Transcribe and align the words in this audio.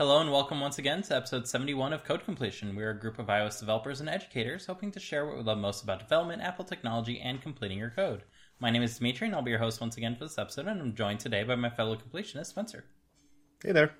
Hello 0.00 0.18
and 0.18 0.32
welcome 0.32 0.60
once 0.60 0.78
again 0.78 1.02
to 1.02 1.14
episode 1.14 1.46
71 1.46 1.92
of 1.92 2.04
Code 2.04 2.24
Completion. 2.24 2.74
We're 2.74 2.92
a 2.92 2.98
group 2.98 3.18
of 3.18 3.26
iOS 3.26 3.60
developers 3.60 4.00
and 4.00 4.08
educators 4.08 4.64
hoping 4.64 4.90
to 4.92 4.98
share 4.98 5.26
what 5.26 5.36
we 5.36 5.42
love 5.42 5.58
most 5.58 5.82
about 5.82 5.98
development, 5.98 6.40
Apple 6.40 6.64
technology, 6.64 7.20
and 7.20 7.42
completing 7.42 7.76
your 7.76 7.90
code. 7.90 8.22
My 8.60 8.70
name 8.70 8.82
is 8.82 8.96
Dimitri 8.96 9.26
and 9.26 9.36
I'll 9.36 9.42
be 9.42 9.50
your 9.50 9.60
host 9.60 9.78
once 9.78 9.98
again 9.98 10.16
for 10.16 10.24
this 10.24 10.38
episode, 10.38 10.68
and 10.68 10.80
I'm 10.80 10.94
joined 10.94 11.20
today 11.20 11.44
by 11.44 11.54
my 11.54 11.68
fellow 11.68 11.96
completionist, 11.96 12.46
Spencer. 12.46 12.86
Hey 13.62 13.72
there. 13.72 13.94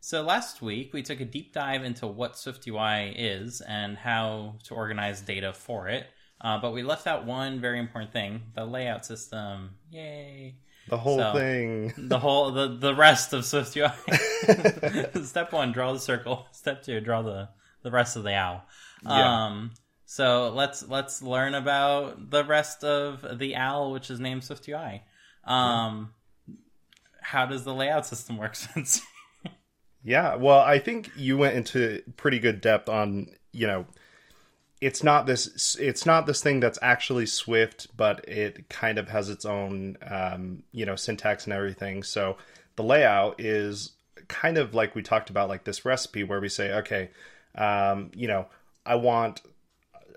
So 0.00 0.22
last 0.22 0.62
week 0.62 0.94
we 0.94 1.02
took 1.02 1.20
a 1.20 1.26
deep 1.26 1.52
dive 1.52 1.84
into 1.84 2.06
what 2.06 2.32
SwiftUI 2.32 3.12
is 3.14 3.60
and 3.60 3.98
how 3.98 4.54
to 4.64 4.74
organize 4.74 5.20
data 5.20 5.52
for 5.52 5.88
it, 5.88 6.06
uh, 6.40 6.58
but 6.58 6.72
we 6.72 6.82
left 6.82 7.06
out 7.06 7.26
one 7.26 7.60
very 7.60 7.78
important 7.78 8.14
thing: 8.14 8.44
the 8.54 8.64
layout 8.64 9.04
system. 9.04 9.74
Yay! 9.90 10.56
The 10.88 10.98
whole 10.98 11.18
So- 11.18 11.32
thing. 11.32 11.92
The 11.96 12.18
whole 12.18 12.50
the 12.50 12.68
the 12.68 12.94
rest 12.94 13.32
of 13.32 13.44
SwiftUI. 13.44 13.92
Step 15.24 15.52
one: 15.52 15.72
draw 15.72 15.92
the 15.92 15.98
circle. 16.00 16.46
Step 16.52 16.82
two: 16.82 17.00
draw 17.00 17.22
the 17.22 17.48
the 17.82 17.90
rest 17.90 18.16
of 18.16 18.22
the 18.24 18.34
owl. 18.34 18.64
Yeah. 19.04 19.44
Um, 19.46 19.72
so 20.06 20.48
let's 20.50 20.86
let's 20.88 21.22
learn 21.22 21.54
about 21.54 22.30
the 22.30 22.44
rest 22.44 22.82
of 22.84 23.38
the 23.38 23.56
owl, 23.56 23.92
which 23.92 24.10
is 24.10 24.18
named 24.20 24.42
SwiftUI. 24.42 25.02
Um, 25.44 26.14
how 27.20 27.46
does 27.46 27.64
the 27.64 27.74
layout 27.74 28.06
system 28.06 28.36
work? 28.38 28.54
Since 28.56 29.02
Yeah, 30.02 30.36
well, 30.36 30.60
I 30.60 30.78
think 30.78 31.10
you 31.16 31.36
went 31.36 31.56
into 31.56 32.02
pretty 32.16 32.38
good 32.38 32.60
depth 32.60 32.88
on, 32.88 33.26
you 33.52 33.66
know, 33.66 33.86
it's 34.80 35.02
not 35.02 35.26
this 35.26 35.76
it's 35.80 36.06
not 36.06 36.26
this 36.26 36.42
thing 36.42 36.60
that's 36.60 36.78
actually 36.82 37.26
Swift, 37.26 37.88
but 37.96 38.28
it 38.28 38.68
kind 38.68 38.98
of 38.98 39.08
has 39.08 39.28
its 39.28 39.44
own 39.44 39.96
um, 40.08 40.62
you 40.72 40.86
know, 40.86 40.96
syntax 40.96 41.44
and 41.44 41.52
everything. 41.52 42.02
So 42.02 42.36
the 42.76 42.84
layout 42.84 43.40
is 43.40 43.92
kind 44.28 44.58
of 44.58 44.74
like 44.74 44.94
we 44.94 45.02
talked 45.02 45.30
about 45.30 45.48
like 45.48 45.64
this 45.64 45.84
recipe 45.84 46.22
where 46.22 46.40
we 46.40 46.48
say, 46.48 46.72
okay, 46.74 47.10
um, 47.54 48.10
you 48.14 48.28
know, 48.28 48.46
I 48.86 48.94
want 48.94 49.42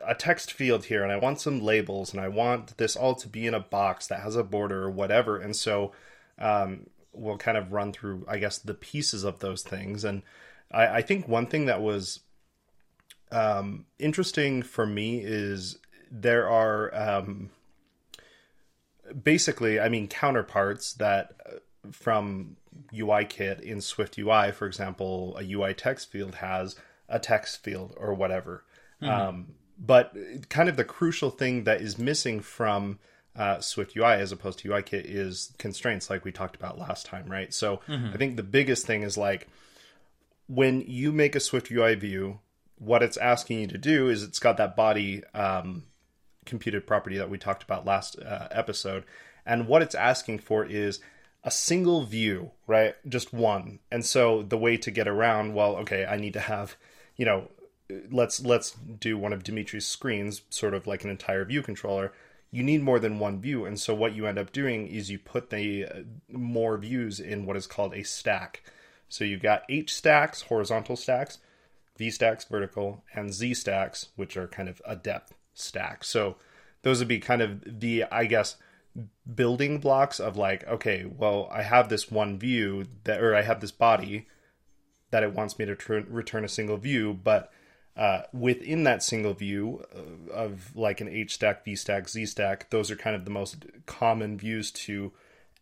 a 0.05 0.15
text 0.15 0.51
field 0.51 0.85
here 0.85 1.03
and 1.03 1.11
I 1.11 1.17
want 1.17 1.41
some 1.41 1.59
labels 1.59 2.13
and 2.13 2.21
I 2.21 2.27
want 2.27 2.77
this 2.77 2.95
all 2.95 3.15
to 3.15 3.27
be 3.27 3.47
in 3.47 3.53
a 3.53 3.59
box 3.59 4.07
that 4.07 4.21
has 4.21 4.35
a 4.35 4.43
border 4.43 4.83
or 4.83 4.91
whatever. 4.91 5.37
And 5.37 5.55
so 5.55 5.91
um, 6.39 6.87
we'll 7.13 7.37
kind 7.37 7.57
of 7.57 7.71
run 7.71 7.93
through, 7.93 8.25
I 8.27 8.37
guess, 8.37 8.57
the 8.57 8.73
pieces 8.73 9.23
of 9.23 9.39
those 9.39 9.63
things. 9.63 10.03
And 10.03 10.23
I, 10.71 10.87
I 10.87 11.01
think 11.01 11.27
one 11.27 11.47
thing 11.47 11.65
that 11.65 11.81
was 11.81 12.21
um, 13.31 13.85
interesting 13.99 14.61
for 14.61 14.85
me 14.85 15.19
is 15.19 15.77
there 16.11 16.49
are 16.49 16.93
um, 16.93 17.49
basically, 19.23 19.79
I 19.79 19.89
mean, 19.89 20.07
counterparts 20.07 20.93
that 20.93 21.33
uh, 21.45 21.89
from 21.91 22.57
UIKit 22.93 23.61
in 23.61 23.81
Swift 23.81 24.17
UI, 24.17 24.51
for 24.51 24.67
example, 24.67 25.37
a 25.37 25.43
UI 25.43 25.73
text 25.73 26.11
field 26.11 26.35
has 26.35 26.75
a 27.09 27.19
text 27.19 27.63
field 27.63 27.93
or 27.97 28.13
whatever. 28.13 28.63
Um, 29.27 29.53
but 29.77 30.15
kind 30.49 30.69
of 30.69 30.77
the 30.77 30.83
crucial 30.83 31.31
thing 31.31 31.63
that 31.63 31.81
is 31.81 31.97
missing 31.97 32.39
from 32.39 32.99
uh, 33.35 33.59
Swift 33.61 33.95
UI 33.95 34.13
as 34.13 34.31
opposed 34.31 34.59
to 34.59 34.69
UIKit 34.69 35.05
is 35.05 35.53
constraints, 35.57 36.09
like 36.09 36.23
we 36.23 36.31
talked 36.31 36.55
about 36.55 36.77
last 36.77 37.05
time, 37.05 37.27
right? 37.27 37.53
So 37.53 37.81
I 38.13 38.17
think 38.17 38.35
the 38.35 38.43
biggest 38.43 38.85
thing 38.85 39.03
is 39.03 39.17
like 39.17 39.47
when 40.47 40.81
you 40.81 41.11
make 41.11 41.35
a 41.35 41.39
Swift 41.39 41.71
UI 41.71 41.95
view, 41.95 42.39
what 42.81 43.03
it's 43.03 43.17
asking 43.17 43.59
you 43.59 43.67
to 43.67 43.77
do 43.77 44.09
is 44.09 44.23
it's 44.23 44.39
got 44.39 44.57
that 44.57 44.75
body 44.75 45.23
um, 45.35 45.83
computed 46.45 46.87
property 46.87 47.17
that 47.17 47.29
we 47.29 47.37
talked 47.37 47.61
about 47.61 47.85
last 47.85 48.19
uh, 48.19 48.47
episode, 48.49 49.03
and 49.45 49.67
what 49.67 49.83
it's 49.83 49.93
asking 49.93 50.39
for 50.39 50.65
is 50.65 50.99
a 51.43 51.51
single 51.51 52.03
view, 52.05 52.51
right? 52.65 52.95
Just 53.07 53.33
one. 53.33 53.79
And 53.91 54.03
so 54.03 54.41
the 54.41 54.57
way 54.57 54.77
to 54.77 54.89
get 54.89 55.07
around, 55.07 55.53
well, 55.53 55.75
okay, 55.77 56.05
I 56.05 56.17
need 56.17 56.33
to 56.33 56.39
have, 56.39 56.75
you 57.15 57.25
know, 57.25 57.49
let's 58.11 58.43
let's 58.43 58.71
do 58.71 59.15
one 59.15 59.31
of 59.33 59.43
Dimitri's 59.43 59.85
screens, 59.85 60.41
sort 60.49 60.73
of 60.73 60.87
like 60.87 61.03
an 61.03 61.11
entire 61.11 61.45
view 61.45 61.61
controller. 61.61 62.11
You 62.49 62.63
need 62.63 62.81
more 62.81 62.99
than 62.99 63.19
one 63.19 63.39
view, 63.39 63.63
and 63.63 63.79
so 63.79 63.93
what 63.93 64.15
you 64.15 64.25
end 64.25 64.39
up 64.39 64.51
doing 64.51 64.87
is 64.87 65.11
you 65.11 65.19
put 65.19 65.51
the 65.51 65.85
uh, 65.85 65.99
more 66.29 66.79
views 66.79 67.19
in 67.19 67.45
what 67.45 67.57
is 67.57 67.67
called 67.67 67.93
a 67.93 68.03
stack. 68.03 68.63
So 69.07 69.23
you've 69.23 69.43
got 69.43 69.63
H 69.69 69.93
stacks, 69.93 70.41
horizontal 70.41 70.95
stacks, 70.95 71.37
V 72.01 72.09
stacks, 72.09 72.45
vertical, 72.45 73.03
and 73.13 73.31
Z 73.31 73.53
stacks, 73.53 74.07
which 74.15 74.35
are 74.35 74.47
kind 74.47 74.67
of 74.67 74.81
a 74.83 74.95
depth 74.95 75.35
stack. 75.53 76.03
So 76.03 76.35
those 76.81 76.97
would 76.97 77.07
be 77.07 77.19
kind 77.19 77.43
of 77.43 77.79
the, 77.79 78.05
I 78.11 78.25
guess, 78.25 78.55
building 79.35 79.77
blocks 79.77 80.19
of 80.19 80.35
like, 80.35 80.67
okay, 80.67 81.05
well, 81.05 81.47
I 81.51 81.61
have 81.61 81.89
this 81.89 82.09
one 82.09 82.39
view 82.39 82.85
that, 83.03 83.21
or 83.21 83.35
I 83.35 83.43
have 83.43 83.61
this 83.61 83.71
body 83.71 84.25
that 85.11 85.21
it 85.21 85.35
wants 85.35 85.59
me 85.59 85.65
to 85.65 85.75
tr- 85.75 86.07
return 86.07 86.43
a 86.43 86.47
single 86.47 86.77
view, 86.77 87.13
but 87.13 87.51
uh, 87.95 88.23
within 88.33 88.83
that 88.85 89.03
single 89.03 89.35
view 89.35 89.85
of, 89.93 90.29
of 90.29 90.75
like 90.75 91.01
an 91.01 91.07
H 91.07 91.35
stack, 91.35 91.63
V 91.63 91.75
stack, 91.75 92.09
Z 92.09 92.25
stack, 92.25 92.71
those 92.71 92.89
are 92.89 92.95
kind 92.95 93.15
of 93.15 93.25
the 93.25 93.31
most 93.31 93.63
common 93.85 94.39
views 94.39 94.71
to 94.71 95.11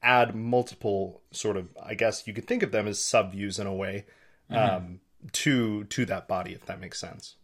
add 0.01 0.35
multiple 0.35 1.19
sort 1.31 1.57
of, 1.57 1.75
I 1.83 1.95
guess 1.95 2.25
you 2.25 2.33
could 2.33 2.47
think 2.47 2.63
of 2.63 2.71
them 2.71 2.87
as 2.87 3.01
sub 3.01 3.33
views 3.33 3.59
in 3.59 3.67
a 3.67 3.75
way 3.75 4.05
um, 4.49 5.01
to 5.33 5.83
to 5.85 6.05
that 6.05 6.27
body, 6.27 6.53
if 6.53 6.65
that 6.65 6.79
makes 6.79 6.99
sense. 6.99 7.35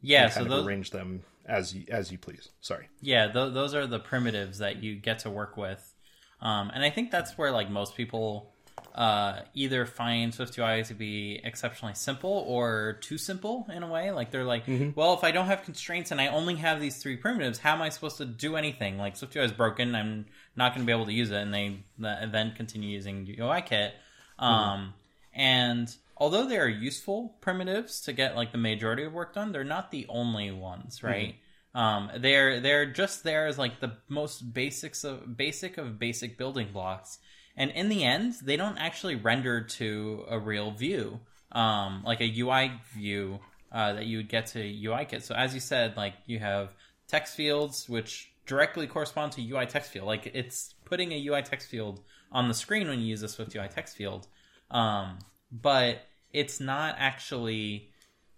yeah, 0.00 0.28
so 0.28 0.44
those 0.44 0.66
arrange 0.66 0.90
them 0.90 1.22
as 1.46 1.74
you, 1.74 1.84
as 1.90 2.12
you 2.12 2.18
please. 2.18 2.48
Sorry. 2.60 2.88
yeah 3.00 3.26
th- 3.26 3.52
those 3.52 3.74
are 3.74 3.86
the 3.86 3.98
primitives 3.98 4.58
that 4.58 4.82
you 4.82 4.94
get 4.96 5.20
to 5.20 5.30
work 5.30 5.56
with, 5.56 5.94
um, 6.40 6.70
and 6.72 6.82
I 6.84 6.90
think 6.90 7.10
that's 7.10 7.36
where 7.36 7.50
like 7.50 7.70
most 7.70 7.96
people 7.96 8.52
uh, 8.94 9.40
either 9.54 9.84
find 9.86 10.32
SwiftUI 10.32 10.86
to 10.86 10.94
be 10.94 11.40
exceptionally 11.44 11.94
simple 11.94 12.44
or 12.46 12.98
too 13.02 13.18
simple 13.18 13.66
in 13.74 13.82
a 13.82 13.88
way. 13.88 14.10
Like 14.10 14.30
they're 14.30 14.44
like, 14.44 14.64
well, 14.96 15.14
if 15.14 15.22
I 15.22 15.32
don't 15.32 15.46
have 15.46 15.64
constraints 15.64 16.10
and 16.12 16.20
I 16.20 16.28
only 16.28 16.56
have 16.56 16.80
these 16.80 16.96
three 16.96 17.16
primitives, 17.16 17.58
how 17.58 17.74
am 17.74 17.82
I 17.82 17.90
supposed 17.90 18.16
to 18.18 18.24
do 18.24 18.56
anything? 18.56 18.96
Like 18.96 19.16
SwiftUI 19.16 19.44
is 19.44 19.52
broken, 19.52 19.94
I'm 19.94 20.26
not 20.56 20.74
going 20.74 20.84
to 20.84 20.86
be 20.86 20.92
able 20.92 21.06
to 21.06 21.12
use 21.12 21.30
it, 21.30 21.36
and 21.36 21.52
they 21.52 21.84
then 21.98 22.52
continue 22.56 22.88
using 22.88 23.26
UIKit. 23.26 23.90
Um, 24.38 24.94
And 25.34 25.94
although 26.20 26.46
they 26.46 26.58
are 26.58 26.68
useful 26.68 27.34
primitives 27.40 28.02
to 28.02 28.12
get 28.12 28.36
like 28.36 28.52
the 28.52 28.58
majority 28.58 29.04
of 29.04 29.12
work 29.12 29.34
done, 29.34 29.50
they're 29.50 29.64
not 29.64 29.90
the 29.90 30.06
only 30.08 30.52
ones, 30.52 31.02
right? 31.02 31.36
Um, 31.74 32.10
they're 32.18 32.60
they're 32.60 32.86
just 32.86 33.24
there 33.24 33.46
as 33.46 33.58
like 33.58 33.80
the 33.80 33.96
most 34.08 34.52
basics 34.52 35.02
of 35.02 35.36
basic 35.36 35.78
of 35.78 35.98
basic 35.98 36.36
building 36.36 36.68
blocks, 36.72 37.18
and 37.56 37.70
in 37.70 37.88
the 37.88 38.04
end, 38.04 38.34
they 38.42 38.56
don't 38.56 38.78
actually 38.78 39.16
render 39.16 39.62
to 39.62 40.24
a 40.28 40.38
real 40.38 40.72
view, 40.72 41.20
um, 41.52 42.02
like 42.04 42.20
a 42.20 42.40
UI 42.40 42.72
view 42.92 43.40
uh, 43.72 43.94
that 43.94 44.06
you 44.06 44.18
would 44.18 44.28
get 44.28 44.46
to 44.46 44.58
UIKit. 44.58 45.22
So 45.22 45.34
as 45.34 45.54
you 45.54 45.60
said, 45.60 45.96
like 45.96 46.14
you 46.26 46.38
have 46.38 46.74
text 47.08 47.34
fields 47.34 47.88
which 47.88 48.30
directly 48.46 48.86
correspond 48.86 49.32
to 49.32 49.48
UI 49.48 49.66
text 49.66 49.90
field. 49.92 50.06
Like 50.06 50.26
it's 50.34 50.74
putting 50.84 51.12
a 51.12 51.26
UI 51.26 51.42
text 51.42 51.68
field 51.68 52.00
on 52.32 52.48
the 52.48 52.54
screen 52.54 52.88
when 52.88 52.98
you 52.98 53.06
use 53.06 53.22
a 53.22 53.28
Swift 53.28 53.54
UI 53.54 53.68
text 53.68 53.96
field, 53.96 54.26
um, 54.72 55.18
but 55.52 56.00
it's 56.32 56.60
not 56.60 56.96
actually 56.98 57.90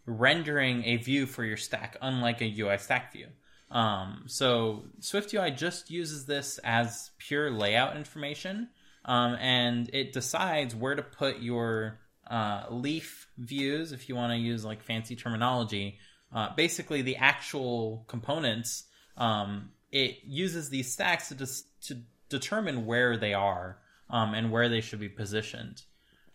rendering 0.06 0.84
a 0.84 0.96
view 0.96 1.26
for 1.26 1.44
your 1.44 1.56
stack, 1.56 1.96
unlike 2.00 2.40
a 2.40 2.60
UI 2.60 2.78
stack 2.78 3.12
view. 3.12 3.26
Um, 3.70 4.24
so 4.26 4.84
SwiftUI 5.00 5.56
just 5.56 5.90
uses 5.90 6.26
this 6.26 6.58
as 6.62 7.10
pure 7.18 7.50
layout 7.50 7.96
information, 7.96 8.68
um, 9.04 9.36
and 9.40 9.88
it 9.92 10.12
decides 10.12 10.74
where 10.74 10.94
to 10.94 11.02
put 11.02 11.40
your 11.40 11.98
uh, 12.30 12.64
leaf 12.70 13.28
views, 13.38 13.92
if 13.92 14.08
you 14.08 14.14
want 14.14 14.32
to 14.32 14.38
use 14.38 14.64
like 14.64 14.82
fancy 14.82 15.16
terminology. 15.16 15.98
Uh, 16.34 16.54
basically, 16.54 17.02
the 17.02 17.16
actual 17.16 18.04
components. 18.08 18.84
Um, 19.16 19.70
it 19.90 20.20
uses 20.24 20.70
these 20.70 20.90
stacks 20.90 21.28
to 21.28 21.34
dis- 21.34 21.64
to 21.82 22.02
determine 22.30 22.86
where 22.86 23.18
they 23.18 23.34
are 23.34 23.78
um, 24.08 24.32
and 24.32 24.50
where 24.50 24.68
they 24.68 24.80
should 24.80 25.00
be 25.00 25.08
positioned. 25.08 25.82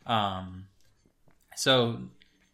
Um, 0.06 0.68
so 1.58 1.98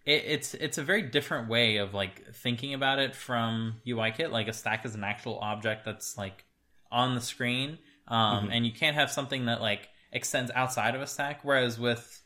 it, 0.05 0.23
it's 0.25 0.53
it's 0.53 0.77
a 0.77 0.83
very 0.83 1.01
different 1.01 1.49
way 1.49 1.77
of 1.77 1.93
like 1.93 2.33
thinking 2.35 2.73
about 2.73 2.99
it 2.99 3.15
from 3.15 3.75
UIKit. 3.85 4.31
Like 4.31 4.47
a 4.47 4.53
stack 4.53 4.85
is 4.85 4.95
an 4.95 5.03
actual 5.03 5.39
object 5.39 5.83
that's 5.85 6.17
like 6.17 6.45
on 6.89 7.13
the 7.13 7.21
screen, 7.21 7.79
um, 8.07 8.49
and 8.51 8.65
you 8.65 8.71
can't 8.71 8.95
have 8.95 9.11
something 9.11 9.45
that 9.45 9.61
like 9.61 9.89
extends 10.11 10.51
outside 10.55 10.95
of 10.95 11.01
a 11.01 11.07
stack. 11.07 11.41
Whereas 11.43 11.77
with 11.77 12.21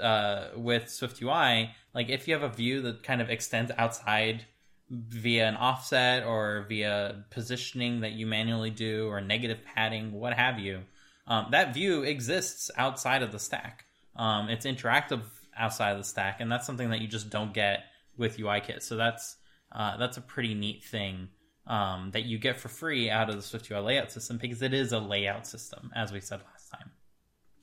uh, 0.00 0.48
with 0.56 0.88
Swift 0.88 1.20
UI, 1.20 1.70
like 1.94 2.08
if 2.08 2.26
you 2.26 2.34
have 2.34 2.42
a 2.42 2.54
view 2.54 2.80
that 2.82 3.02
kind 3.02 3.20
of 3.20 3.28
extends 3.28 3.70
outside 3.76 4.46
via 4.90 5.46
an 5.46 5.56
offset 5.56 6.24
or 6.24 6.64
via 6.68 7.24
positioning 7.30 8.00
that 8.00 8.12
you 8.12 8.26
manually 8.26 8.70
do 8.70 9.08
or 9.08 9.20
negative 9.20 9.58
padding, 9.74 10.12
what 10.12 10.32
have 10.32 10.58
you, 10.58 10.80
um, 11.26 11.48
that 11.50 11.74
view 11.74 12.02
exists 12.02 12.70
outside 12.78 13.22
of 13.22 13.30
the 13.30 13.38
stack. 13.38 13.84
Um, 14.16 14.48
it's 14.48 14.64
interactive 14.64 15.22
outside 15.56 15.92
of 15.92 15.98
the 15.98 16.04
stack, 16.04 16.40
and 16.40 16.50
that's 16.50 16.66
something 16.66 16.90
that 16.90 17.00
you 17.00 17.08
just 17.08 17.30
don't 17.30 17.52
get 17.52 17.84
with 18.16 18.38
UIKit. 18.38 18.82
So 18.82 18.96
that's 18.96 19.36
uh, 19.72 19.96
that's 19.96 20.16
a 20.16 20.20
pretty 20.20 20.54
neat 20.54 20.84
thing 20.84 21.28
um, 21.66 22.10
that 22.12 22.24
you 22.24 22.38
get 22.38 22.56
for 22.58 22.68
free 22.68 23.10
out 23.10 23.28
of 23.28 23.36
the 23.36 23.42
Swift 23.42 23.70
UI 23.70 23.80
layout 23.80 24.12
system 24.12 24.38
because 24.38 24.62
it 24.62 24.74
is 24.74 24.92
a 24.92 24.98
layout 24.98 25.46
system, 25.46 25.90
as 25.94 26.12
we 26.12 26.20
said 26.20 26.40
last 26.52 26.70
time. 26.70 26.90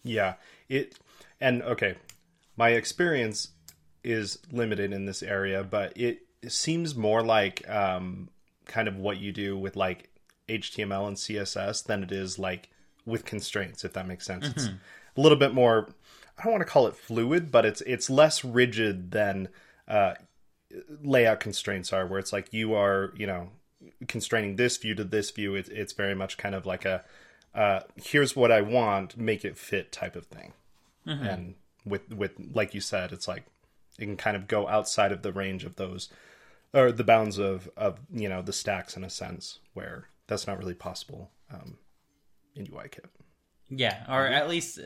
Yeah, 0.04 0.36
it 0.70 0.98
and 1.40 1.62
okay, 1.64 1.96
my 2.58 2.70
experience 2.70 3.50
is 4.04 4.40
limited 4.52 4.94
in 4.94 5.06
this 5.06 5.22
area, 5.22 5.64
but 5.64 5.96
it, 5.96 6.24
it 6.42 6.52
seems 6.52 6.96
more 6.96 7.24
like 7.24 7.68
um, 7.70 8.30
kind 8.66 8.88
of 8.88 8.98
what 8.98 9.18
you 9.18 9.32
do 9.32 9.58
with 9.58 9.76
like 9.76 10.10
HTML 10.50 11.08
and 11.08 11.18
CSS 11.18 11.86
than 11.86 12.04
it 12.04 12.12
is 12.12 12.40
like 12.40 12.70
with 13.06 13.26
constraints, 13.26 13.84
if 13.84 13.94
that 13.94 14.08
makes 14.08 14.26
sense. 14.26 14.48
Mm-hmm. 14.48 14.58
It's 14.58 14.70
a 15.18 15.22
little 15.22 15.38
bit 15.38 15.54
more. 15.54 15.90
I 16.42 16.46
don't 16.46 16.54
want 16.54 16.66
to 16.66 16.72
call 16.72 16.88
it 16.88 16.96
fluid, 16.96 17.52
but 17.52 17.66
it's 17.66 17.82
it's 17.82 18.10
less 18.10 18.44
rigid 18.44 19.12
than 19.12 19.50
uh, 19.88 20.16
layout 21.04 21.40
constraints 21.40 21.94
are, 21.94 22.08
where 22.08 22.18
it's 22.18 22.34
like 22.34 22.52
you 22.52 22.74
are, 22.74 23.14
you 23.16 23.28
know, 23.28 23.50
constraining 24.08 24.56
this 24.56 24.78
view 24.78 24.96
to 24.96 25.04
this 25.04 25.30
view. 25.30 25.54
It, 25.54 25.70
it's 25.70 25.94
very 25.94 26.16
much 26.16 26.38
kind 26.38 26.56
of 26.56 26.66
like 26.66 26.84
a 26.84 27.04
uh, 27.54 27.82
here's 27.96 28.36
what 28.36 28.52
I 28.52 28.62
want, 28.62 29.18
make 29.18 29.46
it 29.46 29.56
fit 29.56 29.92
type 29.92 30.16
of 30.16 30.26
thing. 30.26 30.54
Mm-hmm. 31.06 31.24
And 31.24 31.56
with 31.86 32.12
with 32.12 32.32
like 32.54 32.74
you 32.74 32.82
said, 32.82 33.12
it's 33.12 33.28
like 33.28 33.44
it 34.00 34.06
can 34.06 34.18
kind 34.18 34.36
of 34.36 34.48
go 34.48 34.68
outside 34.68 35.12
of 35.12 35.22
the 35.22 35.32
range 35.32 35.64
of 35.64 35.76
those 35.76 36.10
or 36.74 36.92
the 36.92 37.04
bounds 37.04 37.38
of 37.38 37.70
of 37.78 38.00
you 38.12 38.28
know 38.28 38.42
the 38.42 38.54
stacks 38.54 38.98
in 38.98 39.04
a 39.04 39.12
sense 39.12 39.60
where 39.76 40.08
that's 40.26 40.48
not 40.48 40.58
really 40.58 40.74
possible 40.74 41.30
um, 41.54 41.78
in 42.56 42.66
UIKit. 42.66 43.06
Yeah, 43.70 44.04
or 44.10 44.26
at 44.26 44.50
least 44.50 44.80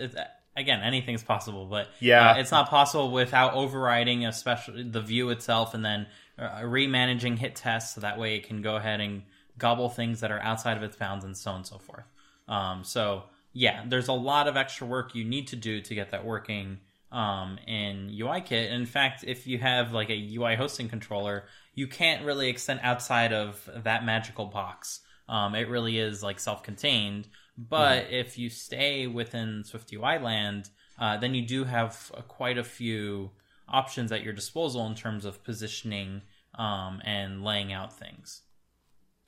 again, 0.56 0.82
anything's 0.82 1.24
possible, 1.24 1.66
but 1.66 1.90
yeah, 2.00 2.32
uh, 2.32 2.38
it's 2.38 2.52
not 2.52 2.70
possible 2.70 3.12
without 3.12 3.54
overriding 3.54 4.26
especially 4.26 4.84
the 4.84 5.02
view 5.02 5.30
itself 5.30 5.74
and 5.74 5.84
then 5.84 6.08
uh, 6.38 6.62
remanaging 6.62 7.38
hit 7.38 7.56
tests 7.56 7.96
so 7.96 8.02
that 8.02 8.18
way 8.18 8.36
it 8.36 8.48
can 8.48 8.62
go 8.62 8.76
ahead 8.76 9.00
and 9.02 9.24
gobble 9.58 9.90
things 9.90 10.20
that 10.22 10.32
are 10.32 10.40
outside 10.42 10.78
of 10.78 10.84
its 10.84 10.96
bounds 10.96 11.24
and 11.24 11.38
so 11.38 11.52
on 11.52 11.58
and 11.58 11.68
so 11.68 11.78
forth. 11.78 12.06
Um, 12.48 12.84
so 12.84 13.24
yeah, 13.54 13.84
there's 13.88 14.10
a 14.10 14.14
lot 14.14 14.48
of 14.48 14.58
extra 14.58 14.86
work 14.86 15.16
you 15.16 15.24
need 15.24 15.48
to 15.48 15.56
do 15.56 15.82
to 15.82 15.96
get 15.96 16.12
that 16.12 16.26
working 16.26 16.80
um, 17.12 17.58
in 17.68 18.10
UIKit. 18.10 18.72
In 18.72 18.86
fact, 18.86 19.24
if 19.26 19.48
you 19.48 19.58
have 19.58 19.94
like 19.94 20.10
a 20.10 20.36
UI 20.36 20.56
hosting 20.56 20.90
controller, 20.90 21.46
you 21.74 21.88
can't 21.88 22.26
really 22.26 22.50
extend 22.50 22.82
outside 22.84 23.32
of 23.32 23.70
that 23.84 24.06
magical 24.06 24.46
box. 24.46 25.00
Um, 25.30 25.56
it 25.56 25.70
really 25.70 25.98
is 25.98 26.22
like 26.22 26.40
self-contained. 26.40 27.28
But 27.58 28.06
mm-hmm. 28.06 28.14
if 28.14 28.38
you 28.38 28.50
stay 28.50 29.08
within 29.08 29.64
SwiftUI 29.64 30.22
land, 30.22 30.70
uh, 31.00 31.18
then 31.18 31.34
you 31.34 31.42
do 31.42 31.64
have 31.64 32.12
uh, 32.16 32.22
quite 32.22 32.58
a 32.58 32.64
few 32.64 33.32
options 33.68 34.12
at 34.12 34.24
your 34.24 34.34
disposal 34.34 34.86
in 34.86 34.96
terms 34.96 35.26
of 35.26 35.44
positioning 35.44 36.22
um, 36.58 37.02
and 37.04 37.44
laying 37.44 37.74
out 37.74 37.98
things. 37.98 38.42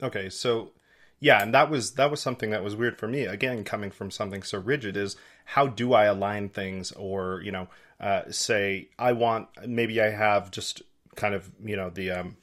Okay, 0.02 0.28
so 0.28 0.72
yeah, 1.20 1.42
and 1.42 1.52
that 1.54 1.70
was 1.70 1.92
that 1.92 2.10
was 2.10 2.20
something 2.20 2.50
that 2.50 2.62
was 2.62 2.76
weird 2.76 2.98
for 2.98 3.08
me. 3.08 3.24
Again, 3.24 3.64
coming 3.64 3.90
from 3.90 4.10
something 4.10 4.42
so 4.42 4.58
rigid, 4.58 4.96
is 4.96 5.16
how 5.44 5.66
do 5.66 5.92
I 5.92 6.04
align 6.04 6.48
things, 6.48 6.92
or 6.92 7.40
you 7.42 7.50
know, 7.50 7.68
uh, 7.98 8.22
say 8.30 8.90
I 8.98 9.12
want 9.12 9.48
maybe 9.66 10.00
I 10.00 10.10
have 10.10 10.50
just 10.50 10.82
kind 11.16 11.34
of 11.34 11.50
you 11.62 11.76
know 11.76 11.90
the 11.90 12.12
um, 12.12 12.36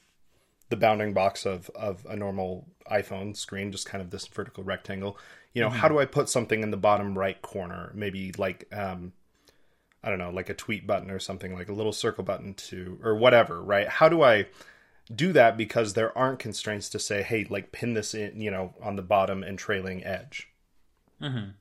the 0.68 0.76
bounding 0.76 1.14
box 1.14 1.46
of 1.46 1.70
of 1.74 2.06
a 2.08 2.16
normal 2.16 2.68
iPhone 2.90 3.36
screen, 3.36 3.72
just 3.72 3.86
kind 3.86 4.02
of 4.02 4.10
this 4.10 4.26
vertical 4.26 4.62
rectangle. 4.62 5.18
You 5.56 5.62
know, 5.62 5.68
mm-hmm. 5.68 5.78
how 5.78 5.88
do 5.88 5.98
I 5.98 6.04
put 6.04 6.28
something 6.28 6.62
in 6.62 6.70
the 6.70 6.76
bottom 6.76 7.16
right 7.16 7.40
corner? 7.40 7.90
Maybe 7.94 8.30
like 8.36 8.68
um, 8.74 9.14
I 10.04 10.10
don't 10.10 10.18
know, 10.18 10.28
like 10.28 10.50
a 10.50 10.54
tweet 10.54 10.86
button 10.86 11.10
or 11.10 11.18
something, 11.18 11.54
like 11.54 11.70
a 11.70 11.72
little 11.72 11.94
circle 11.94 12.24
button 12.24 12.52
to 12.68 13.00
or 13.02 13.16
whatever, 13.16 13.62
right? 13.62 13.88
How 13.88 14.10
do 14.10 14.22
I 14.22 14.48
do 15.14 15.32
that 15.32 15.56
because 15.56 15.94
there 15.94 16.16
aren't 16.16 16.40
constraints 16.40 16.90
to 16.90 16.98
say, 16.98 17.22
hey, 17.22 17.46
like 17.48 17.72
pin 17.72 17.94
this 17.94 18.12
in, 18.12 18.38
you 18.38 18.50
know, 18.50 18.74
on 18.82 18.96
the 18.96 19.02
bottom 19.02 19.42
and 19.42 19.58
trailing 19.58 20.04
edge. 20.04 20.46
Mm-hmm. 21.22 21.52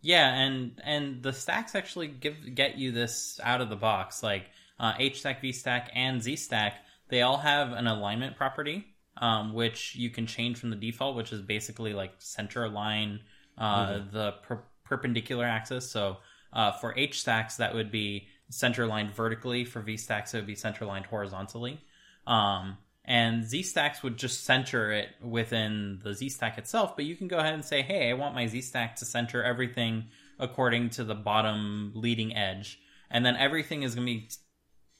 Yeah, 0.00 0.34
and 0.34 0.80
and 0.82 1.22
the 1.22 1.32
stacks 1.32 1.76
actually 1.76 2.08
give 2.08 2.56
get 2.56 2.76
you 2.76 2.90
this 2.90 3.38
out 3.44 3.60
of 3.60 3.68
the 3.68 3.76
box. 3.76 4.20
Like 4.20 4.46
uh, 4.80 4.94
h 4.98 5.20
stack 5.20 5.40
v 5.40 5.52
stack 5.52 5.92
and 5.94 6.20
z 6.20 6.34
stack 6.34 6.74
they 7.08 7.22
all 7.22 7.38
have 7.38 7.70
an 7.70 7.86
alignment 7.86 8.36
property, 8.36 8.94
um, 9.20 9.52
which 9.52 9.94
you 9.94 10.10
can 10.10 10.26
change 10.26 10.58
from 10.58 10.70
the 10.70 10.76
default, 10.76 11.16
which 11.16 11.32
is 11.32 11.40
basically 11.40 11.92
like 11.92 12.12
center 12.18 12.64
align 12.64 13.20
uh, 13.56 13.86
mm-hmm. 13.86 14.10
the 14.16 14.32
per- 14.42 14.64
perpendicular 14.84 15.44
axis. 15.44 15.90
So 15.90 16.18
uh, 16.52 16.72
for 16.72 16.94
stacks, 17.12 17.56
that 17.56 17.74
would 17.74 17.90
be 17.90 18.28
center 18.50 18.84
aligned 18.84 19.12
vertically. 19.12 19.64
For 19.64 19.80
V 19.80 19.96
stacks, 19.96 20.34
it 20.34 20.38
would 20.38 20.46
be 20.46 20.54
center 20.54 20.84
aligned 20.84 21.06
horizontally. 21.06 21.80
Um, 22.26 22.78
and 23.04 23.46
stacks 23.62 24.02
would 24.02 24.18
just 24.18 24.44
center 24.44 24.92
it 24.92 25.08
within 25.22 26.00
the 26.04 26.12
Z 26.12 26.28
stack 26.28 26.58
itself, 26.58 26.94
but 26.94 27.06
you 27.06 27.16
can 27.16 27.26
go 27.26 27.38
ahead 27.38 27.54
and 27.54 27.64
say, 27.64 27.80
hey, 27.80 28.10
I 28.10 28.12
want 28.12 28.34
my 28.34 28.46
Z 28.46 28.60
stack 28.60 28.96
to 28.96 29.06
center 29.06 29.42
everything 29.42 30.04
according 30.38 30.90
to 30.90 31.04
the 31.04 31.14
bottom 31.14 31.92
leading 31.94 32.36
edge. 32.36 32.78
And 33.10 33.24
then 33.24 33.34
everything 33.36 33.82
is 33.82 33.94
going 33.94 34.06
to 34.06 34.12
be 34.12 34.28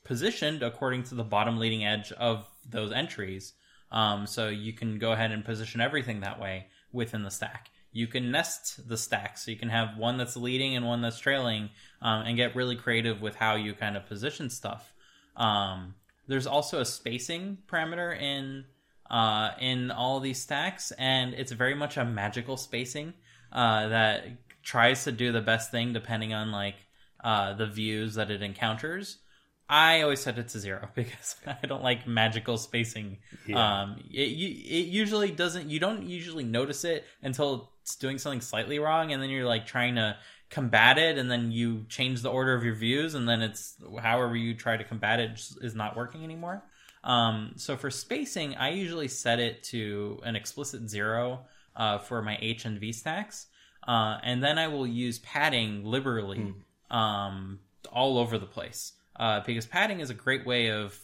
positioned 0.04 0.62
according 0.62 1.02
to 1.04 1.14
the 1.14 1.22
bottom 1.22 1.58
leading 1.58 1.84
edge 1.84 2.10
of 2.12 2.46
those 2.66 2.92
entries. 2.92 3.52
Um, 3.90 4.26
so 4.26 4.48
you 4.48 4.72
can 4.72 4.98
go 4.98 5.12
ahead 5.12 5.32
and 5.32 5.44
position 5.44 5.80
everything 5.80 6.20
that 6.20 6.40
way 6.40 6.66
within 6.92 7.22
the 7.22 7.30
stack. 7.30 7.70
You 7.92 8.06
can 8.06 8.30
nest 8.30 8.88
the 8.88 8.96
stacks, 8.96 9.44
so 9.44 9.50
you 9.50 9.56
can 9.56 9.70
have 9.70 9.96
one 9.96 10.18
that's 10.18 10.36
leading 10.36 10.76
and 10.76 10.86
one 10.86 11.00
that's 11.00 11.18
trailing, 11.18 11.70
um, 12.02 12.22
and 12.26 12.36
get 12.36 12.54
really 12.54 12.76
creative 12.76 13.22
with 13.22 13.34
how 13.34 13.54
you 13.54 13.72
kind 13.72 13.96
of 13.96 14.06
position 14.06 14.50
stuff. 14.50 14.92
Um, 15.36 15.94
there's 16.26 16.46
also 16.46 16.80
a 16.80 16.84
spacing 16.84 17.58
parameter 17.66 18.18
in 18.20 18.66
uh, 19.10 19.52
in 19.58 19.90
all 19.90 20.20
these 20.20 20.40
stacks, 20.40 20.92
and 20.92 21.32
it's 21.32 21.52
very 21.52 21.74
much 21.74 21.96
a 21.96 22.04
magical 22.04 22.58
spacing 22.58 23.14
uh, 23.52 23.88
that 23.88 24.26
tries 24.62 25.04
to 25.04 25.12
do 25.12 25.32
the 25.32 25.40
best 25.40 25.70
thing 25.70 25.94
depending 25.94 26.34
on 26.34 26.52
like 26.52 26.76
uh, 27.24 27.54
the 27.54 27.66
views 27.66 28.14
that 28.14 28.30
it 28.30 28.42
encounters. 28.42 29.18
I 29.68 30.00
always 30.02 30.20
set 30.20 30.38
it 30.38 30.48
to 30.48 30.58
zero 30.58 30.88
because 30.94 31.36
I 31.46 31.66
don't 31.66 31.82
like 31.82 32.06
magical 32.06 32.56
spacing. 32.56 33.18
Yeah. 33.46 33.82
Um, 33.82 33.96
it 34.10 34.20
it 34.20 34.86
usually 34.86 35.30
doesn't. 35.30 35.70
You 35.70 35.78
don't 35.78 36.04
usually 36.04 36.44
notice 36.44 36.84
it 36.84 37.04
until 37.22 37.70
it's 37.82 37.96
doing 37.96 38.18
something 38.18 38.40
slightly 38.40 38.78
wrong, 38.78 39.12
and 39.12 39.22
then 39.22 39.30
you're 39.30 39.46
like 39.46 39.66
trying 39.66 39.96
to 39.96 40.16
combat 40.50 40.96
it 40.96 41.18
and 41.18 41.30
then 41.30 41.50
you 41.52 41.84
change 41.88 42.22
the 42.22 42.30
order 42.30 42.54
of 42.54 42.64
your 42.64 42.74
views 42.74 43.14
and 43.14 43.28
then 43.28 43.42
it's 43.42 43.76
however 44.00 44.34
you 44.34 44.54
try 44.54 44.76
to 44.76 44.84
combat 44.84 45.20
it 45.20 45.40
is 45.60 45.74
not 45.74 45.96
working 45.96 46.24
anymore 46.24 46.62
um, 47.04 47.52
so 47.56 47.76
for 47.76 47.90
spacing 47.90 48.54
i 48.56 48.70
usually 48.70 49.08
set 49.08 49.38
it 49.38 49.62
to 49.62 50.18
an 50.24 50.34
explicit 50.36 50.88
zero 50.88 51.40
uh, 51.76 51.98
for 51.98 52.22
my 52.22 52.38
h 52.40 52.64
and 52.64 52.80
v 52.80 52.92
stacks 52.92 53.46
uh, 53.86 54.16
and 54.22 54.42
then 54.42 54.58
i 54.58 54.66
will 54.66 54.86
use 54.86 55.18
padding 55.18 55.84
liberally 55.84 56.54
mm. 56.90 56.96
um, 56.96 57.58
all 57.92 58.18
over 58.18 58.38
the 58.38 58.46
place 58.46 58.94
uh, 59.18 59.40
because 59.44 59.66
padding 59.66 60.00
is 60.00 60.10
a 60.10 60.14
great 60.14 60.46
way 60.46 60.70
of 60.70 60.98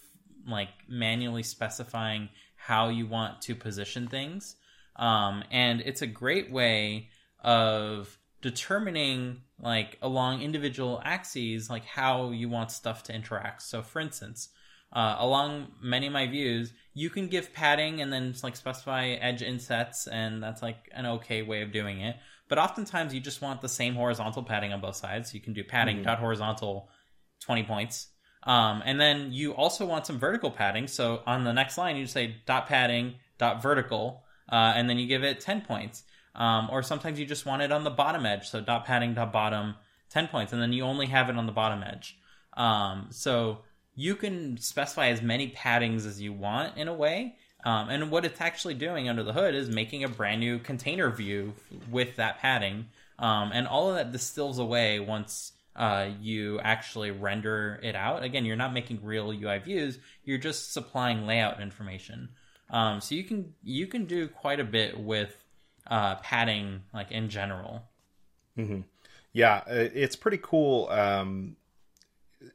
like 0.46 0.68
manually 0.88 1.42
specifying 1.42 2.28
how 2.56 2.88
you 2.88 3.06
want 3.06 3.42
to 3.42 3.54
position 3.54 4.08
things. 4.08 4.56
Um, 4.96 5.42
and 5.50 5.80
it's 5.80 6.02
a 6.02 6.06
great 6.06 6.50
way 6.50 7.08
of 7.42 8.16
determining 8.40 9.40
like 9.58 9.98
along 10.02 10.42
individual 10.42 11.00
axes 11.04 11.70
like 11.70 11.84
how 11.84 12.30
you 12.30 12.48
want 12.48 12.70
stuff 12.70 13.02
to 13.04 13.14
interact. 13.14 13.62
So 13.62 13.82
for 13.82 14.00
instance 14.00 14.48
uh, 14.92 15.16
along 15.18 15.68
many 15.82 16.06
of 16.06 16.12
my 16.12 16.26
views 16.26 16.72
you 16.92 17.10
can 17.10 17.26
give 17.26 17.52
padding 17.52 18.00
and 18.00 18.12
then 18.12 18.34
like 18.42 18.54
specify 18.54 19.08
edge 19.08 19.42
insets 19.42 20.06
and 20.06 20.42
that's 20.42 20.62
like 20.62 20.88
an 20.92 21.06
okay 21.06 21.42
way 21.42 21.62
of 21.62 21.72
doing 21.72 22.00
it. 22.00 22.16
But 22.48 22.58
oftentimes 22.58 23.14
you 23.14 23.20
just 23.20 23.42
want 23.42 23.60
the 23.60 23.68
same 23.68 23.94
horizontal 23.94 24.42
padding 24.42 24.72
on 24.72 24.80
both 24.80 24.96
sides. 24.96 25.34
You 25.34 25.40
can 25.40 25.54
do 25.54 25.64
padding 25.64 25.96
mm-hmm. 25.96 26.04
dot 26.04 26.18
horizontal 26.18 26.90
20 27.44 27.64
points 27.64 28.08
um, 28.44 28.82
and 28.84 29.00
then 29.00 29.32
you 29.32 29.52
also 29.52 29.86
want 29.86 30.06
some 30.06 30.18
vertical 30.18 30.50
padding 30.50 30.86
so 30.86 31.22
on 31.26 31.44
the 31.44 31.52
next 31.52 31.78
line 31.78 31.96
you 31.96 32.06
say 32.06 32.36
dot 32.46 32.66
padding 32.66 33.14
dot 33.38 33.62
vertical 33.62 34.22
uh, 34.50 34.72
and 34.76 34.88
then 34.88 34.98
you 34.98 35.06
give 35.06 35.24
it 35.24 35.40
10 35.40 35.62
points 35.62 36.04
um, 36.34 36.68
or 36.70 36.82
sometimes 36.82 37.18
you 37.18 37.26
just 37.26 37.46
want 37.46 37.62
it 37.62 37.70
on 37.72 37.84
the 37.84 37.90
bottom 37.90 38.26
edge. 38.26 38.48
So 38.48 38.60
dot 38.60 38.84
padding 38.84 39.14
dot 39.14 39.32
bottom, 39.32 39.74
10 40.10 40.28
points. 40.28 40.52
And 40.52 40.60
then 40.60 40.72
you 40.72 40.82
only 40.82 41.06
have 41.06 41.28
it 41.28 41.36
on 41.36 41.46
the 41.46 41.52
bottom 41.52 41.82
edge. 41.82 42.18
Um, 42.56 43.08
so 43.10 43.60
you 43.94 44.16
can 44.16 44.56
specify 44.58 45.08
as 45.08 45.22
many 45.22 45.50
paddings 45.50 46.06
as 46.06 46.20
you 46.20 46.32
want 46.32 46.76
in 46.76 46.88
a 46.88 46.94
way. 46.94 47.36
Um, 47.64 47.88
and 47.88 48.10
what 48.10 48.24
it's 48.24 48.40
actually 48.40 48.74
doing 48.74 49.08
under 49.08 49.22
the 49.22 49.32
hood 49.32 49.54
is 49.54 49.70
making 49.70 50.04
a 50.04 50.08
brand 50.08 50.40
new 50.40 50.58
container 50.58 51.10
view 51.10 51.54
with 51.90 52.16
that 52.16 52.38
padding. 52.38 52.88
Um, 53.18 53.52
and 53.54 53.66
all 53.66 53.88
of 53.88 53.94
that 53.94 54.12
distills 54.12 54.58
away 54.58 55.00
once 55.00 55.52
uh, 55.76 56.08
you 56.20 56.60
actually 56.60 57.10
render 57.10 57.80
it 57.82 57.94
out. 57.94 58.22
Again, 58.22 58.44
you're 58.44 58.56
not 58.56 58.72
making 58.72 59.00
real 59.02 59.32
UI 59.32 59.58
views. 59.58 59.98
You're 60.24 60.38
just 60.38 60.72
supplying 60.72 61.26
layout 61.26 61.60
information. 61.60 62.28
Um, 62.70 63.00
so 63.00 63.14
you 63.14 63.24
can 63.24 63.54
you 63.62 63.86
can 63.86 64.04
do 64.06 64.28
quite 64.28 64.60
a 64.60 64.64
bit 64.64 64.98
with 64.98 65.44
uh, 65.86 66.16
padding 66.16 66.82
like 66.92 67.10
in 67.10 67.28
general. 67.28 67.82
Mm-hmm. 68.58 68.80
Yeah, 69.32 69.62
it's 69.66 70.16
pretty 70.16 70.38
cool. 70.40 70.88
Um, 70.88 71.56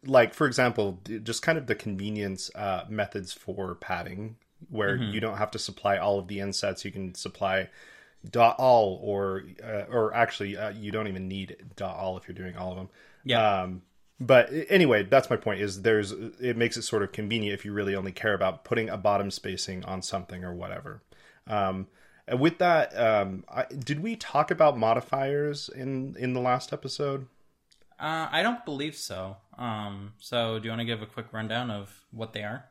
like 0.06 0.34
for 0.34 0.48
example, 0.48 1.02
just 1.24 1.42
kind 1.42 1.58
of 1.58 1.68
the 1.68 1.76
convenience 1.76 2.50
uh, 2.56 2.86
methods 2.90 3.34
for 3.34 3.76
padding, 3.76 4.38
where 4.70 4.98
mm-hmm. 4.98 5.12
you 5.12 5.20
don't 5.20 5.38
have 5.38 5.52
to 5.52 5.60
supply 5.60 5.98
all 5.98 6.20
of 6.20 6.28
the 6.28 6.40
insets. 6.40 6.86
You 6.86 6.92
can 6.92 7.14
supply 7.16 7.70
dot 8.30 8.56
all, 8.60 9.00
or 9.04 9.44
uh, 9.64 9.84
or 9.92 10.14
actually, 10.14 10.58
uh, 10.58 10.70
you 10.70 10.92
don't 10.92 11.08
even 11.08 11.28
need 11.28 11.58
dot 11.76 11.96
all 11.98 12.18
if 12.18 12.28
you're 12.28 12.36
doing 12.36 12.56
all 12.56 12.72
of 12.72 12.78
them. 12.78 12.90
Yeah. 13.30 13.62
Um, 13.62 13.84
but 14.20 14.50
anyway, 14.70 15.04
that's 15.04 15.30
my 15.30 15.38
point. 15.38 15.62
Is 15.62 15.84
there's 15.84 16.12
it 16.12 16.58
makes 16.58 16.76
it 16.76 16.82
sort 16.82 17.04
of 17.04 17.12
convenient 17.12 17.54
if 17.54 17.64
you 17.64 17.72
really 17.72 17.96
only 17.96 18.12
care 18.12 18.34
about 18.34 18.66
putting 18.66 18.90
a 18.90 18.98
bottom 18.98 19.32
spacing 19.32 19.86
on 19.86 20.02
something 20.02 20.44
or 20.44 20.54
whatever. 20.54 21.04
Um, 21.48 21.88
and 22.28 22.40
with 22.40 22.58
that, 22.58 22.98
um, 23.00 23.46
I, 23.50 23.66
did 23.66 24.02
we 24.02 24.16
talk 24.16 24.52
about 24.52 24.78
modifiers 24.78 25.70
in 25.70 26.16
in 26.18 26.34
the 26.34 26.42
last 26.42 26.74
episode? 26.74 27.28
Uh, 28.00 28.28
I 28.32 28.42
don't 28.42 28.66
believe 28.66 28.96
so. 28.96 29.38
Um, 29.58 30.14
so 30.20 30.58
do 30.58 30.66
you 30.66 30.72
want 30.72 30.82
to 30.82 30.86
give 30.86 31.02
a 31.02 31.06
quick 31.06 31.28
rundown 31.32 31.70
of 31.70 32.06
what 32.12 32.34
they 32.34 32.44
are? 32.44 32.66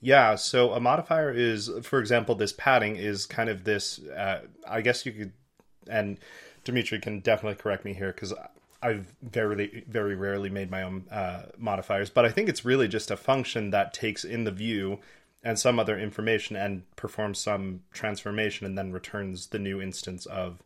Yeah, 0.00 0.36
so 0.36 0.72
a 0.72 0.80
modifier 0.80 1.32
is, 1.32 1.70
for 1.82 1.98
example, 1.98 2.36
this 2.36 2.52
padding 2.52 2.96
is 2.96 3.26
kind 3.26 3.48
of 3.48 3.64
this. 3.64 3.98
Uh, 3.98 4.42
I 4.66 4.80
guess 4.80 5.04
you 5.04 5.12
could, 5.12 5.32
and 5.88 6.18
Dimitri 6.64 7.00
can 7.00 7.18
definitely 7.20 7.56
correct 7.56 7.84
me 7.84 7.94
here 7.94 8.12
because 8.12 8.32
I've 8.82 9.12
very, 9.22 9.84
very 9.88 10.14
rarely 10.14 10.50
made 10.50 10.70
my 10.70 10.82
own 10.82 11.04
uh, 11.10 11.46
modifiers, 11.56 12.10
but 12.10 12.24
I 12.24 12.30
think 12.30 12.48
it's 12.48 12.64
really 12.64 12.88
just 12.88 13.10
a 13.10 13.16
function 13.16 13.70
that 13.70 13.92
takes 13.92 14.24
in 14.24 14.44
the 14.44 14.52
view 14.52 15.00
and 15.42 15.58
some 15.58 15.78
other 15.78 15.98
information 15.98 16.56
and 16.56 16.82
performs 16.96 17.38
some 17.38 17.80
transformation 17.92 18.66
and 18.66 18.76
then 18.76 18.92
returns 18.92 19.48
the 19.48 19.58
new 19.58 19.80
instance 19.80 20.26
of 20.26 20.62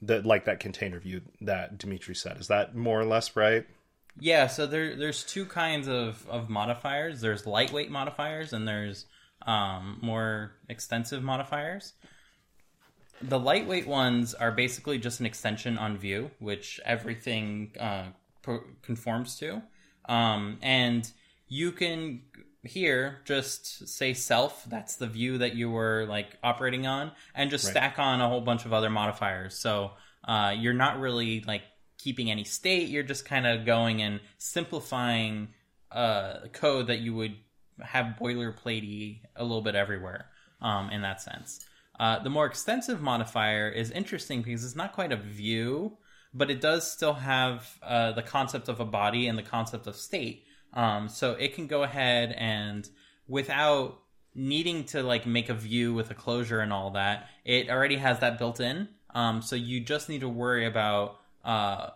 the 0.00 0.20
like 0.22 0.44
that 0.44 0.60
container 0.60 0.98
view 0.98 1.22
that 1.40 1.78
Dimitri 1.78 2.14
said. 2.14 2.38
Is 2.38 2.48
that 2.48 2.74
more 2.74 3.00
or 3.00 3.04
less 3.04 3.36
right? 3.36 3.66
Yeah, 4.18 4.46
so 4.46 4.66
there 4.66 4.96
there's 4.96 5.22
two 5.22 5.46
kinds 5.46 5.88
of, 5.88 6.26
of 6.28 6.50
modifiers. 6.50 7.20
There's 7.20 7.46
lightweight 7.46 7.90
modifiers 7.90 8.52
and 8.52 8.66
there's 8.66 9.06
um, 9.46 9.98
more 10.02 10.52
extensive 10.68 11.22
modifiers. 11.22 11.94
The 13.22 13.38
lightweight 13.38 13.86
ones 13.86 14.34
are 14.34 14.52
basically 14.52 14.98
just 14.98 15.20
an 15.20 15.26
extension 15.26 15.78
on 15.78 15.96
view, 15.96 16.30
which 16.38 16.80
everything 16.84 17.72
uh, 17.78 18.06
conforms 18.82 19.36
to. 19.38 19.62
Um, 20.08 20.58
and 20.62 21.10
you 21.48 21.72
can 21.72 22.22
here 22.64 23.20
just 23.24 23.88
say 23.88 24.14
self 24.14 24.64
that's 24.68 24.96
the 24.96 25.06
view 25.06 25.38
that 25.38 25.54
you 25.54 25.68
were 25.68 26.06
like 26.08 26.38
operating 26.44 26.86
on 26.86 27.10
and 27.34 27.50
just 27.50 27.64
right. 27.64 27.72
stack 27.72 27.98
on 27.98 28.20
a 28.20 28.28
whole 28.28 28.40
bunch 28.40 28.64
of 28.64 28.72
other 28.72 28.88
modifiers 28.88 29.56
so 29.56 29.90
uh, 30.24 30.54
you're 30.56 30.72
not 30.72 31.00
really 31.00 31.40
like 31.40 31.62
keeping 31.98 32.30
any 32.30 32.44
state 32.44 32.88
you're 32.88 33.02
just 33.02 33.24
kind 33.24 33.46
of 33.46 33.66
going 33.66 34.00
and 34.00 34.20
simplifying 34.38 35.48
uh, 35.90 36.34
code 36.52 36.86
that 36.86 37.00
you 37.00 37.12
would 37.14 37.34
have 37.80 38.14
boilerplatey 38.20 39.18
a 39.34 39.42
little 39.42 39.62
bit 39.62 39.74
everywhere 39.74 40.26
um, 40.60 40.88
in 40.90 41.02
that 41.02 41.20
sense 41.20 41.66
uh, 42.02 42.18
the 42.22 42.30
more 42.30 42.46
extensive 42.46 43.00
modifier 43.00 43.68
is 43.68 43.90
interesting 43.90 44.42
because 44.42 44.64
it's 44.64 44.76
not 44.76 44.92
quite 44.92 45.12
a 45.12 45.16
view 45.16 45.96
but 46.34 46.50
it 46.50 46.60
does 46.60 46.90
still 46.90 47.14
have 47.14 47.78
uh, 47.82 48.12
the 48.12 48.22
concept 48.22 48.68
of 48.68 48.80
a 48.80 48.84
body 48.84 49.28
and 49.28 49.36
the 49.38 49.42
concept 49.56 49.86
of 49.86 49.94
state 49.96 50.44
um, 50.72 51.08
so 51.08 51.32
it 51.32 51.54
can 51.54 51.66
go 51.66 51.82
ahead 51.82 52.34
and 52.38 52.88
without 53.28 54.02
needing 54.34 54.84
to 54.84 55.02
like 55.02 55.26
make 55.26 55.48
a 55.48 55.54
view 55.54 55.92
with 55.94 56.10
a 56.10 56.14
closure 56.14 56.60
and 56.60 56.72
all 56.72 56.90
that, 56.90 57.28
it 57.44 57.68
already 57.68 57.96
has 57.96 58.18
that 58.20 58.38
built 58.38 58.60
in. 58.60 58.88
Um, 59.14 59.42
so 59.42 59.56
you 59.56 59.80
just 59.80 60.08
need 60.08 60.20
to 60.20 60.28
worry 60.28 60.66
about 60.66 61.18
uh, 61.44 61.90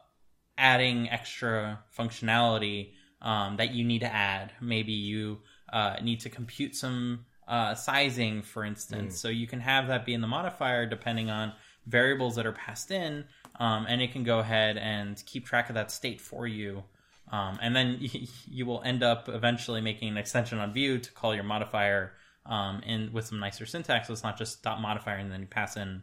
adding 0.59 1.09
extra 1.11 1.81
functionality 1.97 2.93
um, 3.23 3.57
that 3.57 3.73
you 3.73 3.85
need 3.85 4.01
to 4.01 4.13
add. 4.13 4.53
Maybe 4.61 4.93
you 4.93 5.39
uh, 5.73 5.97
need 6.03 6.21
to 6.21 6.31
compute 6.31 6.77
some 6.77 7.26
uh, 7.49 7.75
sizing, 7.75 8.43
for 8.43 8.65
instance. 8.65 9.15
Mm. 9.15 9.19
So 9.19 9.29
you 9.29 9.47
can 9.47 9.61
have 9.61 9.89
that 9.89 10.05
be 10.05 10.15
in 10.15 10.21
the 10.21 10.27
modifier 10.27 10.87
depending 10.87 11.31
on 11.31 11.53
variables 11.87 12.35
that 12.35 12.47
are 12.47 12.53
passed 12.53 12.91
in, 12.91 13.25
um, 13.61 13.87
and 13.89 14.03
it 14.03 14.13
can 14.13 14.25
go 14.25 14.41
ahead 14.41 14.77
and 14.77 15.23
keep 15.27 15.47
track 15.47 15.69
of 15.69 15.75
that 15.75 15.91
state 15.91 16.21
for 16.21 16.47
you 16.47 16.83
um, 17.31 17.59
and 17.61 17.75
then 17.75 17.99
you 18.51 18.67
will 18.67 18.83
end 18.83 19.03
up 19.03 19.29
eventually 19.29 19.81
making 19.81 20.09
an 20.09 20.17
extension 20.17 20.59
on 20.59 20.73
View 20.73 20.99
to 20.99 21.13
call 21.13 21.35
your 21.35 21.45
modifier 21.45 22.13
um, 22.45 22.81
in 22.87 23.13
with 23.13 23.27
some 23.27 23.41
nicer 23.41 23.67
syntax. 23.67 24.07
So 24.07 24.13
it's 24.13 24.23
not 24.23 24.39
just 24.39 24.63
dot 24.63 24.81
modifier 24.81 25.17
and 25.17 25.31
then 25.31 25.41
you 25.41 25.47
pass 25.47 25.77
in 25.77 26.03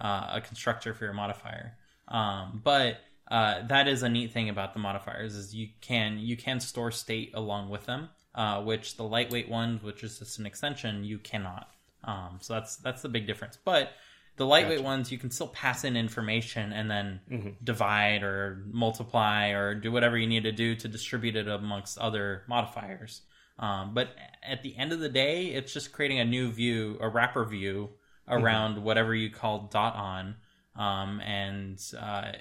uh, 0.00 0.32
a 0.34 0.40
constructor 0.40 0.94
for 0.94 1.04
your 1.04 1.14
modifier. 1.14 1.76
Um, 2.08 2.60
but 2.62 2.98
uh, 3.30 3.66
that 3.68 3.88
is 3.88 4.02
a 4.02 4.08
neat 4.08 4.32
thing 4.32 4.48
about 4.48 4.72
the 4.72 4.78
modifiers 4.78 5.34
is 5.34 5.54
you 5.54 5.68
can 5.80 6.18
you 6.18 6.36
can 6.36 6.60
store 6.60 6.92
state 6.92 7.32
along 7.34 7.70
with 7.70 7.86
them, 7.86 8.08
uh, 8.36 8.62
which 8.62 8.96
the 8.96 9.02
lightweight 9.02 9.48
ones, 9.48 9.82
which 9.82 10.04
is 10.04 10.18
just 10.18 10.38
an 10.38 10.46
extension, 10.46 11.04
you 11.04 11.18
cannot. 11.18 11.68
Um, 12.04 12.38
so 12.40 12.54
that's 12.54 12.76
that's 12.76 13.02
the 13.02 13.08
big 13.08 13.26
difference. 13.26 13.58
But 13.64 13.90
the 14.36 14.46
lightweight 14.46 14.78
gotcha. 14.78 14.84
ones, 14.84 15.10
you 15.10 15.18
can 15.18 15.30
still 15.30 15.48
pass 15.48 15.82
in 15.84 15.96
information 15.96 16.72
and 16.72 16.90
then 16.90 17.20
mm-hmm. 17.30 17.48
divide 17.64 18.22
or 18.22 18.62
multiply 18.70 19.48
or 19.48 19.74
do 19.74 19.90
whatever 19.90 20.18
you 20.18 20.26
need 20.26 20.44
to 20.44 20.52
do 20.52 20.76
to 20.76 20.88
distribute 20.88 21.36
it 21.36 21.48
amongst 21.48 21.98
other 21.98 22.42
modifiers. 22.46 23.22
Um, 23.58 23.94
but 23.94 24.10
at 24.46 24.62
the 24.62 24.76
end 24.76 24.92
of 24.92 25.00
the 25.00 25.08
day, 25.08 25.46
it's 25.46 25.72
just 25.72 25.92
creating 25.92 26.20
a 26.20 26.24
new 26.24 26.52
view, 26.52 26.98
a 27.00 27.08
wrapper 27.08 27.46
view 27.46 27.88
around 28.28 28.74
mm-hmm. 28.74 28.84
whatever 28.84 29.14
you 29.14 29.30
call 29.30 29.70
dot 29.72 29.96
on. 29.96 30.36
Um, 30.76 31.20
and 31.20 31.82
uh, 31.98 32.32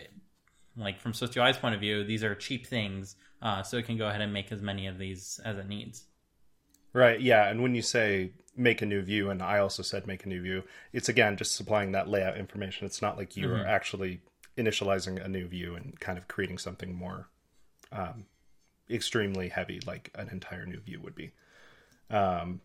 like 0.75 0.99
from 0.99 1.13
SwiftUI's 1.13 1.57
point 1.57 1.75
of 1.75 1.81
view, 1.81 2.03
these 2.03 2.23
are 2.23 2.35
cheap 2.35 2.67
things, 2.67 3.15
uh, 3.45 3.61
so 3.61 3.77
it 3.77 3.85
can 3.85 3.95
go 3.95 4.07
ahead 4.07 4.21
and 4.21 4.33
make 4.33 4.51
as 4.51 4.61
many 4.61 4.87
of 4.87 4.97
these 4.97 5.39
as 5.45 5.57
it 5.57 5.69
needs. 5.69 6.03
Right. 6.91 7.21
Yeah. 7.21 7.47
And 7.47 7.61
when 7.61 7.75
you 7.75 7.83
say 7.83 8.31
make 8.57 8.81
a 8.81 8.85
new 8.85 9.01
view 9.01 9.29
and 9.29 9.41
i 9.41 9.59
also 9.59 9.83
said 9.83 10.07
make 10.07 10.25
a 10.25 10.29
new 10.29 10.41
view 10.41 10.63
it's 10.93 11.09
again 11.09 11.35
just 11.35 11.55
supplying 11.55 11.91
that 11.91 12.07
layout 12.07 12.37
information 12.37 12.85
it's 12.85 13.01
not 13.01 13.17
like 13.17 13.35
you 13.35 13.47
mm-hmm. 13.47 13.61
are 13.61 13.67
actually 13.67 14.21
initializing 14.57 15.21
a 15.21 15.27
new 15.27 15.45
view 15.45 15.75
and 15.75 15.99
kind 15.99 16.17
of 16.17 16.25
creating 16.29 16.57
something 16.57 16.95
more 16.95 17.27
um, 17.91 18.25
extremely 18.89 19.49
heavy 19.49 19.81
like 19.85 20.09
an 20.15 20.29
entire 20.29 20.65
new 20.65 20.79
view 20.79 21.01
would 21.01 21.15
be 21.15 21.31
um, 22.09 22.61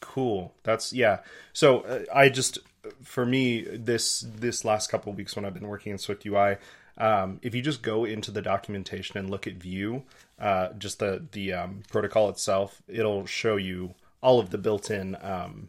cool 0.00 0.54
that's 0.62 0.92
yeah 0.92 1.18
so 1.52 1.80
uh, 1.80 2.04
i 2.14 2.28
just 2.28 2.58
for 3.02 3.26
me 3.26 3.62
this 3.62 4.24
this 4.36 4.64
last 4.64 4.88
couple 4.88 5.10
of 5.10 5.18
weeks 5.18 5.34
when 5.34 5.44
i've 5.44 5.54
been 5.54 5.66
working 5.66 5.90
in 5.90 5.98
swift 5.98 6.24
ui 6.26 6.56
um, 6.96 7.40
if 7.42 7.54
you 7.54 7.62
just 7.62 7.82
go 7.82 8.04
into 8.04 8.30
the 8.30 8.42
documentation 8.42 9.18
and 9.18 9.30
look 9.30 9.46
at 9.46 9.54
view 9.54 10.02
uh, 10.38 10.68
just 10.78 10.98
the 10.98 11.24
the 11.32 11.52
um, 11.52 11.82
protocol 11.88 12.28
itself 12.28 12.82
it'll 12.88 13.26
show 13.26 13.56
you 13.56 13.94
all 14.22 14.40
of 14.40 14.50
the 14.50 14.58
built-in 14.58 15.16
um, 15.20 15.68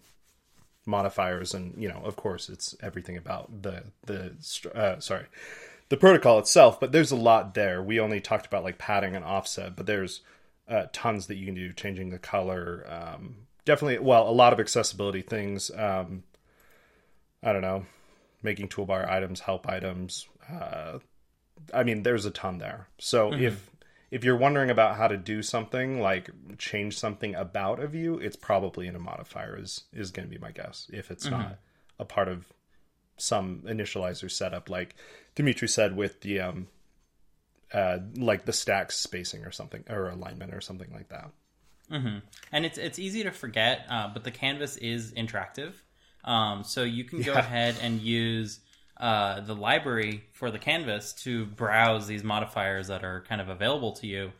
modifiers, 0.86 1.54
and 1.54 1.74
you 1.82 1.90
know, 1.90 2.02
of 2.04 2.16
course, 2.16 2.50
it's 2.50 2.76
everything 2.82 3.18
about 3.18 3.62
the 3.62 3.84
the 4.06 4.34
uh, 4.74 5.00
sorry 5.00 5.26
the 5.90 5.98
protocol 5.98 6.40
itself. 6.40 6.80
But 6.80 6.92
there's 6.92 7.12
a 7.12 7.16
lot 7.18 7.54
there. 7.54 7.82
We 7.82 8.00
only 8.00 8.22
talked 8.22 8.46
about 8.46 8.64
like 8.64 8.78
padding 8.78 9.16
and 9.16 9.26
offset, 9.26 9.76
but 9.76 9.86
there's 9.86 10.22
uh, 10.68 10.86
tons 10.94 11.28
that 11.28 11.36
you 11.36 11.46
can 11.46 11.56
do, 11.56 11.74
changing 11.74 12.10
the 12.10 12.20
color. 12.20 12.86
Um, 12.88 13.36
definitely, 13.66 14.00
well, 14.00 14.30
a 14.30 14.32
lot 14.32 14.54
of 14.54 14.60
accessibility 14.60 15.22
things. 15.22 15.72
Um, 15.76 16.24
I 17.44 17.54
don't 17.54 17.62
know, 17.62 17.86
making 18.42 18.70
toolbar 18.70 19.10
items, 19.10 19.42
help 19.42 19.68
items. 19.68 20.28
Uh, 20.52 21.00
I 21.74 21.84
mean, 21.84 22.04
there's 22.04 22.26
a 22.26 22.32
ton 22.32 22.58
there. 22.58 22.88
So 22.98 23.32
mm-hmm. 23.32 23.44
if 23.44 23.70
if 24.12 24.24
you're 24.24 24.38
wondering 24.38 24.70
about 24.70 24.98
how 24.98 25.08
to 25.08 25.18
do 25.18 25.42
something 25.42 26.00
like 26.00 26.30
change 26.58 26.98
something 26.98 27.36
about 27.36 27.80
a 27.80 27.88
view, 27.88 28.18
it's 28.18 28.36
probably 28.36 28.88
in 28.88 28.96
a 28.96 29.00
modifier 29.00 29.58
is 29.60 29.84
is 29.94 30.12
going 30.12 30.28
to 30.28 30.34
be 30.34 30.40
my 30.40 30.52
guess. 30.52 30.90
If 30.94 31.12
it's 31.12 31.26
mm-hmm. 31.26 31.38
not 31.38 31.58
a 32.00 32.06
part 32.06 32.28
of 32.28 32.46
some 33.18 33.64
initializer 33.66 34.30
setup, 34.30 34.70
like 34.70 34.96
Dimitri 35.36 35.68
said 35.68 35.96
with 35.96 36.22
the 36.22 36.40
um, 36.40 36.68
uh, 37.74 38.00
like 38.16 38.46
the 38.46 38.54
stacks 38.54 38.96
spacing 38.96 39.44
or 39.44 39.52
something 39.52 39.84
or 39.90 40.10
alignment 40.10 40.54
or 40.54 40.62
something 40.62 40.92
like 40.94 41.10
that. 41.10 41.30
Mm-hmm. 41.92 42.20
And 42.52 42.66
it's 42.66 42.78
it's 42.78 43.00
easy 43.00 43.24
to 43.24 43.32
forget, 43.32 43.86
uh, 43.90 44.10
but 44.14 44.24
the 44.24 44.32
canvas 44.32 44.78
is 44.78 45.12
interactive, 45.12 45.74
um, 46.24 46.64
so 46.64 46.84
you 46.84 47.04
can 47.04 47.22
go 47.22 47.34
yeah. 47.34 47.40
ahead 47.40 47.76
and 47.82 48.02
use 48.02 48.60
uh, 48.98 49.42
the 49.42 49.56
library 49.56 50.24
for 50.32 50.52
the 50.52 50.60
canvas 50.60 51.14
to 51.14 51.46
browse 51.46 52.08
these 52.08 52.24
modifiers 52.24 52.88
that 52.88 53.04
are 53.04 53.26
kind 53.28 53.42
of 53.42 53.50
available 53.50 53.92
to 53.94 54.08
you. 54.08 54.32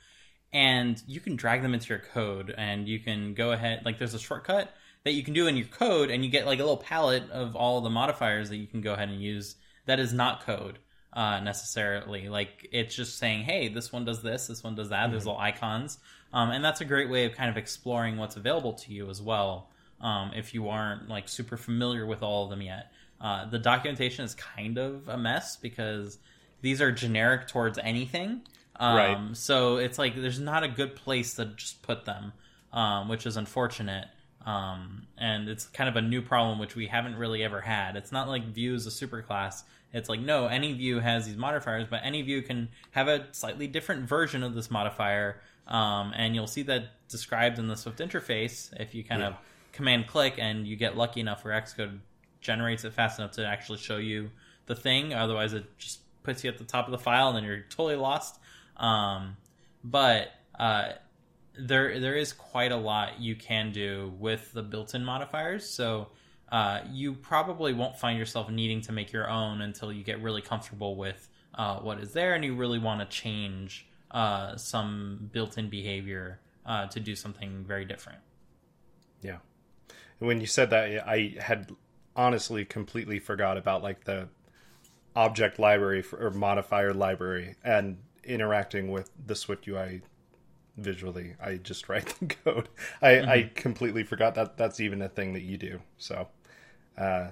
And 0.54 1.02
you 1.08 1.20
can 1.20 1.36
drag 1.36 1.62
them 1.62 1.74
into 1.74 1.90
your 1.90 2.00
code 2.00 2.54
and 2.58 2.88
you 2.88 3.00
can 3.00 3.34
go 3.34 3.52
ahead 3.52 3.82
like 3.84 4.00
there's 4.00 4.14
a 4.14 4.20
shortcut 4.20 4.74
that 5.04 5.12
you 5.12 5.24
can 5.24 5.34
do 5.34 5.48
in 5.48 5.58
your 5.58 5.68
code 5.68 6.10
and 6.10 6.24
you 6.24 6.32
get 6.32 6.46
like 6.46 6.60
a 6.60 6.64
little 6.64 6.78
palette 6.78 7.30
of 7.32 7.56
all 7.56 7.82
the 7.82 7.90
modifiers 7.90 8.50
that 8.50 8.56
you 8.56 8.68
can 8.68 8.80
go 8.80 8.94
ahead 8.94 9.10
and 9.10 9.22
use 9.22 9.56
that 9.86 10.00
is 10.00 10.14
not 10.14 10.46
code 10.46 10.80
uh, 11.12 11.42
necessarily. 11.42 12.30
Like 12.30 12.70
it's 12.72 12.96
just 12.96 13.18
saying 13.18 13.44
hey 13.44 13.68
this 13.68 13.92
one 13.92 14.06
does 14.06 14.22
this 14.22 14.48
this 14.48 14.64
one 14.64 14.76
does 14.76 14.90
that 14.90 15.04
mm-hmm. 15.04 15.12
there's 15.12 15.26
little 15.26 15.40
icons. 15.40 15.98
Um, 16.32 16.52
and 16.52 16.64
that's 16.64 16.80
a 16.80 16.86
great 16.86 17.10
way 17.10 17.26
of 17.26 17.34
kind 17.34 17.50
of 17.50 17.58
exploring 17.58 18.16
what's 18.16 18.38
available 18.38 18.74
to 18.74 18.94
you 18.94 19.10
as 19.10 19.22
well 19.22 19.70
um, 20.00 20.32
if 20.34 20.54
you 20.54 20.70
aren't 20.70 21.10
like 21.10 21.28
super 21.28 21.58
familiar 21.58 22.06
with 22.06 22.24
all 22.24 22.46
of 22.46 22.50
them 22.50 22.62
yet 22.62 22.92
uh, 23.22 23.46
the 23.50 23.60
documentation 23.60 24.26
is 24.26 24.36
kind 24.36 24.78
of 24.78 25.08
a 25.08 25.18
mess 25.18 25.56
because 25.56 26.18
these 26.62 26.82
are 26.82 26.92
generic 26.92 27.48
towards 27.48 27.78
anything. 27.78 28.42
Um, 28.78 28.98
right. 28.98 29.38
So 29.38 29.78
it's 29.78 29.98
like 29.98 30.16
there's 30.16 30.40
not 30.40 30.64
a 30.64 30.68
good 30.68 30.96
place 30.96 31.36
to 31.36 31.46
just 31.46 31.82
put 31.82 32.06
them, 32.06 32.34
um, 32.74 33.08
which 33.08 33.26
is 33.26 33.38
unfortunate. 33.38 34.08
Um, 34.46 35.08
and 35.18 35.50
it's 35.50 35.66
kind 35.66 35.90
of 35.90 35.96
a 35.96 36.02
new 36.02 36.22
problem 36.22 36.60
which 36.60 36.76
we 36.76 36.88
haven't 36.88 37.16
really 37.16 37.44
ever 37.44 37.62
had. 37.62 37.96
It's 37.96 38.12
not 38.12 38.28
like 38.28 38.46
view 38.48 38.76
is 38.76 38.86
a 38.86 38.90
superclass. 38.90 39.64
It's 39.94 40.10
like 40.10 40.20
no, 40.20 40.48
any 40.48 40.74
view 40.74 41.00
has 41.00 41.26
these 41.26 41.38
modifiers, 41.38 41.88
but 41.90 42.02
any 42.04 42.22
view 42.22 42.42
can 42.42 42.70
have 42.92 43.08
a 43.08 43.28
slightly 43.32 43.66
different 43.68 44.08
version 44.08 44.44
of 44.44 44.54
this 44.54 44.70
modifier. 44.70 45.42
Um, 45.68 46.14
and 46.16 46.36
you'll 46.36 46.46
see 46.46 46.62
that 46.64 46.90
described 47.08 47.58
in 47.58 47.68
the 47.68 47.76
Swift 47.78 48.00
interface 48.00 48.70
if 48.80 48.94
you 48.94 49.04
kind 49.04 49.22
Yeah. 49.22 49.30
of 49.30 49.36
command 49.72 50.08
click 50.08 50.36
and 50.38 50.68
you 50.68 50.76
get 50.76 50.96
lucky 50.96 51.22
enough 51.22 51.44
where 51.44 51.60
Xcode 51.60 52.00
generates 52.46 52.84
it 52.84 52.94
fast 52.94 53.20
enough 53.20 53.32
to 53.32 53.46
actually 53.46 53.80
show 53.80 53.98
you 53.98 54.30
the 54.66 54.76
thing. 54.76 55.14
Otherwise, 55.14 55.54
it 55.54 55.66
just 55.78 56.00
puts 56.24 56.44
you 56.44 56.50
at 56.50 56.58
the 56.58 56.64
top 56.64 56.86
of 56.86 56.92
the 56.92 56.98
file 56.98 57.28
and 57.28 57.38
then 57.38 57.44
you're 57.44 57.62
totally 57.70 57.96
lost. 57.96 58.40
Um, 58.78 59.38
but 59.84 60.30
uh, 60.58 60.94
there 61.58 62.00
there 62.00 62.16
is 62.16 62.34
quite 62.34 62.72
a 62.72 62.78
lot 62.78 63.20
you 63.20 63.36
can 63.36 63.72
do 63.72 64.14
with 64.20 64.52
the 64.54 64.64
built-in 64.64 65.06
modifiers. 65.06 65.68
So 65.70 66.10
uh, 66.52 66.82
you 66.92 67.14
probably 67.14 67.74
won't 67.74 67.98
find 67.98 68.18
yourself 68.18 68.50
needing 68.50 68.82
to 68.82 68.92
make 68.92 69.12
your 69.12 69.30
own 69.30 69.62
until 69.62 69.92
you 69.92 70.04
get 70.04 70.22
really 70.22 70.42
comfortable 70.42 70.96
with 70.96 71.30
uh, 71.56 71.80
what 71.80 72.00
is 72.00 72.14
there 72.14 72.34
and 72.34 72.44
you 72.44 72.56
really 72.56 72.80
want 72.80 73.00
to 73.00 73.06
change 73.06 73.88
uh, 74.12 74.56
some 74.56 75.30
built-in 75.32 75.70
behavior 75.70 76.40
uh, 76.66 76.88
to 76.88 77.00
do 77.00 77.16
something 77.16 77.64
very 77.68 77.86
different. 77.86 78.20
Yeah. 79.22 79.38
When 80.20 80.40
you 80.40 80.48
said 80.48 80.70
that, 80.70 81.08
I 81.08 81.36
had 81.40 81.72
honestly 82.16 82.66
completely 82.66 83.20
forgot 83.20 83.58
about 83.58 83.84
like 83.84 84.06
the 84.06 84.28
object 85.16 85.60
library 85.60 86.02
for, 86.02 86.26
or 86.26 86.32
modifier 86.32 86.94
library 86.94 87.56
and 87.64 87.98
interacting 88.24 88.92
with 88.92 89.10
the 89.26 89.36
Swift 89.36 89.68
UI 89.68 90.02
visually. 90.78 91.36
I 91.42 91.56
just 91.56 91.88
write 91.90 92.14
the 92.20 92.28
code. 92.28 92.70
I, 93.02 93.20
I 93.22 93.52
completely 93.56 94.04
forgot 94.04 94.36
that 94.36 94.58
that's 94.58 94.80
even 94.80 95.02
a 95.02 95.10
thing 95.10 95.34
that 95.34 95.44
you 95.44 95.58
do. 95.58 95.80
So, 95.98 96.28
uh, 96.98 97.28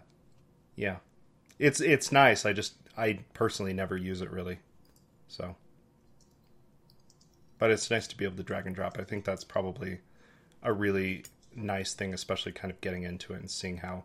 yeah, 0.76 0.98
it's 1.60 1.82
it's 1.82 2.12
nice. 2.12 2.46
I 2.46 2.54
just 2.54 2.76
I 2.98 3.20
personally 3.34 3.74
never 3.74 3.98
use 3.98 4.22
it 4.22 4.32
really. 4.32 4.60
So, 5.28 5.56
but 7.58 7.72
it's 7.72 7.90
nice 7.90 8.08
to 8.08 8.18
be 8.18 8.26
able 8.26 8.38
to 8.38 8.44
drag 8.44 8.68
and 8.68 8.76
drop. 8.76 8.98
I 9.00 9.04
think 9.04 9.26
that's 9.26 9.44
probably 9.44 10.00
a 10.62 10.72
really 10.72 11.24
nice 11.56 11.94
thing, 11.94 12.14
especially 12.14 12.52
kind 12.52 12.72
of 12.72 12.82
getting 12.82 13.04
into 13.04 13.34
it 13.34 13.40
and 13.40 13.50
seeing 13.50 13.78
how, 13.78 14.04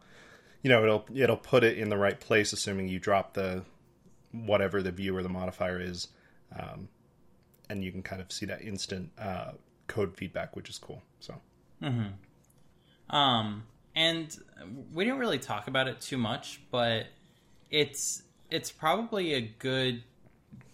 you 0.63 0.71
know, 0.71 0.83
it'll 0.83 1.07
it'll 1.15 1.37
put 1.37 1.65
it 1.65 1.79
in 1.79 1.89
the 1.89 1.97
right 1.97 2.19
place, 2.19 2.53
assuming 2.53 2.89
you 2.89 2.99
drop 2.99 3.35
the 3.35 3.65
whatever 4.33 4.83
the 4.83 4.91
view 4.91 5.17
or 5.17 5.23
the 5.23 5.29
modifier 5.29 5.81
is, 5.81 6.09
um, 6.59 6.89
and 7.71 7.83
you 7.85 7.91
can 7.91 8.03
kind 8.03 8.21
of 8.21 8.31
see 8.31 8.47
that 8.47 8.63
instant 8.63 9.11
uh, 9.19 9.53
code 9.87 10.17
feedback, 10.17 10.57
which 10.57 10.69
is 10.69 10.79
cool. 10.79 11.03
So 11.21 11.35
Um, 13.11 13.65
and 13.95 14.37
we 14.93 15.05
didn't 15.05 15.19
really 15.19 15.39
talk 15.39 15.69
about 15.69 15.89
it 15.89 16.01
too 16.01 16.19
much, 16.19 16.61
but 16.71 17.07
it's 17.71 18.23
it's 18.51 18.71
probably 18.71 19.35
a 19.35 19.41
good 19.41 20.03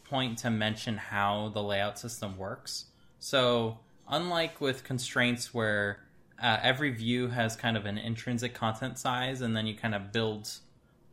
point 0.04 0.38
to 0.38 0.50
mention 0.50 0.96
how 0.96 1.50
the 1.54 1.62
layout 1.62 1.98
system 1.98 2.36
works. 2.36 2.86
So, 3.18 3.78
unlike 4.08 4.60
with 4.60 4.84
constraints 4.84 5.52
where 5.54 6.03
uh, 6.42 6.58
every 6.62 6.90
view 6.90 7.28
has 7.28 7.56
kind 7.56 7.76
of 7.76 7.86
an 7.86 7.98
intrinsic 7.98 8.54
content 8.54 8.98
size, 8.98 9.40
and 9.40 9.56
then 9.56 9.66
you 9.66 9.74
kind 9.74 9.94
of 9.94 10.12
build 10.12 10.50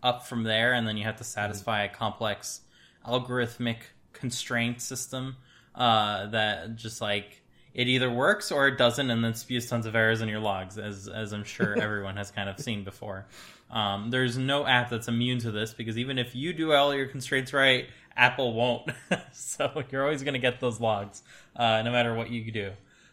up 0.04 0.26
from 0.26 0.44
there, 0.44 0.74
and 0.74 0.88
then 0.88 0.98
you 0.98 1.04
have 1.04 1.18
to 1.18 1.24
satisfy 1.24 1.84
a 1.84 1.90
complex 1.90 2.62
algorithmic 3.08 3.78
constraint 4.14 4.82
system 4.82 5.36
uh, 5.76 6.28
that 6.28 6.76
just 6.76 7.02
like 7.02 7.42
it 7.74 7.88
either 7.88 8.12
works 8.12 8.52
or 8.52 8.68
it 8.68 8.78
doesn't, 8.78 9.10
and 9.10 9.24
then 9.24 9.34
spews 9.34 9.70
tons 9.70 9.86
of 9.86 9.96
errors 9.96 10.22
in 10.22 10.30
your 10.30 10.40
logs, 10.40 10.78
as 10.78 11.08
as 11.08 11.34
I'm 11.34 11.44
sure 11.44 11.78
everyone 11.82 12.18
has 12.18 12.32
kind 12.32 12.50
of 12.50 12.60
seen 12.60 12.84
before. 12.84 13.28
Um, 13.70 14.10
there's 14.10 14.38
no 14.38 14.66
app 14.66 14.90
that's 14.90 15.08
immune 15.08 15.40
to 15.40 15.52
this 15.52 15.74
because 15.74 15.98
even 15.98 16.18
if 16.18 16.36
you 16.36 16.52
do 16.52 16.74
all 16.74 16.94
your 16.94 17.08
constraints 17.08 17.54
right, 17.54 17.88
Apple 18.18 18.54
won't. 18.54 18.92
so 19.32 19.84
you're 19.90 20.04
always 20.04 20.24
going 20.24 20.34
to 20.34 20.40
get 20.40 20.60
those 20.60 20.82
logs, 20.82 21.24
uh, 21.56 21.82
no 21.82 21.92
matter 21.92 22.14
what 22.14 22.30
you 22.30 22.52
do. 22.52 22.72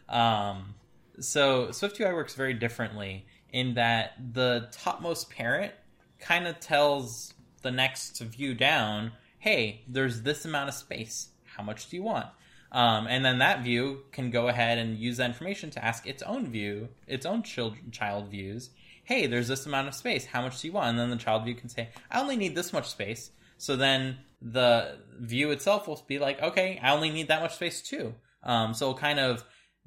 Um, 0.09 0.75
so 1.19 1.67
SwiftUI 1.67 2.13
works 2.13 2.35
very 2.35 2.53
differently 2.53 3.25
in 3.51 3.73
that 3.75 4.13
the 4.33 4.69
topmost 4.71 5.29
parent 5.29 5.73
kind 6.19 6.47
of 6.47 6.59
tells 6.59 7.33
the 7.61 7.71
next 7.71 8.19
view 8.19 8.53
down, 8.53 9.11
"Hey, 9.39 9.83
there's 9.87 10.21
this 10.21 10.45
amount 10.45 10.69
of 10.69 10.75
space. 10.75 11.29
How 11.55 11.63
much 11.63 11.89
do 11.89 11.95
you 11.95 12.03
want?" 12.03 12.27
Um, 12.71 13.07
and 13.07 13.25
then 13.25 13.39
that 13.39 13.63
view 13.63 14.03
can 14.11 14.29
go 14.29 14.47
ahead 14.47 14.77
and 14.77 14.97
use 14.97 15.17
that 15.17 15.29
information 15.29 15.71
to 15.71 15.83
ask 15.83 16.05
its 16.05 16.21
own 16.23 16.47
view, 16.47 16.89
its 17.07 17.25
own 17.25 17.41
child, 17.41 17.75
child 17.91 18.29
views, 18.29 18.69
hey, 19.09 19.25
there's 19.25 19.47
this 19.47 19.65
amount 19.65 19.87
of 19.87 19.95
space. 19.95 20.27
How 20.27 20.43
much 20.43 20.61
do 20.61 20.67
you 20.67 20.73
want? 20.73 20.89
And 20.89 20.99
then 20.99 21.09
the 21.09 21.15
child 21.15 21.43
view 21.43 21.55
can 21.55 21.67
say, 21.67 21.89
I 22.11 22.21
only 22.21 22.35
need 22.35 22.53
this 22.53 22.71
much 22.71 22.87
space. 22.87 23.31
So 23.57 23.75
then 23.75 24.19
the 24.39 24.99
view 25.19 25.49
itself 25.49 25.87
will 25.87 26.03
be 26.07 26.19
like, 26.19 26.39
okay, 26.43 26.79
I 26.81 26.93
only 26.93 27.09
need 27.09 27.27
that 27.29 27.41
much 27.41 27.55
space 27.55 27.81
too. 27.81 28.13
Um, 28.43 28.75
so 28.75 28.93
kind 28.93 29.19
of 29.19 29.43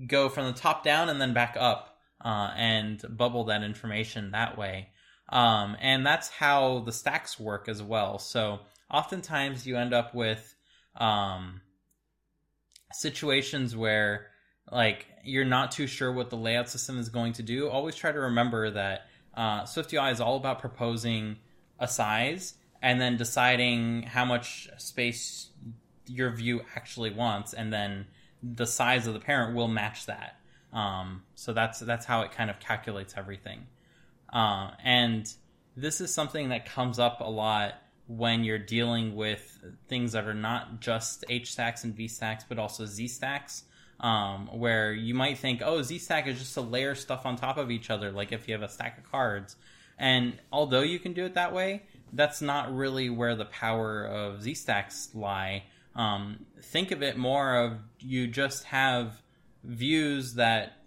go 0.06 0.28
from 0.28 0.46
the 0.46 0.52
top 0.52 0.84
down 0.84 1.08
and 1.08 1.20
then 1.20 1.32
back 1.32 1.56
up 1.58 1.98
uh, 2.24 2.50
and 2.56 3.02
bubble 3.08 3.44
that 3.44 3.62
information 3.62 4.30
that 4.32 4.56
way. 4.58 4.88
Um, 5.28 5.76
and 5.80 6.04
that's 6.04 6.28
how 6.28 6.80
the 6.80 6.92
stacks 6.92 7.40
work 7.40 7.68
as 7.68 7.82
well. 7.82 8.18
So 8.18 8.60
oftentimes 8.90 9.66
you 9.66 9.76
end 9.76 9.94
up 9.94 10.14
with 10.14 10.54
um, 10.96 11.60
situations 12.92 13.74
where 13.74 14.26
like 14.70 15.06
you're 15.24 15.44
not 15.44 15.70
too 15.70 15.86
sure 15.86 16.12
what 16.12 16.30
the 16.30 16.36
layout 16.36 16.68
system 16.68 16.98
is 16.98 17.08
going 17.08 17.32
to 17.34 17.42
do. 17.42 17.68
Always 17.68 17.96
try 17.96 18.12
to 18.12 18.20
remember 18.20 18.70
that 18.70 19.06
uh, 19.34 19.62
SwiftUI 19.62 20.12
is 20.12 20.20
all 20.20 20.36
about 20.36 20.58
proposing 20.58 21.36
a 21.78 21.88
size 21.88 22.54
and 22.82 23.00
then 23.00 23.16
deciding 23.16 24.02
how 24.02 24.24
much 24.24 24.68
space 24.78 25.50
your 26.06 26.30
view 26.30 26.62
actually 26.74 27.10
wants, 27.10 27.54
and 27.54 27.72
then 27.72 28.06
the 28.42 28.66
size 28.66 29.06
of 29.06 29.14
the 29.14 29.20
parent 29.20 29.54
will 29.54 29.68
match 29.68 30.06
that. 30.06 30.36
Um, 30.72 31.22
so 31.34 31.52
that's 31.52 31.80
that's 31.80 32.06
how 32.06 32.22
it 32.22 32.32
kind 32.32 32.50
of 32.50 32.58
calculates 32.58 33.14
everything. 33.16 33.66
Uh, 34.32 34.70
and 34.82 35.32
this 35.76 36.00
is 36.00 36.12
something 36.12 36.48
that 36.48 36.66
comes 36.66 36.98
up 36.98 37.20
a 37.20 37.30
lot 37.30 37.74
when 38.08 38.44
you're 38.44 38.58
dealing 38.58 39.14
with 39.14 39.58
things 39.88 40.12
that 40.12 40.26
are 40.26 40.34
not 40.34 40.80
just 40.80 41.24
H 41.28 41.52
stacks 41.52 41.84
and 41.84 41.94
V 41.94 42.08
stacks, 42.08 42.44
but 42.48 42.58
also 42.58 42.84
Z 42.86 43.08
stacks. 43.08 43.64
Um, 44.00 44.48
where 44.58 44.92
you 44.92 45.14
might 45.14 45.38
think, 45.38 45.62
oh, 45.64 45.80
Z 45.80 45.98
stack 45.98 46.26
is 46.26 46.36
just 46.36 46.54
to 46.54 46.60
layer 46.60 46.96
stuff 46.96 47.24
on 47.24 47.36
top 47.36 47.56
of 47.56 47.70
each 47.70 47.88
other, 47.88 48.10
like 48.10 48.32
if 48.32 48.48
you 48.48 48.54
have 48.54 48.62
a 48.62 48.68
stack 48.68 48.98
of 48.98 49.08
cards. 49.08 49.54
And 49.96 50.38
although 50.50 50.80
you 50.80 50.98
can 50.98 51.12
do 51.12 51.24
it 51.24 51.34
that 51.34 51.52
way, 51.52 51.82
that's 52.12 52.42
not 52.42 52.74
really 52.74 53.10
where 53.10 53.36
the 53.36 53.44
power 53.44 54.04
of 54.04 54.42
Z 54.42 54.54
stacks 54.54 55.10
lie. 55.14 55.64
Um, 55.94 56.46
think 56.62 56.90
of 56.90 57.02
it 57.02 57.16
more 57.16 57.56
of 57.56 57.78
you 57.98 58.26
just 58.26 58.64
have 58.64 59.22
views 59.64 60.34
that 60.34 60.78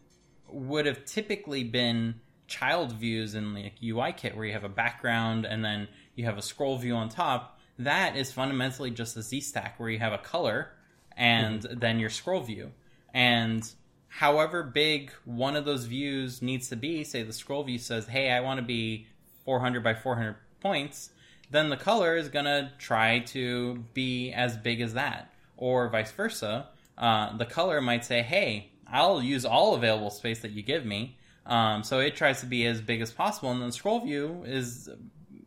would 0.47 0.85
have 0.85 1.05
typically 1.05 1.63
been 1.63 2.15
child 2.47 2.91
views 2.93 3.35
in 3.35 3.53
like 3.53 3.79
UIKit 3.79 4.35
where 4.35 4.45
you 4.45 4.53
have 4.53 4.63
a 4.63 4.69
background 4.69 5.45
and 5.45 5.63
then 5.63 5.87
you 6.15 6.25
have 6.25 6.37
a 6.37 6.41
scroll 6.41 6.77
view 6.77 6.95
on 6.95 7.09
top. 7.09 7.59
That 7.79 8.15
is 8.15 8.31
fundamentally 8.31 8.91
just 8.91 9.17
a 9.17 9.21
Z 9.21 9.41
stack 9.41 9.79
where 9.79 9.89
you 9.89 9.99
have 9.99 10.13
a 10.13 10.17
color 10.17 10.71
and 11.17 11.61
then 11.63 11.99
your 11.99 12.09
scroll 12.09 12.41
view. 12.41 12.71
And 13.13 13.69
however 14.07 14.63
big 14.63 15.11
one 15.25 15.55
of 15.55 15.65
those 15.65 15.85
views 15.85 16.41
needs 16.41 16.69
to 16.69 16.75
be, 16.75 17.03
say 17.03 17.23
the 17.23 17.33
scroll 17.33 17.63
view 17.63 17.77
says, 17.77 18.07
hey, 18.07 18.31
I 18.31 18.41
want 18.41 18.59
to 18.59 18.65
be 18.65 19.07
400 19.45 19.83
by 19.83 19.93
400 19.93 20.35
points, 20.59 21.09
then 21.51 21.69
the 21.69 21.77
color 21.77 22.15
is 22.15 22.29
going 22.29 22.45
to 22.45 22.71
try 22.77 23.19
to 23.19 23.84
be 23.93 24.31
as 24.31 24.58
big 24.58 24.81
as 24.81 24.93
that. 24.93 25.31
Or 25.58 25.89
vice 25.89 26.12
versa. 26.12 26.67
Uh, 26.97 27.36
the 27.38 27.45
color 27.45 27.81
might 27.81 28.05
say, 28.05 28.21
hey, 28.21 28.71
I'll 28.88 29.21
use 29.21 29.45
all 29.45 29.75
available 29.75 30.10
space 30.10 30.39
that 30.41 30.51
you 30.51 30.62
give 30.62 30.86
me. 30.86 31.17
Um, 31.45 31.84
so 31.84 31.99
it 31.99 32.15
tries 32.15 32.39
to 32.41 32.45
be 32.45 32.65
as 32.65 32.81
big 32.81 33.01
as 33.01 33.12
possible. 33.12 33.51
And 33.51 33.62
then 33.62 33.69
the 33.69 33.73
scroll 33.73 33.99
view 33.99 34.43
is 34.45 34.89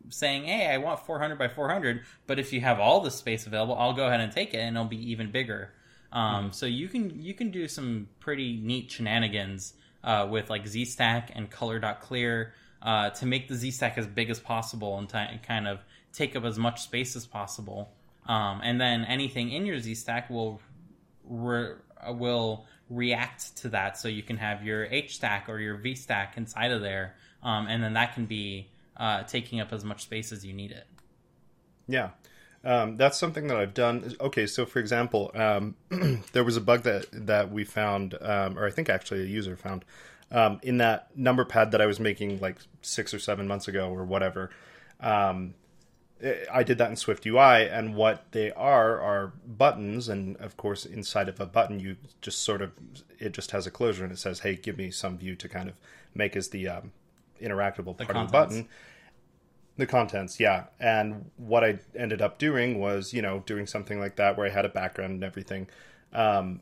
saying, 0.09 0.45
hey, 0.45 0.67
I 0.67 0.77
want 0.77 1.05
400 1.05 1.37
by 1.37 1.47
400, 1.47 2.01
but 2.27 2.39
if 2.39 2.53
you 2.53 2.61
have 2.61 2.79
all 2.79 3.01
the 3.01 3.11
space 3.11 3.45
available, 3.45 3.75
I'll 3.75 3.93
go 3.93 4.07
ahead 4.07 4.19
and 4.19 4.31
take 4.31 4.53
it 4.53 4.57
and 4.57 4.75
it'll 4.75 4.87
be 4.87 5.11
even 5.11 5.31
bigger. 5.31 5.73
Um, 6.11 6.51
So 6.51 6.65
you 6.65 6.87
can 6.87 7.21
you 7.21 7.33
can 7.33 7.51
do 7.51 7.67
some 7.67 8.07
pretty 8.19 8.57
neat 8.57 8.91
shenanigans 8.91 9.73
uh, 10.03 10.27
with 10.29 10.49
like 10.49 10.65
ZStack 10.65 11.29
and 11.35 11.49
color.clear 11.49 12.53
uh, 12.81 13.09
to 13.11 13.25
make 13.25 13.47
the 13.47 13.55
Z 13.55 13.71
stack 13.71 13.97
as 13.97 14.07
big 14.07 14.29
as 14.29 14.39
possible 14.39 14.97
and 14.97 15.09
kind 15.09 15.67
of 15.67 15.79
take 16.13 16.35
up 16.35 16.43
as 16.43 16.57
much 16.57 16.81
space 16.81 17.15
as 17.15 17.25
possible. 17.25 17.91
Um, 18.27 18.61
and 18.63 18.79
then 18.79 19.05
anything 19.05 19.51
in 19.51 19.65
your 19.65 19.77
ZStack 19.77 20.29
will 20.29 20.61
re- 21.27 21.75
will 22.07 22.65
react 22.89 23.57
to 23.57 23.69
that, 23.69 23.97
so 23.97 24.07
you 24.07 24.23
can 24.23 24.37
have 24.37 24.63
your 24.63 24.85
H 24.85 25.15
stack 25.15 25.49
or 25.49 25.59
your 25.59 25.77
V 25.77 25.95
stack 25.95 26.37
inside 26.37 26.71
of 26.71 26.81
there, 26.81 27.15
um, 27.43 27.67
and 27.67 27.83
then 27.83 27.93
that 27.93 28.13
can 28.13 28.25
be 28.25 28.69
uh, 28.97 29.23
taking 29.23 29.59
up 29.59 29.73
as 29.73 29.83
much 29.83 30.03
space 30.03 30.31
as 30.31 30.45
you 30.45 30.53
need 30.53 30.71
it. 30.71 30.85
Yeah. 31.87 32.09
Um, 32.63 32.97
that's 32.97 33.17
something 33.17 33.47
that 33.47 33.57
I've 33.57 33.73
done. 33.73 34.13
Okay, 34.19 34.45
so 34.45 34.65
for 34.65 34.79
example, 34.79 35.31
um, 35.33 35.75
there 36.33 36.43
was 36.43 36.57
a 36.57 36.61
bug 36.61 36.83
that 36.83 37.07
that 37.13 37.51
we 37.51 37.63
found, 37.63 38.15
um, 38.19 38.59
or 38.59 38.67
I 38.67 38.71
think 38.71 38.89
actually 38.89 39.21
a 39.21 39.27
user 39.27 39.55
found, 39.55 39.85
um, 40.31 40.59
in 40.63 40.77
that 40.77 41.15
number 41.17 41.45
pad 41.45 41.71
that 41.71 41.81
I 41.81 41.85
was 41.85 41.99
making 41.99 42.39
like 42.39 42.57
six 42.81 43.13
or 43.13 43.19
seven 43.19 43.47
months 43.47 43.67
ago 43.67 43.89
or 43.89 44.03
whatever. 44.03 44.49
Um, 44.99 45.55
I 46.51 46.63
did 46.63 46.77
that 46.79 46.89
in 46.89 46.97
Swift 46.97 47.25
UI, 47.25 47.69
and 47.69 47.95
what 47.95 48.25
they 48.31 48.51
are 48.51 48.99
are 48.99 49.33
buttons, 49.45 50.09
and 50.09 50.35
of 50.37 50.57
course, 50.57 50.85
inside 50.85 51.29
of 51.29 51.39
a 51.39 51.45
button, 51.45 51.79
you 51.79 51.95
just 52.21 52.43
sort 52.43 52.61
of 52.61 52.73
it 53.19 53.31
just 53.31 53.51
has 53.51 53.65
a 53.65 53.71
closure, 53.71 54.03
and 54.03 54.11
it 54.11 54.19
says, 54.19 54.41
"Hey, 54.41 54.55
give 54.55 54.77
me 54.77 54.91
some 54.91 55.17
view 55.17 55.35
to 55.35 55.47
kind 55.47 55.69
of 55.69 55.75
make 56.13 56.35
as 56.35 56.49
the 56.49 56.67
um, 56.67 56.91
interactable 57.41 57.97
part 57.97 58.09
of 58.09 58.27
the 58.27 58.31
button." 58.31 58.67
The 59.77 59.87
contents, 59.87 60.41
yeah. 60.41 60.65
And 60.77 61.31
what 61.37 61.63
I 61.63 61.79
ended 61.95 62.21
up 62.21 62.37
doing 62.37 62.79
was, 62.79 63.13
you 63.13 63.21
know, 63.21 63.41
doing 63.45 63.65
something 63.65 63.97
like 63.97 64.17
that 64.17 64.37
where 64.37 64.45
I 64.45 64.49
had 64.49 64.65
a 64.65 64.69
background 64.69 65.13
and 65.13 65.23
everything. 65.23 65.69
Um, 66.11 66.59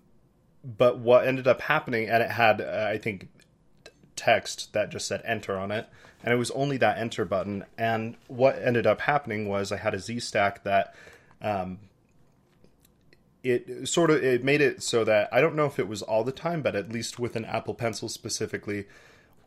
but 0.63 0.99
what 0.99 1.27
ended 1.27 1.47
up 1.47 1.61
happening, 1.61 2.09
and 2.09 2.21
it 2.21 2.29
had, 2.29 2.61
uh, 2.61 2.87
I 2.87 2.99
think, 2.99 3.27
text 4.17 4.73
that 4.73 4.89
just 4.89 5.07
said 5.07 5.21
enter 5.23 5.57
on 5.57 5.71
it 5.71 5.87
and 6.23 6.33
it 6.33 6.37
was 6.37 6.51
only 6.51 6.77
that 6.77 6.97
enter 6.97 7.25
button. 7.25 7.63
And 7.77 8.15
what 8.27 8.59
ended 8.61 8.87
up 8.87 9.01
happening 9.01 9.47
was 9.47 9.71
i 9.71 9.77
had 9.77 9.93
a 9.93 9.99
z 9.99 10.19
stack 10.19 10.63
that 10.63 10.95
um, 11.41 11.79
it 13.43 13.87
sort 13.87 14.09
of 14.09 14.23
it 14.23 14.43
made 14.43 14.59
it 14.59 14.81
so 14.81 15.03
that 15.03 15.29
i 15.31 15.39
don't 15.39 15.55
know 15.55 15.67
if 15.67 15.79
it 15.79 15.87
was 15.87 16.01
all 16.01 16.23
the 16.23 16.31
time 16.31 16.61
but 16.61 16.75
at 16.75 16.91
least 16.91 17.19
with 17.19 17.35
an 17.35 17.45
apple 17.45 17.75
pencil 17.75 18.09
specifically 18.09 18.87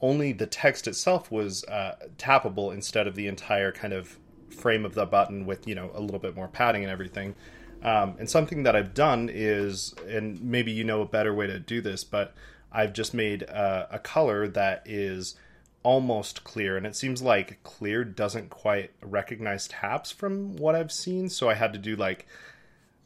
only 0.01 0.33
the 0.33 0.47
text 0.47 0.87
itself 0.87 1.31
was 1.31 1.65
uh, 1.65 1.97
tappable 2.17 2.73
instead 2.73 3.07
of 3.07 3.15
the 3.15 3.27
entire 3.27 3.73
kind 3.73 3.93
of 3.93 4.19
frame 4.49 4.85
of 4.85 4.95
the 4.95 5.05
button 5.05 5.45
with 5.45 5.67
you 5.67 5.75
know 5.75 5.91
a 5.95 6.01
little 6.01 6.21
bit 6.21 6.35
more 6.35 6.49
padding 6.49 6.83
and 6.83 6.91
everything. 6.91 7.35
Um, 7.83 8.17
and 8.19 8.29
something 8.29 8.65
that 8.65 8.77
i've 8.77 8.93
done 8.93 9.31
is 9.33 9.95
and 10.07 10.39
maybe 10.43 10.71
you 10.71 10.85
know 10.85 11.01
a 11.01 11.07
better 11.07 11.33
way 11.33 11.47
to 11.47 11.59
do 11.59 11.81
this 11.81 12.05
but 12.05 12.35
I've 12.73 12.93
just 12.93 13.15
made 13.15 13.43
a, 13.43 13.89
a 13.93 13.99
color 13.99 14.49
that 14.49 14.83
is 14.87 15.35
almost 15.83 16.45
clear 16.45 16.77
and 16.77 16.87
it 16.87 16.95
seems 16.95 17.23
like 17.23 17.63
clear 17.63 18.05
doesn't 18.05 18.51
quite 18.51 18.91
recognize 19.03 19.67
taps 19.67 20.11
from 20.11 20.57
what 20.57 20.75
I've 20.75 20.93
seen 20.93 21.31
so 21.31 21.49
I 21.49 21.55
had 21.55 21.73
to 21.73 21.79
do 21.79 21.97
like 21.97 22.27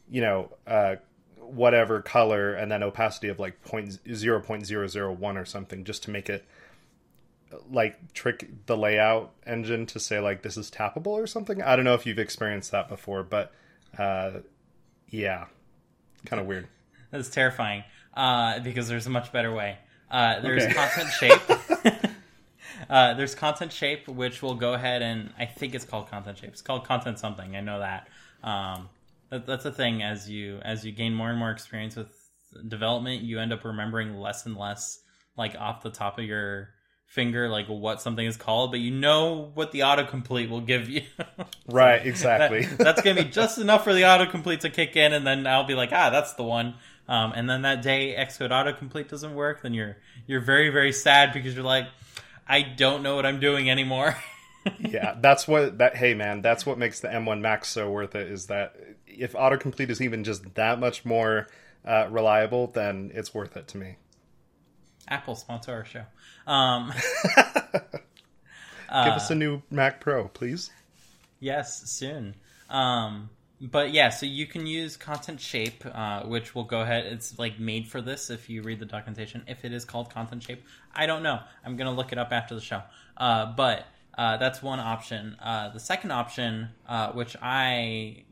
you 0.09 0.19
know 0.19 0.51
uh 0.67 0.95
whatever 1.39 2.01
color 2.01 2.53
and 2.53 2.69
then 2.69 2.83
opacity 2.83 3.29
of 3.29 3.39
like 3.39 3.63
point 3.63 3.97
zero 4.13 4.41
point 4.41 4.65
zero 4.65 4.87
zero 4.87 5.13
one 5.13 5.37
or 5.37 5.45
something 5.45 5.85
just 5.85 6.03
to 6.03 6.11
make 6.11 6.29
it 6.29 6.45
like 7.71 8.13
trick 8.13 8.49
the 8.65 8.75
layout 8.75 9.31
engine 9.45 9.85
to 9.85 9.99
say 9.99 10.19
like 10.19 10.41
this 10.41 10.57
is 10.57 10.69
tappable 10.69 11.07
or 11.07 11.27
something. 11.27 11.61
I 11.61 11.75
don't 11.75 11.85
know 11.85 11.93
if 11.93 12.05
you've 12.05 12.19
experienced 12.19 12.71
that 12.71 12.89
before, 12.89 13.23
but 13.23 13.53
uh 13.97 14.39
yeah. 15.09 15.45
Kind 16.25 16.41
of 16.41 16.47
weird. 16.47 16.67
That's 17.11 17.29
terrifying 17.29 17.83
uh, 18.15 18.59
because 18.59 18.87
there's 18.87 19.07
a 19.07 19.09
much 19.09 19.31
better 19.31 19.53
way. 19.53 19.77
Uh, 20.09 20.39
there's 20.39 20.63
okay. 20.63 20.73
content 20.73 21.09
shape. 21.11 22.11
uh, 22.89 23.13
there's 23.15 23.35
content 23.35 23.71
shape, 23.71 24.07
which 24.07 24.41
will 24.41 24.55
go 24.55 24.73
ahead 24.73 25.01
and 25.01 25.31
I 25.37 25.45
think 25.45 25.75
it's 25.75 25.85
called 25.85 26.09
content 26.09 26.37
shape. 26.37 26.51
It's 26.51 26.61
called 26.61 26.85
content 26.85 27.19
something. 27.19 27.55
I 27.55 27.61
know 27.61 27.79
that. 27.79 28.07
Um, 28.43 28.89
that 29.29 29.45
that's 29.45 29.65
a 29.65 29.71
thing 29.71 30.03
as 30.03 30.29
you 30.29 30.59
as 30.63 30.85
you 30.85 30.91
gain 30.91 31.13
more 31.13 31.29
and 31.29 31.39
more 31.39 31.51
experience 31.51 31.95
with 31.95 32.07
development, 32.67 33.23
you 33.23 33.39
end 33.39 33.51
up 33.51 33.63
remembering 33.63 34.15
less 34.17 34.45
and 34.45 34.55
less, 34.55 34.99
like 35.37 35.55
off 35.55 35.81
the 35.83 35.89
top 35.89 36.19
of 36.19 36.25
your 36.25 36.69
finger, 37.07 37.49
like 37.49 37.67
what 37.67 38.01
something 38.01 38.25
is 38.25 38.37
called, 38.37 38.71
but 38.71 38.79
you 38.79 38.91
know 38.91 39.51
what 39.53 39.71
the 39.71 39.79
autocomplete 39.79 40.49
will 40.49 40.61
give 40.61 40.89
you. 40.89 41.01
right, 41.67 42.05
exactly. 42.05 42.65
that, 42.65 42.77
that's 42.77 43.01
gonna 43.01 43.23
be 43.23 43.29
just 43.29 43.57
enough 43.59 43.83
for 43.83 43.93
the 43.93 44.01
autocomplete 44.03 44.59
to 44.59 44.69
kick 44.69 44.95
in, 44.95 45.13
and 45.13 45.25
then 45.25 45.47
I'll 45.47 45.65
be 45.65 45.75
like, 45.75 45.89
ah, 45.91 46.09
that's 46.09 46.33
the 46.33 46.43
one. 46.43 46.75
Um, 47.07 47.33
and 47.35 47.49
then 47.49 47.61
that 47.63 47.81
day 47.81 48.15
Xcode 48.17 48.49
autocomplete 48.49 49.09
doesn't 49.09 49.35
work, 49.35 49.61
then 49.61 49.73
you're 49.73 49.97
you're 50.27 50.41
very 50.41 50.69
very 50.69 50.91
sad 50.91 51.33
because 51.33 51.53
you're 51.53 51.63
like, 51.63 51.87
I 52.47 52.61
don't 52.61 53.03
know 53.03 53.15
what 53.15 53.25
I'm 53.25 53.39
doing 53.39 53.69
anymore. 53.69 54.17
yeah, 54.79 55.15
that's 55.19 55.47
what 55.47 55.77
that. 55.77 55.95
Hey 55.95 56.13
man, 56.13 56.41
that's 56.41 56.65
what 56.65 56.77
makes 56.77 57.01
the 57.01 57.07
M1 57.07 57.41
Max 57.41 57.69
so 57.69 57.89
worth 57.91 58.15
it. 58.15 58.31
Is 58.31 58.47
that 58.47 58.75
if 59.05 59.33
autocomplete 59.33 59.89
is 59.89 60.01
even 60.01 60.23
just 60.23 60.55
that 60.55 60.79
much 60.79 61.05
more 61.05 61.47
uh, 61.85 62.07
reliable, 62.09 62.67
then 62.67 63.11
it's 63.13 63.33
worth 63.33 63.55
it 63.55 63.67
to 63.69 63.77
me. 63.77 63.97
Apple 65.07 65.35
sponsor 65.35 65.73
our 65.73 65.85
show. 65.85 66.03
Um, 66.47 66.91
Give 68.87 69.13
us 69.13 69.29
a 69.29 69.35
new 69.35 69.61
Mac 69.69 69.99
Pro, 69.99 70.27
please. 70.27 70.71
Yes, 71.39 71.89
soon. 71.91 72.35
Um, 72.69 73.29
but 73.61 73.93
yeah, 73.93 74.09
so 74.09 74.25
you 74.25 74.45
can 74.45 74.67
use 74.67 74.97
content 74.97 75.39
shape, 75.39 75.83
uh, 75.85 76.23
which 76.23 76.53
will 76.53 76.65
go 76.65 76.81
ahead. 76.81 77.05
It's 77.05 77.39
like 77.39 77.59
made 77.59 77.87
for 77.87 78.01
this. 78.01 78.29
If 78.29 78.49
you 78.49 78.61
read 78.61 78.79
the 78.79 78.85
documentation, 78.85 79.43
if 79.47 79.63
it 79.63 79.71
is 79.71 79.85
called 79.85 80.13
content 80.13 80.43
shape, 80.43 80.63
I 80.93 81.05
don't 81.05 81.23
know. 81.23 81.39
I'm 81.63 81.77
gonna 81.77 81.93
look 81.93 82.11
it 82.11 82.17
up 82.17 82.31
after 82.31 82.53
the 82.53 82.61
show. 82.61 82.81
Uh, 83.15 83.53
but 83.55 83.85
uh, 84.17 84.37
that's 84.37 84.61
one 84.61 84.79
option. 84.79 85.37
Uh, 85.41 85.69
the 85.69 85.79
second 85.79 86.11
option, 86.11 86.69
uh, 86.87 87.13
which 87.13 87.37
I 87.41 88.25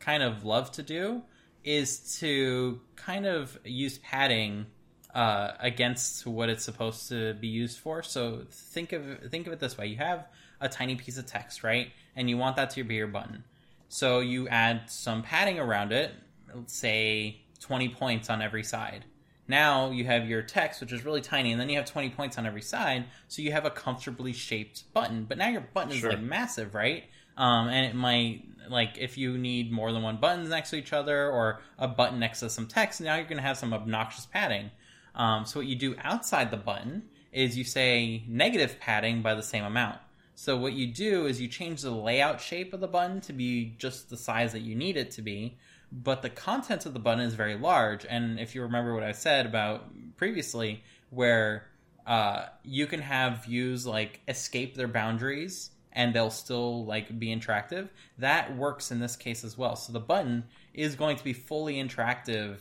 kind 0.00 0.22
of 0.22 0.44
love 0.44 0.72
to 0.72 0.82
do, 0.82 1.22
is 1.62 2.18
to 2.18 2.80
kind 2.96 3.26
of 3.26 3.56
use 3.64 3.98
padding 3.98 4.66
uh, 5.14 5.52
against 5.60 6.26
what 6.26 6.48
it's 6.48 6.64
supposed 6.64 7.08
to 7.10 7.34
be 7.34 7.48
used 7.48 7.78
for. 7.78 8.02
So 8.02 8.46
think 8.50 8.92
of 8.92 9.30
think 9.30 9.46
of 9.46 9.52
it 9.52 9.60
this 9.60 9.78
way: 9.78 9.86
you 9.86 9.98
have 9.98 10.26
a 10.60 10.68
tiny 10.68 10.96
piece 10.96 11.18
of 11.18 11.26
text, 11.26 11.62
right, 11.62 11.92
and 12.16 12.28
you 12.28 12.36
want 12.36 12.56
that 12.56 12.70
to 12.70 12.82
be 12.82 12.96
your 12.96 13.06
button 13.06 13.44
so 13.90 14.20
you 14.20 14.46
add 14.46 14.88
some 14.88 15.22
padding 15.22 15.58
around 15.58 15.90
it, 15.90 16.12
let's 16.54 16.72
say 16.72 17.42
20 17.58 17.88
points 17.88 18.30
on 18.30 18.40
every 18.40 18.62
side. 18.62 19.04
Now 19.48 19.90
you 19.90 20.04
have 20.04 20.28
your 20.28 20.42
text, 20.42 20.80
which 20.80 20.92
is 20.92 21.04
really 21.04 21.20
tiny, 21.20 21.50
and 21.50 21.60
then 21.60 21.68
you 21.68 21.76
have 21.76 21.86
20 21.86 22.10
points 22.10 22.38
on 22.38 22.46
every 22.46 22.62
side, 22.62 23.06
so 23.26 23.42
you 23.42 23.50
have 23.50 23.64
a 23.64 23.70
comfortably 23.70 24.32
shaped 24.32 24.84
button. 24.94 25.24
But 25.24 25.38
now 25.38 25.48
your 25.48 25.62
button 25.62 25.90
is 25.90 25.98
sure. 25.98 26.10
like 26.10 26.22
massive, 26.22 26.72
right? 26.72 27.02
Um, 27.36 27.66
and 27.66 27.84
it 27.84 27.96
might 27.96 28.44
like 28.68 28.96
if 28.96 29.18
you 29.18 29.36
need 29.36 29.72
more 29.72 29.90
than 29.92 30.02
one 30.02 30.18
button 30.18 30.48
next 30.48 30.70
to 30.70 30.76
each 30.76 30.92
other 30.92 31.28
or 31.28 31.60
a 31.76 31.88
button 31.88 32.20
next 32.20 32.40
to 32.40 32.48
some 32.48 32.68
text, 32.68 33.00
now 33.00 33.16
you're 33.16 33.24
going 33.24 33.38
to 33.38 33.42
have 33.42 33.58
some 33.58 33.74
obnoxious 33.74 34.24
padding. 34.24 34.70
Um, 35.16 35.44
so 35.46 35.58
what 35.58 35.66
you 35.66 35.74
do 35.74 35.96
outside 35.98 36.52
the 36.52 36.56
button 36.56 37.08
is 37.32 37.58
you 37.58 37.64
say 37.64 38.22
negative 38.28 38.78
padding 38.78 39.20
by 39.20 39.34
the 39.34 39.42
same 39.42 39.64
amount. 39.64 39.98
So 40.40 40.56
what 40.56 40.72
you 40.72 40.86
do 40.86 41.26
is 41.26 41.38
you 41.38 41.48
change 41.48 41.82
the 41.82 41.90
layout 41.90 42.40
shape 42.40 42.72
of 42.72 42.80
the 42.80 42.88
button 42.88 43.20
to 43.20 43.34
be 43.34 43.74
just 43.76 44.08
the 44.08 44.16
size 44.16 44.52
that 44.52 44.62
you 44.62 44.74
need 44.74 44.96
it 44.96 45.10
to 45.10 45.20
be, 45.20 45.58
but 45.92 46.22
the 46.22 46.30
content 46.30 46.86
of 46.86 46.94
the 46.94 46.98
button 46.98 47.22
is 47.22 47.34
very 47.34 47.56
large. 47.58 48.06
And 48.08 48.40
if 48.40 48.54
you 48.54 48.62
remember 48.62 48.94
what 48.94 49.02
I 49.02 49.12
said 49.12 49.44
about 49.44 49.90
previously, 50.16 50.82
where 51.10 51.66
uh, 52.06 52.46
you 52.64 52.86
can 52.86 53.02
have 53.02 53.44
views 53.44 53.86
like 53.86 54.20
escape 54.28 54.76
their 54.76 54.88
boundaries 54.88 55.72
and 55.92 56.14
they'll 56.14 56.30
still 56.30 56.86
like 56.86 57.18
be 57.18 57.26
interactive, 57.26 57.90
that 58.16 58.56
works 58.56 58.90
in 58.90 58.98
this 58.98 59.16
case 59.16 59.44
as 59.44 59.58
well. 59.58 59.76
So 59.76 59.92
the 59.92 60.00
button 60.00 60.44
is 60.72 60.94
going 60.94 61.18
to 61.18 61.24
be 61.24 61.34
fully 61.34 61.74
interactive 61.74 62.56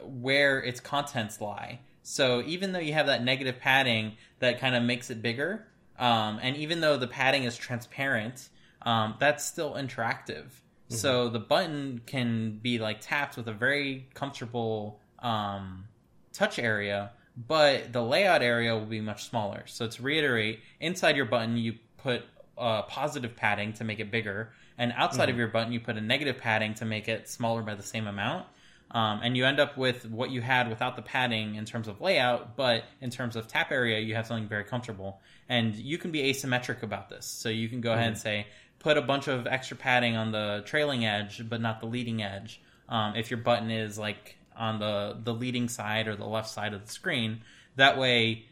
where 0.00 0.60
its 0.60 0.78
contents 0.78 1.40
lie. 1.40 1.80
So 2.04 2.40
even 2.46 2.70
though 2.70 2.78
you 2.78 2.92
have 2.92 3.08
that 3.08 3.24
negative 3.24 3.58
padding 3.58 4.12
that 4.38 4.60
kind 4.60 4.76
of 4.76 4.84
makes 4.84 5.10
it 5.10 5.22
bigger, 5.22 5.66
um, 5.98 6.38
and 6.42 6.56
even 6.56 6.80
though 6.80 6.96
the 6.96 7.06
padding 7.08 7.44
is 7.44 7.56
transparent, 7.56 8.48
um, 8.82 9.14
that's 9.18 9.44
still 9.44 9.74
interactive. 9.74 10.46
Mm-hmm. 10.46 10.94
So 10.94 11.28
the 11.28 11.40
button 11.40 12.00
can 12.06 12.58
be 12.62 12.78
like 12.78 13.00
tapped 13.00 13.36
with 13.36 13.48
a 13.48 13.52
very 13.52 14.08
comfortable 14.14 15.00
um, 15.18 15.84
touch 16.32 16.58
area, 16.58 17.10
but 17.36 17.92
the 17.92 18.02
layout 18.02 18.42
area 18.42 18.74
will 18.74 18.86
be 18.86 19.00
much 19.00 19.28
smaller. 19.28 19.64
So 19.66 19.88
to 19.88 20.02
reiterate, 20.02 20.60
inside 20.80 21.16
your 21.16 21.26
button 21.26 21.56
you 21.56 21.74
put 21.98 22.22
uh, 22.56 22.82
positive 22.82 23.36
padding 23.36 23.72
to 23.74 23.84
make 23.84 24.00
it 24.00 24.10
bigger, 24.10 24.52
and 24.78 24.92
outside 24.96 25.24
mm-hmm. 25.24 25.32
of 25.32 25.36
your 25.38 25.48
button 25.48 25.72
you 25.72 25.80
put 25.80 25.96
a 25.96 26.00
negative 26.00 26.38
padding 26.38 26.74
to 26.74 26.84
make 26.84 27.08
it 27.08 27.28
smaller 27.28 27.62
by 27.62 27.74
the 27.74 27.82
same 27.82 28.06
amount. 28.06 28.46
Um, 28.90 29.20
and 29.22 29.36
you 29.36 29.44
end 29.44 29.60
up 29.60 29.76
with 29.76 30.08
what 30.08 30.30
you 30.30 30.40
had 30.40 30.70
without 30.70 30.96
the 30.96 31.02
padding 31.02 31.56
in 31.56 31.66
terms 31.66 31.88
of 31.88 32.00
layout, 32.00 32.56
but 32.56 32.84
in 33.02 33.10
terms 33.10 33.36
of 33.36 33.46
tap 33.46 33.70
area, 33.70 34.00
you 34.00 34.14
have 34.14 34.26
something 34.26 34.48
very 34.48 34.64
comfortable. 34.64 35.20
And 35.48 35.74
you 35.74 35.98
can 35.98 36.10
be 36.10 36.22
asymmetric 36.32 36.82
about 36.82 37.08
this. 37.08 37.26
So 37.26 37.48
you 37.48 37.68
can 37.68 37.80
go 37.80 37.90
mm 37.90 37.94
ahead 37.94 38.06
and 38.08 38.16
mm-hmm. 38.16 38.22
say, 38.22 38.46
put 38.78 38.96
a 38.96 39.02
bunch 39.02 39.28
of 39.28 39.46
extra 39.46 39.76
padding 39.76 40.16
on 40.16 40.30
the 40.32 40.62
trailing 40.66 41.04
edge, 41.04 41.42
but 41.48 41.60
not 41.60 41.80
the 41.80 41.86
leading 41.86 42.22
edge. 42.22 42.60
Um, 42.88 43.16
if 43.16 43.30
your 43.30 43.38
button 43.38 43.70
is 43.70 43.98
like 43.98 44.36
on 44.56 44.78
the, 44.78 45.16
the 45.22 45.34
leading 45.34 45.68
side 45.68 46.08
or 46.08 46.16
the 46.16 46.26
left 46.26 46.50
side 46.50 46.74
of 46.74 46.84
the 46.84 46.90
screen, 46.90 47.40
that 47.76 47.98
way, 47.98 48.46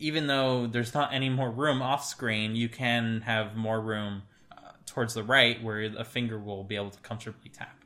even 0.00 0.26
though 0.26 0.66
there's 0.66 0.94
not 0.94 1.12
any 1.12 1.28
more 1.28 1.50
room 1.50 1.82
off 1.82 2.04
screen, 2.04 2.56
you 2.56 2.68
can 2.68 3.20
have 3.22 3.56
more 3.56 3.80
room 3.80 4.22
uh, 4.50 4.70
towards 4.86 5.14
the 5.14 5.22
right 5.22 5.62
where 5.62 5.82
a 5.96 6.04
finger 6.04 6.38
will 6.38 6.64
be 6.64 6.76
able 6.76 6.90
to 6.90 7.00
comfortably 7.00 7.50
tap. 7.50 7.76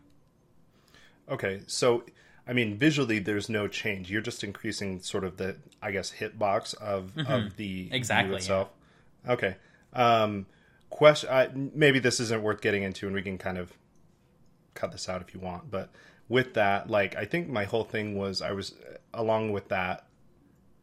Okay, 1.29 1.61
so 1.67 2.05
I 2.49 2.55
mean, 2.55 2.79
visually, 2.79 3.19
there's 3.19 3.51
no 3.51 3.69
change. 3.69 4.11
You're 4.11 4.23
just 4.23 4.43
increasing 4.43 5.01
sort 5.01 5.25
of 5.25 5.37
the, 5.37 5.57
I 5.83 5.91
guess, 5.93 6.11
hitbox 6.19 6.75
of 6.77 7.15
mm-hmm. 7.15 7.31
of 7.31 7.57
the 7.57 7.91
exactly 7.93 8.37
itself. 8.37 8.71
Yeah. 9.27 9.33
Okay. 9.33 9.57
Um, 9.93 10.47
question. 10.89 11.29
I, 11.31 11.51
maybe 11.55 11.99
this 11.99 12.21
isn't 12.21 12.43
worth 12.43 12.63
getting 12.63 12.83
into, 12.83 13.07
and 13.07 13.15
we 13.15 13.23
can 13.23 13.37
kind 13.37 13.59
of 13.59 13.73
cut 14.73 14.93
this 14.93 15.09
out 15.11 15.21
if 15.21 15.35
you 15.35 15.41
want. 15.41 15.71
But 15.71 15.91
with 16.29 16.55
that, 16.55 16.89
like, 16.89 17.17
I 17.17 17.27
think 17.27 17.49
my 17.49 17.65
whole 17.65 17.85
thing 17.85 18.17
was 18.17 18.41
I 18.41 18.53
was 18.53 18.75
along 19.13 19.53
with 19.53 19.69
that 19.69 20.07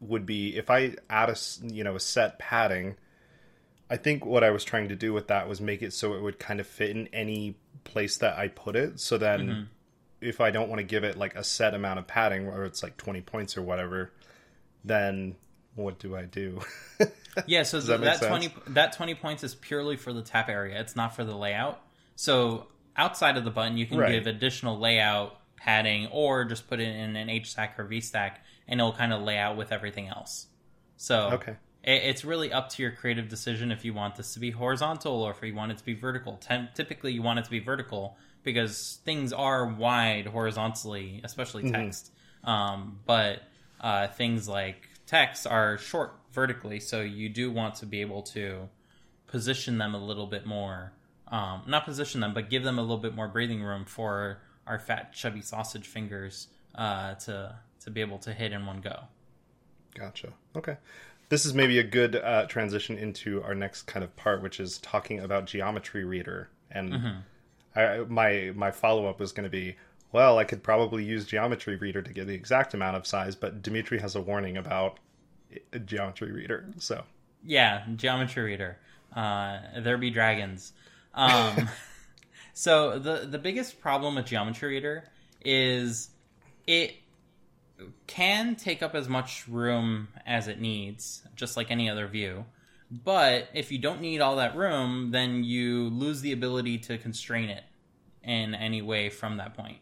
would 0.00 0.26
be 0.26 0.56
if 0.56 0.70
I 0.70 0.94
add 1.10 1.30
a 1.30 1.36
you 1.62 1.82
know 1.82 1.96
a 1.96 2.00
set 2.00 2.38
padding. 2.38 2.96
I 3.88 3.96
think 3.96 4.24
what 4.26 4.42
I 4.42 4.50
was 4.50 4.64
trying 4.64 4.88
to 4.88 4.96
do 4.96 5.12
with 5.12 5.28
that 5.28 5.48
was 5.48 5.60
make 5.60 5.82
it 5.82 5.92
so 5.92 6.14
it 6.14 6.22
would 6.22 6.38
kind 6.38 6.58
of 6.58 6.66
fit 6.66 6.90
in 6.90 7.08
any 7.12 7.56
place 7.84 8.16
that 8.18 8.36
I 8.36 8.48
put 8.48 8.74
it. 8.74 8.98
So 9.00 9.16
then, 9.16 9.40
mm-hmm. 9.40 9.62
If 10.20 10.40
I 10.40 10.50
don't 10.50 10.68
want 10.68 10.78
to 10.78 10.84
give 10.84 11.04
it 11.04 11.16
like 11.16 11.34
a 11.34 11.44
set 11.44 11.74
amount 11.74 11.98
of 11.98 12.06
padding, 12.06 12.48
or 12.48 12.64
it's 12.64 12.82
like 12.82 12.96
twenty 12.96 13.20
points 13.20 13.56
or 13.56 13.62
whatever, 13.62 14.12
then 14.84 15.36
what 15.74 15.98
do 15.98 16.16
I 16.16 16.24
do? 16.24 16.60
yeah, 17.46 17.62
so 17.62 17.80
that, 17.80 18.00
that 18.00 18.22
twenty 18.22 18.52
that 18.68 18.92
twenty 18.94 19.14
points 19.14 19.44
is 19.44 19.54
purely 19.54 19.96
for 19.96 20.12
the 20.12 20.22
tap 20.22 20.48
area. 20.48 20.80
It's 20.80 20.96
not 20.96 21.14
for 21.14 21.24
the 21.24 21.36
layout. 21.36 21.80
So 22.14 22.68
outside 22.96 23.36
of 23.36 23.44
the 23.44 23.50
button, 23.50 23.76
you 23.76 23.86
can 23.86 23.98
right. 23.98 24.12
give 24.12 24.26
additional 24.26 24.78
layout 24.78 25.38
padding, 25.56 26.06
or 26.08 26.44
just 26.44 26.68
put 26.68 26.80
it 26.80 26.88
in 26.88 27.16
an 27.16 27.28
H 27.28 27.50
stack 27.50 27.78
or 27.78 27.84
V 27.84 28.00
stack, 28.00 28.44
and 28.66 28.80
it'll 28.80 28.92
kind 28.92 29.12
of 29.12 29.22
lay 29.22 29.36
out 29.36 29.56
with 29.56 29.70
everything 29.70 30.08
else. 30.08 30.46
So 30.96 31.30
okay. 31.34 31.56
It, 31.84 32.02
it's 32.04 32.24
really 32.24 32.52
up 32.52 32.70
to 32.70 32.82
your 32.82 32.92
creative 32.92 33.28
decision 33.28 33.70
if 33.70 33.84
you 33.84 33.92
want 33.92 34.16
this 34.16 34.32
to 34.34 34.40
be 34.40 34.50
horizontal 34.50 35.22
or 35.22 35.30
if 35.30 35.42
you 35.42 35.54
want 35.54 35.72
it 35.72 35.78
to 35.78 35.84
be 35.84 35.94
vertical. 35.94 36.38
Ten, 36.38 36.70
typically, 36.74 37.12
you 37.12 37.22
want 37.22 37.38
it 37.38 37.44
to 37.44 37.50
be 37.50 37.60
vertical 37.60 38.16
because 38.46 39.00
things 39.04 39.32
are 39.32 39.66
wide 39.66 40.26
horizontally, 40.28 41.20
especially 41.24 41.64
mm-hmm. 41.64 41.74
text. 41.74 42.12
Mm-hmm. 42.46 42.50
Um, 42.50 43.00
but 43.04 43.42
uh, 43.80 44.06
things 44.06 44.48
like 44.48 44.88
text 45.04 45.46
are 45.46 45.76
short 45.76 46.14
vertically, 46.32 46.80
so 46.80 47.02
you 47.02 47.28
do 47.28 47.50
want 47.50 47.74
to 47.76 47.86
be 47.86 48.00
able 48.00 48.22
to 48.22 48.68
position 49.26 49.78
them 49.78 49.94
a 49.94 49.98
little 49.98 50.28
bit 50.28 50.46
more. 50.46 50.92
Um, 51.28 51.62
not 51.66 51.84
position 51.84 52.20
them, 52.20 52.32
but 52.32 52.48
give 52.48 52.62
them 52.62 52.78
a 52.78 52.82
little 52.82 52.98
bit 52.98 53.16
more 53.16 53.26
breathing 53.26 53.62
room 53.62 53.84
for 53.84 54.38
our 54.64 54.78
fat, 54.78 55.12
chubby 55.12 55.42
sausage 55.42 55.86
fingers 55.86 56.46
uh, 56.76 57.14
to 57.14 57.56
to 57.80 57.90
be 57.90 58.00
able 58.00 58.18
to 58.18 58.32
hit 58.32 58.52
in 58.52 58.64
one 58.64 58.80
go. 58.80 59.00
Gotcha. 59.94 60.32
Okay. 60.54 60.76
This 61.28 61.44
is 61.44 61.54
maybe 61.54 61.80
a 61.80 61.84
good 61.84 62.14
uh, 62.14 62.46
transition 62.46 62.96
into 62.96 63.42
our 63.42 63.56
next 63.56 63.82
kind 63.82 64.04
of 64.04 64.14
part, 64.14 64.40
which 64.40 64.60
is 64.60 64.78
talking 64.78 65.18
about 65.18 65.46
Geometry 65.46 66.04
Reader. 66.04 66.48
And 66.70 66.92
mm-hmm. 66.92 67.18
I, 67.76 67.98
my 68.08 68.52
my 68.54 68.70
follow 68.70 69.06
up 69.06 69.20
was 69.20 69.32
going 69.32 69.44
to 69.44 69.50
be, 69.50 69.76
well, 70.12 70.38
I 70.38 70.44
could 70.44 70.62
probably 70.62 71.04
use 71.04 71.26
Geometry 71.26 71.76
Reader 71.76 72.02
to 72.02 72.12
get 72.12 72.26
the 72.26 72.34
exact 72.34 72.74
amount 72.74 72.96
of 72.96 73.06
size, 73.06 73.36
but 73.36 73.62
Dimitri 73.62 73.98
has 74.00 74.16
a 74.16 74.20
warning 74.20 74.56
about 74.56 74.98
Geometry 75.84 76.32
Reader. 76.32 76.66
So 76.78 77.04
yeah, 77.44 77.84
Geometry 77.94 78.42
Reader. 78.42 78.78
Uh, 79.14 79.58
there 79.80 79.96
be 79.98 80.10
dragons. 80.10 80.72
Um, 81.14 81.68
so 82.52 82.98
the 82.98 83.26
the 83.30 83.38
biggest 83.38 83.80
problem 83.80 84.16
with 84.16 84.26
Geometry 84.26 84.70
Reader 84.70 85.04
is 85.44 86.10
it 86.66 86.96
can 88.06 88.56
take 88.56 88.82
up 88.82 88.94
as 88.94 89.08
much 89.08 89.46
room 89.48 90.08
as 90.24 90.48
it 90.48 90.60
needs, 90.60 91.22
just 91.34 91.56
like 91.56 91.70
any 91.70 91.88
other 91.90 92.06
view. 92.06 92.44
But 92.90 93.48
if 93.52 93.72
you 93.72 93.78
don't 93.78 94.00
need 94.00 94.20
all 94.20 94.36
that 94.36 94.56
room, 94.56 95.10
then 95.10 95.42
you 95.42 95.88
lose 95.90 96.20
the 96.20 96.32
ability 96.32 96.78
to 96.78 96.98
constrain 96.98 97.48
it 97.48 97.64
in 98.22 98.54
any 98.54 98.82
way 98.82 99.08
from 99.08 99.38
that 99.38 99.56
point. 99.56 99.78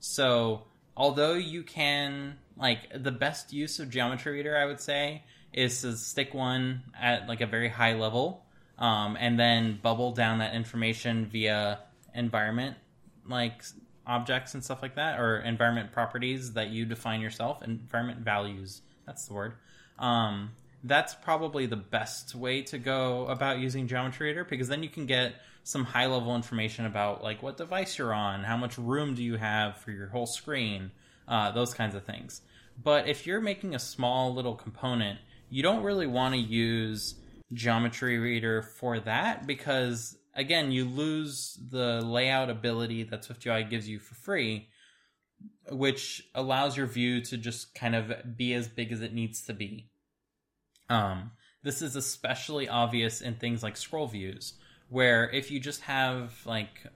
So, 0.00 0.64
although 0.96 1.34
you 1.34 1.62
can, 1.62 2.38
like, 2.56 2.80
the 2.94 3.12
best 3.12 3.52
use 3.52 3.78
of 3.78 3.90
Geometry 3.90 4.32
Reader, 4.32 4.56
I 4.56 4.66
would 4.66 4.80
say, 4.80 5.22
is 5.52 5.80
to 5.82 5.96
stick 5.96 6.34
one 6.34 6.82
at 7.00 7.28
like 7.28 7.40
a 7.40 7.46
very 7.46 7.68
high 7.68 7.94
level 7.94 8.44
um, 8.78 9.16
and 9.18 9.38
then 9.38 9.78
bubble 9.82 10.12
down 10.12 10.38
that 10.38 10.54
information 10.54 11.26
via 11.26 11.80
environment 12.14 12.76
like 13.28 13.62
objects 14.06 14.54
and 14.54 14.64
stuff 14.64 14.82
like 14.82 14.96
that, 14.96 15.20
or 15.20 15.40
environment 15.40 15.92
properties 15.92 16.54
that 16.54 16.70
you 16.70 16.86
define 16.86 17.20
yourself, 17.20 17.62
environment 17.62 18.20
values. 18.20 18.80
That's 19.06 19.26
the 19.26 19.34
word. 19.34 19.54
Um, 19.98 20.52
that's 20.84 21.14
probably 21.14 21.66
the 21.66 21.76
best 21.76 22.34
way 22.34 22.62
to 22.62 22.78
go 22.78 23.26
about 23.26 23.58
using 23.58 23.88
Geometry 23.88 24.28
Reader 24.28 24.44
because 24.44 24.68
then 24.68 24.82
you 24.82 24.88
can 24.88 25.06
get 25.06 25.34
some 25.64 25.84
high 25.84 26.06
level 26.06 26.34
information 26.34 26.86
about 26.86 27.22
like 27.22 27.42
what 27.42 27.56
device 27.56 27.98
you're 27.98 28.14
on, 28.14 28.44
how 28.44 28.56
much 28.56 28.78
room 28.78 29.14
do 29.14 29.22
you 29.22 29.36
have 29.36 29.76
for 29.78 29.90
your 29.90 30.06
whole 30.08 30.26
screen, 30.26 30.90
uh, 31.26 31.50
those 31.52 31.74
kinds 31.74 31.94
of 31.94 32.04
things. 32.04 32.40
But 32.82 33.08
if 33.08 33.26
you're 33.26 33.40
making 33.40 33.74
a 33.74 33.78
small 33.78 34.32
little 34.32 34.54
component, 34.54 35.18
you 35.50 35.62
don't 35.62 35.82
really 35.82 36.06
want 36.06 36.34
to 36.34 36.40
use 36.40 37.16
Geometry 37.52 38.18
Reader 38.18 38.62
for 38.62 39.00
that 39.00 39.46
because 39.46 40.16
again, 40.34 40.70
you 40.70 40.84
lose 40.84 41.58
the 41.70 42.00
layout 42.00 42.48
ability 42.48 43.02
that 43.02 43.22
SwiftUI 43.22 43.68
gives 43.68 43.88
you 43.88 43.98
for 43.98 44.14
free, 44.14 44.68
which 45.70 46.22
allows 46.34 46.76
your 46.76 46.86
view 46.86 47.20
to 47.22 47.36
just 47.36 47.74
kind 47.74 47.94
of 47.94 48.36
be 48.36 48.54
as 48.54 48.68
big 48.68 48.92
as 48.92 49.02
it 49.02 49.12
needs 49.12 49.42
to 49.42 49.52
be. 49.52 49.90
Um, 50.88 51.32
this 51.62 51.82
is 51.82 51.96
especially 51.96 52.68
obvious 52.68 53.20
in 53.20 53.34
things 53.34 53.62
like 53.62 53.76
scroll 53.76 54.06
views, 54.06 54.54
where 54.88 55.30
if 55.30 55.50
you 55.50 55.60
just 55.60 55.82
have 55.82 56.34
like 56.46 56.86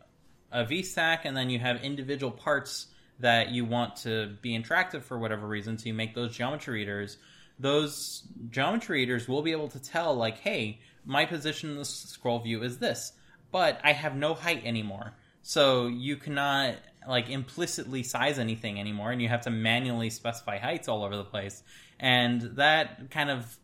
a 0.51 0.65
VStack 0.65 1.21
and 1.25 1.37
then 1.37 1.51
you 1.51 1.59
have 1.59 1.83
individual 1.83 2.33
parts 2.33 2.87
that 3.19 3.51
you 3.51 3.65
want 3.65 3.97
to 3.97 4.37
be 4.41 4.59
interactive 4.59 5.03
for 5.03 5.19
whatever 5.19 5.47
reason, 5.47 5.79
so 5.79 5.87
you 5.87 5.95
make 5.95 6.15
those 6.15 6.37
geometry 6.37 6.81
readers, 6.81 7.19
those 7.59 8.23
geometry 8.51 9.01
readers 9.01 9.29
will 9.29 9.43
be 9.43 9.53
able 9.53 9.69
to 9.69 9.81
tell, 9.81 10.15
like, 10.15 10.39
hey, 10.39 10.81
my 11.05 11.25
position 11.25 11.71
in 11.71 11.77
the 11.77 11.85
scroll 11.85 12.39
view 12.39 12.63
is 12.63 12.79
this 12.79 13.13
but 13.53 13.79
I 13.85 13.93
have 13.93 14.17
no 14.17 14.35
height 14.35 14.65
anymore. 14.65 15.13
So 15.43 15.87
you 15.87 16.17
cannot 16.17 16.77
like 17.07 17.29
implicitly 17.29 18.03
size 18.03 18.39
anything 18.39 18.81
anymore, 18.81 19.13
and 19.13 19.21
you 19.21 19.29
have 19.29 19.43
to 19.43 19.51
manually 19.51 20.11
specify 20.11 20.59
heights 20.59 20.89
all 20.89 21.05
over 21.05 21.17
the 21.17 21.25
place. 21.25 21.63
And 22.01 22.43
that 22.57 23.11
kind 23.11 23.31
of 23.31 23.57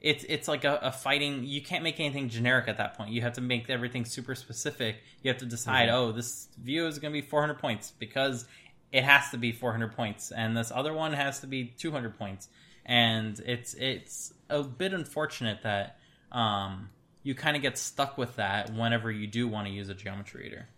it's 0.00 0.24
it's 0.28 0.46
like 0.46 0.64
a, 0.64 0.78
a, 0.82 0.92
fighting. 0.92 1.44
You 1.44 1.60
can't 1.60 1.82
make 1.82 1.98
anything 1.98 2.28
generic 2.28 2.68
at 2.68 2.78
that 2.78 2.96
point. 2.96 3.10
You 3.10 3.22
have 3.22 3.32
to 3.34 3.40
make 3.40 3.68
everything 3.68 4.04
super 4.04 4.34
specific. 4.34 4.96
You 5.22 5.30
have 5.30 5.38
to 5.38 5.46
decide, 5.46 5.88
mm-hmm. 5.88 5.96
oh, 5.96 6.12
this 6.12 6.48
view 6.62 6.86
is 6.86 6.98
going 6.98 7.12
to 7.12 7.20
be 7.20 7.26
400 7.26 7.58
points 7.58 7.92
because 7.98 8.46
it 8.92 9.02
has 9.02 9.30
to 9.30 9.38
be 9.38 9.50
400 9.50 9.96
points, 9.96 10.30
and 10.30 10.56
this 10.56 10.70
other 10.72 10.92
one 10.92 11.12
has 11.12 11.40
to 11.40 11.46
be 11.46 11.64
200 11.64 12.16
points. 12.16 12.48
And 12.86 13.38
it's 13.40 13.74
it's 13.74 14.32
a 14.48 14.62
bit 14.62 14.92
unfortunate 14.92 15.62
that 15.64 15.98
um, 16.30 16.90
you 17.22 17.34
kind 17.34 17.56
of 17.56 17.62
get 17.62 17.76
stuck 17.76 18.16
with 18.16 18.36
that 18.36 18.72
whenever 18.72 19.10
you 19.10 19.26
do 19.26 19.48
want 19.48 19.66
to 19.66 19.72
use 19.72 19.88
a 19.88 19.94
geometry 19.94 20.44
reader. 20.44 20.68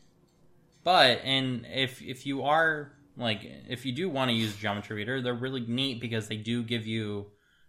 But 0.83 1.21
and 1.25 1.67
if 1.71 2.01
if 2.01 2.25
you 2.27 2.45
are 2.45 2.93
like 3.19 3.41
if 3.69 3.85
you 3.85 3.93
do 3.93 4.09
want 4.09 4.31
to 4.31 4.35
use 4.35 4.57
geometry 4.57 4.97
reader, 4.97 5.21
they're 5.21 5.35
really 5.35 5.61
neat 5.61 6.01
because 6.01 6.27
they 6.27 6.37
do 6.37 6.63
give 6.63 6.87
you 6.87 7.27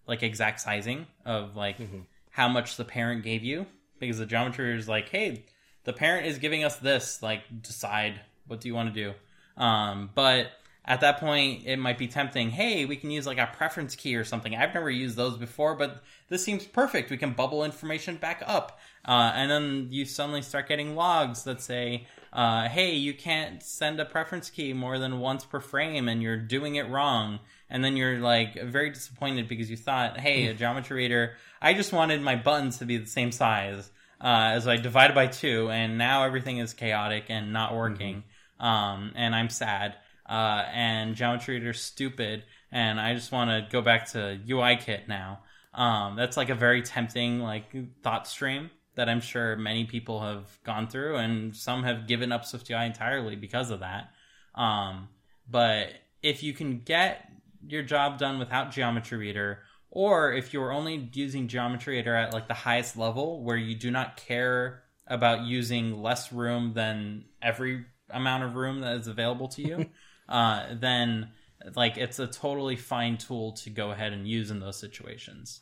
like 0.07 0.23
exact 0.23 0.61
sizing 0.61 1.07
of 1.25 1.55
like 1.55 1.77
mm-hmm. 1.77 1.99
how 2.29 2.47
much 2.47 2.77
the 2.77 2.85
parent 2.85 3.23
gave 3.23 3.43
you 3.43 3.65
because 3.99 4.17
the 4.17 4.25
geometry 4.25 4.77
is 4.77 4.87
like, 4.87 5.09
hey, 5.09 5.45
the 5.83 5.93
parent 5.93 6.27
is 6.27 6.37
giving 6.37 6.63
us 6.63 6.77
this, 6.77 7.21
like 7.21 7.41
decide 7.61 8.19
what 8.47 8.61
do 8.61 8.67
you 8.67 8.75
want 8.75 8.93
to 8.93 9.03
do. 9.03 9.61
Um, 9.61 10.09
but 10.15 10.47
at 10.85 11.01
that 11.01 11.19
point 11.19 11.63
it 11.65 11.77
might 11.77 11.97
be 11.97 12.07
tempting 12.07 12.49
hey 12.49 12.85
we 12.85 12.95
can 12.95 13.11
use 13.11 13.27
like 13.27 13.37
a 13.37 13.49
preference 13.55 13.95
key 13.95 14.15
or 14.15 14.23
something. 14.23 14.55
I've 14.55 14.73
never 14.73 14.89
used 14.89 15.15
those 15.15 15.37
before 15.37 15.75
but 15.75 16.03
this 16.29 16.43
seems 16.43 16.65
perfect. 16.65 17.11
We 17.11 17.17
can 17.17 17.33
bubble 17.33 17.63
information 17.63 18.15
back 18.15 18.43
up 18.45 18.79
uh, 19.05 19.31
and 19.35 19.49
then 19.49 19.87
you 19.91 20.05
suddenly 20.05 20.41
start 20.41 20.67
getting 20.67 20.95
logs 20.95 21.43
that 21.43 21.61
say 21.61 22.07
uh, 22.33 22.67
hey 22.69 22.95
you 22.95 23.13
can't 23.13 23.61
send 23.61 23.99
a 23.99 24.05
preference 24.05 24.49
key 24.49 24.73
more 24.73 24.97
than 24.97 25.19
once 25.19 25.45
per 25.45 25.59
frame 25.59 26.07
and 26.07 26.21
you're 26.21 26.37
doing 26.37 26.75
it 26.75 26.89
wrong. 26.89 27.39
And 27.69 27.85
then 27.85 27.95
you're 27.95 28.19
like 28.19 28.61
very 28.61 28.89
disappointed 28.89 29.47
because 29.47 29.69
you 29.69 29.77
thought 29.77 30.19
hey 30.19 30.47
a 30.47 30.53
geometry 30.53 30.97
reader 30.97 31.35
i 31.61 31.73
just 31.73 31.93
wanted 31.93 32.21
my 32.21 32.35
buttons 32.35 32.77
to 32.79 32.85
be 32.85 32.97
the 32.97 33.05
same 33.05 33.31
size 33.31 33.89
uh, 34.19 34.51
as 34.53 34.67
i 34.67 34.77
divided 34.77 35.13
by 35.13 35.27
two 35.27 35.69
and 35.69 35.97
now 35.97 36.23
everything 36.23 36.57
is 36.57 36.73
chaotic 36.73 37.25
and 37.29 37.53
not 37.53 37.75
working. 37.75 38.23
Mm-hmm. 38.61 38.65
um, 38.65 39.11
and 39.15 39.35
i'm 39.35 39.49
sad 39.49 39.95
uh, 40.31 40.65
and 40.73 41.13
Geometry 41.13 41.55
Reader 41.55 41.73
stupid, 41.73 42.45
and 42.71 43.01
I 43.01 43.13
just 43.13 43.33
want 43.33 43.49
to 43.49 43.67
go 43.69 43.81
back 43.81 44.11
to 44.11 44.39
UIKit 44.47 45.09
now. 45.09 45.39
Um, 45.73 46.15
that's 46.15 46.37
like 46.37 46.49
a 46.49 46.55
very 46.55 46.81
tempting 46.81 47.39
like 47.39 47.75
thought 48.01 48.27
stream 48.27 48.71
that 48.95 49.09
I'm 49.09 49.19
sure 49.19 49.57
many 49.57 49.83
people 49.83 50.21
have 50.21 50.45
gone 50.63 50.87
through, 50.87 51.17
and 51.17 51.53
some 51.53 51.83
have 51.83 52.07
given 52.07 52.31
up 52.31 52.45
SwiftUI 52.45 52.85
entirely 52.85 53.35
because 53.35 53.71
of 53.71 53.81
that. 53.81 54.11
Um, 54.55 55.09
but 55.49 55.89
if 56.23 56.43
you 56.43 56.53
can 56.53 56.79
get 56.79 57.29
your 57.67 57.83
job 57.83 58.17
done 58.17 58.39
without 58.39 58.71
Geometry 58.71 59.17
Reader, 59.17 59.59
or 59.89 60.31
if 60.31 60.53
you're 60.53 60.71
only 60.71 61.09
using 61.13 61.49
Geometry 61.49 61.97
Reader 61.97 62.15
at 62.15 62.33
like 62.33 62.47
the 62.47 62.53
highest 62.53 62.95
level 62.95 63.43
where 63.43 63.57
you 63.57 63.75
do 63.75 63.91
not 63.91 64.15
care 64.15 64.83
about 65.07 65.41
using 65.41 66.01
less 66.01 66.31
room 66.31 66.71
than 66.73 67.25
every 67.41 67.85
amount 68.09 68.43
of 68.43 68.55
room 68.55 68.79
that 68.79 68.95
is 68.95 69.07
available 69.07 69.49
to 69.49 69.61
you, 69.61 69.89
uh, 70.31 70.67
then 70.73 71.29
like 71.75 71.97
it's 71.97 72.17
a 72.17 72.25
totally 72.25 72.75
fine 72.75 73.17
tool 73.17 73.51
to 73.51 73.69
go 73.69 73.91
ahead 73.91 74.13
and 74.13 74.27
use 74.27 74.49
in 74.49 74.59
those 74.59 74.79
situations. 74.79 75.61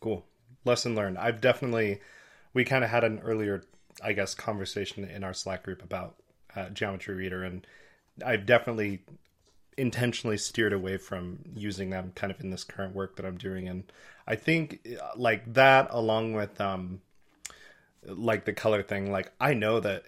Cool. 0.00 0.26
Lesson 0.64 0.94
learned. 0.94 1.16
I've 1.16 1.40
definitely 1.40 2.00
we 2.52 2.64
kind 2.64 2.84
of 2.84 2.90
had 2.90 3.04
an 3.04 3.20
earlier, 3.20 3.62
I 4.02 4.12
guess, 4.12 4.34
conversation 4.34 5.04
in 5.04 5.24
our 5.24 5.32
Slack 5.32 5.62
group 5.62 5.82
about 5.82 6.16
uh, 6.54 6.68
Geometry 6.70 7.14
Reader, 7.14 7.44
and 7.44 7.66
I've 8.24 8.44
definitely 8.44 9.02
intentionally 9.78 10.36
steered 10.36 10.72
away 10.72 10.98
from 10.98 11.38
using 11.54 11.90
them 11.90 12.12
kind 12.14 12.30
of 12.30 12.40
in 12.40 12.50
this 12.50 12.64
current 12.64 12.94
work 12.94 13.16
that 13.16 13.24
I'm 13.24 13.38
doing. 13.38 13.68
And 13.68 13.90
I 14.26 14.34
think 14.34 14.86
uh, 15.00 15.10
like 15.16 15.54
that, 15.54 15.88
along 15.90 16.34
with 16.34 16.60
um, 16.60 17.00
like 18.04 18.44
the 18.44 18.52
color 18.52 18.82
thing, 18.82 19.12
like 19.12 19.32
I 19.40 19.54
know 19.54 19.80
that 19.80 20.04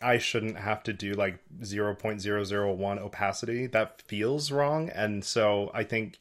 I 0.00 0.18
shouldn't 0.18 0.58
have 0.58 0.82
to 0.84 0.92
do 0.92 1.12
like 1.12 1.38
0.001 1.60 2.98
opacity. 2.98 3.66
That 3.66 4.02
feels 4.02 4.50
wrong. 4.50 4.88
And 4.90 5.24
so 5.24 5.70
I 5.74 5.84
think 5.84 6.18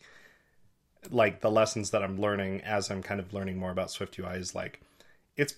like 1.11 1.41
the 1.41 1.51
lessons 1.51 1.91
that 1.91 2.03
I'm 2.03 2.19
learning 2.19 2.61
as 2.61 2.89
I'm 2.89 3.03
kind 3.03 3.19
of 3.19 3.33
learning 3.33 3.57
more 3.57 3.71
about 3.71 3.91
Swift 3.91 4.17
UI 4.19 4.37
is 4.37 4.55
like 4.55 4.81
it's 5.37 5.55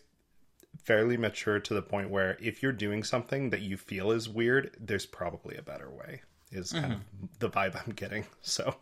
fairly 0.83 1.17
mature 1.17 1.59
to 1.59 1.73
the 1.73 1.81
point 1.81 2.09
where 2.09 2.37
if 2.41 2.61
you're 2.61 2.71
doing 2.71 3.03
something 3.03 3.49
that 3.49 3.61
you 3.61 3.77
feel 3.77 4.11
is 4.11 4.29
weird, 4.29 4.75
there's 4.79 5.05
probably 5.05 5.55
a 5.57 5.61
better 5.61 5.89
way. 5.89 6.21
Is 6.51 6.71
kind 6.71 6.85
mm-hmm. 6.85 7.23
of 7.23 7.39
the 7.39 7.49
vibe 7.49 7.81
I'm 7.85 7.93
getting. 7.93 8.25
So 8.41 8.75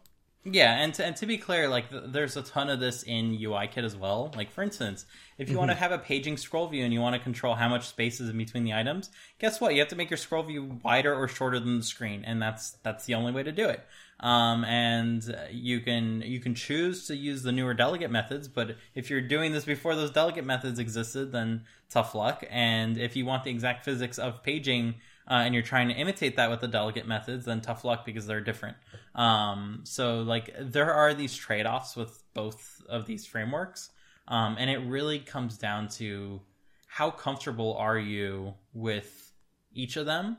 Yeah, 0.47 0.75
and 0.75 0.93
to, 0.93 1.03
and 1.03 1.15
to 1.15 1.25
be 1.25 1.39
clear, 1.39 1.67
like 1.67 1.89
th- 1.89 2.03
there's 2.05 2.37
a 2.37 2.43
ton 2.43 2.69
of 2.69 2.79
this 2.79 3.01
in 3.01 3.35
UIKit 3.35 3.83
as 3.83 3.95
well. 3.95 4.31
Like 4.37 4.51
for 4.51 4.61
instance, 4.61 5.07
if 5.39 5.49
you 5.49 5.57
want 5.57 5.71
to 5.71 5.75
have 5.75 5.91
a 5.91 5.97
paging 5.97 6.37
scroll 6.37 6.67
view 6.67 6.83
and 6.83 6.93
you 6.93 7.01
want 7.01 7.15
to 7.15 7.19
control 7.19 7.55
how 7.55 7.67
much 7.67 7.87
space 7.87 8.21
is 8.21 8.29
in 8.29 8.37
between 8.37 8.63
the 8.63 8.73
items, 8.73 9.09
guess 9.39 9.59
what? 9.59 9.73
You 9.73 9.79
have 9.79 9.89
to 9.89 9.95
make 9.95 10.11
your 10.11 10.17
scroll 10.17 10.43
view 10.43 10.79
wider 10.83 11.15
or 11.15 11.27
shorter 11.27 11.59
than 11.59 11.79
the 11.79 11.83
screen, 11.83 12.23
and 12.23 12.39
that's 12.39 12.71
that's 12.83 13.05
the 13.05 13.15
only 13.15 13.31
way 13.31 13.41
to 13.41 13.51
do 13.51 13.67
it. 13.67 13.83
Um, 14.19 14.63
and 14.65 15.35
you 15.51 15.79
can 15.79 16.21
you 16.21 16.39
can 16.39 16.53
choose 16.53 17.07
to 17.07 17.15
use 17.15 17.41
the 17.41 17.51
newer 17.51 17.73
delegate 17.73 18.11
methods, 18.11 18.47
but 18.47 18.77
if 18.93 19.09
you're 19.09 19.21
doing 19.21 19.51
this 19.51 19.65
before 19.65 19.95
those 19.95 20.11
delegate 20.11 20.45
methods 20.45 20.77
existed, 20.77 21.31
then 21.31 21.63
tough 21.89 22.13
luck. 22.13 22.43
And 22.51 22.99
if 22.99 23.15
you 23.15 23.25
want 23.25 23.45
the 23.45 23.51
exact 23.51 23.83
physics 23.83 24.19
of 24.19 24.43
paging 24.43 24.95
uh, 25.29 25.33
and 25.33 25.53
you're 25.53 25.63
trying 25.63 25.87
to 25.89 25.95
imitate 25.95 26.35
that 26.35 26.49
with 26.49 26.61
the 26.61 26.67
delegate 26.67 27.07
methods, 27.07 27.45
then 27.45 27.61
tough 27.61 27.83
luck 27.83 28.05
because 28.05 28.27
they're 28.27 28.41
different. 28.41 28.77
Um, 29.15 29.81
so 29.83 30.21
like 30.21 30.53
there 30.59 30.93
are 30.93 31.13
these 31.13 31.35
trade 31.35 31.65
offs 31.65 31.95
with 31.95 32.23
both 32.33 32.81
of 32.87 33.05
these 33.05 33.25
frameworks, 33.25 33.89
um, 34.27 34.55
and 34.59 34.69
it 34.69 34.79
really 34.79 35.19
comes 35.19 35.57
down 35.57 35.87
to 35.89 36.41
how 36.87 37.11
comfortable 37.11 37.75
are 37.75 37.97
you 37.97 38.53
with 38.73 39.33
each 39.73 39.97
of 39.97 40.05
them. 40.05 40.37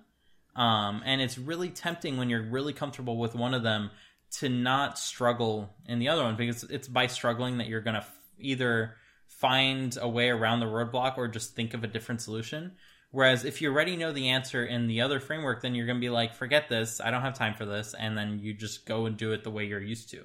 Um, 0.55 1.03
and 1.05 1.21
it's 1.21 1.37
really 1.37 1.69
tempting 1.69 2.17
when 2.17 2.31
you're 2.31 2.43
really 2.43 2.73
comfortable 2.73 3.19
with 3.19 3.35
one 3.35 3.53
of 3.53 3.63
them 3.63 3.91
to 4.39 4.49
not 4.49 4.99
struggle 4.99 5.75
in 5.87 5.99
the 5.99 6.09
other 6.09 6.23
one 6.23 6.37
because 6.37 6.65
it's 6.65 6.89
by 6.89 7.07
struggling 7.07 7.59
that 7.59 7.69
you're 7.69 7.83
going 7.83 7.95
to 7.95 8.01
f- 8.01 8.19
either 8.39 8.97
find 9.29 9.99
a 10.01 10.09
way 10.09 10.31
around 10.31 10.61
the 10.61 10.67
roadblock 10.67 11.19
or 11.19 11.29
just 11.29 11.55
think 11.55 11.75
of 11.75 11.85
a 11.85 11.87
different 11.87 12.23
solution. 12.23 12.73
Whereas 13.17 13.47
if 13.47 13.63
you 13.63 13.73
already 13.73 13.97
know 13.97 14.13
the 14.13 14.29
answer 14.29 14.63
in 14.63 14.89
the 14.89 15.01
other 15.01 15.21
framework, 15.21 15.63
then 15.63 15.75
you're 15.75 15.87
going 15.87 15.97
to 15.97 16.05
be 16.05 16.11
like, 16.11 16.35
forget 16.35 16.69
this, 16.69 17.01
I 17.01 17.11
don't 17.11 17.23
have 17.23 17.33
time 17.33 17.55
for 17.55 17.65
this, 17.65 17.95
and 17.99 18.15
then 18.15 18.41
you 18.41 18.53
just 18.53 18.85
go 18.85 19.07
and 19.07 19.17
do 19.17 19.33
it 19.33 19.43
the 19.43 19.51
way 19.51 19.65
you're 19.65 19.81
used 19.81 20.11
to. 20.11 20.19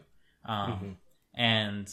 Um, 0.43 0.97
And 1.33 1.87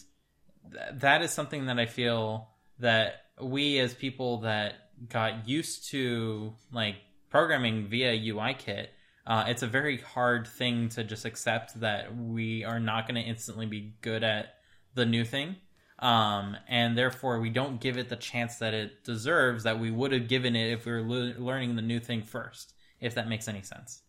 th- 0.72 0.94
that 0.94 1.22
is 1.22 1.30
something 1.30 1.66
that 1.66 1.78
I 1.78 1.86
feel 1.86 2.48
that 2.80 3.26
we 3.40 3.78
as 3.78 3.94
people 3.94 4.38
that 4.38 4.74
got 5.08 5.48
used 5.48 5.88
to 5.90 6.52
like 6.72 6.96
programming 7.30 7.86
via 7.86 8.18
UIKit, 8.34 8.88
uh, 9.24 9.44
it's 9.46 9.62
a 9.62 9.68
very 9.68 9.98
hard 9.98 10.48
thing 10.48 10.88
to 10.88 11.04
just 11.04 11.24
accept 11.24 11.78
that 11.78 12.16
we 12.16 12.64
are 12.64 12.80
not 12.80 13.06
going 13.06 13.22
to 13.22 13.28
instantly 13.28 13.66
be 13.66 13.94
good 14.00 14.24
at 14.24 14.54
the 14.96 15.06
new 15.06 15.24
thing 15.24 15.54
um, 15.98 16.56
and 16.68 16.96
therefore 16.96 17.40
we 17.40 17.50
don't 17.50 17.80
give 17.80 17.98
it 17.98 18.08
the 18.08 18.16
chance 18.16 18.56
that 18.56 18.74
it 18.74 19.04
deserves 19.04 19.64
that 19.64 19.78
we 19.78 19.90
would 19.90 20.12
have 20.12 20.28
given 20.28 20.54
it 20.54 20.72
if 20.72 20.86
we 20.86 20.92
were 20.92 21.02
le- 21.02 21.34
learning 21.38 21.76
the 21.76 21.82
new 21.82 22.00
thing 22.00 22.22
first 22.22 22.74
if 23.00 23.14
that 23.14 23.28
makes 23.28 23.48
any 23.48 23.62
sense 23.62 24.02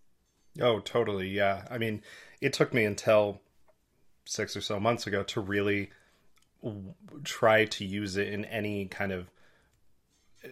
Oh, 0.62 0.80
totally. 0.80 1.30
Yeah. 1.30 1.66
I 1.70 1.78
mean, 1.78 2.02
it 2.42 2.54
took 2.54 2.74
me 2.74 2.84
until 2.86 3.42
six 4.26 4.56
or 4.56 4.62
so 4.62 4.80
months 4.80 5.08
ago 5.08 5.24
to 5.24 5.42
really 5.42 5.90
try 7.24 7.66
to 7.66 7.86
use 7.86 8.18
it 8.18 8.28
in 8.28 8.46
any 8.46 8.86
kind 8.86 9.12
of 9.12 9.30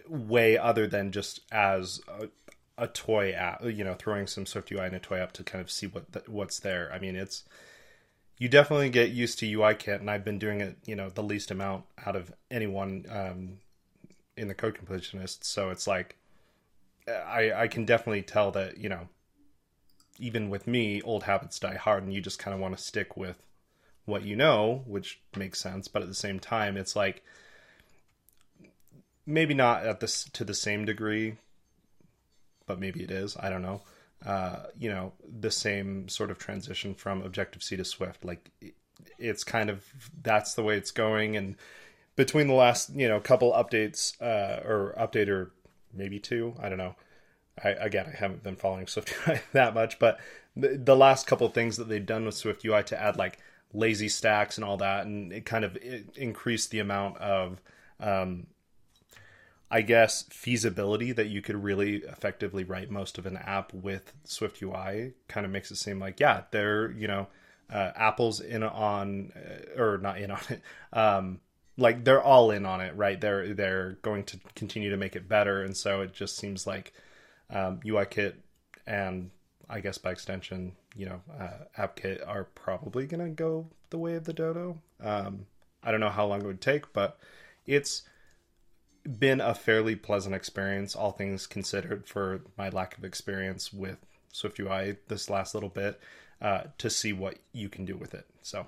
way 0.08 0.56
other 0.56 0.86
than 0.86 1.12
just 1.12 1.40
as 1.52 2.00
a, 2.08 2.28
a 2.76 2.86
toy 2.88 3.32
app, 3.32 3.62
you 3.64 3.84
know, 3.84 3.94
throwing 3.94 4.26
some 4.26 4.46
Swift 4.46 4.70
UI 4.72 4.86
in 4.86 4.94
a 4.94 5.00
toy 5.00 5.18
app 5.18 5.32
to 5.32 5.44
kind 5.44 5.60
of 5.60 5.70
see 5.70 5.86
what 5.86 6.12
th- 6.12 6.28
what's 6.28 6.60
there. 6.60 6.90
I 6.92 6.98
mean, 6.98 7.16
it's 7.16 7.44
you 8.38 8.48
definitely 8.48 8.90
get 8.90 9.10
used 9.10 9.38
to 9.40 9.46
UIKit, 9.46 10.00
and 10.00 10.10
I've 10.10 10.24
been 10.24 10.38
doing 10.38 10.60
it, 10.60 10.76
you 10.86 10.96
know, 10.96 11.10
the 11.10 11.22
least 11.22 11.50
amount 11.50 11.84
out 12.06 12.16
of 12.16 12.32
anyone 12.50 13.04
um, 13.10 13.58
in 14.36 14.48
the 14.48 14.54
code 14.54 14.78
completionist. 14.78 15.44
So 15.44 15.70
it's 15.70 15.86
like 15.86 16.16
I 17.06 17.52
I 17.52 17.68
can 17.68 17.84
definitely 17.84 18.22
tell 18.22 18.50
that 18.52 18.78
you 18.78 18.88
know 18.88 19.08
even 20.18 20.50
with 20.50 20.66
me, 20.66 21.00
old 21.02 21.24
habits 21.24 21.58
die 21.58 21.76
hard, 21.76 22.02
and 22.02 22.12
you 22.12 22.20
just 22.20 22.38
kind 22.38 22.54
of 22.54 22.60
want 22.60 22.76
to 22.76 22.82
stick 22.82 23.16
with 23.16 23.36
what 24.04 24.22
you 24.22 24.36
know, 24.36 24.82
which 24.86 25.20
makes 25.36 25.60
sense. 25.60 25.88
But 25.88 26.02
at 26.02 26.08
the 26.08 26.14
same 26.14 26.40
time, 26.40 26.76
it's 26.76 26.96
like 26.96 27.24
maybe 29.26 29.54
not 29.54 29.86
at 29.86 30.00
this 30.00 30.24
to 30.32 30.44
the 30.44 30.54
same 30.54 30.84
degree, 30.84 31.36
but 32.66 32.80
maybe 32.80 33.02
it 33.02 33.10
is. 33.10 33.36
I 33.38 33.48
don't 33.50 33.62
know. 33.62 33.82
Uh, 34.24 34.64
you 34.76 34.90
know, 34.90 35.12
the 35.40 35.50
same 35.50 36.08
sort 36.08 36.30
of 36.30 36.38
transition 36.38 36.94
from 36.94 37.22
Objective 37.22 37.62
C 37.62 37.76
to 37.76 37.84
Swift. 37.84 38.24
Like 38.24 38.50
it's 39.18 39.44
kind 39.44 39.70
of 39.70 39.84
that's 40.22 40.54
the 40.54 40.62
way 40.62 40.76
it's 40.76 40.90
going, 40.90 41.36
and 41.36 41.56
between 42.16 42.48
the 42.48 42.54
last 42.54 42.90
you 42.94 43.08
know 43.08 43.20
couple 43.20 43.52
updates 43.52 44.20
uh, 44.20 44.66
or 44.66 44.94
update 44.98 45.28
or 45.28 45.52
maybe 45.92 46.18
two, 46.18 46.54
I 46.60 46.68
don't 46.68 46.78
know. 46.78 46.96
I, 47.62 47.70
again, 47.70 48.06
I 48.12 48.16
haven't 48.16 48.42
been 48.42 48.56
following 48.56 48.86
Swift 48.88 49.14
UI 49.26 49.40
that 49.52 49.74
much, 49.74 49.98
but 49.98 50.18
the, 50.56 50.76
the 50.76 50.96
last 50.96 51.26
couple 51.26 51.48
things 51.48 51.76
that 51.76 51.88
they've 51.88 52.04
done 52.04 52.24
with 52.24 52.34
Swift 52.34 52.64
UI 52.64 52.82
to 52.84 53.00
add 53.00 53.16
like 53.16 53.38
lazy 53.72 54.08
stacks 54.08 54.56
and 54.56 54.64
all 54.64 54.76
that, 54.78 55.06
and 55.06 55.32
it 55.32 55.44
kind 55.44 55.64
of 55.64 55.76
it 55.76 56.16
increased 56.16 56.70
the 56.70 56.80
amount 56.80 57.18
of, 57.18 57.60
um, 58.00 58.46
I 59.70 59.82
guess, 59.82 60.24
feasibility 60.30 61.12
that 61.12 61.28
you 61.28 61.42
could 61.42 61.62
really 61.62 61.96
effectively 61.96 62.64
write 62.64 62.90
most 62.90 63.18
of 63.18 63.26
an 63.26 63.36
app 63.36 63.72
with 63.74 64.12
Swift 64.24 64.62
UI. 64.62 65.12
Kind 65.28 65.44
of 65.44 65.52
makes 65.52 65.70
it 65.70 65.76
seem 65.76 65.98
like 66.00 66.20
yeah, 66.20 66.42
they're 66.50 66.90
you 66.92 67.06
know, 67.06 67.28
uh, 67.70 67.92
Apple's 67.94 68.40
in 68.40 68.62
on 68.62 69.32
uh, 69.36 69.80
or 69.80 69.98
not 69.98 70.18
in 70.18 70.30
on 70.30 70.40
it. 70.48 70.62
Um, 70.92 71.40
like 71.76 72.04
they're 72.04 72.22
all 72.22 72.50
in 72.50 72.66
on 72.66 72.80
it, 72.80 72.96
right? 72.96 73.20
They're 73.20 73.54
they're 73.54 73.98
going 74.02 74.24
to 74.24 74.38
continue 74.54 74.90
to 74.90 74.96
make 74.96 75.16
it 75.16 75.28
better, 75.28 75.62
and 75.62 75.76
so 75.76 76.00
it 76.00 76.12
just 76.12 76.36
seems 76.36 76.66
like 76.66 76.92
um, 77.50 77.80
UIKit 77.84 78.34
and 78.86 79.30
I 79.68 79.80
guess 79.80 79.98
by 79.98 80.12
extension, 80.12 80.72
you 80.96 81.06
know, 81.06 81.20
uh, 81.38 81.64
AppKit 81.78 82.26
are 82.26 82.44
probably 82.44 83.06
going 83.06 83.24
to 83.24 83.30
go 83.30 83.66
the 83.90 83.98
way 83.98 84.14
of 84.14 84.24
the 84.24 84.32
dodo. 84.32 84.78
Um, 85.00 85.46
I 85.82 85.90
don't 85.90 86.00
know 86.00 86.08
how 86.08 86.26
long 86.26 86.40
it 86.40 86.46
would 86.46 86.60
take, 86.60 86.92
but 86.92 87.18
it's 87.66 88.02
been 89.08 89.40
a 89.40 89.54
fairly 89.54 89.96
pleasant 89.96 90.34
experience, 90.34 90.94
all 90.94 91.12
things 91.12 91.46
considered, 91.46 92.06
for 92.06 92.42
my 92.56 92.68
lack 92.68 92.98
of 92.98 93.04
experience 93.04 93.72
with 93.72 93.98
Swift 94.32 94.58
UI 94.58 94.96
this 95.08 95.30
last 95.30 95.54
little 95.54 95.70
bit, 95.70 96.00
uh, 96.42 96.64
to 96.78 96.90
see 96.90 97.12
what 97.12 97.38
you 97.52 97.68
can 97.68 97.84
do 97.84 97.96
with 97.96 98.14
it. 98.14 98.26
So, 98.42 98.66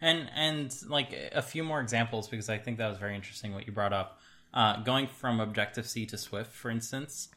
and 0.00 0.30
and 0.34 0.74
like 0.88 1.12
a 1.32 1.42
few 1.42 1.64
more 1.64 1.80
examples 1.80 2.28
because 2.28 2.48
I 2.48 2.58
think 2.58 2.78
that 2.78 2.88
was 2.88 2.98
very 2.98 3.14
interesting 3.14 3.54
what 3.54 3.66
you 3.66 3.72
brought 3.72 3.92
up. 3.92 4.18
Uh, 4.52 4.82
going 4.82 5.06
from 5.06 5.38
Objective 5.38 5.86
C 5.86 6.06
to 6.06 6.18
Swift, 6.18 6.52
for 6.52 6.70
instance, 6.70 7.28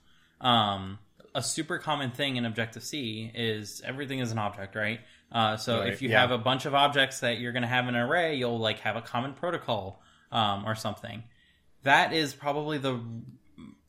um, 0.41 0.97
a 1.35 1.43
super 1.43 1.77
common 1.77 2.11
thing 2.11 2.37
in 2.37 2.45
Objective 2.45 2.83
C 2.83 3.31
is 3.33 3.81
everything 3.85 4.19
is 4.19 4.31
an 4.31 4.39
object, 4.39 4.75
right? 4.75 4.99
Uh, 5.31 5.57
so 5.57 5.79
Right, 5.79 5.93
if 5.93 6.01
you 6.01 6.09
yeah. 6.09 6.21
have 6.21 6.31
a 6.31 6.37
bunch 6.37 6.65
of 6.65 6.73
objects 6.73 7.19
that 7.19 7.39
you're 7.39 7.51
going 7.51 7.63
to 7.63 7.67
have 7.67 7.87
in 7.87 7.95
an 7.95 8.01
array, 8.01 8.35
you'll 8.35 8.59
like 8.59 8.79
have 8.79 8.95
a 8.95 9.01
common 9.01 9.33
protocol 9.33 10.01
um, 10.31 10.65
or 10.65 10.75
something. 10.75 11.23
That 11.83 12.13
is 12.13 12.33
probably 12.33 12.77
the 12.77 12.99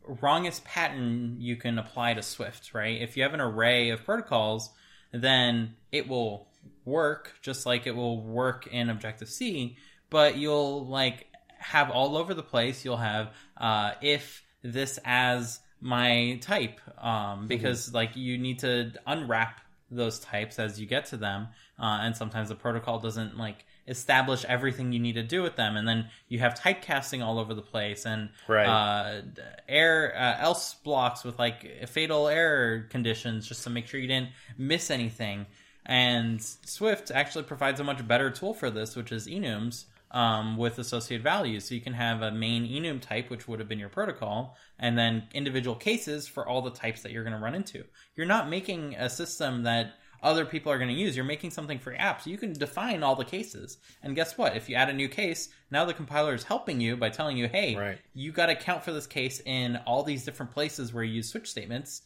wrongest 0.07 0.65
pattern 0.65 1.37
you 1.39 1.57
can 1.57 1.79
apply 1.79 2.15
to 2.15 2.23
Swift, 2.23 2.75
right? 2.75 3.01
If 3.01 3.17
you 3.17 3.23
have 3.23 3.35
an 3.35 3.41
array 3.41 3.91
of 3.91 4.05
protocols, 4.05 4.71
then 5.13 5.75
it 5.93 6.09
will 6.09 6.49
work 6.85 7.35
just 7.43 7.67
like 7.67 7.87
it 7.87 7.95
will 7.95 8.21
work 8.21 8.67
in 8.67 8.91
Objective 8.91 9.29
C, 9.29 9.77
but 10.11 10.37
you'll 10.37 10.87
like 10.87 11.27
have 11.59 11.91
all 11.91 12.17
over 12.17 12.35
the 12.35 12.43
place. 12.43 12.85
You'll 12.85 12.97
have 12.97 13.31
uh, 13.57 13.93
if 14.03 14.43
this 14.63 14.99
as 15.05 15.61
my 15.81 16.39
type, 16.41 16.81
um, 16.99 17.47
because 17.47 17.93
like 17.93 18.17
you 18.17 18.39
need 18.39 18.61
to 18.61 18.93
unwrap 19.07 19.61
those 19.91 20.19
types 20.19 20.59
as 20.59 20.81
you 20.81 20.87
get 20.87 21.07
to 21.07 21.17
them, 21.17 21.49
uh, 21.79 22.01
and 22.03 22.17
sometimes 22.17 22.49
the 22.49 22.55
protocol 22.55 22.99
doesn't 22.99 23.39
like 23.39 23.65
establish 23.87 24.45
everything 24.47 24.93
you 24.93 24.99
need 24.99 25.15
to 25.15 25.23
do 25.23 25.43
with 25.43 25.57
them, 25.57 25.77
and 25.77 25.87
then 25.87 26.09
you 26.29 26.39
have 26.39 26.55
typecasting 26.55 27.25
all 27.25 27.39
over 27.39 27.55
the 27.55 27.63
place 27.63 28.07
and 28.07 28.31
Right. 28.49 28.67
uh, 28.67 29.23
error 29.69 30.15
uh, 30.17 30.37
else 30.41 30.75
blocks 30.75 31.25
with 31.25 31.39
like 31.39 31.89
fatal 31.89 32.29
error 32.29 32.87
conditions 32.91 33.47
just 33.47 33.65
to 33.65 33.71
make 33.71 33.87
sure 33.87 34.01
you 34.01 34.09
didn't 34.09 34.31
miss 34.57 34.91
anything. 34.91 35.47
And 35.87 36.43
Swift 36.43 37.11
actually 37.11 37.45
provides 37.45 37.79
a 37.81 37.85
much 37.85 38.07
better 38.09 38.31
tool 38.31 38.55
for 38.55 38.71
this, 38.71 38.97
which 38.97 39.13
is 39.13 39.27
enums, 39.27 39.85
um, 40.13 40.57
with 40.57 40.79
associated 40.79 41.23
values. 41.23 41.67
So 41.69 41.75
you 41.75 41.81
can 41.83 41.93
have 41.93 42.23
a 42.23 42.31
main 42.31 42.65
enum 42.67 43.01
type, 43.03 43.29
which 43.29 43.47
would 43.47 43.59
have 43.59 43.69
been 43.69 43.79
your 43.79 43.91
protocol, 43.91 44.57
and 44.79 44.97
then 44.97 45.25
individual 45.35 45.77
cases 45.77 46.27
for 46.27 46.49
all 46.49 46.63
the 46.63 46.71
types 46.71 47.03
that 47.03 47.13
you're 47.13 47.25
going 47.25 47.37
to 47.37 47.43
run 47.43 47.55
into. 47.55 47.85
You're 48.17 48.27
not 48.27 48.49
making 48.49 48.95
a 48.95 49.11
system 49.11 49.65
that 49.65 49.95
other 50.25 50.45
people 50.45 50.73
are 50.73 50.79
going 50.79 50.89
to 50.89 50.95
use. 51.01 51.15
You're 51.15 51.25
making 51.25 51.51
something 51.51 51.79
for 51.79 51.93
your 51.93 52.01
app. 52.01 52.23
So 52.23 52.31
you 52.31 52.39
can 52.39 52.53
define 52.55 53.03
all 53.03 53.15
the 53.15 53.25
cases. 53.25 53.79
And 54.03 54.17
guess 54.17 54.37
what? 54.37 54.57
If 54.57 54.69
you 54.69 54.75
add 54.75 54.89
a 54.89 54.93
new 54.95 55.09
case, 55.09 55.51
now 55.71 55.85
the 55.85 55.95
compiler 55.95 56.35
is 56.35 56.43
helping 56.43 56.81
you 56.81 56.97
by 56.97 57.11
telling 57.11 57.37
you, 57.37 57.47
hey, 57.47 57.77
Right. 57.77 57.99
you 58.15 58.33
got 58.33 58.47
to 58.47 58.53
account 58.53 58.83
for 58.85 58.93
this 58.93 59.07
case 59.07 59.41
in 59.45 59.77
all 59.87 60.03
these 60.03 60.25
different 60.25 60.53
places 60.53 60.93
where 60.93 61.05
you 61.05 61.15
use 61.17 61.29
switch 61.29 61.51
statements. 61.51 62.03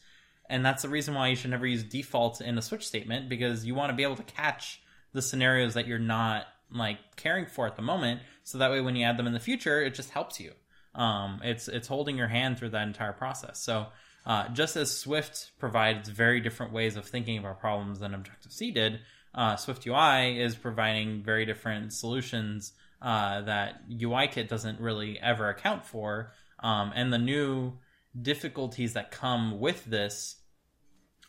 And 0.51 0.67
that's 0.67 0.83
the 0.83 0.89
reason 0.89 1.15
why 1.15 1.29
you 1.29 1.37
should 1.37 1.51
never 1.51 1.67
use 1.67 1.85
default 1.85 2.41
in 2.41 2.59
a 2.59 2.63
switch 2.63 2.87
statement 2.87 3.29
because 3.29 3.65
you 3.65 3.75
want 3.75 3.91
to 3.91 3.97
be 3.97 4.03
able 4.03 4.17
to 4.17 4.23
catch 4.25 4.83
the 5.13 5.23
scenarios 5.23 5.75
that 5.75 5.87
you're 5.87 5.99
not 5.99 6.47
like 6.73 6.99
caring 7.17 7.47
for 7.47 7.67
at 7.67 7.77
the 7.77 7.83
moment. 7.83 8.21
So 8.43 8.59
that 8.59 8.71
way, 8.71 8.81
when 8.81 8.97
you 8.97 9.05
add 9.05 9.17
them 9.17 9.27
in 9.27 9.33
the 9.33 9.41
future, 9.41 9.81
it 9.83 9.95
just 9.95 10.11
helps 10.11 10.41
you. 10.41 10.53
Um, 10.95 11.41
it's 11.45 11.69
it's 11.69 11.87
holding 11.87 12.17
your 12.19 12.29
hand 12.29 12.59
through 12.59 12.71
that 12.71 12.87
entire 12.87 13.13
process. 13.13 13.61
So 13.61 13.87
uh, 14.27 14.49
just 14.49 14.77
as 14.77 14.97
Swift 14.97 15.53
provides 15.59 16.09
very 16.09 16.41
different 16.41 16.73
ways 16.73 16.97
of 16.97 17.07
thinking 17.07 17.39
about 17.39 17.61
problems 17.61 17.99
than 18.01 18.15
Objective 18.15 18.53
C 18.53 18.71
did, 18.71 19.01
uh, 19.35 19.57
Swift 19.57 19.87
UI 19.87 20.41
is 20.41 20.55
providing 20.55 21.23
very 21.23 21.47
different 21.47 21.93
solutions 21.93 22.73
uh, 23.01 23.43
that 23.43 23.89
UIKit 23.89 24.49
doesn't 24.49 24.81
really 24.81 25.19
ever 25.21 25.49
account 25.49 25.87
for. 25.87 26.33
Um, 26.61 26.93
and 26.95 27.13
the 27.13 27.19
new 27.19 27.75
difficulties 28.21 28.95
that 28.95 29.11
come 29.11 29.61
with 29.61 29.85
this 29.85 30.37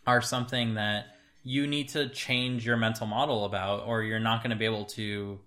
are 0.07 0.21
something 0.21 0.73
that 0.75 1.05
you 1.43 1.67
need 1.67 1.89
to 1.89 2.09
change 2.09 2.65
your 2.65 2.77
mental 2.77 3.07
model 3.07 3.45
about, 3.45 3.85
or 3.85 4.03
you're 4.03 4.19
not 4.19 4.41
going 4.41 4.51
to 4.51 4.55
be 4.55 4.65
able 4.65 4.85
to 4.85 5.39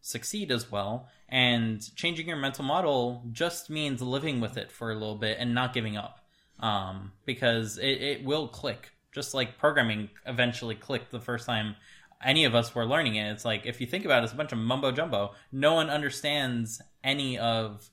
succeed 0.00 0.52
as 0.52 0.70
well. 0.70 1.08
And 1.28 1.82
changing 1.96 2.28
your 2.28 2.36
mental 2.36 2.64
model 2.64 3.24
just 3.32 3.70
means 3.70 4.00
living 4.00 4.40
with 4.40 4.56
it 4.56 4.70
for 4.70 4.90
a 4.90 4.94
little 4.94 5.16
bit 5.16 5.38
and 5.40 5.54
not 5.54 5.74
giving 5.74 5.96
up. 5.96 6.23
Um, 6.60 7.12
because 7.26 7.78
it, 7.78 8.00
it 8.02 8.24
will 8.24 8.48
click, 8.48 8.92
just 9.12 9.34
like 9.34 9.58
programming 9.58 10.08
eventually 10.24 10.74
clicked 10.74 11.10
the 11.10 11.20
first 11.20 11.46
time 11.46 11.76
any 12.22 12.44
of 12.44 12.54
us 12.54 12.74
were 12.74 12.86
learning 12.86 13.16
it. 13.16 13.30
It's 13.30 13.44
like, 13.44 13.66
if 13.66 13.80
you 13.80 13.86
think 13.86 14.04
about 14.04 14.22
it, 14.22 14.24
it's 14.24 14.32
a 14.32 14.36
bunch 14.36 14.52
of 14.52 14.58
mumbo 14.58 14.92
jumbo. 14.92 15.32
No 15.52 15.74
one 15.74 15.90
understands 15.90 16.80
any 17.02 17.38
of 17.38 17.88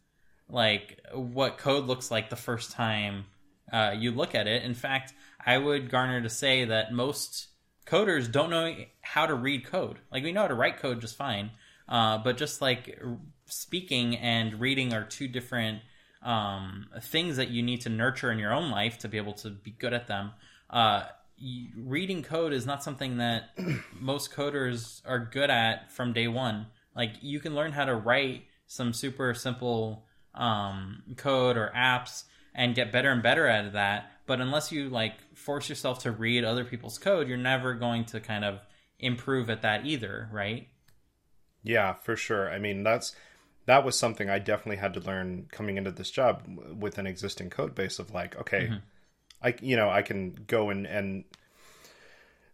like 0.49 0.99
what 1.13 1.57
code 1.57 1.85
looks 1.85 2.11
like 2.11 2.29
the 2.29 2.35
first 2.35 2.71
time 2.71 3.25
uh, 3.71 3.93
you 3.97 4.11
look 4.11 4.35
at 4.35 4.47
it. 4.47 4.63
In 4.63 4.73
fact, 4.73 5.13
I 5.45 5.57
would 5.57 5.89
garner 5.89 6.21
to 6.21 6.29
say 6.29 6.65
that 6.65 6.93
most 6.93 7.47
coders 7.85 8.31
don't 8.31 8.49
know 8.49 8.73
how 9.01 9.25
to 9.25 9.33
read 9.33 9.65
code. 9.65 9.99
Like 10.11 10.23
we 10.23 10.31
know 10.31 10.41
how 10.41 10.47
to 10.47 10.55
write 10.55 10.77
code 10.77 11.01
just 11.01 11.17
fine, 11.17 11.51
uh, 11.87 12.17
but 12.19 12.37
just 12.37 12.61
like 12.61 13.01
speaking 13.45 14.17
and 14.17 14.59
reading 14.59 14.93
are 14.93 15.03
two 15.03 15.27
different 15.27 15.79
um, 16.21 16.87
things 17.01 17.37
that 17.37 17.49
you 17.49 17.63
need 17.63 17.81
to 17.81 17.89
nurture 17.89 18.31
in 18.31 18.39
your 18.39 18.53
own 18.53 18.69
life 18.71 18.99
to 18.99 19.07
be 19.07 19.17
able 19.17 19.33
to 19.33 19.49
be 19.49 19.71
good 19.71 19.93
at 19.93 20.07
them. 20.07 20.31
Uh, 20.69 21.03
reading 21.75 22.21
code 22.23 22.53
is 22.53 22.65
not 22.65 22.83
something 22.83 23.17
that 23.17 23.49
most 23.99 24.31
coders 24.31 25.01
are 25.05 25.19
good 25.19 25.49
at 25.49 25.91
from 25.91 26.13
day 26.13 26.27
one. 26.27 26.67
Like 26.95 27.13
you 27.21 27.39
can 27.39 27.55
learn 27.55 27.71
how 27.71 27.85
to 27.85 27.95
write 27.95 28.43
some 28.67 28.93
super 28.93 29.33
simple 29.33 30.05
um, 30.35 31.03
code 31.17 31.57
or 31.57 31.71
apps 31.75 32.23
and 32.53 32.75
get 32.75 32.91
better 32.91 33.11
and 33.11 33.23
better 33.23 33.47
at 33.47 33.73
that. 33.73 34.11
But 34.27 34.39
unless 34.39 34.71
you 34.71 34.89
like 34.89 35.13
force 35.35 35.67
yourself 35.67 35.99
to 35.99 36.11
read 36.11 36.43
other 36.43 36.63
people's 36.63 36.97
code, 36.97 37.27
you're 37.27 37.37
never 37.37 37.73
going 37.73 38.05
to 38.05 38.19
kind 38.19 38.45
of 38.45 38.59
improve 38.99 39.49
at 39.49 39.63
that 39.63 39.85
either, 39.85 40.29
right? 40.31 40.67
Yeah, 41.63 41.93
for 41.93 42.15
sure. 42.15 42.49
I 42.49 42.59
mean, 42.59 42.83
that's 42.83 43.15
that 43.71 43.85
was 43.85 43.97
something 43.97 44.29
I 44.29 44.37
definitely 44.37 44.75
had 44.75 44.93
to 44.95 44.99
learn 44.99 45.47
coming 45.49 45.77
into 45.77 45.91
this 45.91 46.11
job 46.11 46.43
with 46.77 46.97
an 46.97 47.07
existing 47.07 47.49
code 47.49 47.73
base 47.73 47.99
of 47.99 48.11
like, 48.13 48.37
okay, 48.37 48.69
I 49.41 49.55
you 49.61 49.77
know, 49.77 49.89
I 49.89 50.01
can 50.01 50.43
go 50.45 50.69
and 50.69 50.85
and 50.85 51.23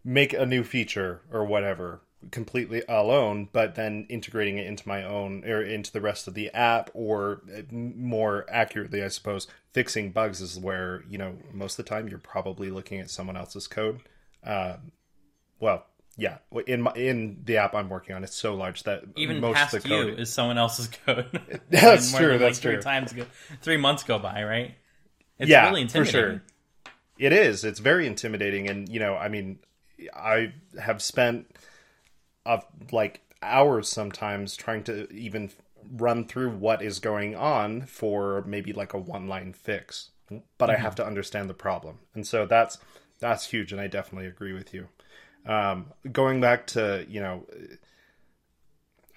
make 0.04 0.32
a 0.34 0.46
new 0.46 0.64
feature 0.64 1.22
or 1.32 1.44
whatever 1.44 2.02
completely 2.30 2.84
alone, 2.88 3.50
but 3.52 3.74
then 3.74 4.06
integrating 4.10 4.60
it 4.60 4.68
into 4.68 4.88
my 4.88 5.04
own 5.04 5.44
or 5.44 5.60
into 5.64 5.92
the 5.92 6.02
rest 6.02 6.28
of 6.28 6.36
the 6.36 6.52
app 6.52 6.92
or 6.94 7.42
uh, 7.52 7.62
more 7.72 8.46
accurately, 8.48 9.04
I 9.04 9.08
suppose, 9.08 9.48
fixing 9.74 10.12
bugs 10.12 10.40
is 10.40 10.60
where, 10.60 11.04
you 11.10 11.18
know, 11.18 11.36
most 11.52 11.80
of 11.80 11.86
the 11.86 11.90
time 11.90 12.08
you're 12.08 12.20
probably 12.20 12.70
looking 12.70 13.00
at 13.00 13.10
someone 13.10 13.38
else's 13.38 13.68
code. 13.68 14.02
Um, 14.44 14.92
well, 15.60 15.88
yeah, 16.18 16.40
in 16.66 16.82
my, 16.82 16.92
in 16.94 17.42
the 17.46 17.58
app 17.58 17.76
I'm 17.76 17.90
working 17.90 18.16
on, 18.16 18.24
it's 18.24 18.36
so 18.36 18.56
large 18.56 18.84
that 18.84 19.04
Even 19.16 19.40
most 19.40 19.56
past 19.56 19.76
of 19.76 19.84
the 19.84 19.90
you 19.90 19.96
code 19.96 20.20
is 20.20 20.34
someone 20.34 20.58
else's 20.58 20.90
code. 21.06 21.30
That's 21.70 22.12
true, 22.12 22.30
than, 22.30 22.40
that's 22.40 22.58
like, 22.58 22.62
three 22.62 22.74
true. 22.74 22.82
times 22.82 23.14
three 23.62 23.78
months 23.78 24.04
go 24.04 24.18
by, 24.18 24.44
right? 24.44 24.76
It's 25.38 25.50
yeah, 25.50 25.70
really 25.70 25.88
for 25.88 26.06
sure. 26.06 26.42
It 27.20 27.34
is. 27.34 27.64
It's 27.64 27.80
very 27.80 28.08
intimidating, 28.08 28.68
and 28.68 28.90
you 28.90 29.00
know, 29.00 29.16
I 29.16 29.28
mean, 29.28 29.60
I 30.16 30.54
have 30.82 31.04
spent 31.04 31.56
of 32.48 32.66
like 32.92 33.22
hours 33.44 33.88
sometimes 33.88 34.56
trying 34.56 34.84
to 34.86 35.12
even 35.14 35.52
run 35.92 36.26
through 36.26 36.50
what 36.50 36.82
is 36.82 36.98
going 37.00 37.36
on 37.36 37.86
for 37.86 38.44
maybe 38.48 38.74
like 38.74 38.94
a 38.94 38.98
one 38.98 39.28
line 39.28 39.54
fix, 39.54 40.10
but 40.58 40.72
I 40.72 40.74
mm-hmm. 40.74 40.82
have 40.82 40.96
to 40.96 41.06
understand 41.06 41.48
the 41.48 41.54
problem, 41.54 42.00
and 42.16 42.26
so 42.26 42.48
that's 42.48 42.80
that's 43.20 43.46
huge, 43.46 43.72
and 43.72 43.80
I 43.80 43.86
definitely 43.86 44.28
agree 44.28 44.54
with 44.54 44.74
you. 44.74 44.88
Um, 45.48 45.94
going 46.12 46.42
back 46.42 46.68
to 46.68 47.06
you 47.10 47.22
know, 47.22 47.46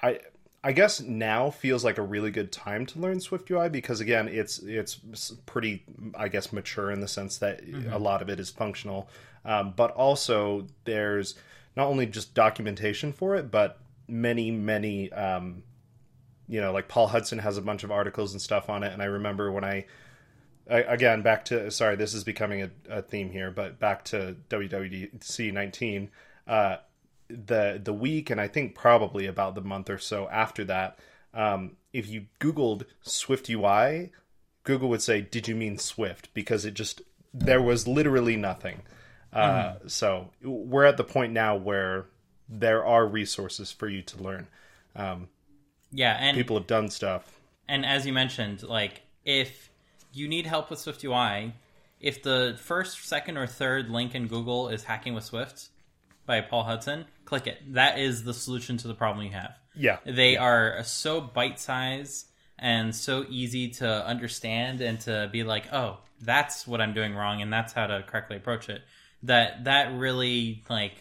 I 0.02 0.20
I 0.62 0.72
guess 0.72 1.00
now 1.00 1.50
feels 1.50 1.84
like 1.84 1.98
a 1.98 2.02
really 2.02 2.30
good 2.30 2.52
time 2.52 2.84
to 2.86 2.98
learn 2.98 3.20
Swift 3.20 3.50
UI 3.50 3.68
because 3.68 4.00
again, 4.00 4.28
it's 4.28 4.58
it's 4.58 5.00
pretty 5.46 5.84
I 6.14 6.28
guess 6.28 6.52
mature 6.52 6.90
in 6.90 7.00
the 7.00 7.08
sense 7.08 7.38
that 7.38 7.62
a 7.90 7.98
lot 7.98 8.22
of 8.22 8.28
it 8.28 8.38
is 8.38 8.50
functional, 8.50 9.08
um, 9.44 9.72
but 9.74 9.90
also 9.92 10.66
there's 10.84 11.34
not 11.76 11.86
only 11.86 12.06
just 12.06 12.34
documentation 12.34 13.12
for 13.12 13.34
it, 13.36 13.50
but 13.50 13.80
many 14.06 14.50
many 14.50 15.10
um, 15.12 15.62
you 16.46 16.60
know 16.60 16.72
like 16.72 16.88
Paul 16.88 17.08
Hudson 17.08 17.38
has 17.38 17.56
a 17.56 17.62
bunch 17.62 17.82
of 17.82 17.90
articles 17.90 18.32
and 18.32 18.40
stuff 18.40 18.68
on 18.68 18.82
it, 18.82 18.92
and 18.92 19.00
I 19.02 19.06
remember 19.06 19.50
when 19.50 19.64
I 19.64 19.86
I- 20.70 20.82
again 20.94 21.22
back 21.22 21.44
to 21.46 21.70
sorry 21.70 21.96
this 21.96 22.14
is 22.14 22.24
becoming 22.24 22.62
a, 22.62 22.70
a 22.88 23.02
theme 23.02 23.30
here 23.30 23.50
but 23.50 23.78
back 23.78 24.04
to 24.06 24.36
wwdc 24.48 25.52
19 25.52 26.10
uh 26.46 26.76
the 27.28 27.80
the 27.82 27.92
week 27.92 28.30
and 28.30 28.40
i 28.40 28.48
think 28.48 28.74
probably 28.74 29.26
about 29.26 29.54
the 29.54 29.60
month 29.60 29.90
or 29.90 29.98
so 29.98 30.28
after 30.30 30.64
that 30.64 30.98
um 31.34 31.76
if 31.92 32.08
you 32.08 32.26
googled 32.40 32.84
swift 33.02 33.48
ui 33.50 34.10
google 34.64 34.88
would 34.88 35.02
say 35.02 35.20
did 35.20 35.48
you 35.48 35.54
mean 35.56 35.78
swift? 35.78 36.32
Because 36.34 36.64
it 36.64 36.74
just 36.74 37.02
there 37.32 37.62
was 37.62 37.86
literally 37.88 38.36
nothing. 38.36 38.82
Uh 39.32 39.74
so 39.86 40.30
we're 40.42 40.84
at 40.84 40.96
the 40.96 41.04
point 41.04 41.32
now 41.32 41.56
where 41.56 42.06
there 42.48 42.84
are 42.84 43.06
resources 43.06 43.70
for 43.72 43.88
you 43.88 44.02
to 44.02 44.22
learn. 44.22 44.48
Um 44.96 45.28
Yeah, 45.92 46.16
and 46.20 46.36
people 46.36 46.56
have 46.58 46.66
done 46.66 46.90
stuff. 46.90 47.40
and 47.68 47.86
as 47.86 48.06
you 48.06 48.12
mentioned, 48.12 48.62
like 48.64 49.02
if 49.24 49.69
you 50.12 50.28
need 50.28 50.46
help 50.46 50.70
with 50.70 50.78
Swift 50.78 51.04
UI, 51.04 51.54
if 52.00 52.22
the 52.22 52.58
first, 52.60 53.06
second, 53.06 53.36
or 53.36 53.46
third 53.46 53.90
link 53.90 54.14
in 54.14 54.26
Google 54.26 54.68
is 54.68 54.84
hacking 54.84 55.14
with 55.14 55.24
Swift 55.24 55.68
by 56.26 56.40
Paul 56.40 56.64
Hudson, 56.64 57.06
click 57.24 57.46
it. 57.46 57.74
That 57.74 57.98
is 57.98 58.24
the 58.24 58.34
solution 58.34 58.76
to 58.78 58.88
the 58.88 58.94
problem 58.94 59.26
you 59.26 59.32
have. 59.32 59.58
yeah 59.74 59.98
They 60.04 60.36
are 60.36 60.82
so 60.84 61.20
bite 61.20 61.60
sized 61.60 62.28
and 62.58 62.94
so 62.94 63.24
easy 63.28 63.68
to 63.68 64.06
understand 64.06 64.80
and 64.80 65.00
to 65.00 65.28
be 65.32 65.42
like, 65.42 65.72
oh, 65.72 65.98
that's 66.20 66.66
what 66.66 66.80
I'm 66.80 66.92
doing 66.92 67.14
wrong 67.14 67.40
and 67.42 67.52
that's 67.52 67.72
how 67.72 67.86
to 67.86 68.02
correctly 68.06 68.36
approach 68.36 68.68
it. 68.68 68.82
That 69.24 69.64
that 69.64 69.92
really 69.92 70.62
like 70.70 70.94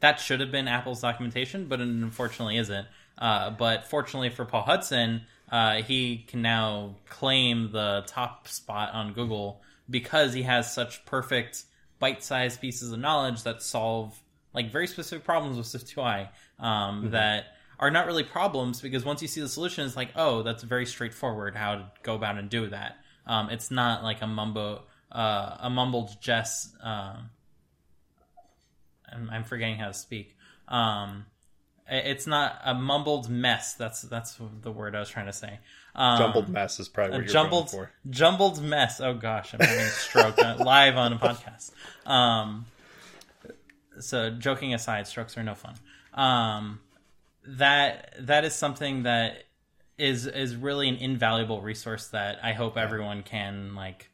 that 0.00 0.20
should 0.20 0.40
have 0.40 0.52
been 0.52 0.68
Apple's 0.68 1.00
documentation, 1.00 1.66
but 1.66 1.80
it 1.80 1.88
unfortunately 1.88 2.56
isn't. 2.58 2.86
Uh, 3.16 3.50
but 3.50 3.86
fortunately 3.86 4.30
for 4.30 4.44
Paul 4.44 4.62
Hudson, 4.62 5.22
uh, 5.50 5.82
he 5.82 6.18
can 6.18 6.42
now 6.42 6.96
claim 7.08 7.72
the 7.72 8.04
top 8.06 8.48
spot 8.48 8.92
on 8.92 9.12
Google 9.12 9.62
because 9.88 10.34
he 10.34 10.42
has 10.42 10.72
such 10.72 11.04
perfect 11.06 11.64
bite-sized 11.98 12.60
pieces 12.60 12.92
of 12.92 12.98
knowledge 12.98 13.42
that 13.44 13.62
solve 13.62 14.18
like 14.54 14.70
very 14.70 14.86
specific 14.86 15.24
problems 15.24 15.56
with 15.56 15.66
Swift 15.66 15.94
UI 15.96 16.28
um, 16.58 17.10
that 17.10 17.46
are 17.78 17.90
not 17.90 18.06
really 18.06 18.24
problems 18.24 18.80
because 18.80 19.04
once 19.04 19.22
you 19.22 19.28
see 19.28 19.40
the 19.40 19.48
solution, 19.48 19.86
it's 19.86 19.96
like, 19.96 20.10
oh, 20.16 20.42
that's 20.42 20.62
very 20.62 20.86
straightforward 20.86 21.54
how 21.54 21.76
to 21.76 21.90
go 22.02 22.14
about 22.14 22.38
and 22.38 22.50
do 22.50 22.68
that. 22.68 22.96
Um, 23.26 23.50
it's 23.50 23.70
not 23.70 24.02
like 24.02 24.22
a 24.22 24.26
mumbo, 24.26 24.82
uh, 25.12 25.56
a 25.60 25.70
mumbled 25.70 26.20
jest. 26.20 26.74
Um, 26.82 27.30
I'm, 29.10 29.30
I'm 29.30 29.44
forgetting 29.44 29.76
how 29.76 29.88
to 29.88 29.94
speak. 29.94 30.34
Um, 30.66 31.26
it's 31.88 32.26
not 32.26 32.60
a 32.64 32.74
mumbled 32.74 33.28
mess. 33.28 33.74
That's 33.74 34.02
that's 34.02 34.38
the 34.62 34.72
word 34.72 34.94
I 34.94 35.00
was 35.00 35.08
trying 35.08 35.26
to 35.26 35.32
say. 35.32 35.58
Um, 35.94 36.18
jumbled 36.18 36.48
mess 36.48 36.78
is 36.78 36.88
probably 36.88 37.12
what 37.12 37.24
you're 37.24 37.32
jumbled 37.32 37.70
going 37.70 37.86
for 37.86 37.92
jumbled 38.10 38.62
mess. 38.62 39.00
Oh 39.00 39.14
gosh, 39.14 39.54
I'm 39.54 39.60
having 39.60 39.84
a 39.84 39.88
stroke 39.88 40.36
live 40.58 40.96
on 40.96 41.12
a 41.12 41.18
podcast. 41.18 41.72
Um, 42.06 42.66
so 44.00 44.30
joking 44.30 44.74
aside, 44.74 45.06
strokes 45.06 45.36
are 45.36 45.42
no 45.42 45.54
fun. 45.54 45.74
Um, 46.14 46.80
that 47.46 48.14
that 48.20 48.44
is 48.44 48.54
something 48.54 49.04
that 49.04 49.44
is 49.96 50.26
is 50.26 50.56
really 50.56 50.88
an 50.88 50.96
invaluable 50.96 51.60
resource 51.60 52.08
that 52.08 52.38
I 52.42 52.52
hope 52.52 52.76
everyone 52.76 53.22
can 53.22 53.74
like 53.74 54.10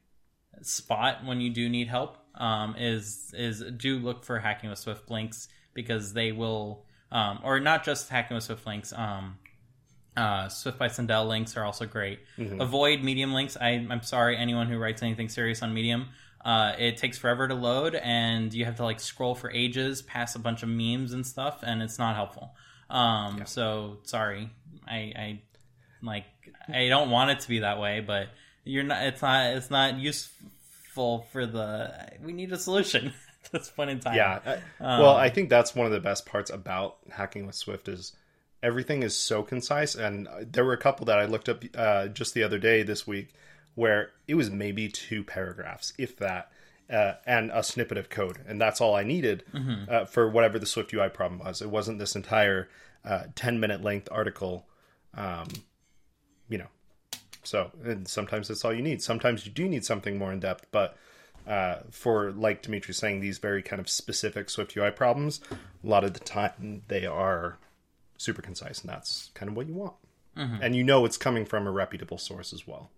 spot 0.62 1.25
when 1.25 1.41
you 1.41 1.51
do 1.51 1.68
need 1.68 1.89
help. 1.89 2.18
Um, 2.35 2.75
is 2.79 3.33
is 3.37 3.62
do 3.77 3.99
look 3.99 4.25
for 4.25 4.39
hacking 4.39 4.70
with 4.70 4.79
Swift 4.79 5.11
links 5.11 5.49
because 5.72 6.12
they 6.12 6.33
will, 6.33 6.85
um, 7.15 7.39
or 7.43 7.61
not 7.61 7.83
just 7.85 8.11
hacking 8.11 8.35
with 8.35 8.45
Swift 8.45 8.67
links. 8.67 8.93
Um, 8.95 9.39
uh, 10.17 10.49
Swift 10.49 10.79
by 10.79 10.89
Sundell 10.89 11.25
links 11.27 11.57
are 11.57 11.65
also 11.65 11.87
great. 11.87 12.21
Avoid 12.61 13.03
Medium 13.03 13.33
links. 13.33 13.57
I, 13.59 13.71
I'm 13.91 14.03
sorry, 14.03 14.37
anyone 14.37 14.69
who 14.69 14.77
writes 14.79 15.03
anything 15.03 15.29
serious 15.31 15.62
on 15.62 15.73
Medium. 15.73 16.09
Uh, 16.45 16.75
it 16.79 16.99
takes 16.99 17.17
forever 17.17 17.49
to 17.49 17.55
load, 17.55 17.95
and 17.95 18.53
you 18.53 18.67
have 18.67 18.77
to 18.77 18.85
like 18.85 19.01
scroll 19.01 19.35
for 19.35 19.51
ages 19.51 20.03
pass 20.03 20.35
a 20.35 20.39
bunch 20.39 20.62
of 20.62 20.69
memes 20.69 21.15
and 21.15 21.27
stuff, 21.27 21.61
and 21.62 21.83
it's 21.83 21.99
not 21.99 22.15
helpful. 22.15 22.55
Um, 22.91 23.45
So 23.47 23.99
sorry, 24.03 24.51
I, 24.87 24.95
I 24.97 25.43
like 26.03 26.27
I 26.69 26.89
don't 26.89 27.09
want 27.11 27.31
it 27.31 27.41
to 27.41 27.49
be 27.49 27.61
that 27.61 27.81
way, 27.81 28.01
but 28.01 28.29
you're 28.65 28.83
not. 28.85 29.03
It's 29.05 29.23
not. 29.23 29.47
It's 29.57 29.71
not 29.71 29.99
useful 29.99 31.27
for 31.33 31.47
the. 31.47 31.95
We 32.23 32.33
need 32.33 32.53
a 32.53 32.59
solution 32.59 33.12
this 33.55 33.70
point 33.70 33.88
in 33.90 34.00
time. 34.00 34.14
Yeah. 34.16 34.40
I- 34.44 34.59
well, 35.00 35.16
I 35.16 35.30
think 35.30 35.48
that's 35.48 35.74
one 35.74 35.86
of 35.86 35.92
the 35.92 36.00
best 36.00 36.26
parts 36.26 36.50
about 36.50 36.98
hacking 37.11 37.46
with 37.46 37.55
Swift 37.55 37.88
is 37.88 38.12
everything 38.62 39.02
is 39.02 39.16
so 39.16 39.42
concise. 39.42 39.94
And 39.94 40.28
there 40.40 40.64
were 40.64 40.72
a 40.74 40.78
couple 40.78 41.07
that 41.07 41.18
I 41.18 41.24
looked 41.24 41.48
up 41.48 41.64
uh, 41.74 42.09
just 42.09 42.34
the 42.34 42.42
other 42.42 42.59
day 42.59 42.82
this 42.82 43.07
week 43.07 43.32
where 43.74 44.11
it 44.28 44.34
was 44.34 44.50
maybe 44.50 44.88
two 44.88 45.24
paragraphs, 45.24 45.92
if 45.98 46.16
that, 46.18 46.50
uh, 46.90 47.14
and 47.26 47.50
a 47.52 47.62
snippet 47.62 47.96
of 47.98 48.09
code, 48.11 48.38
and 48.46 48.61
that's 48.61 48.80
all 48.80 48.94
I 48.94 49.02
needed 49.02 49.42
uh, 49.88 50.05
for 50.05 50.28
whatever 50.28 50.59
the 50.59 50.66
Swift 50.66 50.92
UI 50.92 51.09
problem 51.09 51.40
was. 51.40 51.61
It 51.62 51.70
wasn't 51.70 51.98
this 51.98 52.14
entire 52.14 52.68
uh, 53.05 53.24
ten 53.34 53.59
minute 53.59 53.82
length 53.82 54.09
article. 54.12 54.66
Um, 55.14 55.48
you 56.48 56.59
know, 56.59 56.66
so 57.42 57.70
and 57.84 58.07
sometimes 58.07 58.48
that's 58.48 58.64
all 58.64 58.72
you 58.72 58.82
need. 58.82 59.02
Sometimes 59.02 59.44
you 59.46 59.50
do 59.52 59.68
need 59.68 59.84
something 59.84 60.18
more 60.18 60.32
in 60.32 60.40
depth, 60.40 60.66
but 60.72 60.96
uh, 61.47 61.76
for 61.90 62.32
like 62.32 62.62
Dimitri 62.62 62.95
saying, 62.95 63.20
these 63.20 63.38
very 63.38 63.62
kind 63.62 63.80
of 63.80 63.88
specific 63.88 64.51
Swift 64.51 64.76
UI 64.76 64.90
problems, 64.90 65.40
a 65.51 65.86
lot 65.86 66.05
of 66.05 66.14
the 66.14 66.20
time 66.20 66.82
they 66.88 67.07
are 67.07 67.59
super 68.16 68.42
concise, 68.42 68.80
and 68.80 68.90
that's 68.90 69.30
kind 69.34 69.51
of 69.51 69.57
what 69.57 69.66
you 69.66 69.74
want. 69.74 69.95
And 70.62 70.74
you 70.74 70.82
know 70.82 71.05
it's 71.05 71.16
coming 71.16 71.45
from 71.45 71.66
a 71.66 71.70
reputable 71.70 72.18
source 72.18 72.53
as 72.53 72.66
well. 72.66 72.90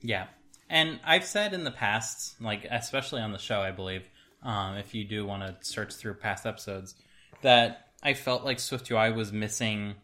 Yeah. 0.00 0.26
And 0.68 1.00
I've 1.04 1.24
said 1.24 1.52
in 1.52 1.64
the 1.64 1.70
past, 1.70 2.40
like 2.40 2.66
especially 2.70 3.20
on 3.20 3.32
the 3.32 3.38
show, 3.38 3.60
I 3.60 3.70
believe, 3.70 4.08
um, 4.42 4.76
if 4.76 4.94
you 4.94 5.04
do 5.04 5.26
want 5.26 5.42
to 5.42 5.56
search 5.68 5.94
through 5.94 6.14
past 6.14 6.46
episodes, 6.46 6.94
that 7.42 7.88
I 8.02 8.14
felt 8.14 8.44
like 8.44 8.58
SwiftUI 8.58 9.14
was 9.14 9.32
missing 9.32 9.94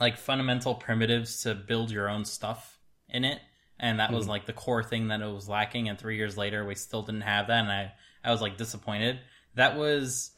like 0.00 0.16
fundamental 0.16 0.74
primitives 0.74 1.42
to 1.42 1.54
build 1.54 1.90
your 1.90 2.08
own 2.08 2.24
stuff 2.24 2.78
in 3.08 3.24
it. 3.24 3.40
And 3.80 3.98
that 3.98 4.12
was 4.12 4.28
like 4.28 4.44
the 4.44 4.52
core 4.52 4.84
thing 4.84 5.08
that 5.08 5.22
it 5.22 5.32
was 5.32 5.48
lacking. 5.48 5.88
And 5.88 5.98
three 5.98 6.16
years 6.16 6.36
later, 6.36 6.66
we 6.66 6.74
still 6.74 7.02
didn't 7.02 7.22
have 7.22 7.46
that. 7.46 7.62
And 7.62 7.72
I, 7.72 7.92
I 8.22 8.30
was 8.30 8.42
like 8.42 8.58
disappointed. 8.58 9.18
That 9.54 9.76
was 9.76 10.32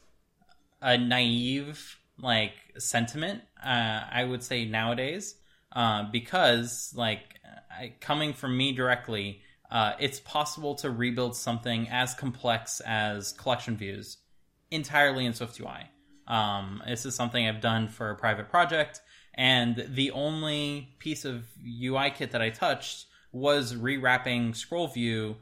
a 0.81 0.97
naive 0.97 1.99
like 2.17 2.53
sentiment, 2.77 3.41
uh, 3.63 4.01
I 4.11 4.23
would 4.23 4.43
say 4.43 4.65
nowadays, 4.65 5.35
uh, 5.73 6.03
because 6.11 6.93
like 6.95 7.39
I, 7.71 7.93
coming 7.99 8.33
from 8.33 8.55
me 8.55 8.71
directly, 8.71 9.41
uh, 9.71 9.93
it's 9.99 10.19
possible 10.19 10.75
to 10.75 10.89
rebuild 10.89 11.35
something 11.35 11.89
as 11.89 12.13
complex 12.13 12.79
as 12.81 13.33
collection 13.33 13.75
views 13.75 14.17
entirely 14.71 15.25
in 15.25 15.33
SwiftUI. 15.33 15.85
Um, 16.27 16.81
this 16.87 17.05
is 17.05 17.15
something 17.15 17.45
I've 17.45 17.61
done 17.61 17.89
for 17.89 18.11
a 18.11 18.15
private 18.15 18.49
project, 18.49 19.01
and 19.33 19.85
the 19.89 20.11
only 20.11 20.95
piece 20.99 21.25
of 21.25 21.45
UI 21.67 22.11
kit 22.11 22.31
that 22.31 22.41
I 22.41 22.49
touched 22.49 23.07
was 23.33 23.73
rewrapping 23.73 24.55
scroll 24.55 24.87
view 24.87 25.35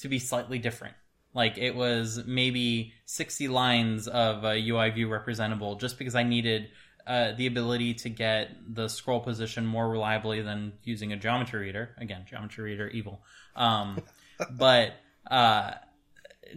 to 0.00 0.08
be 0.08 0.18
slightly 0.18 0.58
different. 0.58 0.94
Like 1.34 1.58
it 1.58 1.74
was 1.74 2.24
maybe 2.26 2.94
60 3.06 3.48
lines 3.48 4.08
of 4.08 4.44
a 4.44 4.68
UI 4.68 4.90
view 4.90 5.08
representable 5.08 5.76
just 5.76 5.98
because 5.98 6.14
I 6.14 6.22
needed 6.22 6.68
uh, 7.06 7.32
the 7.32 7.46
ability 7.46 7.94
to 7.94 8.08
get 8.08 8.50
the 8.66 8.88
scroll 8.88 9.20
position 9.20 9.66
more 9.66 9.88
reliably 9.88 10.40
than 10.40 10.72
using 10.84 11.12
a 11.12 11.16
geometry 11.16 11.66
reader. 11.66 11.94
Again, 11.98 12.24
geometry 12.28 12.64
reader 12.64 12.88
evil. 12.88 13.20
Um, 13.54 14.00
but 14.50 14.94
uh, 15.30 15.72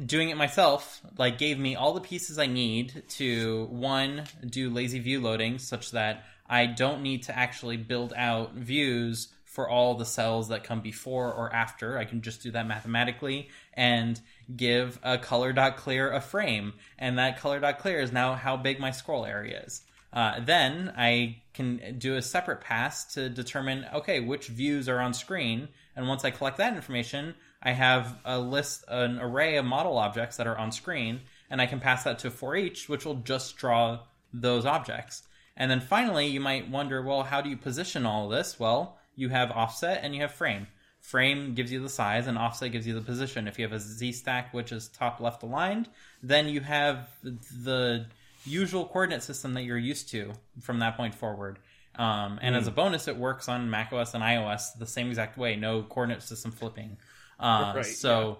doing 0.05 0.29
it 0.29 0.37
myself 0.37 1.01
like 1.17 1.37
gave 1.37 1.57
me 1.59 1.75
all 1.75 1.93
the 1.93 2.01
pieces 2.01 2.37
I 2.37 2.45
need 2.45 3.03
to 3.09 3.65
one 3.71 4.23
do 4.47 4.69
lazy 4.69 4.99
view 4.99 5.21
loading 5.21 5.57
such 5.59 5.91
that 5.91 6.23
I 6.49 6.65
don't 6.65 7.01
need 7.01 7.23
to 7.23 7.37
actually 7.37 7.77
build 7.77 8.13
out 8.15 8.53
views 8.53 9.29
for 9.57 9.67
all 9.67 9.95
the 9.95 10.05
cells 10.05 10.49
that 10.49 10.63
come 10.63 10.81
before 10.81 11.33
or 11.33 11.51
after. 11.51 11.97
I 11.97 12.05
can 12.05 12.21
just 12.21 12.43
do 12.43 12.51
that 12.51 12.67
mathematically 12.67 13.49
and 13.73 14.21
give 14.55 14.99
a 15.01 15.17
color.clear 15.17 16.11
a 16.13 16.21
frame 16.21 16.73
and 16.99 17.17
that 17.17 17.39
color.clear 17.39 17.99
is 17.99 18.11
now 18.11 18.35
how 18.35 18.55
big 18.55 18.79
my 18.79 18.91
scroll 18.91 19.25
area 19.25 19.63
is. 19.65 19.81
Uh, 20.13 20.41
then 20.41 20.93
I 20.95 21.41
can 21.55 21.97
do 21.97 22.17
a 22.17 22.21
separate 22.21 22.61
pass 22.61 23.11
to 23.15 23.29
determine 23.29 23.87
okay 23.95 24.19
which 24.19 24.45
views 24.45 24.87
are 24.87 24.99
on 24.99 25.15
screen, 25.15 25.69
and 25.95 26.07
once 26.07 26.23
I 26.23 26.29
collect 26.29 26.57
that 26.57 26.75
information, 26.75 27.33
I 27.63 27.71
have 27.71 28.19
a 28.25 28.37
list, 28.37 28.85
an 28.87 29.17
array 29.17 29.57
of 29.57 29.65
model 29.65 29.97
objects 29.97 30.37
that 30.37 30.45
are 30.45 30.57
on 30.57 30.71
screen, 30.71 31.21
and 31.49 31.59
I 31.59 31.65
can 31.65 31.79
pass 31.79 32.03
that 32.03 32.19
to 32.19 32.29
for 32.29 32.55
each, 32.55 32.87
which 32.87 33.05
will 33.05 33.15
just 33.15 33.57
draw 33.57 34.01
those 34.31 34.67
objects. 34.67 35.23
And 35.55 35.71
then 35.71 35.79
finally, 35.81 36.27
you 36.27 36.39
might 36.39 36.69
wonder, 36.69 37.01
well, 37.01 37.23
how 37.23 37.41
do 37.41 37.49
you 37.49 37.57
position 37.57 38.05
all 38.05 38.29
this? 38.29 38.59
Well, 38.59 38.96
you 39.17 39.27
have 39.29 39.51
offset 39.51 39.99
and 40.03 40.15
you 40.15 40.21
have 40.21 40.31
frame. 40.31 40.67
Frame 41.01 41.53
gives 41.53 41.71
you 41.71 41.81
the 41.81 41.89
size, 41.89 42.27
and 42.27 42.37
offset 42.37 42.71
gives 42.71 42.87
you 42.87 42.93
the 42.93 43.01
position. 43.01 43.47
If 43.47 43.59
you 43.59 43.65
have 43.65 43.73
a 43.73 43.79
Z 43.79 44.11
stack 44.13 44.53
which 44.53 44.71
is 44.71 44.87
top 44.87 45.19
left 45.19 45.43
aligned, 45.43 45.89
then 46.23 46.47
you 46.47 46.61
have 46.61 47.09
the 47.23 48.05
usual 48.45 48.85
coordinate 48.85 49.23
system 49.23 49.53
that 49.53 49.63
you're 49.63 49.77
used 49.77 50.09
to 50.09 50.33
from 50.61 50.79
that 50.79 50.97
point 50.97 51.13
forward. 51.15 51.59
Um, 51.95 52.39
and 52.41 52.55
as 52.55 52.67
a 52.67 52.71
bonus, 52.71 53.07
it 53.07 53.17
works 53.17 53.49
on 53.49 53.69
macOS 53.69 54.13
and 54.13 54.23
iOS 54.23 54.77
the 54.77 54.85
same 54.85 55.07
exact 55.07 55.37
way, 55.37 55.55
no 55.55 55.81
coordinate 55.83 56.23
system 56.23 56.51
flipping. 56.51 56.97
Uh, 57.39 57.73
Right, 57.77 57.85
so, 57.85 58.39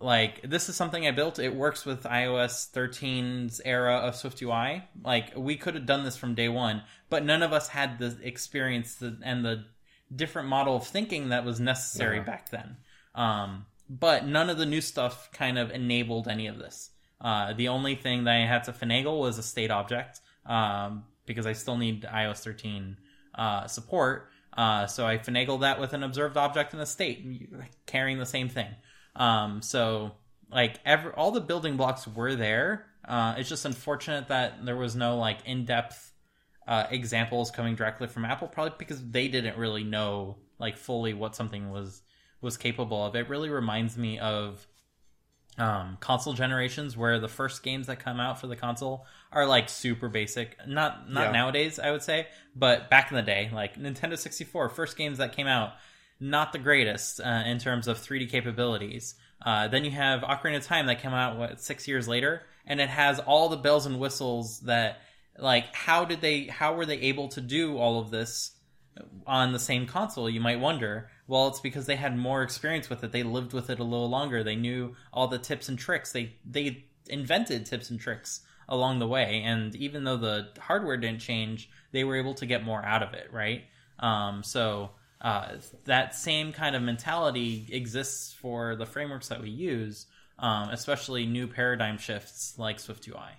like, 0.00 0.42
this 0.42 0.68
is 0.68 0.76
something 0.76 1.06
I 1.06 1.10
built. 1.10 1.38
It 1.38 1.54
works 1.54 1.84
with 1.84 2.04
iOS 2.04 2.70
13's 2.72 3.60
era 3.64 3.96
of 3.96 4.14
SwiftUI. 4.14 4.82
Like, 5.02 5.32
we 5.36 5.56
could 5.56 5.74
have 5.74 5.86
done 5.86 6.04
this 6.04 6.16
from 6.16 6.34
day 6.34 6.48
one, 6.48 6.82
but 7.10 7.24
none 7.24 7.42
of 7.42 7.52
us 7.52 7.68
had 7.68 7.98
the 7.98 8.16
experience 8.22 9.02
and 9.02 9.44
the 9.44 9.64
different 10.14 10.48
model 10.48 10.76
of 10.76 10.86
thinking 10.86 11.28
that 11.30 11.44
was 11.44 11.60
necessary 11.60 12.20
back 12.20 12.50
then. 12.50 12.76
Um, 13.14 13.66
but 13.88 14.26
none 14.26 14.50
of 14.50 14.58
the 14.58 14.66
new 14.66 14.80
stuff 14.80 15.30
kind 15.32 15.58
of 15.58 15.70
enabled 15.70 16.28
any 16.28 16.46
of 16.46 16.58
this. 16.58 16.90
Uh, 17.20 17.52
the 17.52 17.68
only 17.68 17.94
thing 17.94 18.24
that 18.24 18.34
I 18.34 18.46
had 18.46 18.64
to 18.64 18.72
finagle 18.72 19.20
was 19.20 19.38
a 19.38 19.42
state 19.42 19.70
object 19.70 20.20
um, 20.46 21.04
because 21.26 21.46
I 21.46 21.52
still 21.52 21.76
need 21.76 22.02
iOS 22.02 22.42
13 22.42 22.96
uh, 23.34 23.66
support. 23.66 24.28
Uh, 24.56 24.86
so 24.86 25.06
I 25.06 25.18
finagled 25.18 25.60
that 25.60 25.80
with 25.80 25.92
an 25.92 26.02
observed 26.02 26.36
object 26.36 26.72
and 26.72 26.82
a 26.82 26.86
state, 26.86 27.50
carrying 27.86 28.18
the 28.18 28.26
same 28.26 28.48
thing. 28.48 28.68
Um, 29.16 29.62
so 29.62 30.12
like 30.50 30.78
every, 30.84 31.12
all 31.12 31.30
the 31.30 31.40
building 31.40 31.76
blocks 31.76 32.06
were 32.06 32.34
there. 32.34 32.86
Uh, 33.06 33.34
it's 33.36 33.48
just 33.48 33.64
unfortunate 33.64 34.28
that 34.28 34.64
there 34.64 34.76
was 34.76 34.94
no 34.96 35.18
like 35.18 35.38
in 35.44 35.64
depth 35.64 36.12
uh, 36.66 36.86
examples 36.90 37.50
coming 37.50 37.74
directly 37.74 38.06
from 38.08 38.24
Apple, 38.24 38.48
probably 38.48 38.74
because 38.78 39.02
they 39.10 39.28
didn't 39.28 39.56
really 39.58 39.84
know 39.84 40.36
like 40.58 40.76
fully 40.76 41.14
what 41.14 41.34
something 41.36 41.70
was 41.70 42.02
was 42.40 42.56
capable 42.56 43.04
of. 43.04 43.16
It 43.16 43.28
really 43.28 43.48
reminds 43.50 43.96
me 43.96 44.18
of 44.18 44.66
um, 45.56 45.96
console 46.00 46.32
generations 46.32 46.96
where 46.96 47.20
the 47.20 47.28
first 47.28 47.62
games 47.62 47.86
that 47.86 48.00
come 48.00 48.18
out 48.18 48.40
for 48.40 48.48
the 48.48 48.56
console 48.56 49.06
are 49.32 49.46
like 49.46 49.68
super 49.68 50.08
basic. 50.08 50.56
Not 50.66 51.10
not 51.10 51.26
Yeah. 51.26 51.30
nowadays, 51.32 51.78
I 51.78 51.90
would 51.92 52.02
say, 52.02 52.26
but 52.56 52.90
back 52.90 53.10
in 53.10 53.16
the 53.16 53.22
day, 53.22 53.50
like 53.52 53.76
Nintendo 53.76 54.18
64, 54.18 54.68
first 54.70 54.96
games 54.96 55.18
that 55.18 55.34
came 55.36 55.46
out, 55.46 55.74
not 56.18 56.52
the 56.52 56.58
greatest 56.58 57.20
uh, 57.20 57.42
in 57.46 57.58
terms 57.58 57.86
of 57.88 57.98
3D 57.98 58.30
capabilities. 58.30 59.14
Uh, 59.44 59.68
then 59.68 59.84
you 59.84 59.90
have 59.90 60.22
Ocarina 60.22 60.56
of 60.56 60.64
Time 60.64 60.86
that 60.86 61.00
came 61.00 61.12
out 61.12 61.36
what 61.36 61.60
six 61.60 61.86
years 61.86 62.08
later, 62.08 62.42
and 62.66 62.80
it 62.80 62.88
has 62.88 63.20
all 63.20 63.48
the 63.48 63.56
bells 63.56 63.86
and 63.86 64.00
whistles 64.00 64.60
that 64.60 65.00
like 65.38 65.74
how 65.74 66.04
did 66.04 66.20
they 66.20 66.44
how 66.44 66.74
were 66.74 66.86
they 66.86 66.98
able 66.98 67.28
to 67.28 67.40
do 67.40 67.76
all 67.78 68.00
of 68.00 68.10
this 68.10 68.52
on 69.26 69.52
the 69.52 69.58
same 69.58 69.86
console, 69.86 70.28
you 70.28 70.40
might 70.40 70.60
wonder. 70.60 71.10
Well, 71.26 71.48
it's 71.48 71.60
because 71.60 71.86
they 71.86 71.96
had 71.96 72.16
more 72.16 72.42
experience 72.42 72.88
with 72.88 73.02
it. 73.02 73.12
They 73.12 73.22
lived 73.22 73.52
with 73.52 73.70
it 73.70 73.78
a 73.78 73.84
little 73.84 74.08
longer. 74.08 74.44
They 74.44 74.56
knew 74.56 74.94
all 75.12 75.28
the 75.28 75.38
tips 75.38 75.68
and 75.68 75.78
tricks. 75.78 76.12
They 76.12 76.34
they 76.44 76.84
invented 77.08 77.66
tips 77.66 77.90
and 77.90 78.00
tricks 78.00 78.40
along 78.68 78.98
the 78.98 79.08
way. 79.08 79.42
And 79.44 79.74
even 79.76 80.04
though 80.04 80.16
the 80.16 80.48
hardware 80.58 80.96
didn't 80.96 81.20
change, 81.20 81.68
they 81.92 82.04
were 82.04 82.16
able 82.16 82.34
to 82.34 82.46
get 82.46 82.64
more 82.64 82.84
out 82.84 83.02
of 83.02 83.14
it, 83.14 83.32
right? 83.32 83.64
Um, 83.98 84.42
so 84.42 84.90
uh, 85.20 85.56
that 85.84 86.14
same 86.14 86.52
kind 86.52 86.74
of 86.74 86.82
mentality 86.82 87.66
exists 87.70 88.32
for 88.32 88.76
the 88.76 88.86
frameworks 88.86 89.28
that 89.28 89.42
we 89.42 89.50
use, 89.50 90.06
um, 90.38 90.70
especially 90.70 91.26
new 91.26 91.46
paradigm 91.46 91.98
shifts 91.98 92.54
like 92.58 92.78
SwiftUI. 92.78 93.32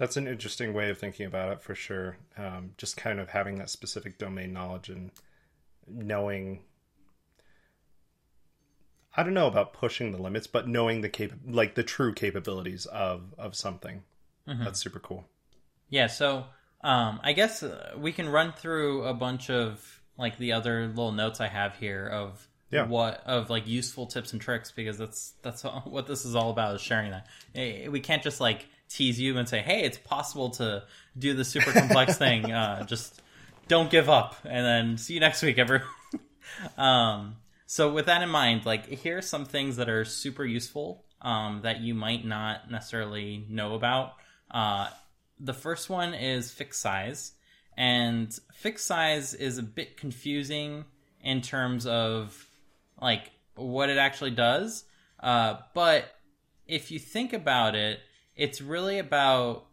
That's 0.00 0.16
an 0.16 0.26
interesting 0.26 0.72
way 0.72 0.88
of 0.88 0.96
thinking 0.96 1.26
about 1.26 1.52
it 1.52 1.60
for 1.62 1.74
sure. 1.74 2.16
Um, 2.38 2.70
just 2.78 2.96
kind 2.96 3.20
of 3.20 3.28
having 3.28 3.56
that 3.58 3.68
specific 3.68 4.16
domain 4.16 4.50
knowledge 4.50 4.88
and 4.88 5.10
knowing. 5.86 6.60
I 9.14 9.22
don't 9.22 9.34
know 9.34 9.46
about 9.46 9.74
pushing 9.74 10.10
the 10.10 10.22
limits, 10.22 10.46
but 10.46 10.66
knowing 10.66 11.02
the 11.02 11.10
cap 11.10 11.32
like 11.46 11.74
the 11.74 11.82
true 11.82 12.14
capabilities 12.14 12.86
of 12.86 13.34
of 13.38 13.54
something. 13.54 14.02
That's 14.46 14.80
super 14.80 14.98
cool. 14.98 15.26
Yeah, 15.90 16.06
so 16.08 16.46
um, 16.82 17.20
I 17.22 17.34
guess 17.34 17.62
uh, 17.62 17.92
we 17.96 18.10
can 18.10 18.28
run 18.28 18.52
through 18.52 19.04
a 19.04 19.12
bunch 19.14 19.48
of 19.50 20.00
like 20.16 20.38
the 20.38 20.52
other 20.52 20.88
little 20.88 21.12
notes 21.12 21.40
I 21.40 21.46
have 21.48 21.76
here 21.76 22.06
of 22.08 22.48
Yeah. 22.70 22.86
what 22.86 23.22
of 23.26 23.48
like 23.50 23.68
useful 23.68 24.06
tips 24.06 24.32
and 24.32 24.40
tricks 24.40 24.72
because 24.72 24.96
that's 24.98 25.34
that's 25.42 25.64
all, 25.64 25.82
what 25.84 26.06
this 26.08 26.24
is 26.24 26.34
all 26.34 26.50
about 26.50 26.74
is 26.74 26.80
sharing 26.80 27.10
that. 27.10 27.26
Eh, 27.54 27.88
We 27.88 28.00
can't 28.00 28.22
just 28.22 28.40
like 28.40 28.66
tease 28.90 29.18
you 29.18 29.38
and 29.38 29.48
say, 29.48 29.60
"Hey, 29.60 29.82
it's 29.82 29.98
possible 29.98 30.50
to 30.50 30.84
do 31.18 31.32
the 31.32 31.44
super 31.44 31.72
complex 31.72 32.18
thing." 32.18 32.52
Uh, 32.52 32.84
just 32.84 33.22
don't 33.68 33.90
give 33.90 34.10
up, 34.10 34.36
and 34.44 34.66
then 34.66 34.98
see 34.98 35.14
you 35.14 35.20
next 35.20 35.42
week, 35.42 35.58
everyone. 35.58 35.88
um, 36.76 37.36
so 37.66 37.92
with 37.92 38.06
that 38.06 38.20
in 38.20 38.28
mind, 38.28 38.66
like 38.66 38.86
here 38.88 39.18
are 39.18 39.22
some 39.22 39.44
things 39.44 39.76
that 39.76 39.88
are 39.88 40.04
super 40.04 40.44
useful 40.44 41.04
um, 41.22 41.60
that 41.62 41.80
you 41.80 41.94
might 41.94 42.24
not 42.24 42.70
necessarily 42.70 43.46
know 43.48 43.74
about. 43.74 44.14
Uh, 44.50 44.88
the 45.38 45.54
first 45.54 45.88
one 45.88 46.12
is 46.12 46.50
fixed 46.50 46.80
size, 46.80 47.32
and 47.76 48.36
fixed 48.52 48.86
size 48.86 49.34
is 49.34 49.58
a 49.58 49.62
bit 49.62 49.96
confusing 49.96 50.84
in 51.22 51.40
terms 51.40 51.86
of 51.86 52.46
like 53.00 53.30
what 53.54 53.88
it 53.88 53.98
actually 53.98 54.32
does. 54.32 54.84
Uh, 55.18 55.58
but 55.74 56.04
if 56.66 56.90
you 56.90 56.98
think 56.98 57.32
about 57.32 57.74
it, 57.74 58.00
it's 58.40 58.62
really 58.62 58.98
about 58.98 59.66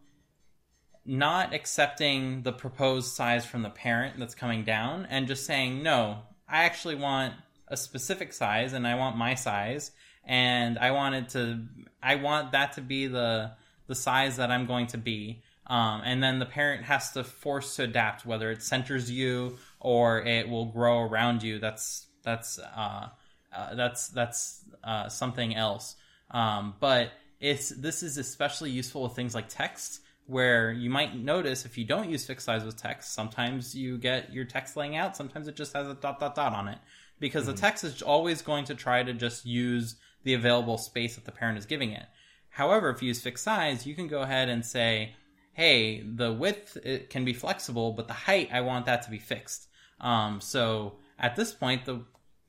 not 1.06 1.54
accepting 1.54 2.42
the 2.42 2.52
proposed 2.52 3.14
size 3.14 3.46
from 3.46 3.62
the 3.62 3.70
parent 3.70 4.18
that's 4.18 4.34
coming 4.34 4.62
down 4.62 5.06
and 5.08 5.26
just 5.26 5.46
saying, 5.46 5.82
no, 5.82 6.18
I 6.46 6.64
actually 6.64 6.96
want 6.96 7.32
a 7.66 7.78
specific 7.78 8.34
size 8.34 8.74
and 8.74 8.86
I 8.86 8.96
want 8.96 9.16
my 9.16 9.34
size 9.36 9.90
and 10.22 10.78
I 10.78 10.90
want 10.90 11.14
it 11.14 11.28
to, 11.30 11.64
I 12.02 12.16
want 12.16 12.52
that 12.52 12.74
to 12.74 12.82
be 12.82 13.06
the, 13.06 13.52
the 13.86 13.94
size 13.94 14.36
that 14.36 14.50
I'm 14.50 14.66
going 14.66 14.88
to 14.88 14.98
be. 14.98 15.40
Um, 15.66 16.02
and 16.04 16.22
then 16.22 16.38
the 16.38 16.44
parent 16.44 16.84
has 16.84 17.12
to 17.12 17.24
force 17.24 17.76
to 17.76 17.84
adapt, 17.84 18.26
whether 18.26 18.50
it 18.50 18.62
centers 18.62 19.10
you 19.10 19.56
or 19.80 20.20
it 20.20 20.46
will 20.46 20.66
grow 20.66 21.00
around 21.00 21.42
you. 21.42 21.58
That's, 21.58 22.06
that's, 22.22 22.58
uh, 22.58 23.08
uh, 23.50 23.74
that's, 23.74 24.08
that's, 24.08 24.62
uh, 24.84 25.08
something 25.08 25.56
else. 25.56 25.96
Um, 26.30 26.74
but 26.80 27.12
it's, 27.40 27.68
this 27.70 28.02
is 28.02 28.18
especially 28.18 28.70
useful 28.70 29.02
with 29.02 29.14
things 29.14 29.34
like 29.34 29.48
text 29.48 30.00
where 30.26 30.70
you 30.72 30.90
might 30.90 31.16
notice 31.16 31.64
if 31.64 31.78
you 31.78 31.84
don't 31.84 32.10
use 32.10 32.26
fixed 32.26 32.44
size 32.44 32.62
with 32.62 32.76
text, 32.76 33.14
sometimes 33.14 33.74
you 33.74 33.96
get 33.96 34.32
your 34.32 34.44
text 34.44 34.76
laying 34.76 34.94
out, 34.94 35.16
sometimes 35.16 35.48
it 35.48 35.56
just 35.56 35.72
has 35.72 35.88
a 35.88 35.94
dot 35.94 36.20
dot 36.20 36.34
dot 36.34 36.52
on 36.52 36.68
it. 36.68 36.78
Because 37.18 37.46
the 37.46 37.54
text 37.54 37.82
is 37.82 38.02
always 38.02 38.42
going 38.42 38.64
to 38.66 38.74
try 38.74 39.02
to 39.02 39.12
just 39.12 39.46
use 39.46 39.96
the 40.24 40.34
available 40.34 40.78
space 40.78 41.14
that 41.14 41.24
the 41.24 41.32
parent 41.32 41.58
is 41.58 41.66
giving 41.66 41.90
it. 41.92 42.04
However, 42.50 42.90
if 42.90 43.02
you 43.02 43.08
use 43.08 43.20
fixed 43.22 43.42
size, 43.42 43.86
you 43.86 43.94
can 43.94 44.06
go 44.06 44.20
ahead 44.20 44.48
and 44.48 44.64
say, 44.64 45.14
hey, 45.52 46.02
the 46.02 46.32
width 46.32 46.76
it 46.84 47.10
can 47.10 47.24
be 47.24 47.32
flexible, 47.32 47.92
but 47.92 48.06
the 48.06 48.14
height, 48.14 48.50
I 48.52 48.60
want 48.60 48.86
that 48.86 49.02
to 49.02 49.10
be 49.10 49.18
fixed. 49.18 49.68
Um, 50.00 50.40
so 50.40 50.98
at 51.18 51.36
this 51.36 51.52
point, 51.52 51.84
the 51.86 52.04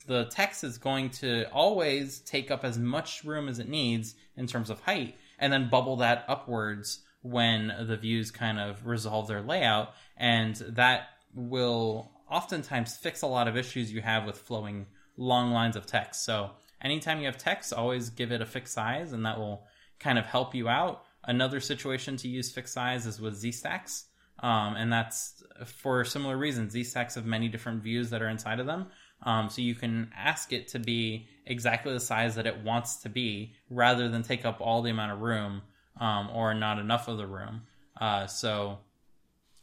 the 0.05 0.25
text 0.25 0.63
is 0.63 0.77
going 0.79 1.11
to 1.11 1.47
always 1.51 2.19
take 2.21 2.49
up 2.49 2.63
as 2.63 2.79
much 2.79 3.23
room 3.23 3.47
as 3.47 3.59
it 3.59 3.69
needs 3.69 4.15
in 4.39 4.47
terms 4.47 4.69
of 4.69 4.79
height, 4.81 5.15
and 5.37 5.53
then 5.53 5.69
bubble 5.69 5.97
that 5.97 6.25
upwards 6.27 7.01
when 7.21 7.73
the 7.81 7.97
views 7.97 8.31
kind 8.31 8.59
of 8.59 8.85
resolve 8.87 9.27
their 9.27 9.41
layout, 9.41 9.93
and 10.17 10.55
that 10.55 11.09
will 11.35 12.11
oftentimes 12.29 12.97
fix 12.97 13.21
a 13.21 13.27
lot 13.27 13.47
of 13.47 13.57
issues 13.57 13.91
you 13.91 14.01
have 14.01 14.25
with 14.25 14.37
flowing 14.37 14.87
long 15.17 15.51
lines 15.51 15.75
of 15.75 15.85
text. 15.85 16.23
So 16.23 16.51
anytime 16.81 17.19
you 17.19 17.25
have 17.25 17.37
text, 17.37 17.73
always 17.73 18.09
give 18.09 18.31
it 18.31 18.41
a 18.41 18.45
fixed 18.45 18.73
size, 18.73 19.11
and 19.11 19.25
that 19.25 19.37
will 19.37 19.65
kind 19.99 20.17
of 20.17 20.25
help 20.25 20.55
you 20.55 20.69
out. 20.69 21.03
Another 21.25 21.59
situation 21.59 22.15
to 22.17 22.27
use 22.27 22.51
fixed 22.51 22.73
size 22.73 23.05
is 23.05 23.19
with 23.19 23.41
ZStacks. 23.41 24.05
Um, 24.41 24.75
and 24.77 24.91
that's 24.91 25.43
for 25.65 26.05
similar 26.05 26.37
reasons. 26.37 26.73
ZStacks 26.73 27.15
have 27.15 27.25
many 27.25 27.49
different 27.49 27.83
views 27.83 28.09
that 28.11 28.21
are 28.21 28.29
inside 28.29 28.61
of 28.61 28.65
them. 28.65 28.87
Um, 29.23 29.49
so 29.49 29.61
you 29.61 29.75
can 29.75 30.11
ask 30.15 30.53
it 30.53 30.69
to 30.69 30.79
be 30.79 31.27
exactly 31.45 31.91
the 31.91 31.99
size 31.99 32.35
that 32.35 32.47
it 32.47 32.63
wants 32.63 32.97
to 32.97 33.09
be 33.09 33.53
rather 33.69 34.07
than 34.07 34.23
take 34.23 34.45
up 34.45 34.61
all 34.61 34.81
the 34.81 34.91
amount 34.91 35.11
of 35.11 35.19
room 35.19 35.61
um, 35.99 36.29
or 36.33 36.53
not 36.53 36.79
enough 36.79 37.07
of 37.07 37.17
the 37.17 37.27
room. 37.27 37.63
Uh, 37.99 38.27
so 38.27 38.79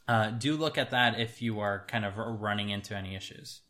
uh, 0.09 0.31
do 0.31 0.57
look 0.57 0.77
at 0.77 0.91
that 0.91 1.19
if 1.19 1.41
you 1.41 1.61
are 1.61 1.85
kind 1.89 2.05
of 2.05 2.17
running 2.17 2.71
into 2.71 2.95
any 2.95 3.15
issues. 3.15 3.63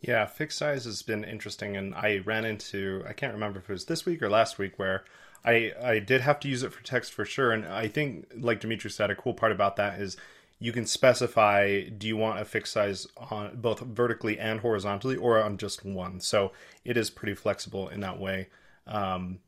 Yeah, 0.00 0.26
fixed 0.26 0.58
size 0.58 0.84
has 0.84 1.00
been 1.02 1.24
interesting, 1.24 1.78
and 1.78 1.94
I 1.94 2.18
ran 2.18 2.44
into 2.44 3.02
I 3.08 3.14
can't 3.14 3.32
remember 3.32 3.58
if 3.58 3.70
it 3.70 3.72
was 3.72 3.86
this 3.86 4.04
week 4.04 4.22
or 4.22 4.28
last 4.28 4.58
week 4.58 4.78
where 4.78 5.02
I 5.44 5.72
I 5.82 5.98
did 5.98 6.20
have 6.20 6.38
to 6.40 6.48
use 6.48 6.62
it 6.62 6.74
for 6.74 6.82
text 6.82 7.14
for 7.14 7.24
sure, 7.24 7.52
and 7.52 7.64
I 7.64 7.88
think 7.88 8.26
like 8.36 8.60
Dimitri 8.60 8.90
said, 8.90 9.10
a 9.10 9.14
cool 9.14 9.32
part 9.32 9.50
about 9.50 9.76
that 9.76 9.98
is 9.98 10.18
you 10.58 10.72
can 10.72 10.86
specify 10.86 11.82
do 11.82 12.06
you 12.06 12.16
want 12.16 12.40
a 12.40 12.44
fixed 12.44 12.72
size 12.72 13.06
on 13.16 13.56
both 13.56 13.80
vertically 13.80 14.38
and 14.38 14.60
horizontally 14.60 15.16
or 15.16 15.42
on 15.42 15.56
just 15.58 15.84
one. 15.84 16.20
So 16.20 16.52
it 16.84 16.96
is 16.96 17.10
pretty 17.10 17.34
flexible 17.34 17.88
in 17.88 18.00
that 18.00 18.18
way. 18.18 18.48
Um, 18.86 19.40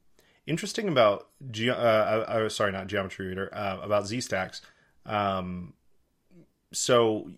interesting 0.47 0.89
about 0.89 1.29
ge- 1.51 1.69
uh, 1.69 1.73
uh, 1.73 2.25
uh, 2.29 2.49
sorry 2.49 2.73
not 2.73 2.87
geometry 2.87 3.27
reader 3.29 3.49
uh, 3.53 3.79
about 3.83 4.05
ZStacks. 4.05 4.61
Um, 5.05 5.75
so 6.73 7.31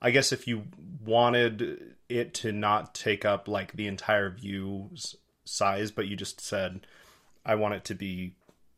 I 0.00 0.10
guess 0.10 0.32
if 0.32 0.46
you 0.46 0.64
wanted 1.04 1.94
it 2.08 2.34
to 2.34 2.52
not 2.52 2.94
take 2.94 3.24
up 3.24 3.48
like 3.48 3.72
the 3.72 3.86
entire 3.86 4.30
view's 4.30 5.16
size, 5.44 5.90
but 5.90 6.06
you 6.06 6.16
just 6.16 6.40
said, 6.40 6.86
I 7.44 7.54
want 7.54 7.74
it 7.74 7.84
to 7.84 7.94
be 7.94 8.34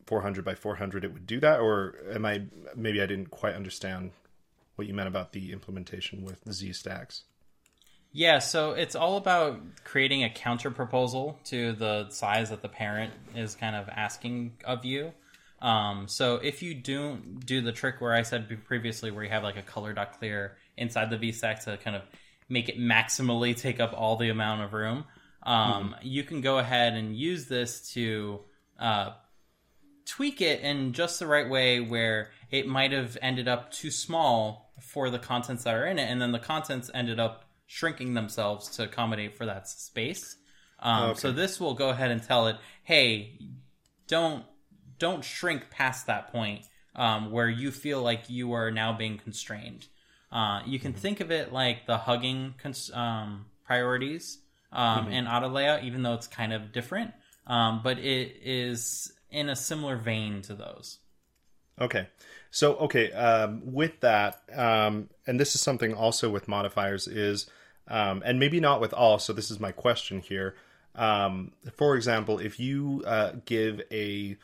400 0.07 0.45
by 0.45 0.55
400, 0.55 1.05
it 1.05 1.13
would 1.13 1.27
do 1.27 1.41
that? 1.41 1.61
Or 1.61 1.97
am 2.13 2.25
I, 2.25 2.43
maybe 2.75 3.03
I 3.03 3.07
didn't 3.07 3.31
quite 3.31 3.55
understand 3.55 4.13
what 4.77 4.87
you 4.87 4.95
meant 4.95 5.09
about 5.09 5.33
the 5.33 5.53
implementation 5.53 6.25
with 6.25 6.45
the 6.45 6.53
Z 6.53 6.75
stacks. 6.75 7.25
Yeah, 8.13 8.39
so 8.39 8.73
it's 8.73 8.95
all 8.95 9.17
about 9.17 9.61
creating 9.85 10.25
a 10.25 10.31
counter 10.31 10.71
proposal 10.71 11.39
to 11.47 11.73
the 11.73 12.09
size 12.11 12.51
that 12.51 12.63
the 12.63 12.69
parent 12.69 13.13
is 13.35 13.55
kind 13.55 13.77
of 13.77 13.89
asking 13.89 14.53
of 14.65 14.85
you. 14.85 15.13
Um, 15.61 16.07
so 16.09 16.37
if 16.37 16.63
you 16.63 16.75
don't 16.75 17.45
do 17.45 17.61
the 17.61 17.73
trick 17.73 18.01
where 18.01 18.15
I 18.15 18.23
said 18.23 18.49
previously, 18.65 19.11
where 19.11 19.25
you 19.25 19.31
have 19.31 19.43
like 19.43 19.57
a 19.57 19.63
color 19.63 19.93
dot 19.93 20.19
clear 20.19 20.57
inside 20.77 21.11
the 21.11 21.19
VStack 21.19 21.65
to 21.65 21.77
kind 21.79 21.97
of 21.97 22.03
make 22.49 22.69
it 22.69 22.79
maximally 22.79 23.57
take 23.57 23.81
up 23.81 23.93
all 23.95 24.17
the 24.17 24.29
amount 24.29 24.63
of 24.63 24.73
room, 24.73 25.05
um, 25.43 25.95
you 26.03 26.23
can 26.23 26.41
go 26.41 26.59
ahead 26.59 26.95
and 26.95 27.17
use 27.17 27.47
this 27.47 27.93
to 27.93 28.41
uh, 28.79 29.11
tweak 30.07 30.41
it 30.41 30.61
in 30.61 30.93
just 30.93 31.19
the 31.19 31.27
right 31.27 31.49
way 31.49 31.81
where 31.81 32.31
it 32.51 32.67
might 32.67 32.93
have 32.93 33.19
ended 33.21 33.49
up 33.49 33.73
too 33.73 33.91
small 33.91 34.73
for 34.81 35.11
the 35.11 35.19
contents 35.19 35.65
that 35.65 35.75
are 35.75 35.87
in 35.87 35.99
it, 35.99 36.09
and 36.11 36.21
then 36.21 36.33
the 36.33 36.39
contents 36.39 36.91
ended 36.95 37.19
up 37.19 37.45
shrinking 37.67 38.15
themselves 38.15 38.69
to 38.77 38.85
accommodate 38.85 39.37
for 39.37 39.47
that 39.47 39.69
space. 39.69 40.37
Um, 40.79 41.11
Okay. 41.11 41.21
So 41.21 41.33
this 41.33 41.59
will 41.59 41.75
go 41.75 41.89
ahead 41.91 42.11
and 42.11 42.23
tell 42.23 42.47
it, 42.49 42.57
hey, 42.85 43.39
don't 44.07 44.45
don't 44.99 45.25
shrink 45.25 45.69
past 45.71 46.07
that 46.07 46.33
point 46.33 46.65
um, 46.95 47.31
where 47.31 47.49
you 47.49 47.71
feel 47.71 48.01
like 48.03 48.31
you 48.31 48.53
are 48.53 48.71
now 48.71 48.93
being 48.97 49.19
constrained. 49.19 49.87
Uh, 50.33 50.61
you 50.67 50.79
can 50.79 50.93
think 50.93 51.21
of 51.21 51.31
it 51.31 51.53
like 51.53 51.87
the 51.87 51.99
hugging 51.99 52.55
cons- 52.63 52.91
um, 52.95 53.47
priorities 53.65 54.39
um, 54.73 55.09
and 55.09 55.29
auto 55.29 55.49
layout, 55.49 55.85
even 55.85 56.03
though 56.03 56.15
it's 56.15 56.27
kind 56.27 56.53
of 56.53 56.73
different, 56.73 57.13
um, 57.47 57.81
but 57.83 57.99
it 57.99 58.37
is 58.43 59.13
in 59.37 59.51
a 59.51 59.55
similar 59.55 59.97
vein 59.97 60.41
to 60.41 60.55
those. 60.55 60.99
Okay. 61.78 62.09
So, 62.51 62.76
okay, 62.76 63.12
um, 63.12 63.61
with 63.74 64.01
that, 64.01 64.41
um, 64.55 65.11
and 65.26 65.39
this 65.39 65.55
is 65.55 65.61
something 65.61 65.93
also 65.93 66.30
with 66.30 66.49
modifiers 66.49 67.07
is, 67.07 67.49
um, 67.87 68.22
and 68.24 68.41
maybe 68.41 68.61
not 68.61 68.80
with 68.80 68.95
all, 68.95 69.18
so 69.18 69.34
this 69.34 69.51
is 69.51 69.61
my 69.61 69.72
question 69.72 70.20
here. 70.20 70.57
Um, 70.95 71.53
for 71.74 71.97
example, 71.97 72.39
if 72.39 72.59
you 72.59 73.05
uh, 73.07 73.32
give 73.45 73.82
a 73.93 74.39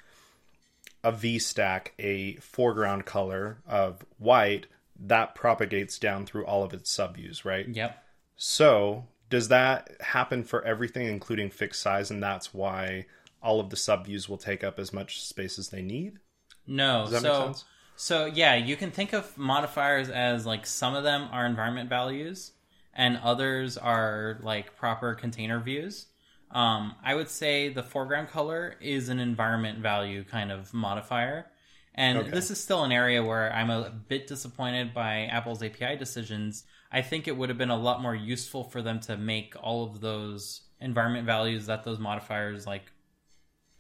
a 1.04 1.10
V 1.10 1.38
stack 1.40 1.94
a 1.98 2.34
foreground 2.36 3.06
color 3.06 3.58
of 3.66 4.04
white, 4.18 4.66
that 5.00 5.34
propagates 5.34 5.98
down 5.98 6.26
through 6.26 6.44
all 6.44 6.62
of 6.62 6.74
its 6.74 6.94
subviews, 6.94 7.44
right? 7.46 7.66
Yep. 7.66 8.04
So, 8.36 9.06
does 9.30 9.48
that 9.48 9.90
happen 10.00 10.44
for 10.44 10.62
everything, 10.62 11.06
including 11.06 11.50
fixed 11.50 11.80
size, 11.80 12.10
and 12.10 12.22
that's 12.22 12.52
why 12.52 13.06
all 13.42 13.60
of 13.60 13.70
the 13.70 13.76
subviews 13.76 14.28
will 14.28 14.38
take 14.38 14.64
up 14.64 14.78
as 14.78 14.92
much 14.92 15.22
space 15.24 15.58
as 15.58 15.70
they 15.70 15.82
need? 15.82 16.20
No. 16.66 17.02
Does 17.02 17.12
that 17.12 17.22
make 17.22 17.34
so 17.34 17.34
sense? 17.34 17.64
so 17.96 18.26
yeah, 18.26 18.54
you 18.54 18.76
can 18.76 18.90
think 18.90 19.12
of 19.12 19.36
modifiers 19.36 20.08
as 20.10 20.46
like 20.46 20.66
some 20.66 20.94
of 20.94 21.04
them 21.04 21.28
are 21.32 21.46
environment 21.46 21.88
values 21.88 22.52
and 22.94 23.18
others 23.18 23.76
are 23.78 24.38
like 24.42 24.76
proper 24.76 25.14
container 25.14 25.60
views. 25.60 26.06
Um, 26.50 26.96
I 27.02 27.14
would 27.14 27.28
say 27.30 27.70
the 27.70 27.82
foreground 27.82 28.28
color 28.28 28.76
is 28.80 29.08
an 29.08 29.18
environment 29.18 29.78
value 29.80 30.24
kind 30.24 30.52
of 30.52 30.72
modifier. 30.74 31.46
And 31.94 32.18
Okay. 32.18 32.30
this 32.30 32.50
is 32.50 32.62
still 32.62 32.84
an 32.84 32.92
area 32.92 33.22
where 33.22 33.52
I'm 33.52 33.70
a 33.70 33.90
bit 33.90 34.26
disappointed 34.26 34.94
by 34.94 35.26
Apple's 35.26 35.62
API 35.62 35.96
decisions. 35.96 36.64
I 36.90 37.02
think 37.02 37.26
it 37.28 37.36
would 37.36 37.48
have 37.48 37.58
been 37.58 37.70
a 37.70 37.76
lot 37.76 38.02
more 38.02 38.14
useful 38.14 38.64
for 38.64 38.82
them 38.82 39.00
to 39.00 39.16
make 39.16 39.54
all 39.62 39.84
of 39.84 40.00
those 40.00 40.62
environment 40.80 41.26
values 41.26 41.66
that 41.66 41.84
those 41.84 41.98
modifiers 41.98 42.66
like 42.66 42.92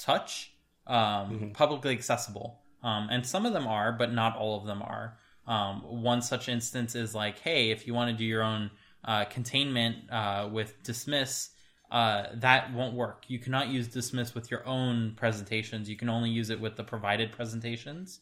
touch 0.02 0.52
um, 0.86 1.52
publicly 1.54 1.92
accessible. 1.92 2.60
Um, 2.82 3.08
and 3.10 3.24
some 3.24 3.46
of 3.46 3.52
them 3.52 3.66
are, 3.66 3.92
but 3.92 4.12
not 4.12 4.36
all 4.36 4.58
of 4.58 4.66
them 4.66 4.82
are. 4.82 5.18
Um, 5.46 6.02
one 6.02 6.22
such 6.22 6.48
instance 6.48 6.94
is 6.94 7.14
like, 7.14 7.38
hey, 7.38 7.70
if 7.70 7.86
you 7.86 7.94
want 7.94 8.10
to 8.10 8.16
do 8.16 8.24
your 8.24 8.42
own 8.42 8.70
uh, 9.04 9.24
containment 9.24 10.10
uh, 10.10 10.48
with 10.50 10.82
Dismiss, 10.82 11.50
uh, 11.90 12.26
that 12.34 12.72
won't 12.72 12.94
work. 12.94 13.24
You 13.28 13.38
cannot 13.38 13.68
use 13.68 13.88
Dismiss 13.88 14.34
with 14.34 14.50
your 14.50 14.66
own 14.66 15.14
presentations. 15.16 15.88
You 15.88 15.96
can 15.96 16.08
only 16.08 16.30
use 16.30 16.50
it 16.50 16.60
with 16.60 16.76
the 16.76 16.84
provided 16.84 17.32
presentations. 17.32 18.20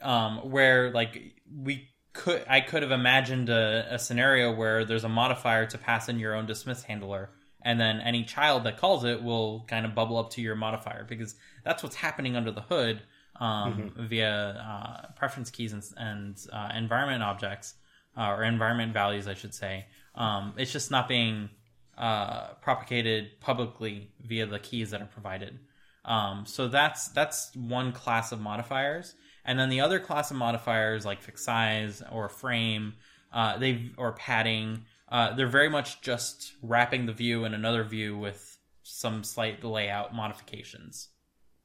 Um, 0.00 0.50
where 0.50 0.90
like 0.90 1.34
we 1.54 1.88
could, 2.12 2.44
I 2.48 2.60
could 2.60 2.82
have 2.82 2.92
imagined 2.92 3.48
a, 3.48 3.94
a 3.94 3.98
scenario 3.98 4.54
where 4.54 4.84
there's 4.84 5.04
a 5.04 5.08
modifier 5.08 5.66
to 5.66 5.78
pass 5.78 6.08
in 6.08 6.18
your 6.18 6.34
own 6.34 6.46
dismiss 6.46 6.82
handler, 6.82 7.30
and 7.64 7.80
then 7.80 8.00
any 8.00 8.24
child 8.24 8.64
that 8.64 8.76
calls 8.76 9.04
it 9.04 9.22
will 9.22 9.64
kind 9.68 9.86
of 9.86 9.94
bubble 9.94 10.16
up 10.18 10.30
to 10.30 10.40
your 10.40 10.54
modifier 10.54 11.04
because 11.04 11.34
that's 11.64 11.82
what's 11.82 11.96
happening 11.96 12.36
under 12.36 12.50
the 12.50 12.62
hood 12.62 13.02
um, 13.40 13.92
via 13.96 14.32
uh, 14.32 15.12
preference 15.12 15.50
keys 15.50 15.72
and, 15.72 15.82
and 15.96 16.46
uh, 16.52 16.70
environment 16.76 17.22
objects 17.22 17.74
uh, 18.16 18.28
or 18.28 18.44
environment 18.44 18.92
values, 18.92 19.26
I 19.26 19.34
should 19.34 19.54
say. 19.54 19.86
Um, 20.14 20.54
it's 20.56 20.72
just 20.72 20.90
not 20.90 21.08
being 21.08 21.50
uh, 21.96 22.54
propagated 22.60 23.40
publicly 23.40 24.10
via 24.20 24.46
the 24.46 24.58
keys 24.58 24.90
that 24.90 25.00
are 25.00 25.06
provided. 25.06 25.58
Um, 26.04 26.44
so 26.46 26.68
that's 26.68 27.08
that's 27.08 27.54
one 27.54 27.92
class 27.92 28.32
of 28.32 28.40
modifiers, 28.40 29.14
and 29.44 29.58
then 29.58 29.68
the 29.68 29.80
other 29.80 30.00
class 30.00 30.30
of 30.30 30.36
modifiers 30.36 31.06
like 31.06 31.22
fixed 31.22 31.44
size 31.44 32.02
or 32.10 32.28
frame, 32.28 32.94
uh, 33.32 33.56
they 33.58 33.90
or 33.96 34.12
padding. 34.12 34.84
Uh, 35.12 35.34
they're 35.34 35.46
very 35.46 35.68
much 35.68 36.00
just 36.00 36.54
wrapping 36.62 37.04
the 37.04 37.12
view 37.12 37.44
in 37.44 37.52
another 37.52 37.84
view 37.84 38.16
with 38.16 38.56
some 38.82 39.22
slight 39.22 39.62
layout 39.62 40.14
modifications. 40.14 41.10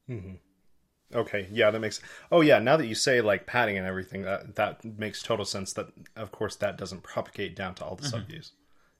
Mm-hmm. 0.09 0.33
Okay, 1.15 1.47
yeah, 1.49 1.71
that 1.71 1.79
makes. 1.79 2.01
Oh 2.29 2.41
yeah, 2.41 2.59
now 2.59 2.75
that 2.75 2.87
you 2.87 2.95
say 2.95 3.21
like 3.21 3.47
padding 3.47 3.77
and 3.77 3.87
everything, 3.87 4.23
that 4.23 4.55
that 4.55 4.83
makes 4.83 5.23
total 5.23 5.45
sense. 5.45 5.71
That 5.71 5.87
of 6.17 6.33
course 6.33 6.57
that 6.57 6.77
doesn't 6.77 7.03
propagate 7.03 7.55
down 7.55 7.73
to 7.75 7.85
all 7.85 7.95
the 7.95 8.03
subviews. 8.03 8.51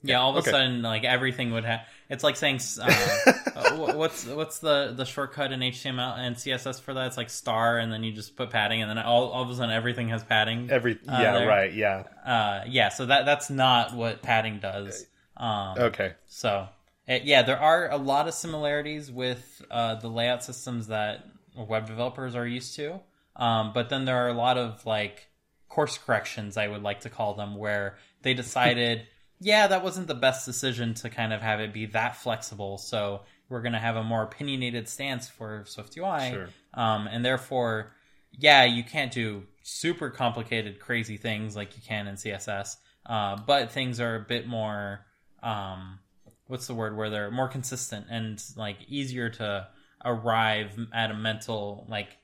Yeah, 0.09 0.21
all 0.21 0.31
of 0.31 0.37
okay. 0.37 0.49
a 0.49 0.53
sudden, 0.53 0.81
like 0.81 1.03
everything 1.03 1.51
would 1.51 1.65
have. 1.65 1.81
It's 2.09 2.23
like 2.23 2.35
saying, 2.35 2.61
uh, 2.81 2.85
uh, 3.55 3.93
what's 3.93 4.25
what's 4.25 4.59
the 4.59 4.93
the 4.95 5.05
shortcut 5.05 5.51
in 5.51 5.59
HTML 5.59 6.17
and 6.17 6.35
CSS 6.35 6.81
for 6.81 6.93
that? 6.93 7.07
It's 7.07 7.17
like 7.17 7.29
star, 7.29 7.77
and 7.77 7.91
then 7.91 8.03
you 8.03 8.13
just 8.13 8.35
put 8.35 8.49
padding, 8.49 8.81
and 8.81 8.89
then 8.89 8.97
all, 8.97 9.29
all 9.29 9.43
of 9.43 9.49
a 9.49 9.55
sudden 9.55 9.71
everything 9.71 10.09
has 10.09 10.23
padding. 10.23 10.69
Every 10.71 10.93
uh, 10.93 11.19
yeah, 11.21 11.33
there. 11.33 11.47
right, 11.47 11.73
yeah. 11.73 12.03
Uh, 12.25 12.63
yeah, 12.67 12.89
so 12.89 13.05
that 13.05 13.25
that's 13.25 13.49
not 13.49 13.93
what 13.93 14.21
padding 14.21 14.59
does. 14.59 15.05
Um, 15.35 15.77
Okay, 15.77 16.13
so 16.27 16.67
it, 17.07 17.23
yeah, 17.23 17.43
there 17.43 17.59
are 17.59 17.89
a 17.89 17.97
lot 17.97 18.27
of 18.27 18.33
similarities 18.33 19.11
with 19.11 19.61
uh, 19.69 19.95
the 19.95 20.09
layout 20.09 20.43
systems 20.43 20.87
that 20.87 21.25
web 21.55 21.87
developers 21.87 22.35
are 22.35 22.47
used 22.47 22.75
to, 22.75 22.99
um, 23.35 23.71
but 23.73 23.89
then 23.89 24.05
there 24.05 24.25
are 24.25 24.29
a 24.29 24.33
lot 24.33 24.57
of 24.57 24.85
like 24.85 25.27
course 25.69 25.97
corrections, 25.97 26.57
I 26.57 26.67
would 26.67 26.81
like 26.81 27.01
to 27.01 27.09
call 27.09 27.35
them, 27.35 27.55
where 27.55 27.97
they 28.23 28.33
decided, 28.43 29.05
yeah, 29.39 29.67
that 29.67 29.83
wasn't 29.83 30.07
the 30.07 30.15
best 30.15 30.45
decision 30.45 30.93
to 30.95 31.09
kind 31.09 31.33
of 31.33 31.41
have 31.41 31.59
it 31.59 31.73
be 31.73 31.85
that 31.87 32.15
flexible. 32.15 32.77
So 32.77 33.21
we're 33.49 33.61
going 33.61 33.73
to 33.73 33.79
have 33.79 33.95
a 33.95 34.03
more 34.03 34.23
opinionated 34.23 34.89
stance 34.89 35.27
for 35.29 35.63
SwiftUI, 35.67 36.31
Sure. 36.31 36.49
um, 36.73 37.07
and 37.07 37.23
therefore, 37.23 37.93
yeah, 38.31 38.63
you 38.65 38.83
can't 38.83 39.11
do 39.11 39.43
super 39.63 40.09
complicated, 40.09 40.79
crazy 40.79 41.17
things 41.17 41.55
like 41.55 41.75
you 41.75 41.81
can 41.85 42.07
in 42.07 42.15
CSS, 42.15 42.75
uh, 43.05 43.37
but 43.45 43.71
things 43.71 43.99
are 43.99 44.15
a 44.15 44.19
bit 44.21 44.47
more. 44.47 45.05
Um, 45.41 45.99
what's 46.47 46.67
the 46.67 46.73
word 46.73 46.95
where 46.97 47.09
they're 47.09 47.31
more 47.31 47.47
consistent 47.47 48.07
and 48.09 48.43
like 48.55 48.77
easier 48.87 49.29
to 49.29 49.67
arrive 50.03 50.77
at 50.93 51.11
a 51.11 51.13
mental 51.13 51.85
like 51.89 52.17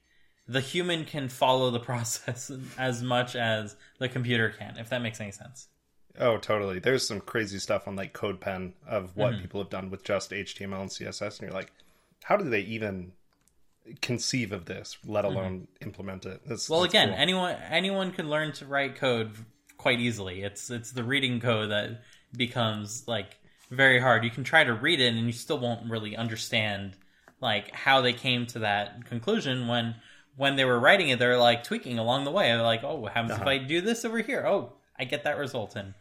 the 0.47 0.61
human 0.61 1.05
can 1.05 1.28
follow 1.28 1.72
the 1.72 1.80
process 1.91 2.51
as 2.78 3.01
much 3.01 3.36
as 3.36 3.76
the 3.99 4.07
computer 4.09 4.49
can 4.49 4.78
if 4.78 4.89
that 4.89 5.01
makes 5.01 5.20
any 5.20 5.32
sense 5.32 5.68
Oh, 6.20 6.38
totally. 6.38 6.80
There's 6.80 7.07
some 7.07 7.20
crazy 7.22 7.57
stuff 7.59 7.88
on 7.88 7.95
like 7.95 8.14
CodePen 8.14 8.74
of 8.88 9.16
what 9.18 9.34
Mm-hmm. 9.34 9.41
people 9.41 9.61
have 9.61 9.70
done 9.72 9.89
with 9.89 10.03
just 10.03 10.32
HTML 10.32 10.82
and 10.82 10.89
CSS, 10.89 11.39
and 11.39 11.41
you're 11.49 11.57
like, 11.57 11.72
how 12.24 12.38
do 12.38 12.49
they 12.49 12.61
even 12.61 13.14
conceive 14.01 14.51
of 14.51 14.66
this, 14.66 14.97
let 15.05 15.26
alone 15.26 15.68
implement 15.82 16.26
it? 16.26 16.41
It's, 16.45 16.66
Mm-hmm. 16.66 16.74
well 16.74 16.84
it's 16.84 16.93
again 16.93 17.09
cool. 17.09 17.18
anyone 17.18 17.55
anyone 17.70 18.11
can 18.11 18.30
learn 18.30 18.51
to 18.53 18.66
write 18.66 18.95
code 18.95 19.32
quite 19.78 19.99
easily 19.99 20.43
it's 20.43 20.70
it's 20.70 20.91
the 20.91 21.03
reading 21.03 21.41
code 21.41 21.72
that 21.72 22.01
becomes 22.38 23.05
like 23.07 23.38
very 23.70 23.99
hard 23.99 24.24
you 24.24 24.30
can 24.30 24.45
try 24.45 24.64
to 24.64 24.74
read 24.74 25.01
it 25.01 25.14
and 25.14 25.26
you 25.26 25.34
still 25.34 25.59
won't 25.59 25.89
really 25.89 26.16
understand 26.16 26.95
like 27.41 27.70
how 27.72 27.99
they 27.99 28.14
came 28.14 28.45
to 28.45 28.59
that 28.59 29.03
conclusion 29.05 29.68
when 29.68 29.93
when 30.38 30.55
they 30.55 30.64
were 30.64 30.80
writing 30.80 31.09
it 31.09 31.20
they're 31.20 31.38
like 31.38 31.64
tweaking 31.66 31.99
along 31.99 32.24
the 32.24 32.32
way 32.32 32.45
they're 32.45 32.61
like 32.61 32.84
oh 32.86 32.95
what 32.95 33.11
happens 33.11 33.36
if 33.38 33.45
i 33.45 33.57
do 33.57 33.82
this 33.82 34.05
over 34.05 34.20
here 34.20 34.45
oh 34.47 34.72
i 34.97 35.03
get 35.03 35.26
that 35.26 35.38
result 35.38 35.76
and 35.76 35.93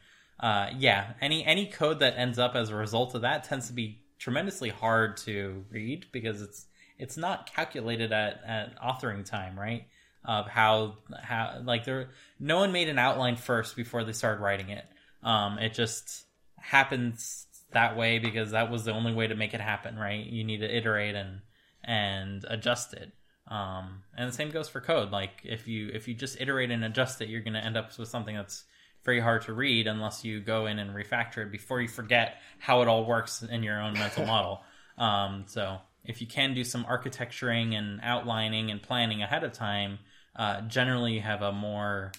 uh, 0.43 0.69
yeah 0.77 1.13
any 1.21 1.45
any 1.47 1.67
code 1.67 2.01
that 2.01 2.15
ends 2.19 2.39
up 2.39 2.55
as 2.57 2.69
a 2.69 2.75
result 2.75 3.15
of 3.15 3.23
that 3.23 3.45
tends 3.45 3.69
to 3.69 3.73
be 3.73 4.03
tremendously 4.19 4.69
hard 4.69 5.17
to 5.17 5.65
read 5.71 6.07
because 6.13 6.43
it's 6.43 6.67
it's 6.99 7.17
not 7.17 7.53
calculated 7.53 8.13
at, 8.13 8.41
at 8.47 8.81
authoring 8.81 9.25
time 9.25 9.59
right? 9.59 9.87
Of 10.25 10.47
how 10.47 10.99
how 11.21 11.61
like 11.65 11.85
there 11.85 12.11
no 12.39 12.59
one 12.59 12.71
made 12.71 12.89
an 12.89 12.99
outline 12.99 13.37
first 13.37 13.75
before 13.75 14.05
they 14.05 14.13
started 14.13 14.41
writing 14.41 14.71
it. 14.71 14.85
Um 15.25 15.59
it 15.59 15.75
just 15.75 16.27
happens 16.57 17.47
that 17.73 17.97
way 17.97 18.19
because 18.21 18.53
that 18.53 18.71
was 18.71 18.85
the 18.85 18.93
only 18.93 19.13
way 19.13 19.27
to 19.27 19.35
make 19.35 19.55
it 19.55 19.61
happen 19.61 19.97
right? 19.97 20.25
You 20.25 20.45
need 20.45 20.59
to 20.59 20.77
iterate 20.77 21.17
and 21.17 21.41
and 21.83 22.45
adjust 22.49 22.95
it. 22.95 23.13
Um 23.49 24.03
and 24.17 24.29
the 24.29 24.33
same 24.33 24.51
goes 24.51 24.69
for 24.69 24.81
code. 24.81 25.11
Like 25.11 25.41
if 25.43 25.67
you 25.67 25.91
if 25.93 26.07
you 26.07 26.15
just 26.15 26.41
iterate 26.41 26.71
and 26.71 26.85
adjust 26.85 27.21
it 27.21 27.29
you're 27.29 27.41
going 27.41 27.55
to 27.55 27.65
end 27.65 27.77
up 27.77 27.97
with 27.99 28.09
something 28.09 28.37
that's 28.37 28.65
very 29.05 29.21
hard 29.21 29.43
to 29.43 29.53
read 29.53 29.87
unless 29.87 30.25
you 30.25 30.41
go 30.41 30.67
in 30.67 30.79
and 30.79 30.95
refactor 30.95 31.39
it 31.39 31.53
before 31.53 31.81
you 31.81 31.89
forget 31.89 32.37
how 32.59 32.83
it 32.83 32.89
all 32.89 33.05
works 33.05 33.43
in 33.43 33.63
your 33.63 33.81
own 33.81 33.95
mental 33.95 34.27
model 34.35 34.61
um 34.99 35.45
so 35.47 35.79
if 36.05 36.21
you 36.21 36.27
can 36.27 36.55
do 36.55 36.65
some 36.65 36.85
architecturing 36.87 37.75
and 37.75 38.01
outlining 38.03 38.71
and 38.71 38.83
planning 38.83 39.23
ahead 39.23 39.45
of 39.45 39.53
time 39.53 39.99
uh, 40.37 40.63
generally 40.63 41.13
you 41.13 41.21
have 41.21 41.43
a 41.43 41.53
more 41.53 42.11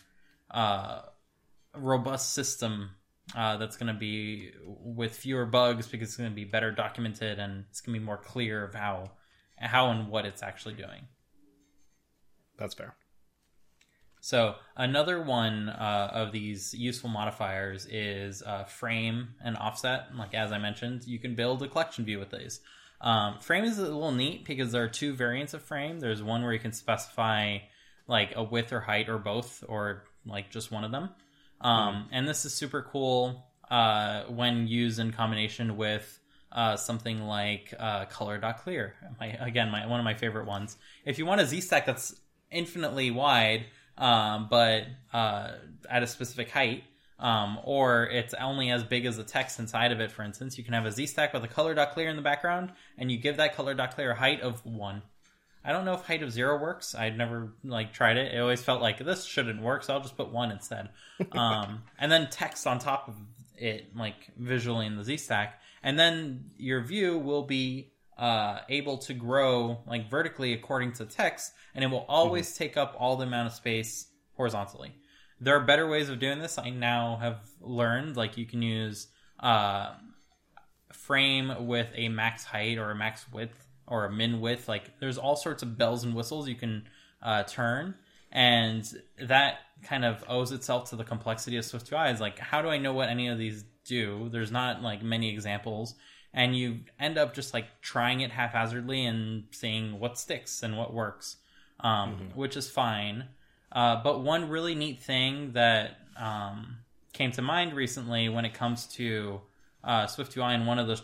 uh, 0.51 1.01
robust 1.75 2.33
system 2.33 2.91
uh, 3.35 3.57
that's 3.57 3.77
going 3.77 3.91
to 3.91 3.99
be 3.99 4.51
with 4.63 5.15
fewer 5.15 5.45
bugs 5.45 5.87
because 5.87 6.09
it's 6.09 6.17
going 6.17 6.29
to 6.29 6.35
be 6.35 6.45
better 6.45 6.71
documented 6.71 7.39
and 7.39 7.65
it's 7.69 7.81
going 7.81 7.93
to 7.93 7.99
be 7.99 8.05
more 8.05 8.17
clear 8.17 8.63
of 8.63 8.75
how 8.75 9.11
how 9.57 9.91
and 9.91 10.09
what 10.09 10.25
it's 10.25 10.43
actually 10.43 10.73
doing. 10.73 11.07
that's 12.57 12.73
fair. 12.73 12.95
So 14.23 14.55
another 14.77 15.21
one 15.21 15.67
uh, 15.67 16.09
of 16.13 16.31
these 16.31 16.73
useful 16.73 17.09
modifiers 17.09 17.85
is 17.87 18.41
uh, 18.41 18.63
frame 18.63 19.35
and 19.43 19.57
offset. 19.57 20.15
Like 20.15 20.33
as 20.33 20.53
I 20.53 20.59
mentioned, 20.59 21.05
you 21.05 21.19
can 21.19 21.35
build 21.35 21.61
a 21.61 21.67
collection 21.67 22.05
view 22.05 22.19
with 22.19 22.29
these. 22.29 22.61
Um, 23.01 23.39
frame 23.39 23.65
is 23.65 23.79
a 23.79 23.81
little 23.81 24.13
neat 24.13 24.45
because 24.45 24.71
there 24.71 24.81
are 24.81 24.87
two 24.87 25.13
variants 25.13 25.53
of 25.53 25.61
frame. 25.61 25.99
There's 25.99 26.23
one 26.23 26.41
where 26.41 26.53
you 26.53 26.59
can 26.59 26.71
specify 26.71 27.57
like 28.07 28.31
a 28.37 28.41
width 28.41 28.71
or 28.71 28.79
height 28.79 29.09
or 29.09 29.17
both, 29.17 29.61
or 29.67 30.05
like 30.25 30.49
just 30.49 30.71
one 30.71 30.85
of 30.85 30.93
them. 30.93 31.09
Um, 31.59 32.07
And 32.13 32.25
this 32.25 32.45
is 32.45 32.53
super 32.53 32.81
cool 32.81 33.51
uh, 33.69 34.23
when 34.29 34.67
used 34.69 34.99
in 34.99 35.11
combination 35.11 35.75
with 35.75 36.17
uh, 36.49 36.77
something 36.77 37.23
like 37.23 37.73
uh, 37.77 38.05
color.clear. 38.05 38.95
My, 39.19 39.25
again, 39.41 39.69
my, 39.69 39.85
one 39.85 39.99
of 39.99 40.05
my 40.05 40.13
favorite 40.13 40.47
ones. 40.47 40.77
If 41.03 41.19
you 41.19 41.25
want 41.25 41.41
a 41.41 41.45
Z 41.45 41.59
stack 41.59 41.85
that's 41.85 42.15
infinitely 42.49 43.11
wide, 43.11 43.65
um, 43.97 44.47
but 44.49 44.83
uh, 45.13 45.51
at 45.89 46.03
a 46.03 46.07
specific 46.07 46.49
height, 46.49 46.83
um, 47.19 47.59
or 47.63 48.05
it's 48.07 48.33
only 48.33 48.69
as 48.71 48.83
big 48.83 49.05
as 49.05 49.17
the 49.17 49.23
text 49.23 49.59
inside 49.59 49.91
of 49.91 49.99
it, 50.01 50.11
for 50.11 50.23
instance, 50.23 50.57
you 50.57 50.63
can 50.63 50.73
have 50.73 50.85
a 50.85 50.91
Z 50.91 51.05
stack 51.07 51.33
with 51.33 51.43
a 51.43 51.47
color 51.47 51.73
dot 51.73 51.93
clear 51.93 52.09
in 52.09 52.15
the 52.15 52.21
background, 52.21 52.71
and 52.97 53.11
you 53.11 53.17
give 53.17 53.37
that 53.37 53.55
color.clear 53.55 54.11
a 54.11 54.15
height 54.15 54.41
of 54.41 54.65
one. 54.65 55.01
I 55.65 55.71
don't 55.71 55.85
know 55.85 55.93
if 55.93 56.01
height 56.01 56.23
of 56.23 56.31
zero 56.31 56.59
works. 56.59 56.93
I'd 56.93 57.17
never 57.17 57.53
like 57.63 57.93
tried 57.93 58.17
it. 58.17 58.33
It 58.33 58.39
always 58.39 58.61
felt 58.61 58.81
like 58.81 58.99
this 58.99 59.23
shouldn't 59.23 59.61
work, 59.61 59.83
so 59.83 59.93
I'll 59.93 60.01
just 60.01 60.17
put 60.17 60.29
one 60.29 60.51
instead. 60.51 60.89
um, 61.31 61.83
and 61.97 62.11
then 62.11 62.29
text 62.29 62.67
on 62.67 62.79
top 62.79 63.07
of 63.07 63.15
it, 63.57 63.95
like 63.95 64.31
visually 64.37 64.85
in 64.85 64.97
the 64.97 65.03
Z 65.03 65.17
stack, 65.17 65.61
and 65.81 65.97
then 65.97 66.51
your 66.57 66.81
view 66.81 67.17
will 67.17 67.43
be 67.43 67.92
uh, 68.17 68.59
able 68.69 68.97
to 68.99 69.13
grow 69.13 69.79
like 69.87 70.09
vertically 70.09 70.53
according 70.53 70.93
to 70.93 71.05
text, 71.05 71.53
and 71.73 71.83
it 71.83 71.87
will 71.87 72.05
always 72.07 72.55
take 72.55 72.77
up 72.77 72.95
all 72.99 73.15
the 73.15 73.25
amount 73.25 73.47
of 73.47 73.53
space 73.53 74.07
horizontally. 74.35 74.93
There 75.39 75.55
are 75.55 75.65
better 75.65 75.87
ways 75.87 76.09
of 76.09 76.19
doing 76.19 76.39
this. 76.39 76.57
I 76.57 76.69
now 76.69 77.17
have 77.21 77.39
learned, 77.59 78.15
like 78.15 78.37
you 78.37 78.45
can 78.45 78.61
use 78.61 79.07
uh, 79.39 79.93
frame 80.91 81.67
with 81.67 81.89
a 81.95 82.07
max 82.09 82.43
height 82.43 82.77
or 82.77 82.91
a 82.91 82.95
max 82.95 83.25
width 83.31 83.67
or 83.87 84.05
a 84.05 84.11
min 84.11 84.39
width. 84.39 84.67
Like 84.67 84.99
there's 84.99 85.17
all 85.17 85.35
sorts 85.35 85.63
of 85.63 85.77
bells 85.77 86.03
and 86.03 86.15
whistles 86.15 86.47
you 86.47 86.55
can 86.55 86.87
uh, 87.21 87.43
turn, 87.43 87.95
and 88.31 88.89
that 89.19 89.57
kind 89.83 90.05
of 90.05 90.23
owes 90.29 90.51
itself 90.51 90.89
to 90.91 90.95
the 90.95 91.03
complexity 91.03 91.57
of 91.57 91.65
SwiftUI. 91.65 92.13
Is 92.13 92.21
like, 92.21 92.39
how 92.39 92.61
do 92.61 92.69
I 92.69 92.77
know 92.77 92.93
what 92.93 93.09
any 93.09 93.27
of 93.27 93.37
these 93.37 93.65
do? 93.85 94.29
There's 94.31 94.51
not 94.51 94.81
like 94.81 95.03
many 95.03 95.29
examples, 95.29 95.95
and 96.33 96.55
you 96.55 96.79
end 96.99 97.17
up 97.17 97.33
just 97.33 97.53
like 97.53 97.65
trying 97.81 98.21
it 98.21 98.31
haphazardly 98.31 99.05
and 99.05 99.43
seeing 99.51 99.99
what 99.99 100.17
sticks 100.17 100.63
and 100.63 100.77
what 100.77 100.93
works, 100.93 101.37
um, 101.79 102.13
mm-hmm. 102.13 102.39
which 102.39 102.57
is 102.57 102.69
fine. 102.69 103.25
Uh, 103.71 104.01
but 104.03 104.21
one 104.21 104.49
really 104.49 104.75
neat 104.75 105.01
thing 105.01 105.51
that 105.53 105.97
um, 106.17 106.77
came 107.11 107.31
to 107.31 107.41
mind 107.41 107.73
recently 107.73 108.29
when 108.29 108.45
it 108.45 108.53
comes 108.53 108.85
to 108.85 109.41
uh, 109.83 110.05
SwiftUI 110.05 110.55
and 110.55 110.65
one 110.65 110.79
of 110.79 110.87
the 110.87 111.01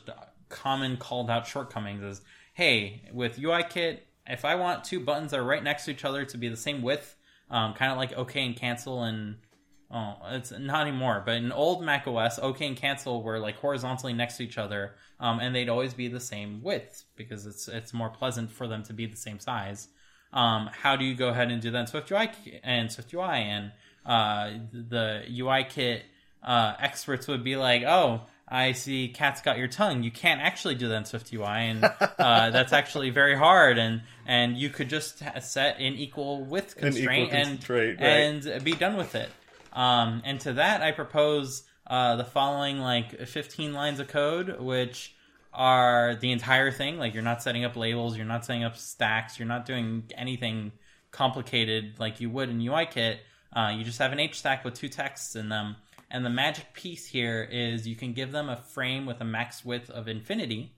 common 0.49 0.97
called 0.97 1.29
out 1.29 1.45
shortcomings 1.45 2.03
is, 2.03 2.21
hey, 2.53 3.03
with 3.13 3.37
UIKit, 3.37 3.99
if 4.27 4.45
I 4.45 4.55
want 4.55 4.83
two 4.83 4.99
buttons 4.99 5.31
that 5.31 5.39
are 5.39 5.43
right 5.43 5.63
next 5.63 5.85
to 5.85 5.91
each 5.91 6.05
other 6.05 6.25
to 6.25 6.37
be 6.37 6.49
the 6.49 6.57
same 6.57 6.81
width, 6.81 7.15
um, 7.49 7.73
kind 7.73 7.91
of 7.91 7.97
like 7.97 8.13
OK 8.13 8.43
and 8.43 8.55
cancel 8.55 9.03
and 9.03 9.37
oh, 9.91 10.15
it's 10.31 10.51
not 10.51 10.87
anymore. 10.87 11.23
But 11.25 11.35
in 11.37 11.51
old 11.51 11.83
Mac 11.83 12.07
OS, 12.07 12.39
OK 12.39 12.65
and 12.65 12.77
cancel 12.77 13.23
were 13.23 13.39
like 13.39 13.57
horizontally 13.57 14.13
next 14.13 14.37
to 14.37 14.43
each 14.43 14.57
other, 14.57 14.95
um, 15.19 15.39
and 15.39 15.55
they'd 15.55 15.69
always 15.69 15.93
be 15.93 16.07
the 16.07 16.19
same 16.19 16.61
width 16.61 17.05
because 17.15 17.45
it's 17.45 17.67
it's 17.67 17.93
more 17.93 18.09
pleasant 18.09 18.51
for 18.51 18.67
them 18.67 18.83
to 18.83 18.93
be 18.93 19.05
the 19.05 19.17
same 19.17 19.39
size. 19.39 19.87
Um, 20.31 20.69
how 20.71 20.95
do 20.95 21.05
you 21.05 21.15
go 21.15 21.29
ahead 21.29 21.49
and 21.51 21.61
do 21.61 21.71
that 21.71 21.79
in 21.79 22.01
SwiftUI 22.01 22.59
and 22.63 22.89
SwiftUI 22.89 23.39
and 23.39 23.71
uh, 24.05 24.51
the 24.71 25.23
UI 25.31 25.65
kit 25.67 26.03
uh, 26.43 26.73
experts 26.79 27.27
would 27.27 27.43
be 27.43 27.55
like, 27.55 27.83
oh, 27.83 28.21
I 28.47 28.71
see 28.71 29.09
cat's 29.09 29.41
got 29.41 29.57
your 29.57 29.67
tongue. 29.67 30.03
You 30.03 30.11
can't 30.11 30.41
actually 30.41 30.75
do 30.75 30.87
that 30.89 30.95
in 30.95 31.03
SwiftUI, 31.03 31.71
and 31.71 31.83
uh, 32.19 32.49
that's 32.49 32.73
actually 32.73 33.11
very 33.11 33.35
hard. 33.35 33.77
And 33.77 34.01
and 34.25 34.57
you 34.57 34.69
could 34.69 34.89
just 34.89 35.21
set 35.41 35.79
an 35.79 35.93
equal 35.93 36.43
width 36.43 36.75
constraint, 36.75 37.29
equal 37.33 37.43
constraint 37.43 37.99
and 37.99 38.45
right. 38.45 38.55
and 38.55 38.63
be 38.63 38.73
done 38.73 38.97
with 38.97 39.15
it. 39.15 39.29
Um, 39.73 40.21
and 40.25 40.39
to 40.41 40.53
that, 40.53 40.81
I 40.81 40.91
propose 40.91 41.63
uh, 41.87 42.15
the 42.15 42.23
following 42.23 42.79
like 42.79 43.27
15 43.27 43.73
lines 43.73 43.99
of 43.99 44.07
code, 44.07 44.59
which 44.59 45.15
are 45.53 46.15
the 46.15 46.31
entire 46.31 46.71
thing. 46.71 46.97
Like 46.97 47.13
you're 47.13 47.23
not 47.23 47.41
setting 47.41 47.65
up 47.65 47.75
labels, 47.75 48.15
you're 48.15 48.25
not 48.25 48.45
setting 48.45 48.63
up 48.63 48.77
stacks, 48.77 49.39
you're 49.39 49.47
not 49.47 49.65
doing 49.65 50.03
anything 50.15 50.71
complicated 51.11 51.95
like 51.99 52.21
you 52.21 52.29
would 52.29 52.49
in 52.49 52.59
UIKit. 52.59 53.17
Uh, 53.55 53.73
you 53.75 53.83
just 53.83 53.99
have 53.99 54.11
an 54.11 54.19
H 54.19 54.37
stack 54.37 54.63
with 54.63 54.75
two 54.75 54.89
texts 54.89 55.35
in 55.35 55.49
them. 55.49 55.75
And 56.11 56.25
the 56.25 56.29
magic 56.29 56.73
piece 56.73 57.05
here 57.05 57.47
is 57.51 57.87
you 57.87 57.95
can 57.95 58.13
give 58.13 58.31
them 58.31 58.49
a 58.49 58.57
frame 58.57 59.05
with 59.05 59.21
a 59.21 59.25
max 59.25 59.63
width 59.63 59.89
of 59.89 60.07
infinity. 60.07 60.73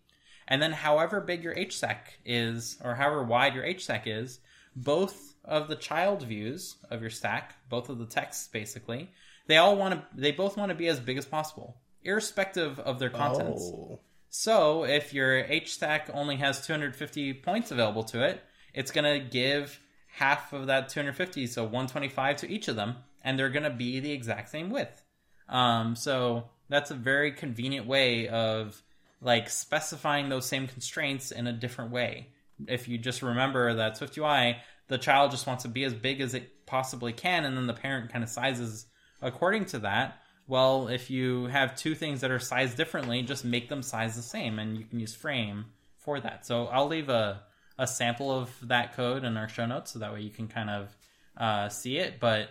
And 0.47 0.61
then, 0.61 0.73
however 0.73 1.21
big 1.21 1.43
your 1.43 1.57
H 1.57 1.77
stack 1.77 2.19
is, 2.25 2.77
or 2.83 2.95
however 2.95 3.23
wide 3.23 3.55
your 3.55 3.63
H 3.63 3.85
stack 3.85 4.07
is, 4.07 4.39
both 4.75 5.30
of 5.43 5.67
the 5.67 5.75
child 5.75 6.23
views 6.23 6.75
of 6.89 7.01
your 7.01 7.09
stack, 7.09 7.55
both 7.69 7.89
of 7.89 7.97
the 7.97 8.05
texts 8.05 8.47
basically, 8.47 9.09
they 9.47 9.57
all 9.57 9.75
want 9.75 9.95
to, 9.95 10.19
they 10.19 10.31
both 10.31 10.57
want 10.57 10.69
to 10.69 10.75
be 10.75 10.87
as 10.87 10.99
big 10.99 11.17
as 11.17 11.25
possible, 11.25 11.77
irrespective 12.03 12.79
of 12.79 12.99
their 12.99 13.09
contents. 13.09 13.61
Oh. 13.63 13.99
So 14.29 14.85
if 14.85 15.13
your 15.13 15.39
H 15.39 15.73
stack 15.73 16.09
only 16.13 16.37
has 16.37 16.65
250 16.65 17.33
points 17.35 17.71
available 17.71 18.03
to 18.05 18.23
it, 18.23 18.41
it's 18.73 18.91
going 18.91 19.19
to 19.19 19.27
give 19.27 19.79
half 20.07 20.53
of 20.53 20.67
that 20.67 20.89
250, 20.89 21.47
so 21.47 21.63
125 21.63 22.37
to 22.37 22.49
each 22.49 22.67
of 22.67 22.75
them, 22.75 22.95
and 23.23 23.37
they're 23.37 23.49
going 23.49 23.63
to 23.63 23.69
be 23.69 23.99
the 23.99 24.11
exact 24.11 24.49
same 24.49 24.69
width. 24.69 25.03
Um, 25.49 25.95
so 25.95 26.49
that's 26.69 26.91
a 26.91 26.95
very 26.95 27.33
convenient 27.33 27.85
way 27.85 28.29
of 28.29 28.81
like 29.21 29.49
specifying 29.49 30.29
those 30.29 30.45
same 30.45 30.67
constraints 30.67 31.31
in 31.31 31.47
a 31.47 31.53
different 31.53 31.91
way. 31.91 32.29
If 32.67 32.87
you 32.87 32.97
just 32.97 33.21
remember 33.21 33.73
that 33.75 33.99
SwiftUI, 33.99 34.57
the 34.91 34.97
child 34.97 35.31
just 35.31 35.47
wants 35.47 35.63
to 35.63 35.69
be 35.69 35.85
as 35.85 35.93
big 35.93 36.19
as 36.19 36.33
it 36.33 36.65
possibly 36.65 37.13
can, 37.13 37.45
and 37.45 37.55
then 37.55 37.65
the 37.65 37.73
parent 37.73 38.11
kind 38.11 38.25
of 38.25 38.29
sizes 38.29 38.87
according 39.21 39.63
to 39.63 39.79
that. 39.79 40.17
Well, 40.47 40.89
if 40.89 41.09
you 41.09 41.45
have 41.45 41.77
two 41.77 41.95
things 41.95 42.19
that 42.19 42.29
are 42.29 42.39
sized 42.39 42.75
differently, 42.75 43.21
just 43.21 43.45
make 43.45 43.69
them 43.69 43.83
size 43.83 44.17
the 44.17 44.21
same, 44.21 44.59
and 44.59 44.77
you 44.77 44.83
can 44.83 44.99
use 44.99 45.15
frame 45.15 45.67
for 45.95 46.19
that. 46.19 46.45
So 46.45 46.65
I'll 46.65 46.87
leave 46.87 47.07
a 47.07 47.43
a 47.77 47.87
sample 47.87 48.37
of 48.37 48.49
that 48.67 48.93
code 48.93 49.23
in 49.23 49.37
our 49.37 49.47
show 49.47 49.65
notes 49.65 49.91
so 49.91 49.99
that 49.99 50.11
way 50.11 50.21
you 50.21 50.29
can 50.29 50.49
kind 50.49 50.69
of 50.69 50.97
uh, 51.37 51.69
see 51.69 51.97
it. 51.97 52.19
But 52.19 52.49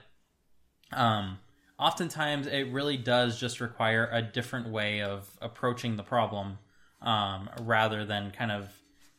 um, 0.92 1.38
oftentimes 1.78 2.46
it 2.46 2.72
really 2.72 2.96
does 2.96 3.38
just 3.38 3.60
require 3.60 4.08
a 4.10 4.22
different 4.22 4.70
way 4.70 5.02
of 5.02 5.28
approaching 5.42 5.96
the 5.96 6.02
problem 6.02 6.56
um, 7.02 7.50
rather 7.60 8.06
than 8.06 8.30
kind 8.30 8.50
of 8.50 8.72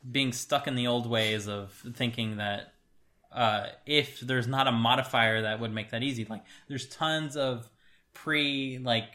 being 0.09 0.33
stuck 0.33 0.67
in 0.67 0.73
the 0.73 0.87
old 0.87 1.07
ways 1.07 1.47
of 1.47 1.71
thinking 1.93 2.37
that 2.37 2.73
uh, 3.31 3.67
if 3.85 4.19
there's 4.19 4.47
not 4.47 4.67
a 4.67 4.71
modifier 4.71 5.43
that 5.43 5.59
would 5.59 5.73
make 5.73 5.91
that 5.91 6.03
easy. 6.03 6.25
Like 6.25 6.43
there's 6.67 6.87
tons 6.87 7.37
of 7.37 7.69
pre 8.13 8.79
like 8.79 9.09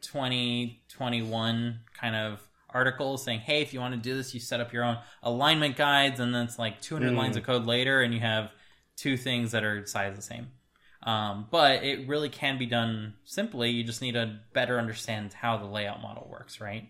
2021 0.00 1.80
kind 1.98 2.16
of 2.16 2.46
articles 2.70 3.24
saying, 3.24 3.40
hey, 3.40 3.62
if 3.62 3.72
you 3.72 3.80
want 3.80 3.94
to 3.94 4.00
do 4.00 4.16
this, 4.16 4.34
you 4.34 4.40
set 4.40 4.60
up 4.60 4.72
your 4.72 4.84
own 4.84 4.98
alignment 5.22 5.76
guides, 5.76 6.20
and 6.20 6.34
then 6.34 6.44
it's 6.44 6.58
like 6.58 6.80
200 6.80 7.12
mm. 7.12 7.16
lines 7.16 7.36
of 7.36 7.42
code 7.42 7.66
later, 7.66 8.02
and 8.02 8.12
you 8.12 8.20
have 8.20 8.50
two 8.96 9.16
things 9.16 9.52
that 9.52 9.64
are 9.64 9.86
size 9.86 10.14
the 10.16 10.22
same. 10.22 10.48
Um, 11.02 11.46
but 11.50 11.84
it 11.84 12.08
really 12.08 12.28
can 12.28 12.58
be 12.58 12.66
done 12.66 13.14
simply. 13.24 13.70
You 13.70 13.84
just 13.84 14.02
need 14.02 14.12
to 14.12 14.40
better 14.52 14.78
understand 14.78 15.32
how 15.32 15.56
the 15.56 15.66
layout 15.66 16.02
model 16.02 16.26
works, 16.30 16.60
right? 16.60 16.88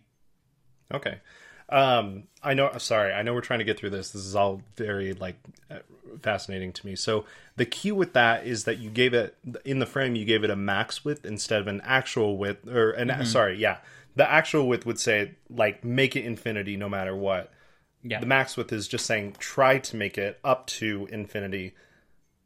Okay. 0.93 1.21
Um, 1.69 2.25
I 2.43 2.55
know. 2.55 2.71
Sorry, 2.79 3.13
I 3.13 3.23
know 3.23 3.35
we're 3.35 3.41
trying 3.41 3.59
to 3.59 3.65
get 3.65 3.79
through 3.79 3.91
this. 3.91 4.11
This 4.11 4.25
is 4.25 4.37
all 4.37 4.63
very 4.77 5.15
like 5.15 5.37
uh, 5.71 5.79
fascinating 6.23 6.73
to 6.75 6.87
me. 6.87 6.95
So 6.97 7.25
the 7.57 7.67
key 7.67 7.93
with 7.93 8.13
that 8.13 8.47
is 8.47 8.65
that 8.65 8.79
you 8.79 8.91
gave 8.91 9.15
it 9.15 9.37
in 9.65 9.79
the 9.79 9.87
frame. 9.87 10.15
You 10.15 10.25
gave 10.25 10.45
it 10.45 10.51
a 10.51 10.57
max 10.57 11.05
width 11.05 11.25
instead 11.25 11.61
of 11.61 11.67
an 11.67 11.81
actual 11.85 12.37
width, 12.37 12.69
or 12.69 12.93
an 12.93 13.09
mm-hmm. 13.09 13.25
sorry, 13.25 13.59
yeah, 13.59 13.79
the 14.15 14.31
actual 14.31 14.69
width 14.69 14.87
would 14.87 14.99
say 14.99 15.33
like 15.51 15.85
make 15.85 16.17
it 16.17 16.25
infinity 16.25 16.77
no 16.77 16.89
matter 16.89 17.15
what. 17.15 17.53
Yeah. 18.03 18.21
The 18.21 18.27
max 18.27 18.57
width 18.57 18.73
is 18.73 18.87
just 18.87 19.07
saying 19.07 19.37
try 19.39 19.79
to 19.79 19.97
make 19.97 20.17
it 20.17 20.39
up 20.45 20.67
to 20.69 21.09
infinity, 21.11 21.75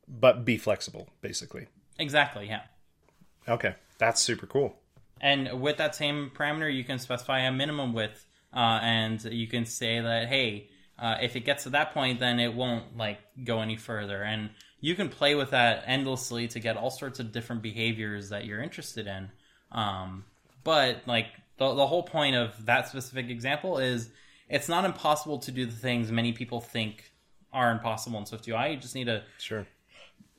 but 0.08 0.44
be 0.44 0.56
flexible, 0.56 1.08
basically. 1.20 1.66
Exactly. 1.98 2.46
Yeah. 2.46 2.62
Okay, 3.48 3.74
that's 3.98 4.20
super 4.20 4.46
cool. 4.46 4.76
And 5.20 5.60
with 5.60 5.76
that 5.76 5.94
same 5.94 6.30
parameter, 6.34 6.72
you 6.72 6.82
can 6.82 6.98
specify 6.98 7.40
a 7.40 7.52
minimum 7.52 7.92
width, 7.92 8.26
uh, 8.54 8.80
and 8.82 9.22
you 9.24 9.46
can 9.46 9.64
say 9.64 10.00
that 10.00 10.28
hey, 10.28 10.68
uh, 10.98 11.16
if 11.22 11.36
it 11.36 11.40
gets 11.40 11.64
to 11.64 11.70
that 11.70 11.92
point, 11.94 12.20
then 12.20 12.40
it 12.40 12.54
won't 12.54 12.96
like 12.96 13.18
go 13.44 13.60
any 13.60 13.76
further, 13.76 14.22
and 14.22 14.50
you 14.80 14.94
can 14.94 15.08
play 15.08 15.34
with 15.34 15.50
that 15.50 15.84
endlessly 15.86 16.48
to 16.48 16.60
get 16.60 16.76
all 16.76 16.90
sorts 16.90 17.20
of 17.20 17.32
different 17.32 17.62
behaviors 17.62 18.30
that 18.30 18.44
you're 18.44 18.62
interested 18.62 19.06
in. 19.06 19.30
Um, 19.72 20.24
but 20.64 21.02
like 21.06 21.26
the, 21.58 21.74
the 21.74 21.86
whole 21.86 22.02
point 22.02 22.36
of 22.36 22.66
that 22.66 22.88
specific 22.88 23.28
example 23.28 23.78
is 23.78 24.10
it's 24.48 24.68
not 24.68 24.84
impossible 24.84 25.38
to 25.40 25.52
do 25.52 25.66
the 25.66 25.72
things 25.76 26.10
many 26.10 26.32
people 26.32 26.60
think 26.60 27.12
are 27.52 27.70
impossible 27.70 28.18
in 28.18 28.24
SwiftUI. 28.24 28.72
You 28.72 28.76
just 28.78 28.94
need 28.94 29.04
to 29.04 29.22
sure 29.38 29.66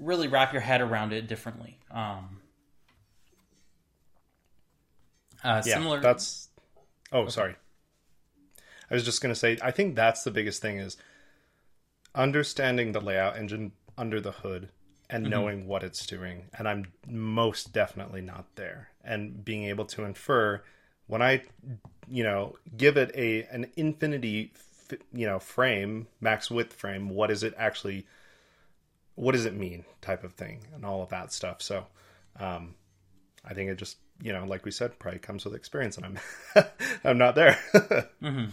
really 0.01 0.27
wrap 0.27 0.51
your 0.51 0.61
head 0.61 0.81
around 0.81 1.13
it 1.13 1.27
differently. 1.27 1.77
Um, 1.91 2.41
uh, 5.43 5.61
yeah, 5.65 5.75
similar. 5.75 6.01
That's. 6.01 6.49
Oh, 7.11 7.21
okay. 7.21 7.31
sorry. 7.31 7.55
I 8.91 8.93
was 8.93 9.05
just 9.05 9.21
gonna 9.21 9.33
say. 9.33 9.57
I 9.61 9.71
think 9.71 9.95
that's 9.95 10.23
the 10.23 10.31
biggest 10.31 10.61
thing 10.61 10.77
is 10.77 10.97
understanding 12.13 12.91
the 12.91 12.99
layout 12.99 13.37
engine 13.37 13.71
under 13.97 14.19
the 14.19 14.33
hood 14.33 14.69
and 15.09 15.23
mm-hmm. 15.23 15.31
knowing 15.31 15.67
what 15.67 15.83
it's 15.83 16.05
doing. 16.05 16.43
And 16.57 16.67
I'm 16.67 16.87
most 17.07 17.73
definitely 17.73 18.21
not 18.21 18.45
there. 18.55 18.89
And 19.03 19.43
being 19.43 19.65
able 19.65 19.85
to 19.85 20.03
infer 20.03 20.61
when 21.07 21.21
I, 21.21 21.43
you 22.07 22.23
know, 22.23 22.55
give 22.77 22.97
it 22.97 23.11
a 23.15 23.43
an 23.43 23.67
infinity, 23.75 24.53
you 25.13 25.25
know, 25.25 25.39
frame 25.39 26.07
max 26.19 26.49
width 26.49 26.73
frame, 26.73 27.09
what 27.09 27.31
is 27.31 27.43
it 27.43 27.53
actually, 27.57 28.05
what 29.15 29.33
does 29.33 29.45
it 29.45 29.53
mean, 29.53 29.85
type 30.01 30.23
of 30.23 30.33
thing, 30.33 30.61
and 30.73 30.85
all 30.85 31.01
of 31.01 31.09
that 31.09 31.33
stuff. 31.33 31.61
So, 31.61 31.85
um, 32.39 32.75
I 33.43 33.53
think 33.53 33.69
it 33.69 33.75
just, 33.75 33.97
you 34.21 34.31
know, 34.31 34.45
like 34.45 34.63
we 34.63 34.71
said, 34.71 34.99
probably 34.99 35.19
comes 35.19 35.43
with 35.43 35.55
experience, 35.55 35.97
and 35.97 36.05
I'm, 36.05 36.65
I'm 37.03 37.17
not 37.17 37.35
there. 37.35 37.59
mm-hmm. 38.21 38.45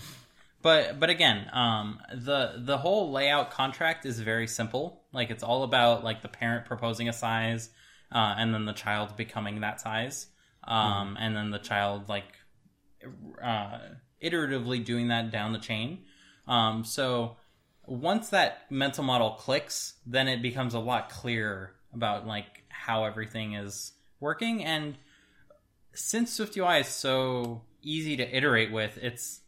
But 0.60 0.98
but 0.98 1.10
again, 1.10 1.48
um, 1.52 2.00
the 2.12 2.54
the 2.58 2.78
whole 2.78 3.12
layout 3.12 3.50
contract 3.50 4.06
is 4.06 4.18
very 4.20 4.46
simple. 4.46 5.04
Like 5.12 5.30
it's 5.30 5.42
all 5.42 5.62
about 5.62 6.04
like 6.04 6.22
the 6.22 6.28
parent 6.28 6.66
proposing 6.66 7.08
a 7.08 7.12
size, 7.12 7.70
uh, 8.12 8.34
and 8.36 8.52
then 8.52 8.64
the 8.64 8.72
child 8.72 9.16
becoming 9.16 9.60
that 9.60 9.80
size, 9.80 10.26
um, 10.64 11.14
mm-hmm. 11.14 11.16
and 11.18 11.36
then 11.36 11.50
the 11.50 11.58
child 11.58 12.08
like 12.08 12.34
uh, 13.42 13.78
iteratively 14.22 14.84
doing 14.84 15.08
that 15.08 15.30
down 15.30 15.52
the 15.52 15.58
chain. 15.58 16.00
Um, 16.48 16.84
so 16.84 17.36
once 17.86 18.30
that 18.30 18.70
mental 18.70 19.04
model 19.04 19.32
clicks, 19.32 19.94
then 20.06 20.26
it 20.28 20.42
becomes 20.42 20.74
a 20.74 20.80
lot 20.80 21.08
clearer 21.08 21.74
about 21.94 22.26
like 22.26 22.64
how 22.68 23.04
everything 23.04 23.54
is 23.54 23.92
working. 24.18 24.64
And 24.64 24.96
since 25.94 26.38
SwiftUI 26.38 26.80
is 26.80 26.88
so 26.88 27.62
easy 27.82 28.16
to 28.16 28.36
iterate 28.36 28.72
with. 28.72 28.98
It's, 29.00 29.40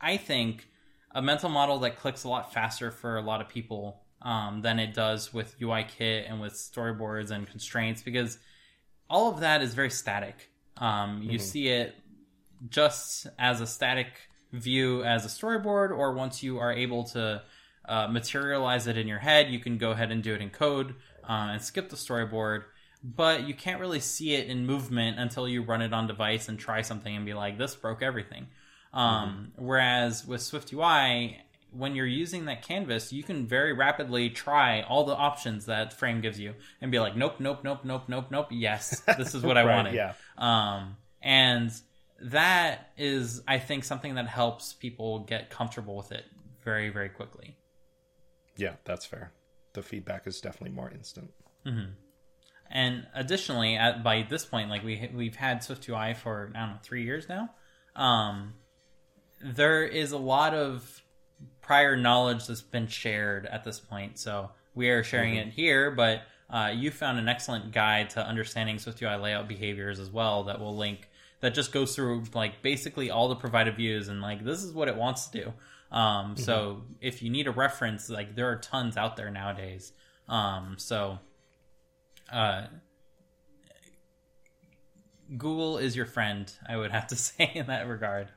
I 0.00 0.16
think, 0.16 0.68
a 1.12 1.22
mental 1.22 1.48
model 1.48 1.78
that 1.80 1.98
clicks 1.98 2.24
a 2.24 2.28
lot 2.28 2.52
faster 2.52 2.90
for 2.90 3.16
a 3.16 3.22
lot 3.22 3.40
of 3.40 3.48
people 3.48 4.02
um, 4.22 4.62
than 4.62 4.78
it 4.78 4.94
does 4.94 5.32
with 5.32 5.58
UIKit 5.58 6.30
and 6.30 6.40
with 6.40 6.52
storyboards 6.54 7.30
and 7.30 7.46
constraints 7.46 8.02
because 8.02 8.38
all 9.08 9.32
of 9.32 9.40
that 9.40 9.62
is 9.62 9.74
very 9.74 9.90
static. 9.90 10.50
Um, 10.76 11.22
you 11.22 11.38
see 11.38 11.68
it 11.68 11.94
just 12.68 13.26
as 13.38 13.60
a 13.60 13.66
static 13.66 14.08
view 14.52 15.04
as 15.04 15.24
a 15.24 15.28
storyboard, 15.28 15.90
or 15.90 16.12
once 16.14 16.42
you 16.42 16.58
are 16.58 16.72
able 16.72 17.04
to 17.04 17.42
uh, 17.88 18.08
materialize 18.08 18.86
it 18.86 18.96
in 18.96 19.08
your 19.08 19.18
head, 19.18 19.50
you 19.50 19.58
can 19.58 19.78
go 19.78 19.90
ahead 19.92 20.10
and 20.10 20.22
do 20.22 20.34
it 20.34 20.40
in 20.40 20.50
code 20.50 20.94
uh, 21.28 21.48
and 21.52 21.62
skip 21.62 21.88
the 21.88 21.96
storyboard. 21.96 22.64
But 23.02 23.46
you 23.46 23.54
can't 23.54 23.80
really 23.80 24.00
see 24.00 24.34
it 24.34 24.48
in 24.48 24.66
movement 24.66 25.18
until 25.18 25.48
you 25.48 25.62
run 25.62 25.82
it 25.82 25.92
on 25.92 26.06
device 26.06 26.48
and 26.48 26.58
try 26.58 26.82
something 26.82 27.14
and 27.14 27.24
be 27.24 27.34
like, 27.34 27.56
"This 27.56 27.76
broke 27.76 28.02
everything." 28.02 28.48
Um, 28.92 29.52
Whereas 29.56 30.26
with 30.26 30.40
SwiftUI, 30.40 31.36
when 31.70 31.94
you're 31.94 32.06
using 32.06 32.46
that 32.46 32.62
canvas, 32.62 33.12
you 33.12 33.22
can 33.22 33.46
very 33.46 33.72
rapidly 33.72 34.30
try 34.30 34.82
all 34.82 35.04
the 35.04 35.14
options 35.14 35.66
that 35.66 35.92
Frame 35.92 36.20
gives 36.20 36.40
you 36.40 36.54
and 36.80 36.90
be 36.90 36.98
like, 36.98 37.16
"Nope, 37.16 37.40
nope, 37.40 37.60
nope, 37.62 37.80
nope, 37.84 38.04
nope, 38.08 38.26
nope. 38.30 38.48
Yes, 38.50 39.00
this 39.18 39.34
is 39.34 39.42
what 39.42 39.58
I 39.58 39.64
Right, 39.64 39.76
wanted." 39.76 39.94
yeah. 39.94 40.14
Um, 40.38 40.96
and 41.20 41.70
that 42.22 42.90
is, 42.96 43.42
I 43.46 43.58
think, 43.58 43.84
something 43.84 44.14
that 44.14 44.26
helps 44.26 44.72
people 44.72 45.20
get 45.20 45.50
comfortable 45.50 45.96
with 45.96 46.10
it 46.12 46.24
very, 46.64 46.88
very 46.88 47.08
quickly. 47.10 47.56
Yeah, 48.56 48.74
that's 48.84 49.04
fair. 49.06 49.32
The 49.74 49.82
feedback 49.82 50.26
is 50.26 50.40
definitely 50.40 50.74
more 50.74 50.90
instant. 50.90 51.30
And 52.70 53.06
additionally, 53.14 53.76
at 53.76 54.02
by 54.02 54.26
this 54.28 54.44
point, 54.46 54.70
like 54.70 54.82
we 54.82 55.10
we've 55.14 55.36
had 55.36 55.58
SwiftUI 55.58 56.16
for 56.16 56.50
I 56.54 56.60
don't 56.60 56.70
know 56.70 56.78
three 56.82 57.04
years 57.04 57.28
now. 57.28 57.50
Um, 57.94 58.54
there 59.40 59.84
is 59.84 60.12
a 60.12 60.18
lot 60.18 60.54
of 60.54 61.02
prior 61.60 61.96
knowledge 61.96 62.46
that's 62.46 62.62
been 62.62 62.86
shared 62.86 63.46
at 63.46 63.64
this 63.64 63.78
point, 63.78 64.18
so 64.18 64.50
we 64.74 64.88
are 64.88 65.02
sharing 65.02 65.36
it 65.36 65.48
here. 65.48 65.90
But 65.90 66.22
uh, 66.50 66.72
you 66.74 66.90
found 66.90 67.18
an 67.18 67.28
excellent 67.28 67.72
guide 67.72 68.10
to 68.10 68.26
understanding 68.26 68.76
SwiftUI 68.76 69.20
layout 69.20 69.48
behaviors 69.48 69.98
as 70.00 70.10
well 70.10 70.44
that 70.44 70.60
will 70.60 70.76
link 70.76 71.08
that 71.40 71.54
just 71.54 71.72
goes 71.72 71.94
through 71.94 72.24
like 72.34 72.62
basically 72.62 73.10
all 73.10 73.28
the 73.28 73.36
provided 73.36 73.76
views 73.76 74.08
and 74.08 74.20
like 74.20 74.44
this 74.44 74.62
is 74.62 74.72
what 74.72 74.88
it 74.88 74.96
wants 74.96 75.28
to 75.28 75.44
do. 75.44 75.52
Um, 75.96 76.36
So 76.36 76.82
if 77.00 77.22
you 77.22 77.30
need 77.30 77.46
a 77.46 77.50
reference, 77.50 78.10
like 78.10 78.34
there 78.34 78.50
are 78.50 78.56
tons 78.56 78.96
out 78.96 79.16
there 79.16 79.30
nowadays. 79.30 79.92
Um, 80.28 80.76
so 80.78 81.18
uh, 82.32 82.66
Google 85.36 85.78
is 85.78 85.94
your 85.96 86.06
friend, 86.06 86.50
I 86.68 86.76
would 86.76 86.90
have 86.90 87.06
to 87.08 87.16
say 87.28 87.52
in 87.54 87.66
that 87.66 87.88
regard. 87.88 88.28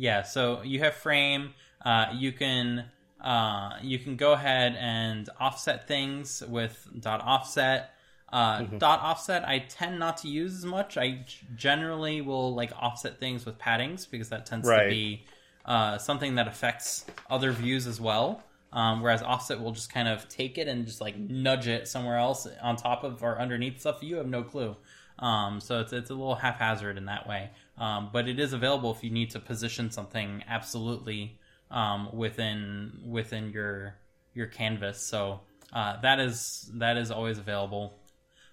Yeah, 0.00 0.22
so 0.22 0.62
you 0.62 0.78
have 0.80 0.94
frame. 0.94 1.52
Uh, 1.84 2.06
you 2.14 2.32
can 2.32 2.86
uh, 3.20 3.72
you 3.82 3.98
can 3.98 4.16
go 4.16 4.32
ahead 4.32 4.74
and 4.80 5.28
offset 5.38 5.86
things 5.86 6.42
with 6.48 6.88
dot 6.98 7.20
offset. 7.22 7.94
Uh, 8.32 8.62
Dot 8.62 9.00
offset, 9.00 9.46
I 9.46 9.58
tend 9.58 9.98
not 9.98 10.18
to 10.18 10.28
use 10.28 10.54
as 10.54 10.64
much. 10.64 10.96
I 10.96 11.26
generally 11.56 12.20
will 12.20 12.54
like 12.54 12.72
offset 12.80 13.18
things 13.18 13.44
with 13.44 13.58
paddings 13.58 14.08
because 14.08 14.28
that 14.30 14.46
tends 14.46 14.66
Right. 14.68 14.84
to 14.84 14.88
be 14.88 15.24
uh, 15.66 15.98
something 15.98 16.36
that 16.36 16.46
affects 16.48 17.04
other 17.28 17.50
views 17.52 17.86
as 17.88 18.00
well. 18.00 18.42
Um, 18.72 19.02
whereas 19.02 19.20
offset 19.20 19.60
will 19.60 19.72
just 19.72 19.92
kind 19.92 20.06
of 20.08 20.28
take 20.28 20.56
it 20.58 20.68
and 20.68 20.86
just 20.86 21.00
like 21.00 21.18
nudge 21.18 21.66
it 21.66 21.88
somewhere 21.88 22.16
else 22.18 22.46
on 22.62 22.76
top 22.76 23.02
of 23.02 23.22
or 23.22 23.38
underneath 23.38 23.80
stuff 23.80 23.98
you 24.00 24.16
have 24.16 24.28
no 24.28 24.44
clue. 24.44 24.76
Um, 25.18 25.60
so 25.60 25.80
it's 25.80 25.92
it's 25.92 26.08
a 26.10 26.14
little 26.14 26.36
haphazard 26.36 26.96
in 26.96 27.06
that 27.06 27.28
way. 27.28 27.50
Um, 27.80 28.10
but 28.12 28.28
it 28.28 28.38
is 28.38 28.52
available 28.52 28.90
if 28.90 29.02
you 29.02 29.10
need 29.10 29.30
to 29.30 29.40
position 29.40 29.90
something 29.90 30.44
absolutely 30.46 31.38
um, 31.70 32.10
within 32.12 32.92
within 33.06 33.50
your 33.50 33.96
your 34.34 34.46
canvas. 34.46 35.00
So 35.00 35.40
uh, 35.72 35.98
that 36.02 36.20
is 36.20 36.70
that 36.74 36.98
is 36.98 37.10
always 37.10 37.38
available. 37.38 37.98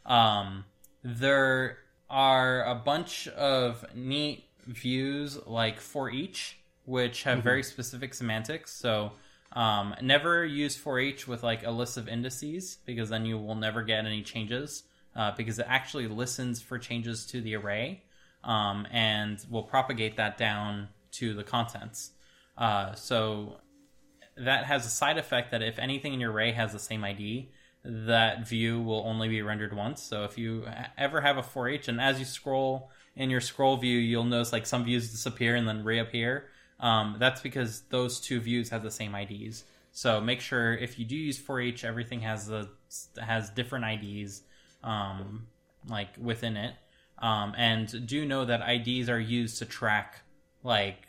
Um, 0.05 0.63
there 1.03 1.77
are 2.09 2.63
a 2.63 2.75
bunch 2.75 3.27
of 3.27 3.85
neat 3.93 4.45
views 4.65 5.37
like 5.45 5.81
for 5.81 6.09
each, 6.09 6.57
which 6.85 7.23
have 7.23 7.43
very 7.43 7.63
specific 7.63 8.13
semantics. 8.13 8.73
So 8.73 9.11
um, 9.51 9.93
never 10.01 10.45
use 10.45 10.77
for 10.77 10.99
each 10.99 11.27
with 11.27 11.43
like 11.43 11.65
a 11.65 11.71
list 11.71 11.97
of 11.97 12.07
indices 12.07 12.77
because 12.85 13.09
then 13.09 13.25
you 13.25 13.37
will 13.37 13.55
never 13.55 13.83
get 13.83 14.05
any 14.05 14.21
changes 14.21 14.83
uh, 15.17 15.31
because 15.35 15.59
it 15.59 15.65
actually 15.67 16.07
listens 16.07 16.61
for 16.61 16.79
changes 16.79 17.25
to 17.27 17.41
the 17.41 17.55
array 17.55 18.03
um, 18.43 18.87
and 18.91 19.43
will 19.49 19.63
propagate 19.63 20.17
that 20.17 20.37
down 20.37 20.89
to 21.13 21.33
the 21.33 21.43
contents. 21.43 22.11
Uh, 22.57 22.93
so 22.93 23.57
that 24.35 24.65
has 24.65 24.85
a 24.85 24.89
side 24.89 25.17
effect 25.17 25.51
that 25.51 25.61
if 25.61 25.79
anything 25.79 26.13
in 26.13 26.19
your 26.19 26.31
array 26.31 26.51
has 26.51 26.73
the 26.73 26.79
same 26.79 27.03
ID, 27.03 27.51
that 27.83 28.47
view 28.47 28.81
will 28.81 29.03
only 29.05 29.27
be 29.27 29.41
rendered 29.41 29.73
once. 29.73 30.03
So 30.03 30.23
if 30.23 30.37
you 30.37 30.65
ever 30.97 31.21
have 31.21 31.37
a 31.37 31.41
ForEach 31.41 31.87
and 31.87 32.01
as 32.01 32.19
you 32.19 32.25
scroll 32.25 32.91
in 33.15 33.29
your 33.29 33.41
scroll 33.41 33.77
view, 33.77 33.97
you'll 33.97 34.25
notice 34.25 34.51
like 34.51 34.65
some 34.65 34.83
views 34.83 35.11
disappear 35.11 35.55
and 35.55 35.67
then 35.67 35.83
reappear. 35.83 36.47
Um, 36.79 37.15
that's 37.19 37.41
because 37.41 37.81
those 37.89 38.19
two 38.19 38.39
views 38.39 38.69
have 38.69 38.83
the 38.83 38.91
same 38.91 39.15
IDs. 39.15 39.63
So 39.91 40.21
make 40.21 40.41
sure 40.41 40.75
if 40.75 40.99
you 40.99 41.05
do 41.05 41.15
use 41.15 41.39
ForEach, 41.39 41.83
everything 41.83 42.21
has 42.21 42.47
the 42.47 42.69
has 43.19 43.49
different 43.49 43.85
IDs 43.85 44.43
um, 44.83 45.47
like 45.87 46.09
within 46.21 46.55
it. 46.55 46.75
Um, 47.19 47.53
and 47.57 48.07
do 48.07 48.25
know 48.25 48.45
that 48.45 48.61
IDs 48.67 49.09
are 49.09 49.19
used 49.19 49.57
to 49.59 49.65
track 49.65 50.21
like 50.63 51.07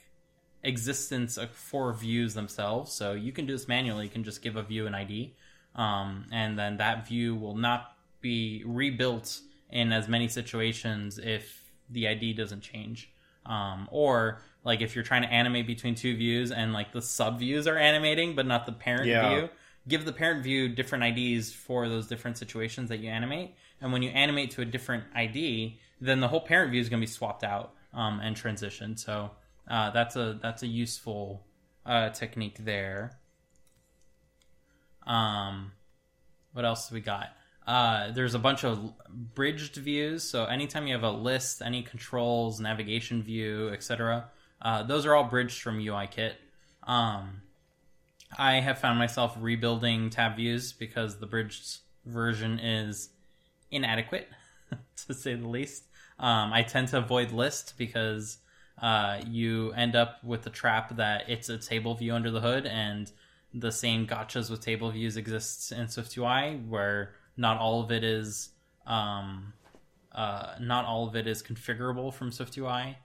existence 0.62 1.38
for 1.52 1.92
views 1.92 2.34
themselves. 2.34 2.92
So 2.92 3.12
you 3.12 3.32
can 3.32 3.46
do 3.46 3.52
this 3.52 3.68
manually. 3.68 4.04
You 4.04 4.10
can 4.10 4.24
just 4.24 4.42
give 4.42 4.56
a 4.56 4.62
view 4.62 4.86
an 4.86 4.94
ID, 4.94 5.34
um, 5.74 6.26
and 6.32 6.58
then 6.58 6.78
that 6.78 7.06
view 7.06 7.34
will 7.34 7.56
not 7.56 7.92
be 8.20 8.62
rebuilt 8.66 9.40
in 9.70 9.92
as 9.92 10.08
many 10.08 10.28
situations 10.28 11.18
if 11.18 11.72
the 11.90 12.08
ID 12.08 12.32
doesn't 12.34 12.60
change. 12.62 13.10
Um, 13.46 13.88
or 13.90 14.40
like 14.64 14.80
if 14.80 14.94
you're 14.94 15.04
trying 15.04 15.22
to 15.22 15.32
animate 15.32 15.66
between 15.66 15.94
two 15.94 16.16
views 16.16 16.50
and 16.50 16.72
like 16.72 16.92
the 16.92 17.00
sub 17.00 17.38
views 17.38 17.66
are 17.66 17.78
animating 17.78 18.34
but 18.34 18.44
not 18.44 18.66
the 18.66 18.72
parent 18.72 19.06
Yeah. 19.06 19.28
view, 19.28 19.48
give 19.86 20.04
the 20.04 20.12
parent 20.12 20.42
view 20.42 20.68
different 20.68 21.04
IDs 21.04 21.52
for 21.52 21.88
those 21.88 22.06
different 22.06 22.36
situations 22.36 22.88
that 22.90 22.98
you 22.98 23.08
animate. 23.08 23.54
And 23.80 23.92
when 23.92 24.02
you 24.02 24.10
animate 24.10 24.50
to 24.52 24.62
a 24.62 24.64
different 24.66 25.04
ID, 25.14 25.78
then 26.00 26.20
the 26.20 26.28
whole 26.28 26.40
parent 26.40 26.70
view 26.70 26.80
is 26.80 26.88
going 26.88 27.00
to 27.00 27.06
be 27.06 27.10
swapped 27.10 27.44
out 27.44 27.74
um, 27.92 28.20
and 28.20 28.36
transitioned. 28.36 28.98
So 28.98 29.30
uh, 29.68 29.90
that's 29.90 30.16
a 30.16 30.38
that's 30.42 30.62
a 30.62 30.66
useful 30.66 31.44
uh, 31.84 32.10
technique 32.10 32.58
there. 32.64 33.18
Um, 35.06 35.72
what 36.52 36.64
else 36.64 36.88
do 36.88 36.94
we 36.94 37.00
got? 37.00 37.28
Uh, 37.66 38.10
there's 38.12 38.34
a 38.34 38.38
bunch 38.38 38.64
of 38.64 38.94
bridged 39.34 39.76
views. 39.76 40.22
So 40.22 40.46
anytime 40.46 40.86
you 40.86 40.94
have 40.94 41.02
a 41.02 41.10
list, 41.10 41.60
any 41.60 41.82
controls, 41.82 42.60
navigation 42.60 43.22
view, 43.22 43.68
etc., 43.70 44.30
uh, 44.62 44.82
those 44.84 45.04
are 45.06 45.14
all 45.14 45.24
bridged 45.24 45.60
from 45.60 45.78
UIKit. 45.78 46.32
Um, 46.82 47.42
I 48.36 48.54
have 48.54 48.78
found 48.78 48.98
myself 48.98 49.36
rebuilding 49.38 50.10
tab 50.10 50.36
views 50.36 50.72
because 50.72 51.18
the 51.18 51.26
bridged 51.26 51.78
version 52.04 52.58
is 52.58 53.10
inadequate, 53.70 54.28
to 55.06 55.14
say 55.14 55.34
the 55.34 55.46
least. 55.46 55.84
Um, 56.18 56.52
I 56.52 56.62
tend 56.62 56.88
to 56.88 56.98
avoid 56.98 57.32
list 57.32 57.74
because 57.78 58.38
uh, 58.80 59.20
you 59.26 59.72
end 59.72 59.96
up 59.96 60.22
with 60.24 60.42
the 60.42 60.50
trap 60.50 60.96
that 60.96 61.28
it's 61.28 61.48
a 61.48 61.58
table 61.58 61.94
view 61.94 62.14
under 62.14 62.30
the 62.30 62.40
hood, 62.40 62.66
and 62.66 63.10
the 63.54 63.72
same 63.72 64.06
gotchas 64.06 64.50
with 64.50 64.60
table 64.60 64.90
views 64.90 65.16
exists 65.16 65.72
in 65.72 65.86
SwiftUI, 65.86 66.66
where 66.68 67.14
not 67.36 67.58
all 67.58 67.82
of 67.82 67.90
it 67.90 68.04
is 68.04 68.50
um, 68.86 69.52
uh, 70.12 70.54
not 70.60 70.84
all 70.84 71.06
of 71.06 71.14
it 71.16 71.26
is 71.26 71.42
configurable 71.42 72.12
from 72.12 72.30
SwiftUI. 72.30 72.96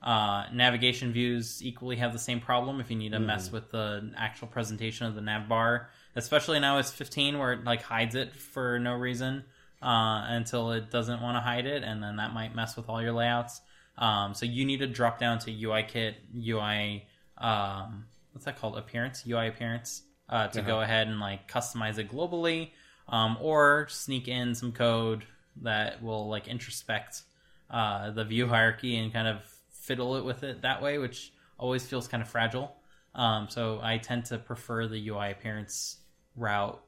Uh, 0.00 0.44
navigation 0.52 1.12
views 1.12 1.60
equally 1.64 1.96
have 1.96 2.12
the 2.12 2.18
same 2.18 2.40
problem 2.40 2.80
if 2.80 2.88
you 2.88 2.96
need 2.96 3.10
to 3.10 3.18
mess 3.18 3.50
with 3.50 3.68
the 3.70 4.12
actual 4.16 4.46
presentation 4.46 5.06
of 5.06 5.16
the 5.16 5.20
nav 5.20 5.48
bar, 5.48 5.88
especially 6.14 6.60
now 6.60 6.78
iOS 6.78 6.92
15 6.92 7.38
where 7.38 7.54
it 7.54 7.64
like 7.64 7.82
hides 7.82 8.14
it 8.14 8.32
for 8.36 8.78
no 8.78 8.92
reason 8.94 9.42
uh, 9.82 10.24
until 10.28 10.72
it 10.72 10.90
doesn't 10.90 11.20
want 11.20 11.36
to 11.36 11.40
hide 11.40 11.66
it, 11.66 11.82
and 11.82 12.02
then 12.02 12.16
that 12.16 12.32
might 12.32 12.54
mess 12.54 12.76
with 12.76 12.88
all 12.88 13.02
your 13.02 13.12
layouts. 13.12 13.60
Um, 13.96 14.34
so 14.34 14.46
you 14.46 14.64
need 14.64 14.78
to 14.78 14.86
drop 14.86 15.18
down 15.18 15.38
to 15.40 15.50
UIKit, 15.50 16.14
UI, 16.36 17.06
um, 17.36 18.04
what's 18.32 18.44
that 18.44 18.58
called? 18.60 18.78
Appearance, 18.78 19.24
UI 19.28 19.48
appearance, 19.48 20.02
uh, 20.28 20.48
to 20.48 20.62
go 20.62 20.80
ahead 20.80 21.08
and 21.08 21.18
like 21.20 21.50
customize 21.50 21.98
it 21.98 22.10
globally, 22.10 22.70
um, 23.08 23.36
or 23.40 23.86
sneak 23.88 24.28
in 24.28 24.54
some 24.54 24.72
code 24.72 25.24
that 25.62 26.02
will 26.02 26.28
like 26.28 26.46
introspect 26.46 27.22
uh, 27.70 28.10
the 28.10 28.24
view 28.24 28.46
hierarchy 28.46 28.96
and 28.96 29.12
kind 29.12 29.28
of 29.28 29.42
fiddle 29.70 30.16
it 30.16 30.24
with 30.24 30.42
it 30.42 30.62
that 30.62 30.82
way, 30.82 30.98
which 30.98 31.32
always 31.58 31.86
feels 31.86 32.06
kind 32.06 32.22
of 32.22 32.28
fragile. 32.28 32.76
Um, 33.14 33.48
so 33.50 33.80
I 33.82 33.98
tend 33.98 34.26
to 34.26 34.38
prefer 34.38 34.86
the 34.86 35.08
UI 35.08 35.30
appearance 35.32 35.96
route. 36.36 36.80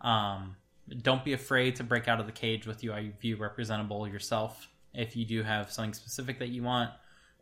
Um, 0.00 0.56
don't 0.88 1.24
be 1.24 1.32
afraid 1.32 1.76
to 1.76 1.84
break 1.84 2.08
out 2.08 2.20
of 2.20 2.26
the 2.26 2.32
cage 2.32 2.66
with 2.66 2.84
UI 2.84 3.12
view 3.20 3.36
representable 3.36 4.06
yourself 4.06 4.68
if 4.92 5.16
you 5.16 5.24
do 5.24 5.42
have 5.42 5.72
something 5.72 5.94
specific 5.94 6.38
that 6.38 6.48
you 6.48 6.62
want. 6.62 6.90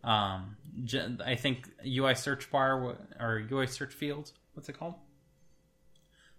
Um, 0.04 0.56
I 1.24 1.36
think 1.36 1.68
UI 1.86 2.14
search 2.14 2.50
bar 2.50 2.96
or 3.20 3.46
UI 3.50 3.66
search 3.66 3.92
field. 3.92 4.32
What's 4.54 4.68
it 4.68 4.78
called? 4.78 4.94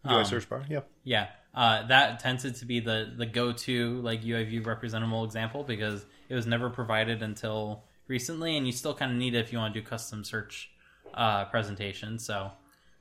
UI 0.05 0.15
Um, 0.15 0.25
search 0.25 0.49
bar, 0.49 0.65
yeah. 0.69 0.81
Yeah, 1.03 1.27
uh, 1.53 1.87
that 1.87 2.19
tended 2.19 2.55
to 2.55 2.65
be 2.65 2.79
the 2.79 3.13
the 3.15 3.25
go 3.25 3.53
to 3.53 4.01
like 4.01 4.23
UI 4.25 4.43
view 4.43 4.61
representable 4.61 5.23
example 5.23 5.63
because 5.63 6.05
it 6.29 6.35
was 6.35 6.45
never 6.45 6.69
provided 6.69 7.21
until 7.21 7.85
recently, 8.07 8.57
and 8.57 8.65
you 8.65 8.73
still 8.73 8.93
kind 8.93 9.11
of 9.11 9.17
need 9.17 9.33
it 9.33 9.39
if 9.39 9.53
you 9.53 9.59
want 9.59 9.73
to 9.73 9.79
do 9.79 9.85
custom 9.85 10.23
search 10.23 10.71
uh, 11.13 11.45
presentations. 11.45 12.25
So 12.25 12.51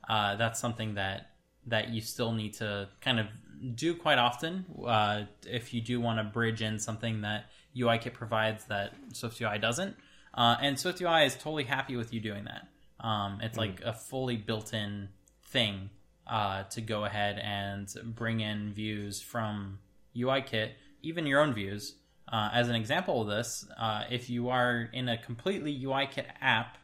uh, 0.07 0.35
that's 0.35 0.59
something 0.59 0.95
that 0.95 1.31
that 1.67 1.89
you 1.89 2.01
still 2.01 2.31
need 2.31 2.53
to 2.53 2.89
kind 3.01 3.19
of 3.19 3.27
do 3.75 3.95
quite 3.95 4.17
often 4.17 4.65
uh, 4.85 5.23
if 5.45 5.73
you 5.73 5.81
do 5.81 5.99
want 6.01 6.19
to 6.19 6.23
bridge 6.23 6.61
in 6.61 6.79
something 6.79 7.21
that 7.21 7.45
UIKit 7.75 8.13
provides 8.13 8.65
that 8.65 8.93
SwiftUI 9.13 9.59
doesn't. 9.61 9.95
Uh, 10.33 10.57
and 10.61 10.77
SwiftUI 10.77 11.25
is 11.25 11.35
totally 11.35 11.63
happy 11.63 11.95
with 11.95 12.13
you 12.13 12.19
doing 12.19 12.45
that. 12.45 12.67
Um, 13.05 13.39
it's 13.41 13.57
like 13.57 13.81
a 13.81 13.93
fully 13.93 14.37
built-in 14.37 15.09
thing 15.47 15.89
uh, 16.27 16.63
to 16.63 16.81
go 16.81 17.05
ahead 17.05 17.39
and 17.39 17.87
bring 18.15 18.39
in 18.39 18.73
views 18.73 19.21
from 19.21 19.79
UIKit, 20.15 20.71
even 21.01 21.25
your 21.25 21.41
own 21.41 21.53
views. 21.53 21.95
Uh, 22.31 22.49
as 22.53 22.69
an 22.69 22.75
example 22.75 23.21
of 23.21 23.27
this, 23.27 23.67
uh, 23.77 24.05
if 24.09 24.29
you 24.29 24.49
are 24.49 24.89
in 24.93 25.09
a 25.09 25.17
completely 25.17 25.77
UIKit 25.83 26.25
app, 26.41 26.77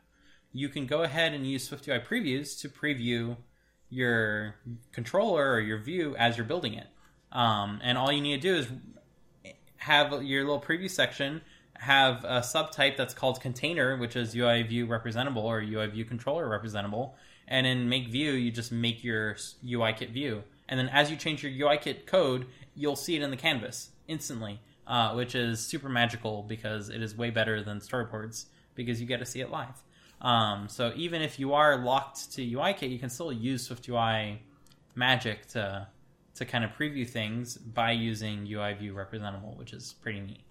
you 0.51 0.69
can 0.69 0.85
go 0.85 1.03
ahead 1.03 1.33
and 1.33 1.47
use 1.47 1.69
SwiftUI 1.69 2.05
previews 2.05 2.59
to 2.61 2.69
preview 2.69 3.37
your 3.89 4.55
controller 4.91 5.51
or 5.51 5.59
your 5.59 5.79
view 5.79 6.15
as 6.17 6.37
you're 6.37 6.45
building 6.45 6.73
it. 6.73 6.87
Um, 7.31 7.79
and 7.83 7.97
all 7.97 8.11
you 8.11 8.21
need 8.21 8.41
to 8.41 8.47
do 8.47 8.55
is 8.55 8.67
have 9.77 10.23
your 10.23 10.43
little 10.43 10.61
preview 10.61 10.89
section 10.89 11.41
have 11.79 12.25
a 12.25 12.41
subtype 12.41 12.97
that's 12.97 13.13
called 13.13 13.39
container, 13.39 13.95
which 13.95 14.15
is 14.17 14.35
UI 14.35 14.63
view 14.63 14.85
representable 14.85 15.43
or 15.43 15.61
UI 15.61 15.87
view 15.87 16.03
controller 16.03 16.47
representable. 16.47 17.15
And 17.47 17.65
in 17.65 17.87
make 17.87 18.09
view, 18.09 18.31
you 18.33 18.51
just 18.51 18.71
make 18.71 19.03
your 19.03 19.35
UIKit 19.65 20.11
view. 20.11 20.43
And 20.67 20.77
then 20.77 20.89
as 20.89 21.09
you 21.09 21.15
change 21.15 21.41
your 21.43 21.69
UIKit 21.69 22.05
code, 22.05 22.47
you'll 22.75 22.97
see 22.97 23.15
it 23.15 23.21
in 23.21 23.31
the 23.31 23.37
canvas 23.37 23.91
instantly, 24.07 24.59
uh, 24.87 25.13
which 25.13 25.35
is 25.35 25.65
super 25.65 25.87
magical 25.87 26.43
because 26.43 26.89
it 26.89 27.01
is 27.01 27.15
way 27.15 27.29
better 27.29 27.63
than 27.63 27.79
storyboards 27.79 28.45
because 28.75 28.99
you 28.99 29.07
get 29.07 29.19
to 29.19 29.25
see 29.25 29.39
it 29.39 29.49
live. 29.49 29.81
Um, 30.21 30.67
so 30.67 30.91
even 30.95 31.21
if 31.21 31.39
you 31.39 31.53
are 31.53 31.77
locked 31.77 32.33
to 32.33 32.45
UIKit, 32.45 32.89
you 32.89 32.99
can 32.99 33.09
still 33.09 33.31
use 33.31 33.67
SwiftUI 33.67 34.37
magic 34.95 35.47
to 35.47 35.87
to 36.35 36.45
kind 36.45 36.63
of 36.63 36.71
preview 36.71 37.07
things 37.07 37.57
by 37.57 37.91
using 37.91 38.47
UI 38.49 38.73
view 38.73 38.93
representable, 38.93 39.55
which 39.57 39.73
is 39.73 39.93
pretty 40.01 40.21
neat. 40.21 40.41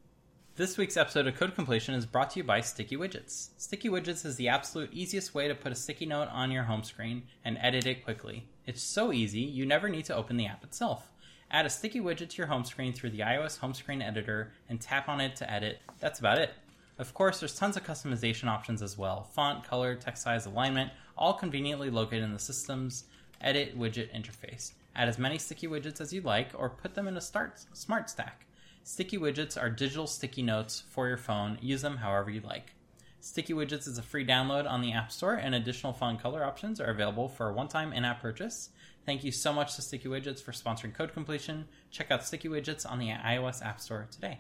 This 0.55 0.77
week's 0.77 0.97
episode 0.99 1.27
of 1.27 1.37
Code 1.37 1.55
Completion 1.55 1.95
is 1.95 2.05
brought 2.05 2.31
to 2.31 2.41
you 2.41 2.45
by 2.45 2.61
Sticky 2.61 2.97
Widgets. 2.97 3.51
Sticky 3.57 3.89
Widgets 3.89 4.27
is 4.27 4.37
the 4.37 4.49
absolute 4.49 4.93
easiest 4.93 5.35
way 5.35 5.49
to 5.49 5.55
put 5.55 5.73
a 5.73 5.77
sticky 5.77 6.05
note 6.05 6.29
on 6.31 6.51
your 6.51 6.65
home 6.65 6.83
screen 6.83 7.23
and 7.45 7.57
edit 7.61 7.87
it 7.87 8.05
quickly. 8.05 8.49
It's 8.67 8.83
so 8.83 9.13
easy, 9.13 9.41
you 9.41 9.65
never 9.65 9.89
need 9.89 10.05
to 10.07 10.17
open 10.17 10.37
the 10.37 10.47
app 10.47 10.65
itself. 10.65 11.13
Add 11.51 11.65
a 11.65 11.71
sticky 11.71 12.01
widget 12.01 12.31
to 12.31 12.37
your 12.37 12.49
home 12.49 12.65
screen 12.65 12.93
through 12.93 13.11
the 13.11 13.21
iOS 13.21 13.59
home 13.59 13.73
screen 13.73 14.03
editor 14.03 14.53
and 14.69 14.81
tap 14.81 15.09
on 15.09 15.21
it 15.21 15.37
to 15.37 15.51
edit. 15.51 15.79
That's 16.01 16.19
about 16.19 16.39
it. 16.39 16.51
Of 16.99 17.15
course, 17.15 17.39
there's 17.39 17.55
tons 17.55 17.77
of 17.77 17.85
customization 17.85 18.49
options 18.49 18.83
as 18.83 18.99
well 18.99 19.25
font, 19.33 19.65
color, 19.65 19.95
text 19.95 20.25
size, 20.25 20.47
alignment, 20.47 20.91
all 21.17 21.35
conveniently 21.35 21.91
located 21.91 22.25
in 22.25 22.33
the 22.33 22.39
system's 22.39 23.05
edit 23.41 23.79
widget 23.79 24.13
interface. 24.13 24.73
Add 24.97 25.09
as 25.09 25.19
many 25.19 25.39
sticky 25.39 25.69
widgets 25.69 26.01
as 26.01 26.13
you'd 26.13 26.25
like, 26.25 26.51
or 26.55 26.69
put 26.69 26.95
them 26.95 27.07
in 27.07 27.17
a 27.17 27.21
start, 27.21 27.61
smart 27.73 28.11
stack. 28.11 28.47
Sticky 28.83 29.19
widgets 29.19 29.61
are 29.61 29.71
digital 29.71 30.07
sticky 30.07 30.43
notes 30.43 30.83
for 30.89 31.07
your 31.07 31.17
phone. 31.17 31.59
Use 31.61 31.83
them 31.83 31.99
however 31.99 32.31
you 32.31 32.41
like. 32.41 32.73
Sticky 33.21 33.53
Widgets 33.53 33.89
is 33.89 33.99
a 33.99 34.03
free 34.03 34.25
download 34.25 34.71
on 34.71 34.81
the 34.81 34.93
App 34.93 35.11
Store, 35.11 35.35
and 35.35 35.55
additional 35.55 35.93
font 35.93 36.23
color 36.23 36.45
options 36.45 36.81
are 36.81 36.91
available 36.91 37.29
for 37.29 37.49
a 37.49 37.53
one 37.53 37.67
time 37.67 37.93
in 37.93 38.05
app 38.05 38.23
purchase. 38.23 38.71
Thank 39.05 39.25
you 39.25 39.33
so 39.33 39.53
much 39.53 39.75
to 39.75 39.83
Sticky 39.83 40.09
Widgets 40.09 40.41
for 40.41 40.53
sponsoring 40.53 40.95
Code 40.95 41.13
Completion. 41.13 41.67
Check 41.91 42.11
out 42.11 42.25
Sticky 42.25 42.49
Widgets 42.49 42.89
on 42.89 42.99
the 42.99 43.09
iOS 43.09 43.65
App 43.65 43.81
Store 43.81 44.07
today. 44.11 44.39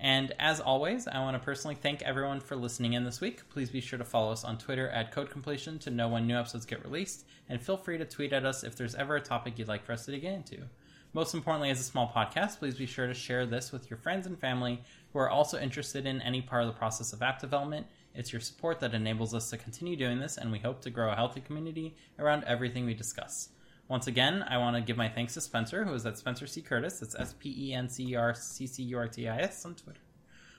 And 0.00 0.32
as 0.38 0.60
always, 0.60 1.08
I 1.08 1.18
want 1.18 1.34
to 1.34 1.44
personally 1.44 1.74
thank 1.74 2.02
everyone 2.02 2.38
for 2.38 2.54
listening 2.54 2.92
in 2.92 3.04
this 3.04 3.20
week. 3.20 3.48
Please 3.48 3.68
be 3.68 3.80
sure 3.80 3.98
to 3.98 4.04
follow 4.04 4.30
us 4.30 4.44
on 4.44 4.56
Twitter 4.56 4.88
at 4.88 5.10
Code 5.10 5.28
Completion 5.28 5.78
to 5.80 5.90
know 5.90 6.08
when 6.08 6.26
new 6.26 6.38
episodes 6.38 6.66
get 6.66 6.84
released, 6.84 7.26
and 7.48 7.60
feel 7.60 7.76
free 7.76 7.98
to 7.98 8.04
tweet 8.04 8.32
at 8.32 8.46
us 8.46 8.62
if 8.62 8.76
there's 8.76 8.94
ever 8.94 9.16
a 9.16 9.20
topic 9.20 9.58
you'd 9.58 9.66
like 9.66 9.84
for 9.84 9.92
us 9.92 10.04
to 10.04 10.12
dig 10.12 10.24
into. 10.24 10.58
Most 11.14 11.34
importantly, 11.34 11.70
as 11.70 11.80
a 11.80 11.84
small 11.84 12.12
podcast, 12.14 12.58
please 12.58 12.76
be 12.76 12.86
sure 12.86 13.08
to 13.08 13.14
share 13.14 13.44
this 13.44 13.72
with 13.72 13.90
your 13.90 13.98
friends 13.98 14.26
and 14.26 14.38
family 14.38 14.82
who 15.12 15.18
are 15.18 15.30
also 15.30 15.58
interested 15.58 16.06
in 16.06 16.20
any 16.22 16.42
part 16.42 16.62
of 16.62 16.68
the 16.68 16.78
process 16.78 17.12
of 17.12 17.22
app 17.22 17.40
development. 17.40 17.86
It's 18.14 18.32
your 18.32 18.40
support 18.40 18.78
that 18.80 18.94
enables 18.94 19.34
us 19.34 19.50
to 19.50 19.56
continue 19.56 19.96
doing 19.96 20.20
this, 20.20 20.36
and 20.36 20.52
we 20.52 20.58
hope 20.60 20.80
to 20.82 20.90
grow 20.90 21.10
a 21.10 21.16
healthy 21.16 21.40
community 21.40 21.96
around 22.18 22.44
everything 22.44 22.84
we 22.84 22.94
discuss. 22.94 23.48
Once 23.88 24.06
again, 24.06 24.44
I 24.46 24.58
want 24.58 24.76
to 24.76 24.82
give 24.82 24.98
my 24.98 25.08
thanks 25.08 25.34
to 25.34 25.40
Spencer, 25.40 25.84
who 25.84 25.94
is 25.94 26.04
at 26.04 26.18
Spencer 26.18 26.46
C. 26.46 26.60
Curtis. 26.60 27.00
That's 27.00 27.14
S 27.14 27.34
P 27.38 27.54
E 27.70 27.74
N 27.74 27.88
C 27.88 28.10
E 28.10 28.14
R 28.14 28.34
C 28.34 28.66
C 28.66 28.82
U 28.82 28.98
R 28.98 29.08
T 29.08 29.26
I 29.26 29.38
S 29.38 29.64
on 29.64 29.74
Twitter. 29.74 30.00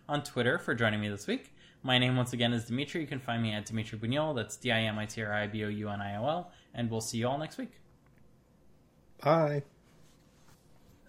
On 0.07 0.23
Twitter 0.23 0.57
for 0.57 0.73
joining 0.73 0.99
me 0.99 1.09
this 1.09 1.27
week. 1.27 1.53
My 1.83 1.99
name 1.99 2.17
once 2.17 2.33
again 2.33 2.53
is 2.53 2.65
Dimitri. 2.65 3.01
You 3.01 3.07
can 3.07 3.19
find 3.19 3.43
me 3.43 3.53
at 3.53 3.67
Dimitri 3.67 3.99
Bouniol. 3.99 4.35
That's 4.35 4.57
D 4.57 4.71
I 4.71 4.81
M 4.81 4.97
I 4.97 5.05
T 5.05 5.21
R 5.21 5.31
I 5.31 5.45
B 5.45 5.63
O 5.63 5.67
U 5.67 5.89
N 5.89 6.01
I 6.01 6.15
O 6.17 6.27
L. 6.27 6.51
And 6.73 6.89
we'll 6.89 7.01
see 7.01 7.19
you 7.19 7.27
all 7.27 7.37
next 7.37 7.59
week. 7.59 7.79
Bye. 9.23 9.63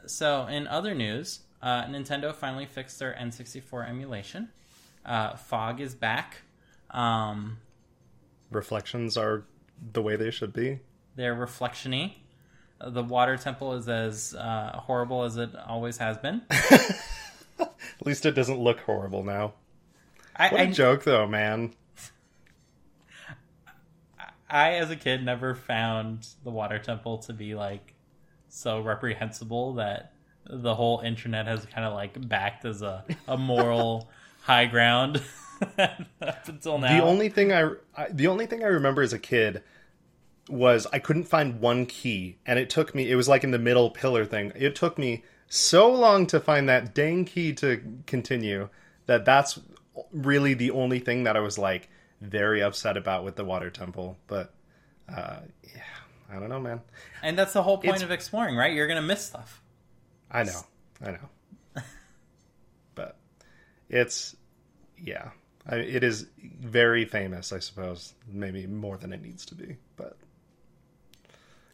So, 0.06 0.46
in 0.46 0.66
other 0.66 0.94
news, 0.94 1.40
uh, 1.62 1.84
Nintendo 1.84 2.34
finally 2.34 2.66
fixed 2.66 2.98
their 2.98 3.14
N64 3.14 3.88
emulation. 3.88 4.50
Uh, 5.06 5.36
Fog 5.36 5.80
is 5.80 5.94
back. 5.94 6.42
Um, 6.90 7.58
Reflections 8.50 9.16
are 9.16 9.44
the 9.92 10.02
way 10.02 10.16
they 10.16 10.30
should 10.30 10.52
be. 10.52 10.80
They're 11.16 11.34
reflectiony. 11.34 12.14
The 12.84 13.02
water 13.02 13.36
temple 13.36 13.74
is 13.74 13.88
as 13.88 14.34
uh, 14.34 14.72
horrible 14.74 15.24
as 15.24 15.36
it 15.36 15.50
always 15.66 15.98
has 15.98 16.16
been. 16.18 16.42
At 16.50 18.06
least 18.06 18.24
it 18.24 18.32
doesn't 18.32 18.58
look 18.58 18.80
horrible 18.80 19.22
now. 19.22 19.52
I, 20.34 20.48
What 20.48 20.60
a 20.60 20.64
I, 20.64 20.70
joke, 20.70 21.04
though, 21.04 21.26
man. 21.26 21.74
I, 24.48 24.72
as 24.74 24.90
a 24.90 24.96
kid, 24.96 25.24
never 25.24 25.54
found 25.54 26.26
the 26.42 26.50
water 26.50 26.78
temple 26.78 27.18
to 27.18 27.32
be 27.32 27.54
like 27.54 27.94
so 28.48 28.80
reprehensible 28.80 29.74
that 29.74 30.12
the 30.48 30.74
whole 30.74 31.00
internet 31.00 31.46
has 31.46 31.64
kind 31.66 31.86
of 31.86 31.92
like 31.92 32.28
backed 32.28 32.64
as 32.64 32.82
a, 32.82 33.04
a 33.28 33.36
moral 33.36 34.10
high 34.42 34.66
ground 34.66 35.22
up 35.78 36.48
until 36.48 36.78
now. 36.78 36.98
The 36.98 37.04
only 37.04 37.28
thing 37.28 37.52
I, 37.52 37.70
I 37.96 38.08
the 38.10 38.26
only 38.26 38.46
thing 38.46 38.64
I 38.64 38.68
remember 38.68 39.02
as 39.02 39.12
a 39.12 39.18
kid 39.18 39.62
was 40.48 40.86
I 40.92 40.98
couldn't 40.98 41.24
find 41.24 41.60
one 41.60 41.86
key, 41.86 42.38
and 42.46 42.58
it 42.58 42.70
took 42.70 42.94
me. 42.94 43.10
It 43.10 43.14
was 43.14 43.28
like 43.28 43.44
in 43.44 43.50
the 43.50 43.58
middle 43.58 43.90
pillar 43.90 44.24
thing. 44.24 44.52
It 44.56 44.74
took 44.74 44.98
me 44.98 45.24
so 45.48 45.90
long 45.92 46.26
to 46.28 46.40
find 46.40 46.68
that 46.68 46.94
dang 46.94 47.24
key 47.24 47.52
to 47.54 47.82
continue 48.06 48.68
that 49.06 49.24
that's 49.24 49.58
really 50.12 50.54
the 50.54 50.70
only 50.70 50.98
thing 51.00 51.24
that 51.24 51.36
I 51.36 51.40
was 51.40 51.58
like 51.58 51.88
very 52.20 52.62
upset 52.62 52.96
about 52.96 53.24
with 53.24 53.36
the 53.36 53.44
water 53.44 53.70
temple. 53.70 54.16
But 54.26 54.52
uh, 55.08 55.40
yeah, 55.64 55.82
I 56.30 56.38
don't 56.38 56.48
know, 56.48 56.60
man. 56.60 56.80
and 57.22 57.36
that's 57.38 57.52
the 57.52 57.62
whole 57.62 57.76
point 57.78 57.88
It's- 57.96 58.02
of 58.02 58.10
exploring, 58.10 58.56
right? 58.56 58.72
You're 58.72 58.86
gonna 58.88 59.02
miss 59.02 59.24
stuff. 59.26 59.60
I 60.30 60.44
know, 60.44 60.60
I 61.04 61.10
know, 61.12 61.28
but 62.94 63.16
it's 63.88 64.36
yeah, 64.96 65.30
I, 65.68 65.76
it 65.76 66.04
is 66.04 66.26
very 66.38 67.04
famous, 67.04 67.52
I 67.52 67.58
suppose. 67.58 68.14
Maybe 68.30 68.66
more 68.66 68.96
than 68.96 69.12
it 69.12 69.22
needs 69.22 69.44
to 69.46 69.54
be, 69.54 69.76
but 69.96 70.16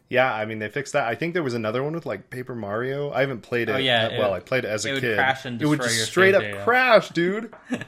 yeah, 0.08 0.32
I 0.32 0.44
mean 0.46 0.58
they 0.58 0.68
fixed 0.68 0.92
that. 0.92 1.06
I 1.06 1.14
think 1.14 1.34
there 1.34 1.42
was 1.42 1.54
another 1.54 1.82
one 1.82 1.92
with 1.92 2.06
like 2.06 2.30
Paper 2.30 2.54
Mario. 2.54 3.10
I 3.12 3.20
haven't 3.20 3.40
played 3.42 3.68
it. 3.68 3.72
Oh, 3.72 3.78
yeah, 3.78 4.08
that 4.08 4.18
well, 4.18 4.32
it- 4.34 4.36
I 4.36 4.40
played 4.40 4.64
it 4.64 4.68
as 4.68 4.84
a 4.84 4.90
it 4.90 4.92
would 4.94 5.00
kid. 5.02 5.16
crash 5.16 5.44
and 5.44 5.60
it 5.60 5.66
would 5.66 5.78
destroy 5.80 5.88
just 5.88 5.98
your 5.98 6.06
straight 6.06 6.34
up 6.34 6.42
data. 6.42 6.62
crash, 6.64 7.08
dude. 7.10 7.52
and, 7.70 7.84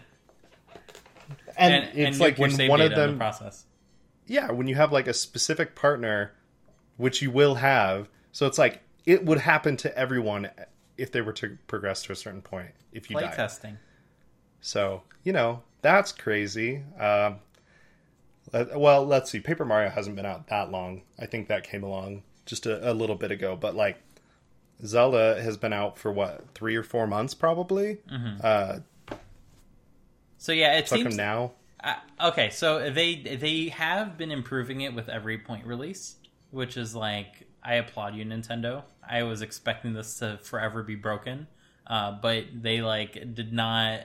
And, 1.57 1.85
it's 1.95 1.95
and 2.17 2.19
like 2.21 2.39
when 2.39 2.51
save 2.51 2.71
one 2.71 2.81
of 2.81 2.91
data 2.91 3.05
in 3.05 3.11
the 3.13 3.17
process. 3.17 3.65
yeah, 4.27 4.51
when 4.51 4.67
you 4.69 4.75
have 4.75 4.93
like 4.93 5.09
a 5.09 5.15
specific 5.15 5.75
partner, 5.75 6.33
which 6.97 7.23
you 7.23 7.31
will 7.31 7.57
have, 7.57 8.09
so 8.33 8.47
it's 8.47 8.59
like 8.59 8.81
it 9.07 9.25
would 9.25 9.39
happen 9.39 9.77
to 9.79 9.97
everyone 9.99 10.51
if 10.97 11.13
they 11.13 11.21
were 11.21 11.33
to 11.33 11.57
progress 11.67 12.03
to 12.05 12.13
a 12.13 12.17
certain 12.17 12.43
point. 12.43 12.71
If 12.93 13.11
you 13.11 13.17
Play 13.17 13.25
die, 13.27 13.35
testing. 13.35 13.79
so 14.61 15.03
you 15.25 15.33
know 15.33 15.63
that's 15.83 16.13
crazy. 16.13 16.83
Um, 16.99 17.37
let- 18.53 18.79
well, 18.79 19.05
let's 19.05 19.31
see. 19.31 19.41
Paper 19.41 19.65
Mario 19.65 19.91
hasn't 19.91 20.17
been 20.17 20.27
out 20.27 20.49
that 20.49 20.71
long. 20.71 21.03
I 21.19 21.27
think 21.27 21.49
that 21.49 21.65
came 21.65 21.83
along 21.83 22.23
just 22.47 22.67
a, 22.67 22.91
a 22.91 22.95
little 22.95 23.17
bit 23.17 23.31
ago, 23.31 23.57
but 23.57 23.75
like 23.75 23.99
Zelda 24.85 25.43
has 25.43 25.57
been 25.57 25.73
out 25.73 25.99
for 25.99 26.13
what 26.13 26.45
three 26.55 26.77
or 26.77 26.83
four 26.83 27.07
months 27.07 27.35
probably. 27.35 27.99
Uh, 28.43 28.79
So 30.39 30.53
yeah, 30.53 30.79
it 30.79 30.89
seems 30.89 31.17
now. 31.17 31.53
Uh, 31.83 31.95
okay, 32.29 32.51
so 32.51 32.91
they 32.91 33.17
they 33.17 33.69
have 33.69 34.17
been 34.19 34.31
improving 34.31 34.81
it 34.83 34.95
with 34.95 35.09
every 35.09 35.39
point 35.39 35.67
release, 35.67 36.17
which 36.51 36.77
is 36.77 36.95
like 36.95 37.47
I 37.63 37.75
applaud 37.75 38.15
you, 38.15 38.25
Nintendo. 38.25 38.85
I 39.09 39.23
was 39.25 39.43
expecting 39.43 39.95
this 39.95 40.19
to 40.19 40.39
forever 40.43 40.83
be 40.83 40.95
broken, 40.95 41.47
uh, 41.87 42.13
but 42.21 42.45
they 42.55 42.83
like 42.83 43.35
did 43.35 43.53
not 43.53 44.01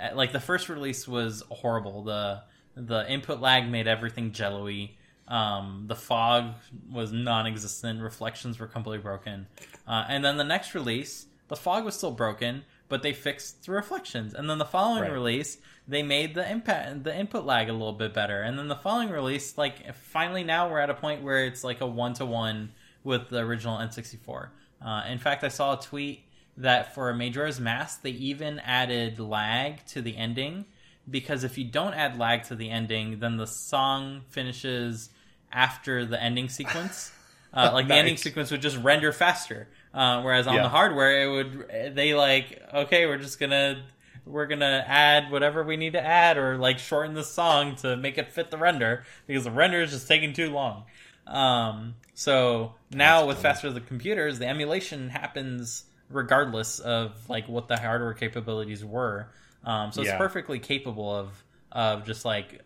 uh, 0.00 0.10
like 0.14 0.32
the 0.32 0.40
first 0.40 0.68
release 0.68 1.06
was 1.06 1.42
horrible. 1.50 2.02
The 2.04 2.42
the 2.86 3.10
input 3.10 3.40
lag 3.40 3.68
made 3.68 3.86
everything 3.88 4.32
jello-y. 4.32 4.90
Um, 5.26 5.84
the 5.88 5.96
fog 5.96 6.54
was 6.90 7.12
non-existent. 7.12 8.00
Reflections 8.00 8.58
were 8.58 8.66
completely 8.66 9.02
broken. 9.02 9.46
Uh, 9.86 10.04
and 10.08 10.24
then 10.24 10.36
the 10.38 10.44
next 10.44 10.74
release, 10.74 11.26
the 11.48 11.56
fog 11.56 11.84
was 11.84 11.94
still 11.96 12.12
broken, 12.12 12.64
but 12.88 13.02
they 13.02 13.12
fixed 13.12 13.66
the 13.66 13.72
reflections. 13.72 14.32
And 14.32 14.48
then 14.48 14.56
the 14.58 14.64
following 14.64 15.02
Right. 15.02 15.12
release, 15.12 15.58
they 15.86 16.02
made 16.02 16.34
the 16.34 16.50
impact, 16.50 17.04
the 17.04 17.14
input 17.14 17.44
lag 17.44 17.68
a 17.68 17.72
little 17.72 17.92
bit 17.92 18.14
better. 18.14 18.40
And 18.42 18.58
then 18.58 18.68
the 18.68 18.76
following 18.76 19.10
release, 19.10 19.58
like 19.58 19.94
finally 19.94 20.44
now 20.44 20.70
we're 20.70 20.80
at 20.80 20.88
a 20.90 20.94
point 20.94 21.22
where 21.22 21.44
it's 21.44 21.64
like 21.64 21.80
a 21.82 21.86
one 21.86 22.14
to 22.14 22.24
one 22.26 22.72
with 23.04 23.28
the 23.28 23.38
original 23.40 23.78
N64. 23.78 24.48
Uh, 24.80 25.02
in 25.08 25.18
fact, 25.18 25.44
I 25.44 25.48
saw 25.48 25.78
a 25.78 25.80
tweet 25.80 26.24
that 26.56 26.94
for 26.94 27.12
Majora's 27.12 27.60
Mask, 27.60 28.02
they 28.02 28.10
even 28.10 28.58
added 28.60 29.18
lag 29.18 29.84
to 29.86 30.00
the 30.02 30.16
ending 30.16 30.64
because 31.10 31.44
if 31.44 31.58
you 31.58 31.64
don't 31.64 31.94
add 31.94 32.18
lag 32.18 32.44
to 32.44 32.54
the 32.54 32.70
ending, 32.70 33.18
then 33.20 33.36
the 33.36 33.46
song 33.46 34.22
finishes 34.28 35.10
after 35.52 36.04
the 36.04 36.22
ending 36.22 36.48
sequence. 36.48 37.12
Uh, 37.50 37.70
like 37.72 37.88
the 37.88 37.94
ending 37.94 38.18
sequence 38.18 38.50
would 38.50 38.60
just 38.60 38.76
render 38.76 39.10
faster. 39.10 39.68
Uh, 39.94 40.20
whereas 40.20 40.46
on 40.46 40.54
Yeah. 40.54 40.64
the 40.64 40.68
hardware, 40.68 41.22
it 41.22 41.30
would 41.30 41.94
they 41.96 42.12
like 42.14 42.62
okay, 42.74 43.06
we're 43.06 43.16
just 43.16 43.40
gonna 43.40 43.84
we're 44.26 44.44
gonna 44.46 44.84
add 44.86 45.30
whatever 45.32 45.64
we 45.64 45.78
need 45.78 45.94
to 45.94 46.00
add 46.00 46.36
or 46.36 46.58
like 46.58 46.78
shorten 46.78 47.14
the 47.14 47.24
song 47.24 47.74
to 47.76 47.96
make 47.96 48.18
it 48.18 48.28
fit 48.32 48.50
the 48.50 48.58
render 48.58 49.02
because 49.26 49.44
the 49.44 49.50
render 49.50 49.80
is 49.80 49.92
just 49.92 50.06
taking 50.06 50.34
too 50.34 50.50
long. 50.50 50.84
Um, 51.26 51.94
so 52.12 52.74
now 52.90 53.24
with 53.26 53.38
faster 53.38 53.70
the 53.72 53.80
computers, 53.80 54.38
the 54.38 54.46
emulation 54.46 55.08
happens 55.08 55.84
regardless 56.10 56.80
of 56.80 57.12
like 57.30 57.48
what 57.48 57.66
the 57.66 57.78
hardware 57.78 58.12
capabilities 58.12 58.84
were. 58.84 59.28
Um, 59.64 59.92
so 59.92 60.00
it's 60.02 60.10
Yeah. 60.10 60.18
perfectly 60.18 60.58
capable 60.58 61.14
of 61.14 61.44
of 61.72 62.06
just 62.06 62.24
like 62.24 62.62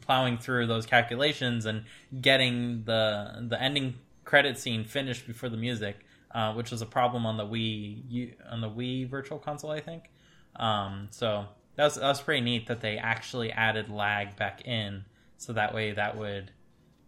plowing 0.00 0.38
through 0.38 0.66
those 0.66 0.86
calculations 0.86 1.66
and 1.66 1.84
getting 2.20 2.82
the 2.84 3.44
the 3.48 3.60
ending 3.60 3.94
credit 4.24 4.58
scene 4.58 4.84
finished 4.84 5.26
before 5.26 5.48
the 5.48 5.56
music, 5.56 5.96
uh, 6.32 6.52
which 6.54 6.70
was 6.70 6.80
a 6.82 6.86
problem 6.86 7.26
on 7.26 7.36
the 7.36 7.44
Wii 7.46 8.34
on 8.50 8.60
the 8.60 8.70
Wii 8.70 9.08
Virtual 9.08 9.38
Console, 9.38 9.70
I 9.70 9.80
think. 9.80 10.10
Um, 10.56 11.08
so 11.10 11.46
that 11.76 11.84
was 11.84 11.94
that 11.96 12.02
was 12.08 12.20
pretty 12.20 12.40
neat 12.40 12.66
that 12.66 12.80
they 12.80 12.98
actually 12.98 13.52
added 13.52 13.88
lag 13.90 14.34
back 14.36 14.66
in, 14.66 15.04
so 15.38 15.52
that 15.52 15.74
way 15.74 15.92
that 15.92 16.16
would 16.16 16.50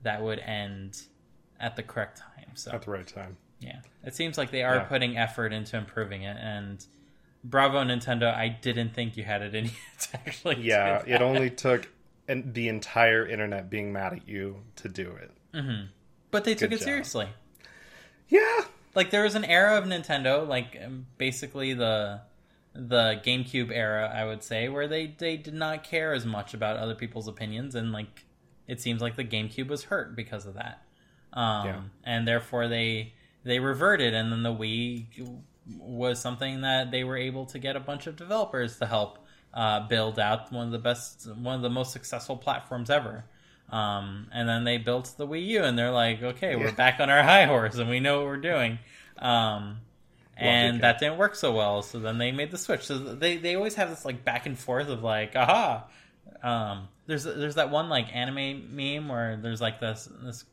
that 0.03 0.23
would 0.23 0.39
end 0.39 1.03
at 1.59 1.77
the 1.77 1.83
correct 1.83 2.19
time. 2.19 2.51
So 2.55 2.71
at 2.73 2.83
the 2.83 2.91
right 2.91 3.07
time. 3.07 3.37
yeah, 3.61 3.81
it 4.05 4.15
seems 4.15 4.37
like 4.39 4.51
they 4.51 4.63
are 4.63 4.77
Yeah. 4.77 4.85
putting 4.85 5.17
effort 5.17 5.53
into 5.53 5.77
improving 5.79 6.23
it, 6.23 6.37
and 6.39 6.85
bravo 7.45 7.85
Nintendo. 7.85 8.35
I 8.35 8.49
didn't 8.49 8.95
think 8.95 9.17
you 9.17 9.23
had 9.25 9.43
it 9.43 9.55
in 9.55 9.65
you 9.67 9.71
to 10.01 10.17
actually. 10.17 10.63
Yeah, 10.63 11.03
it 11.07 11.21
only 11.23 11.51
took 11.51 11.89
an, 12.29 12.53
the 12.53 12.69
entire 12.69 13.27
internet 13.27 13.69
being 13.71 13.93
mad 13.93 14.15
at 14.15 14.27
you 14.29 14.63
to 14.77 14.89
do 14.89 15.13
it. 15.13 15.31
but 16.31 16.45
they 16.45 16.55
took 16.55 16.73
it 16.73 16.79
job. 16.79 16.85
seriously. 16.85 17.29
Yeah, 18.29 18.63
Like 18.95 19.11
there 19.11 19.23
was 19.23 19.35
an 19.35 19.45
era 19.45 19.77
of 19.79 19.85
Nintendo, 19.85 20.47
like 20.49 20.77
um, 20.85 21.07
basically 21.19 21.75
the 21.75 22.23
the 22.77 23.21
GameCube 23.25 23.71
era, 23.71 24.11
I 24.13 24.25
would 24.25 24.43
say, 24.43 24.69
where 24.69 24.89
they 24.89 25.15
they 25.19 25.37
did 25.37 25.55
not 25.55 25.85
care 25.85 26.13
as 26.13 26.25
much 26.27 26.55
about 26.55 26.77
other 26.77 26.95
people's 26.95 27.29
opinions, 27.29 27.75
and 27.75 27.93
like 27.93 28.25
it 28.67 28.81
seems 28.81 29.01
like 29.03 29.15
the 29.17 29.25
GameCube 29.25 29.69
was 29.69 29.85
hurt 29.85 30.17
because 30.17 30.47
of 30.47 30.55
that, 30.55 30.83
um, 31.35 31.67
Yeah. 31.67 31.81
and 32.05 32.27
therefore 32.27 32.67
they 32.67 33.13
they 33.45 33.61
reverted, 33.61 34.15
and 34.15 34.33
then 34.33 34.43
the 34.43 34.53
Wii 34.55 35.07
was 35.79 36.21
something 36.21 36.63
that 36.63 36.91
they 36.91 37.05
were 37.05 37.17
able 37.17 37.47
to 37.47 37.59
get 37.59 37.77
a 37.77 37.81
bunch 37.81 38.07
of 38.07 38.17
developers 38.17 38.79
to 38.79 38.87
help 38.87 39.19
uh, 39.53 39.87
build 39.87 40.19
out 40.19 40.53
one 40.53 40.67
of 40.67 40.73
the 40.73 40.79
best, 40.79 41.29
one 41.37 41.57
of 41.57 41.63
the 41.63 41.71
most 41.71 41.93
successful 41.93 42.37
platforms 42.37 42.91
ever. 42.91 43.25
Um, 43.71 44.29
and 44.33 44.49
then 44.49 44.65
they 44.65 44.79
built 44.79 45.15
the 45.17 45.27
Wii 45.27 45.47
U, 45.47 45.65
and 45.65 45.79
they're 45.79 45.91
like, 45.91 46.23
okay, 46.23 46.57
we're 46.57 46.73
back 46.73 47.01
on 47.01 47.09
our 47.09 47.23
high 47.23 47.47
horse, 47.47 47.77
and 47.77 47.89
we 47.89 48.01
know 48.01 48.19
what 48.19 48.27
we're 48.27 48.37
doing. 48.37 48.79
Um, 49.19 49.79
and 50.37 50.81
that 50.81 50.99
didn't 50.99 51.19
work 51.19 51.35
so 51.35 51.55
well, 51.55 51.83
so 51.83 52.01
then 52.01 52.19
they 52.19 52.33
made 52.33 52.51
the 52.51 52.59
switch. 52.59 52.83
So 52.83 52.99
they 52.99 53.37
they 53.37 53.55
always 53.55 53.77
have 53.77 53.91
this 53.91 54.05
like 54.05 54.25
back 54.25 54.47
and 54.47 54.59
forth 54.59 54.89
of 54.89 55.03
like, 55.03 55.37
aha. 55.37 55.87
Um, 56.43 56.89
there's 57.07 57.25
there's 57.25 57.55
that 57.55 57.71
one 57.71 57.89
like 57.89 58.15
anime 58.15 58.75
meme 58.75 59.09
where 59.09 59.37
there's 59.37 59.61
like 59.61 59.81
this 59.81 60.09
this 60.23 60.45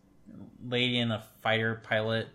lady 0.64 1.00
in 1.00 1.12
a 1.12 1.24
fighter 1.42 1.82
pilot 1.84 2.28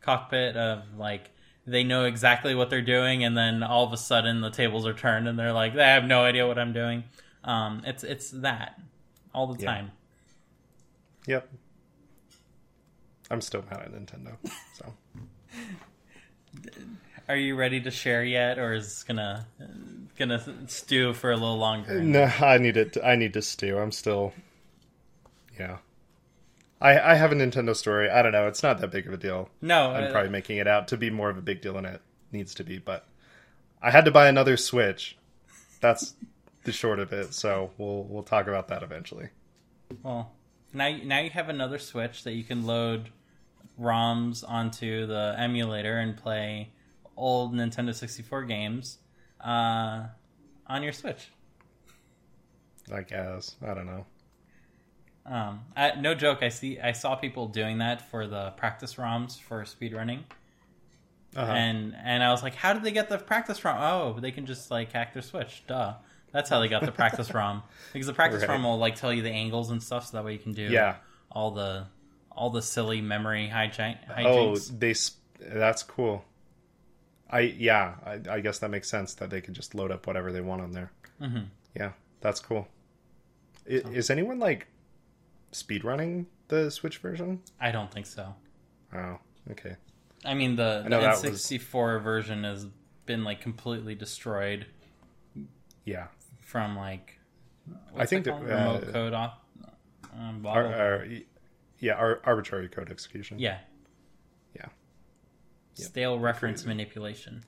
cockpit 0.00 0.56
of 0.56 0.82
like 0.96 1.30
they 1.66 1.84
know 1.84 2.04
exactly 2.04 2.54
what 2.54 2.70
they're 2.70 2.82
doing, 2.82 3.24
and 3.24 3.36
then 3.36 3.62
all 3.62 3.84
of 3.84 3.92
a 3.92 3.96
sudden 3.96 4.40
the 4.40 4.50
tables 4.50 4.86
are 4.86 4.94
turned, 4.94 5.28
and 5.28 5.38
they're 5.38 5.52
like, 5.52 5.76
I 5.76 5.88
have 5.88 6.04
no 6.04 6.22
idea 6.24 6.46
what 6.46 6.58
I'm 6.58 6.72
doing. 6.72 7.04
Um, 7.44 7.82
it's 7.86 8.04
it's 8.04 8.30
that 8.30 8.80
all 9.34 9.46
the 9.52 9.60
Yeah. 9.62 9.66
time. 9.74 9.90
yep. 11.26 11.48
I'm 13.30 13.40
still 13.40 13.64
mad 13.70 13.80
at 13.82 13.92
Nintendo. 13.92 14.36
So 14.76 14.92
Are 17.28 17.36
you 17.36 17.54
ready 17.56 17.80
to 17.80 17.90
share 17.90 18.24
yet, 18.24 18.58
or 18.58 18.74
is 18.74 18.84
this 18.86 19.04
gonna 19.04 19.46
gonna 20.18 20.42
stew 20.68 21.14
for 21.14 21.30
a 21.30 21.36
little 21.36 21.56
longer? 21.56 22.02
no, 22.02 22.24
I 22.24 22.58
need 22.58 22.76
it. 22.76 22.96
I 23.02 23.14
need 23.16 23.32
to 23.34 23.42
stew. 23.42 23.78
I'm 23.78 23.92
still. 23.92 24.32
Yeah. 25.58 25.78
I 26.82 27.12
I 27.12 27.14
have 27.14 27.30
a 27.32 27.34
Nintendo 27.36 27.74
story. 27.74 28.10
I 28.10 28.22
don't 28.22 28.32
know. 28.32 28.48
It's 28.48 28.62
not 28.62 28.80
that 28.80 28.90
big 28.90 29.06
of 29.06 29.12
a 29.12 29.16
deal. 29.16 29.48
No, 29.62 29.92
I'm 29.92 30.04
uh, 30.04 30.10
probably 30.10 30.30
making 30.30 30.58
it 30.58 30.66
out 30.66 30.88
to 30.88 30.96
be 30.96 31.08
more 31.08 31.30
of 31.30 31.38
a 31.38 31.42
big 31.42 31.62
deal 31.62 31.74
than 31.74 31.86
it 31.86 32.02
needs 32.32 32.54
to 32.56 32.64
be, 32.64 32.78
but 32.78 33.06
I 33.80 33.90
had 33.92 34.04
to 34.04 34.10
buy 34.10 34.28
another 34.28 34.56
Switch. 34.56 35.16
That's 35.80 36.14
the 36.64 36.72
short 36.72 36.98
of 36.98 37.12
it. 37.12 37.34
So 37.34 37.70
we'll 37.78 38.02
we'll 38.04 38.24
talk 38.24 38.48
about 38.48 38.68
that 38.68 38.82
eventually. 38.82 39.28
Well, 40.02 40.32
now 40.72 40.94
now 41.02 41.20
you 41.20 41.30
have 41.30 41.48
another 41.48 41.78
Switch 41.78 42.24
that 42.24 42.32
you 42.32 42.42
can 42.42 42.66
load 42.66 43.10
ROMs 43.80 44.44
onto 44.46 45.06
the 45.06 45.36
emulator 45.38 45.98
and 45.98 46.16
play 46.16 46.72
old 47.16 47.54
Nintendo 47.54 47.94
64 47.94 48.42
games 48.44 48.98
uh, 49.40 50.06
on 50.66 50.82
your 50.82 50.92
Switch. 50.92 51.28
I 52.92 53.02
guess 53.02 53.54
I 53.64 53.72
don't 53.72 53.86
know. 53.86 54.04
Um, 55.24 55.60
I, 55.76 55.94
no 56.00 56.14
joke, 56.14 56.42
I 56.42 56.48
see 56.48 56.80
I 56.80 56.92
saw 56.92 57.14
people 57.14 57.46
doing 57.48 57.78
that 57.78 58.10
for 58.10 58.26
the 58.26 58.50
practice 58.56 58.94
ROMs 58.96 59.38
for 59.40 59.62
speedrunning. 59.62 60.20
Uh-huh. 61.36 61.50
And 61.52 61.94
and 62.02 62.22
I 62.22 62.30
was 62.30 62.42
like, 62.42 62.54
how 62.54 62.72
did 62.72 62.82
they 62.82 62.90
get 62.92 63.08
the 63.08 63.18
practice 63.18 63.64
ROM? 63.64 63.78
Oh, 63.80 64.20
they 64.20 64.32
can 64.32 64.44
just 64.46 64.70
like 64.70 64.92
hack 64.92 65.12
their 65.14 65.22
Switch. 65.22 65.62
Duh. 65.66 65.94
That's 66.32 66.48
how 66.50 66.60
they 66.60 66.68
got 66.68 66.84
the 66.84 66.92
practice 66.92 67.32
ROM. 67.34 67.62
Because 67.92 68.06
the 68.06 68.12
practice 68.14 68.40
Right. 68.42 68.50
ROM 68.50 68.64
will 68.64 68.78
like 68.78 68.96
tell 68.96 69.12
you 69.12 69.22
the 69.22 69.30
angles 69.30 69.70
and 69.70 69.82
stuff, 69.82 70.06
so 70.06 70.16
that 70.16 70.24
way 70.24 70.32
you 70.32 70.38
can 70.38 70.52
do 70.52 70.62
Yeah. 70.64 70.96
all 71.30 71.52
the 71.52 71.86
all 72.30 72.50
the 72.50 72.62
silly 72.62 73.00
memory 73.00 73.50
hijink, 73.52 73.98
Oh, 74.10 74.12
hijinks. 74.54 74.78
they. 74.78 74.94
sp- 74.96 75.20
That's 75.40 75.82
cool. 75.82 76.24
I 77.30 77.40
yeah. 77.40 77.94
I, 78.04 78.20
I 78.36 78.40
guess 78.40 78.58
that 78.58 78.70
makes 78.70 78.88
sense 78.90 79.14
that 79.14 79.30
they 79.30 79.40
could 79.40 79.54
just 79.54 79.74
load 79.74 79.90
up 79.90 80.06
whatever 80.06 80.32
they 80.32 80.40
want 80.40 80.62
on 80.62 80.72
there. 80.72 80.90
Mhm. 81.20 81.46
Yeah, 81.76 81.92
that's 82.20 82.40
cool. 82.40 82.68
I, 83.66 83.74
Is 83.92 84.10
anyone 84.10 84.38
like 84.38 84.66
speedrunning 85.52 86.26
the 86.48 86.70
Switch 86.70 86.98
version? 86.98 87.40
I 87.60 87.70
don't 87.70 87.90
think 87.90 88.06
so. 88.06 88.34
Oh, 88.94 89.18
okay. 89.52 89.76
I 90.24 90.34
mean, 90.34 90.56
the, 90.56 90.80
the 90.84 90.88
know 90.90 91.00
that 91.00 91.22
was- 91.22 91.42
N64 91.42 92.02
version 92.02 92.44
has 92.44 92.66
been 93.06 93.24
like 93.24 93.40
completely 93.40 93.94
destroyed 93.94 94.66
Yeah. 95.84 96.06
from 96.40 96.76
like 96.76 97.18
I 97.96 98.06
think 98.06 98.24
that, 98.24 98.40
remote 98.40 98.84
uh, 98.88 98.92
code 98.92 99.12
off. 99.12 99.38
Um, 100.14 100.44
Ar- 100.46 100.66
ar- 100.74 101.06
yeah, 101.78 101.94
ar- 101.94 102.20
arbitrary 102.24 102.68
code 102.68 102.90
execution. 102.90 103.38
yeah, 103.38 103.58
Yeah. 104.54 104.66
Yep. 105.76 105.88
stale 105.88 106.18
reference 106.18 106.64
manipulation. 106.66 107.44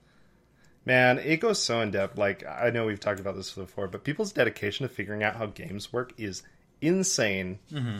Man, 0.87 1.19
it 1.19 1.39
goes 1.41 1.63
so 1.63 1.81
in 1.81 1.91
depth. 1.91 2.17
Like 2.19 2.45
I 2.47 2.71
know 2.71 2.87
we've 2.87 3.01
talked 3.01 3.21
about 3.21 3.37
this 3.37 3.53
before, 3.53 3.87
but 3.89 4.03
people's 4.05 4.33
dedication 4.33 4.87
to 4.89 4.93
figuring 4.95 5.23
out 5.23 5.37
how 5.37 5.47
games 5.47 5.93
work 5.93 6.13
is 6.17 6.43
insane. 6.81 7.59
hmm 7.71 7.99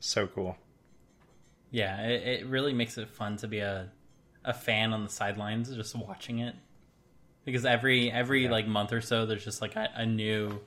So 0.00 0.26
cool. 0.26 0.56
Yeah, 1.70 2.02
it, 2.06 2.40
it 2.42 2.46
really 2.46 2.72
makes 2.72 2.98
it 2.98 3.08
fun 3.08 3.36
to 3.38 3.48
be 3.48 3.58
a 3.58 3.90
a 4.44 4.52
fan 4.52 4.92
on 4.92 5.02
the 5.04 5.08
sidelines, 5.10 5.74
just 5.74 5.94
watching 5.96 6.38
it. 6.40 6.54
Because 7.44 7.64
every 7.64 8.10
every 8.10 8.46
Yeah. 8.46 8.50
like 8.50 8.66
month 8.66 8.92
or 8.92 9.00
so, 9.00 9.26
there's 9.26 9.44
just 9.44 9.60
like 9.60 9.76
a, 9.76 9.88
a 9.94 10.06
new. 10.06 10.60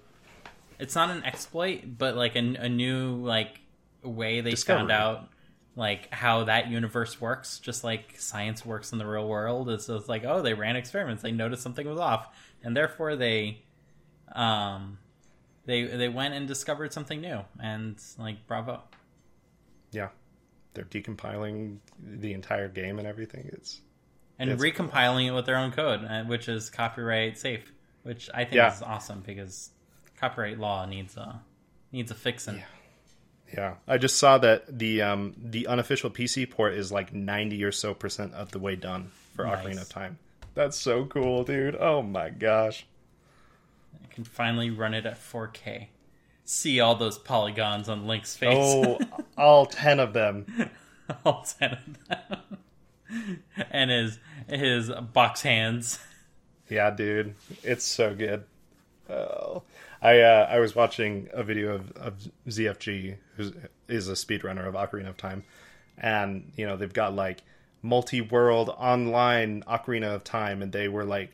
It's 0.79 0.95
not 0.95 1.09
an 1.09 1.23
exploit, 1.23 1.97
but 1.97 2.15
like 2.15 2.35
a, 2.35 2.39
a 2.39 2.69
new 2.69 3.15
like 3.15 3.61
way 4.03 4.41
they 4.41 4.55
found 4.55 4.91
out 4.91 5.29
like 5.75 6.11
how 6.13 6.43
that 6.45 6.69
universe 6.69 7.19
works, 7.21 7.59
just 7.59 7.83
like 7.83 8.15
science 8.19 8.65
works 8.65 8.91
in 8.91 8.97
the 8.99 9.05
real 9.07 9.27
world. 9.27 9.69
It's 9.69 9.87
just 9.87 10.09
like 10.09 10.23
oh, 10.25 10.41
they 10.41 10.53
ran 10.53 10.75
experiments, 10.75 11.23
they 11.23 11.31
noticed 11.31 11.63
something 11.63 11.87
was 11.87 11.99
off, 11.99 12.27
and 12.63 12.75
therefore 12.75 13.15
they, 13.15 13.61
um, 14.33 14.97
they 15.67 15.83
they 15.83 16.09
went 16.09 16.33
and 16.33 16.47
discovered 16.47 16.91
something 16.91 17.21
new, 17.21 17.41
and 17.61 17.95
like 18.17 18.47
bravo. 18.47 18.81
Yeah. 19.91 20.09
They're 20.73 20.85
decompiling 20.85 21.77
the 21.99 22.33
entire 22.33 22.67
game 22.69 22.99
and 22.99 23.07
everything. 23.07 23.49
It's 23.53 23.81
and 24.39 24.51
That's 24.51 24.61
recompiling 24.61 25.25
it 25.27 25.31
with 25.31 25.45
their 25.45 25.57
own 25.57 25.71
code, 25.71 26.03
uh, 26.05 26.23
which 26.25 26.47
is 26.49 26.69
copyright 26.69 27.37
safe, 27.37 27.71
which 28.03 28.29
I 28.33 28.43
think 28.43 28.55
Yeah. 28.55 28.73
is 28.73 28.81
awesome 28.81 29.21
because 29.25 29.71
copyright 30.19 30.59
law 30.59 30.85
needs 30.85 31.17
a 31.17 31.41
needs 31.91 32.11
a 32.11 32.15
fixing. 32.15 32.63
Yeah, 33.51 33.75
I 33.87 33.97
just 33.97 34.17
saw 34.17 34.37
that 34.39 34.77
the 34.77 35.01
um, 35.01 35.33
the 35.37 35.67
unofficial 35.67 36.09
PC 36.11 36.49
port 36.49 36.73
is 36.73 36.91
like 36.91 37.13
ninety 37.13 37.63
or 37.63 37.71
so 37.71 37.93
percent 37.93 38.33
of 38.33 38.51
the 38.51 38.59
way 38.59 38.75
done 38.75 39.09
for 39.35 39.45
Nice. 39.45 39.65
Ocarina 39.65 39.81
of 39.81 39.89
Time. 39.89 40.19
That's 40.53 40.77
so 40.77 41.05
cool, 41.05 41.43
dude. 41.43 41.75
Oh 41.79 42.01
my 42.01 42.29
gosh. 42.29 42.85
I 44.03 44.13
can 44.13 44.23
finally 44.23 44.69
run 44.69 44.93
it 44.93 45.05
at 45.05 45.19
4K. 45.19 45.87
See 46.45 46.79
all 46.79 46.95
those 46.95 47.17
polygons 47.17 47.89
on 47.89 48.07
Link's 48.07 48.35
face. 48.37 48.55
Oh, 48.57 48.99
all 49.37 49.65
ten 49.65 49.99
of 49.99 50.13
them. 50.13 50.69
all 51.25 51.43
ten 51.43 51.73
of 51.73 52.07
them. 52.07 53.43
and 53.69 53.91
his 53.91 54.19
his 54.47 54.89
box 55.13 55.41
hands. 55.41 55.99
Yeah, 56.69 56.89
dude, 56.91 57.35
it's 57.63 57.85
so 57.85 58.15
good. 58.15 58.45
Oh, 59.09 59.63
I 60.01 60.19
uh, 60.21 60.47
I 60.49 60.59
was 60.59 60.75
watching 60.75 61.29
a 61.33 61.43
video 61.43 61.75
of, 61.75 61.91
of 61.93 62.31
ZFG, 62.47 63.17
who 63.35 63.51
is 63.87 64.09
a 64.09 64.13
speedrunner 64.13 64.67
of 64.67 64.73
Ocarina 64.75 65.09
of 65.09 65.17
Time, 65.17 65.43
and 65.97 66.51
you 66.55 66.65
know 66.65 66.77
they've 66.77 66.93
got 66.93 67.15
like 67.15 67.41
multi-world 67.81 68.69
online 68.69 69.63
Ocarina 69.67 70.13
of 70.13 70.23
Time, 70.23 70.61
and 70.61 70.71
they 70.71 70.87
were 70.87 71.05
like, 71.05 71.31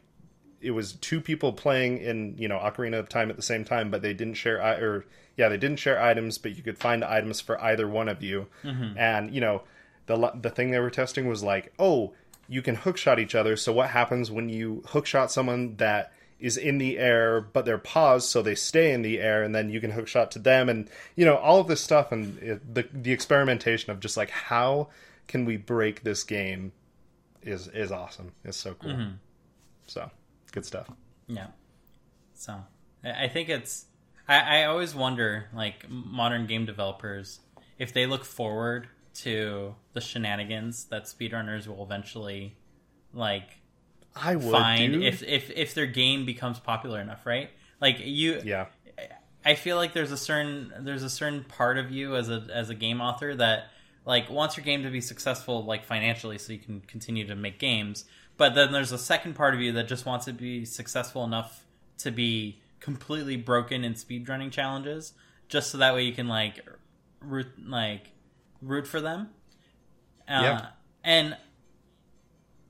it 0.64 0.72
was 0.72 0.94
two 0.94 1.22
people 1.22 1.54
playing 1.54 1.98
in 2.00 2.36
you 2.38 2.48
know 2.48 2.58
Ocarina 2.58 3.00
of 3.00 3.10
Time 3.10 3.30
at 3.30 3.36
the 3.36 3.42
same 3.42 3.64
time, 3.66 3.92
but 3.92 4.02
they 4.02 4.14
didn't 4.14 4.36
share 4.36 4.62
i- 4.62 4.76
or 4.76 5.06
yeah 5.38 5.50
they 5.50 5.58
didn't 5.58 5.80
share 5.80 6.02
items, 6.02 6.38
but 6.38 6.56
you 6.56 6.64
could 6.64 6.78
find 6.78 7.04
items 7.04 7.42
for 7.42 7.62
either 7.62 7.88
one 7.88 8.10
of 8.10 8.22
you, 8.24 8.48
mm-hmm. 8.64 8.98
and 8.98 9.34
you 9.34 9.42
know 9.42 9.64
the 10.06 10.32
the 10.42 10.50
thing 10.50 10.72
they 10.72 10.80
were 10.80 10.90
testing 10.90 11.28
was 11.28 11.44
like, 11.44 11.74
oh, 11.80 12.14
you 12.48 12.62
can 12.62 12.78
hookshot 12.78 13.20
each 13.20 13.36
other. 13.36 13.56
So 13.56 13.72
what 13.72 13.90
happens 13.90 14.32
when 14.32 14.50
you 14.50 14.84
hookshot 14.88 15.30
someone 15.30 15.76
that 15.78 16.12
is 16.40 16.58
in 16.58 16.78
the 16.78 16.98
air, 16.98 17.40
but 17.40 17.64
they're 17.64 17.78
paused, 17.78 18.30
so 18.30 18.42
they 18.42 18.56
stay 18.56 18.92
in 18.92 19.02
the 19.02 19.20
air, 19.20 19.44
and 19.44 19.56
then 19.56 19.70
you 19.70 19.80
can 19.80 19.94
hookshot 19.94 20.30
to 20.32 20.40
them, 20.40 20.68
and 20.68 20.90
you 21.16 21.26
know 21.26 21.38
all 21.38 21.60
of 21.60 21.68
this 21.68 21.82
stuff, 21.82 22.12
and 22.12 22.38
it, 22.40 22.76
the 22.76 22.88
the 22.92 23.12
experimentation 23.12 23.92
of 23.92 24.00
just 24.00 24.18
like 24.18 24.30
how 24.30 24.90
can 25.28 25.46
we 25.46 25.56
break 25.58 26.04
this 26.04 26.24
game 26.24 26.74
is 27.42 27.68
is 27.70 27.92
awesome. 27.92 28.34
It's 28.44 28.58
so 28.58 28.74
cool. 28.74 28.92
Mm-hmm. 28.92 29.12
So 29.88 30.12
good 30.54 30.66
stuff. 30.66 30.90
Yeah. 31.28 31.48
So 32.34 32.64
I 33.04 33.28
think 33.28 33.50
it's. 33.50 33.86
I, 34.28 34.62
I 34.62 34.66
always 34.66 34.96
wonder, 34.96 35.50
like 35.54 35.90
modern 35.90 36.48
game 36.48 36.66
developers, 36.66 37.42
if 37.78 37.92
they 37.92 38.06
look 38.06 38.24
forward 38.24 38.88
to 39.16 39.76
the 39.92 40.00
shenanigans 40.00 40.86
that 40.86 41.04
speedrunners 41.04 41.68
will 41.68 41.84
eventually, 41.84 42.56
like, 43.14 43.60
I 44.16 44.38
would 44.38 44.52
find 44.52 44.94
dude. 44.94 45.04
if 45.04 45.22
if 45.24 45.52
if 45.52 45.74
their 45.74 45.88
game 45.88 46.26
becomes 46.26 46.60
popular 46.60 47.02
enough, 47.02 47.26
right? 47.26 47.50
Like 47.82 47.98
you, 48.00 48.42
yeah 48.46 48.68
I 49.46 49.56
feel 49.56 49.76
like 49.76 49.94
there's 49.94 50.12
a 50.12 50.18
certain 50.18 50.72
there's 50.80 51.04
a 51.04 51.10
certain 51.10 51.44
part 51.44 51.78
of 51.78 51.92
you 51.92 52.16
as 52.16 52.30
a 52.30 52.48
as 52.54 52.70
a 52.70 52.76
game 52.76 53.02
author 53.02 53.36
that 53.36 53.66
like 54.06 54.30
wants 54.30 54.58
your 54.58 54.64
game 54.64 54.84
to 54.84 54.90
be 54.90 55.02
successful 55.02 55.64
like 55.64 55.86
financially 55.86 56.38
so 56.38 56.54
you 56.54 56.60
can 56.60 56.82
continue 56.82 57.28
to 57.28 57.36
make 57.36 57.60
games 57.60 58.06
but 58.38 58.56
then 58.56 58.72
there's 58.72 58.92
a 58.92 58.98
second 58.98 59.34
part 59.36 59.54
of 59.54 59.62
you 59.62 59.72
that 59.74 59.88
just 59.88 60.06
wants 60.06 60.26
to 60.26 60.34
be 60.34 60.66
successful 60.66 61.24
enough 61.24 61.64
to 62.00 62.12
be 62.12 62.60
completely 62.80 63.38
broken 63.38 63.84
in 63.84 63.94
speedrunning 63.94 64.52
challenges 64.52 65.14
just 65.48 65.72
so 65.72 65.78
that 65.78 65.94
way 65.94 66.04
you 66.04 66.14
can 66.14 66.28
like 66.28 66.60
root 67.22 67.48
like 67.66 68.12
root 68.62 68.86
for 68.88 69.00
them 69.00 69.30
uh, 70.28 70.40
Yeah. 70.42 70.66
and 71.04 71.38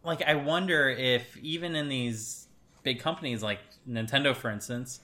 like 0.04 0.22
I 0.22 0.36
wonder 0.36 0.90
if 0.90 1.38
even 1.38 1.76
in 1.76 1.88
these 1.90 2.48
big 2.84 3.00
companies 3.00 3.42
like 3.42 3.60
Nintendo 3.90 4.36
for 4.36 4.50
instance 4.52 5.00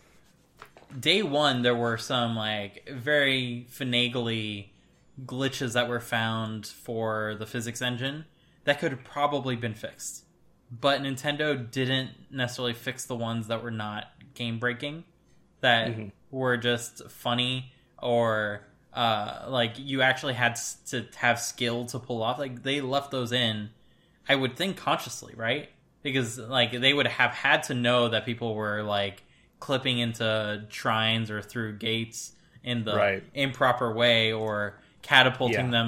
day 1.00 1.24
one 1.24 1.62
there 1.62 1.76
were 1.76 1.98
some 1.98 2.36
like 2.36 2.88
very 2.92 3.66
finagly 3.72 4.68
glitches 5.26 5.74
that 5.74 5.88
were 5.88 6.00
found 6.00 6.66
for 6.68 7.36
the 7.40 7.46
physics 7.46 7.82
engine 7.82 8.26
that 8.66 8.80
could 8.80 8.92
have 8.92 9.04
probably 9.04 9.56
been 9.56 9.74
fixed 9.74 10.26
but 10.72 11.02
nintendo 11.02 11.70
didn't 11.72 12.12
necessarily 12.32 12.74
fix 12.74 13.06
the 13.06 13.16
ones 13.16 13.48
that 13.48 13.64
were 13.64 13.72
not 13.72 14.06
game 14.34 14.60
breaking 14.60 15.04
that 15.62 15.88
were 16.32 16.58
just 16.58 17.10
funny 17.10 17.72
or 18.02 18.62
uh, 18.94 19.46
like 19.50 19.74
you 19.78 20.02
actually 20.02 20.34
had 20.34 20.58
to 20.88 21.06
have 21.18 21.40
skill 21.40 21.86
to 21.86 22.00
pull 22.00 22.24
off 22.24 22.40
like 22.40 22.64
they 22.64 22.82
left 22.82 23.12
those 23.12 23.32
in 23.32 23.70
i 24.28 24.36
would 24.36 24.56
think 24.56 24.78
consciously 24.78 25.34
right 25.36 25.70
because 26.02 26.38
like 26.40 26.72
they 26.72 26.94
would 26.94 27.08
have 27.08 27.32
had 27.32 27.62
to 27.64 27.74
know 27.74 28.10
that 28.10 28.26
people 28.26 28.56
were 28.56 28.82
like 28.84 29.24
clipping 29.60 30.00
into 30.00 30.66
shrines 30.70 31.30
or 31.30 31.42
through 31.42 31.78
gates 31.78 32.34
in 32.64 32.84
the 32.84 32.96
Right. 32.96 33.24
improper 33.34 33.94
way 33.94 34.32
or 34.32 34.80
catapulting 35.02 35.72
Yeah. 35.72 35.80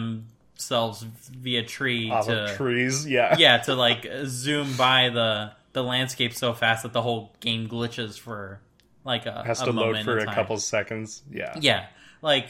Themselves 0.62 1.04
via 1.04 1.64
tree 1.64 2.10
off 2.10 2.28
to 2.28 2.54
trees. 2.56 3.08
Yeah, 3.08 3.36
yeah 3.40 3.58
to 3.60 3.76
like 3.76 4.08
zoom 4.26 4.74
by 4.78 5.10
the 5.10 5.52
the 5.74 5.84
landscape 5.84 6.34
so 6.34 6.54
fast 6.54 6.84
that 6.84 6.94
the 6.94 7.02
whole 7.02 7.34
game 7.40 7.68
glitches 7.68 8.20
for 8.20 8.60
like 9.04 9.26
a 9.26 9.44
has 9.44 9.62
a 9.62 9.66
to 9.66 9.72
load 9.72 10.04
for 10.04 10.18
a 10.18 10.26
couple 10.26 10.58
seconds. 10.58 11.24
Yeah, 11.32 11.54
yeah 11.60 11.86
like 12.22 12.48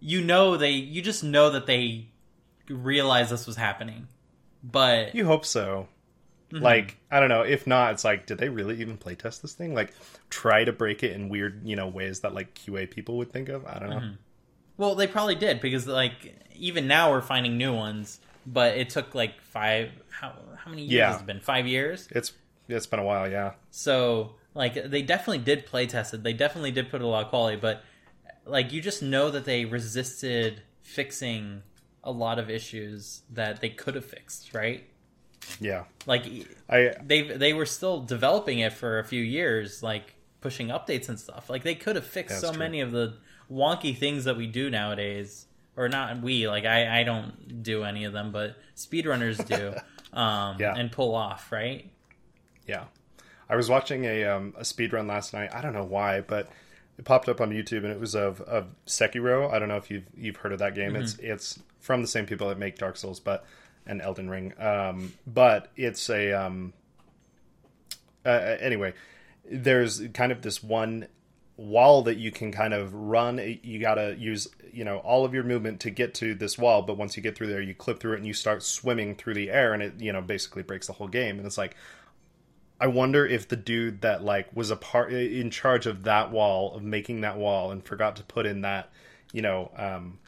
you 0.00 0.20
know 0.20 0.56
they 0.56 0.72
you 0.72 1.02
just 1.02 1.24
know 1.24 1.50
that 1.50 1.66
they 1.66 2.06
realized 2.68 3.30
this 3.30 3.46
was 3.46 3.56
happening 3.56 4.08
but 4.64 5.14
You 5.14 5.26
hope 5.26 5.44
so. 5.44 5.88
Mm-hmm. 6.50 6.64
Like, 6.64 6.96
I 7.10 7.20
don't 7.20 7.28
know. 7.28 7.42
If 7.42 7.66
not, 7.66 7.92
it's 7.92 8.04
like, 8.04 8.26
did 8.26 8.38
they 8.38 8.48
really 8.48 8.80
even 8.80 8.96
playtest 8.96 9.42
this 9.42 9.52
thing? 9.52 9.74
Like, 9.74 9.92
try 10.30 10.64
to 10.64 10.72
break 10.72 11.02
it 11.02 11.12
in 11.12 11.28
weird, 11.28 11.66
you 11.66 11.76
know, 11.76 11.88
ways 11.88 12.20
that 12.20 12.34
like 12.34 12.54
QA 12.54 12.90
people 12.90 13.18
would 13.18 13.30
think 13.30 13.48
of. 13.48 13.66
I 13.66 13.78
don't 13.78 13.90
know. 13.90 13.96
Mm-hmm. 13.96 14.14
Well 14.76 14.94
they 14.94 15.06
probably 15.06 15.34
did 15.34 15.60
because 15.60 15.86
like 15.86 16.34
even 16.54 16.86
now 16.86 17.10
we're 17.10 17.20
finding 17.20 17.56
new 17.58 17.74
ones 17.74 18.20
but 18.46 18.76
it 18.76 18.90
took 18.90 19.14
like 19.14 19.40
five 19.40 19.90
how 20.10 20.32
how 20.56 20.70
many 20.70 20.82
years 20.82 20.92
Yeah. 20.92 21.12
has 21.12 21.20
it 21.20 21.26
been 21.26 21.40
five 21.40 21.66
years 21.66 22.08
It's 22.10 22.32
it's 22.68 22.86
been 22.86 23.00
a 23.00 23.04
while. 23.04 23.28
Yeah, 23.30 23.52
So 23.70 24.36
like 24.54 24.88
they 24.90 25.02
definitely 25.02 25.38
did 25.44 25.66
play 25.66 25.86
test 25.86 26.14
it. 26.14 26.22
They 26.22 26.32
definitely 26.32 26.70
did 26.70 26.90
put 26.90 27.02
a 27.02 27.06
lot 27.06 27.24
of 27.24 27.28
quality, 27.30 27.56
but 27.60 27.82
like 28.46 28.72
you 28.72 28.80
just 28.80 29.02
know 29.02 29.30
that 29.30 29.44
they 29.44 29.64
resisted 29.66 30.62
fixing 30.82 31.62
a 32.02 32.10
lot 32.10 32.38
of 32.38 32.48
issues 32.48 33.22
that 33.32 33.60
they 33.60 33.68
could 33.68 33.94
have 33.96 34.04
fixed, 34.04 34.54
right? 34.54 34.84
yeah. 35.60 35.84
Like 36.06 36.24
I 36.70 36.94
they 37.04 37.22
they 37.22 37.52
were 37.52 37.66
still 37.66 38.00
developing 38.00 38.60
it 38.60 38.72
for 38.72 38.98
a 38.98 39.04
few 39.04 39.22
years, 39.22 39.82
like 39.82 40.14
pushing 40.40 40.68
updates 40.68 41.08
and 41.10 41.18
stuff. 41.20 41.50
Like 41.50 41.64
they 41.64 41.74
could 41.74 41.96
have 41.96 42.06
fixed 42.06 42.40
so 42.40 42.50
true. 42.50 42.58
many 42.58 42.80
of 42.80 42.92
the 42.92 43.14
wonky 43.50 43.96
things 43.96 44.24
that 44.24 44.36
we 44.36 44.46
do 44.46 44.70
nowadays, 44.70 45.46
or 45.76 45.88
not 45.88 46.20
we. 46.20 46.48
Like 46.48 46.64
I 46.64 47.00
I 47.00 47.02
don't 47.04 47.62
do 47.62 47.84
any 47.84 48.04
of 48.04 48.12
them, 48.12 48.32
but 48.32 48.56
speedrunners 48.76 49.44
do, 49.46 49.74
um, 50.18 50.56
Yeah. 50.58 50.74
and 50.76 50.90
pull 50.90 51.14
off, 51.14 51.50
right? 51.52 51.90
Yeah, 52.66 52.84
I 53.48 53.56
was 53.56 53.68
watching 53.68 54.04
a 54.04 54.24
um, 54.24 54.54
a 54.56 54.64
speed 54.64 54.92
run 54.92 55.06
last 55.06 55.32
night. 55.34 55.50
I 55.54 55.60
don't 55.60 55.74
know 55.74 55.84
why, 55.84 56.20
but 56.22 56.48
it 56.98 57.04
popped 57.04 57.28
up 57.28 57.40
on 57.40 57.50
YouTube, 57.50 57.78
and 57.84 57.88
it 57.88 58.00
was 58.00 58.14
of 58.14 58.40
of 58.42 58.66
Sekiro. 58.86 59.52
I 59.52 59.58
don't 59.58 59.68
know 59.68 59.76
if 59.76 59.90
you've 59.90 60.06
you've 60.16 60.36
heard 60.36 60.52
of 60.52 60.58
that 60.60 60.74
game. 60.74 60.96
It's 60.96 61.16
it's 61.18 61.58
from 61.80 62.00
the 62.00 62.08
same 62.08 62.24
people 62.26 62.48
that 62.48 62.58
make 62.58 62.78
Dark 62.78 62.96
Souls, 62.96 63.20
but 63.20 63.44
and 63.86 64.00
Elden 64.00 64.30
Ring. 64.30 64.54
Um, 64.58 65.12
but 65.26 65.70
it's 65.76 66.08
a 66.08 66.32
um, 66.32 66.72
uh, 68.24 68.28
anyway. 68.60 68.94
There's 69.50 70.00
kind 70.14 70.32
of 70.32 70.40
this 70.40 70.62
one 70.62 71.06
wall 71.56 72.02
that 72.02 72.16
you 72.16 72.30
can 72.30 72.52
kind 72.52 72.74
of 72.74 72.92
run. 72.94 73.38
You 73.62 73.78
gotta 73.78 74.16
use 74.18 74.48
you 74.72 74.84
know 74.84 74.98
all 74.98 75.24
of 75.24 75.34
your 75.34 75.44
movement 75.44 75.80
to 75.80 75.90
get 75.90 76.14
to 76.14 76.34
this 76.34 76.58
wall, 76.58 76.82
but 76.82 76.96
once 76.96 77.16
you 77.16 77.22
get 77.22 77.36
through 77.36 77.48
there, 77.48 77.60
you 77.60 77.74
clip 77.74 78.00
through 78.00 78.14
it 78.14 78.18
and 78.18 78.26
you 78.26 78.34
start 78.34 78.62
swimming 78.62 79.14
through 79.14 79.34
the 79.34 79.50
air, 79.50 79.72
and 79.74 79.82
it 79.82 80.00
you 80.00 80.12
know 80.12 80.20
basically 80.20 80.62
breaks 80.62 80.86
the 80.86 80.92
whole 80.94 81.08
game. 81.08 81.38
And 81.38 81.46
it's 81.46 81.58
like 81.58 81.76
I 82.80 82.88
wonder 82.88 83.24
if 83.24 83.48
the 83.48 83.56
dude 83.56 84.00
that 84.00 84.24
like 84.24 84.54
was 84.54 84.70
a 84.70 84.76
part 84.76 85.12
in 85.12 85.50
charge 85.50 85.86
of 85.86 86.02
that 86.04 86.30
wall 86.30 86.74
of 86.74 86.82
making 86.82 87.20
that 87.20 87.36
wall 87.36 87.70
and 87.70 87.84
forgot 87.84 88.16
to 88.16 88.22
put 88.24 88.46
in 88.46 88.62
that, 88.62 88.90
you 89.32 89.42
know, 89.42 89.70
um, 89.76 90.18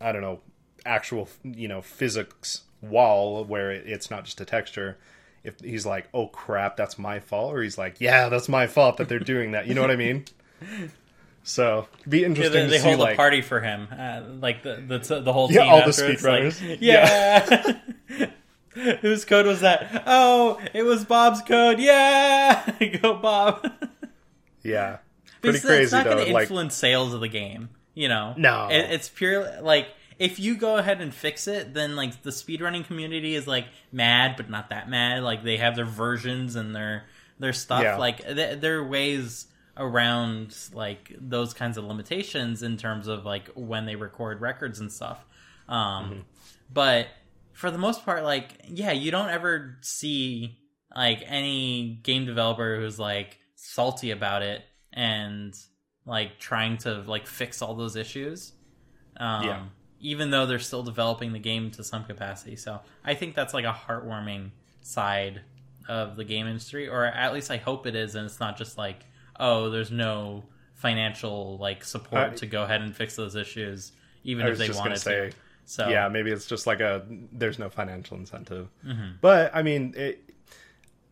I 0.00 0.12
don't 0.12 0.22
know, 0.22 0.40
actual 0.84 1.28
you 1.44 1.68
know 1.68 1.80
physics 1.80 2.62
wall 2.80 3.44
where 3.44 3.70
it, 3.70 3.86
it's 3.86 4.10
not 4.10 4.24
just 4.24 4.40
a 4.40 4.44
texture. 4.44 4.98
If 5.44 5.60
he's 5.60 5.84
like, 5.84 6.08
oh 6.14 6.28
crap, 6.28 6.76
that's 6.76 6.98
my 6.98 7.20
fault, 7.20 7.54
or 7.54 7.62
he's 7.62 7.76
like, 7.78 8.00
yeah, 8.00 8.28
that's 8.28 8.48
my 8.48 8.66
fault 8.68 8.98
that 8.98 9.08
they're 9.08 9.18
doing 9.18 9.52
that. 9.52 9.66
You 9.66 9.74
know 9.74 9.80
what 9.80 9.90
I 9.90 9.96
mean? 9.96 10.24
So 11.44 11.88
be 12.08 12.20
Yeah, 12.20 12.26
interesting 12.26 12.52
they, 12.52 12.64
to 12.66 12.70
they 12.70 12.78
see 12.78 12.88
hold 12.88 13.00
like 13.00 13.14
a 13.14 13.16
party 13.16 13.42
for 13.42 13.60
him, 13.60 13.88
uh, 13.90 14.22
like 14.40 14.62
the 14.62 14.76
the, 14.76 15.20
the 15.20 15.32
whole 15.32 15.48
Yeah, 15.48 15.62
team. 15.62 15.72
all 15.72 15.78
the 15.82 15.88
afterwards, 15.88 16.22
like, 16.24 16.42
speedrunners. 16.44 16.76
yeah. 16.80 17.80
Whose 19.00 19.24
code 19.24 19.46
was 19.46 19.60
that? 19.60 20.04
Oh, 20.06 20.58
it 20.72 20.82
was 20.82 21.04
Bob's 21.04 21.42
code. 21.42 21.78
Yeah, 21.78 22.64
go 23.02 23.14
Bob. 23.16 23.70
yeah, 24.62 24.98
pretty 25.42 25.58
Because 25.58 25.64
crazy 25.66 25.82
It's 25.82 25.92
not 25.92 26.04
though. 26.04 26.14
going 26.14 26.26
to 26.26 26.32
Like 26.32 26.42
influence 26.44 26.74
sales 26.76 27.12
of 27.12 27.20
the 27.20 27.28
game. 27.28 27.70
You 27.94 28.08
know, 28.08 28.34
No. 28.38 28.68
It, 28.70 28.90
it's 28.92 29.08
purely 29.10 29.60
like 29.60 29.88
if 30.22 30.38
you 30.38 30.56
go 30.56 30.76
ahead 30.76 31.00
and 31.00 31.12
fix 31.12 31.48
it, 31.48 31.74
then 31.74 31.96
like 31.96 32.22
the 32.22 32.30
speedrunning 32.30 32.86
community 32.86 33.34
is 33.34 33.46
like 33.46 33.66
mad, 33.90 34.36
but 34.36 34.48
not 34.48 34.70
that 34.70 34.88
mad. 34.88 35.22
Like 35.22 35.42
they 35.42 35.56
have 35.56 35.74
their 35.74 35.84
versions 35.84 36.54
and 36.56 36.74
their 36.74 37.04
their 37.38 37.52
stuff. 37.52 37.82
Yeah. 37.82 37.96
Like 37.96 38.18
th- 38.24 38.60
there 38.60 38.78
are 38.78 38.86
ways 38.86 39.46
around 39.76 40.56
like 40.74 41.12
those 41.18 41.54
kinds 41.54 41.76
of 41.78 41.84
limitations 41.84 42.62
in 42.62 42.76
terms 42.76 43.08
of 43.08 43.24
like 43.24 43.48
when 43.54 43.84
they 43.86 43.96
record 43.96 44.40
records 44.40 44.78
and 44.80 44.92
stuff. 44.92 45.24
Um, 45.68 46.24
But 46.72 47.08
for 47.52 47.70
the 47.70 47.78
most 47.78 48.04
part, 48.04 48.22
like 48.22 48.48
yeah, 48.68 48.92
you 48.92 49.10
don't 49.10 49.28
ever 49.30 49.78
see 49.80 50.58
like 50.94 51.22
any 51.26 51.98
game 52.02 52.26
developer 52.26 52.76
who's 52.76 52.98
like 52.98 53.38
salty 53.56 54.10
about 54.12 54.42
it 54.42 54.62
and 54.92 55.54
like 56.06 56.38
trying 56.38 56.76
to 56.78 57.02
like 57.02 57.26
fix 57.26 57.60
all 57.62 57.74
those 57.74 57.96
issues. 57.96 58.52
Um, 59.16 59.44
Yeah. 59.46 59.62
Even 60.02 60.30
though 60.30 60.44
they're 60.46 60.58
still 60.58 60.82
developing 60.82 61.32
the 61.32 61.38
game 61.38 61.70
to 61.70 61.84
some 61.84 62.04
capacity, 62.04 62.56
so 62.56 62.80
I 63.04 63.14
think 63.14 63.34
that's 63.34 63.54
like 63.54 63.64
a 63.64 63.72
heartwarming 63.72 64.50
side 64.82 65.40
of 65.88 66.16
the 66.16 66.24
game 66.24 66.46
industry, 66.46 66.88
or 66.88 67.04
at 67.04 67.32
least 67.32 67.50
I 67.50 67.56
hope 67.56 67.86
it 67.86 67.94
is, 67.94 68.14
and 68.14 68.26
it's 68.26 68.40
not 68.40 68.58
just 68.58 68.76
like, 68.76 69.06
oh, 69.38 69.70
there's 69.70 69.90
no 69.90 70.42
financial 70.74 71.56
like 71.58 71.84
support 71.84 72.32
I- 72.32 72.34
to 72.36 72.46
go 72.46 72.64
ahead 72.64 72.82
and 72.82 72.94
fix 72.94 73.16
those 73.16 73.36
issues, 73.36 73.92
even 74.24 74.46
if 74.46 74.58
they 74.58 74.70
wanted 74.70 74.98
say, 74.98 75.30
to. 75.30 75.36
So 75.64 75.88
yeah, 75.88 76.08
maybe 76.08 76.32
it's 76.32 76.46
just 76.46 76.66
like 76.66 76.80
a 76.80 77.06
there's 77.32 77.58
no 77.58 77.70
financial 77.70 78.16
incentive. 78.16 78.68
Mm-hmm. 78.84 79.12
But 79.20 79.54
I 79.54 79.62
mean, 79.62 79.94
it, 79.96 80.28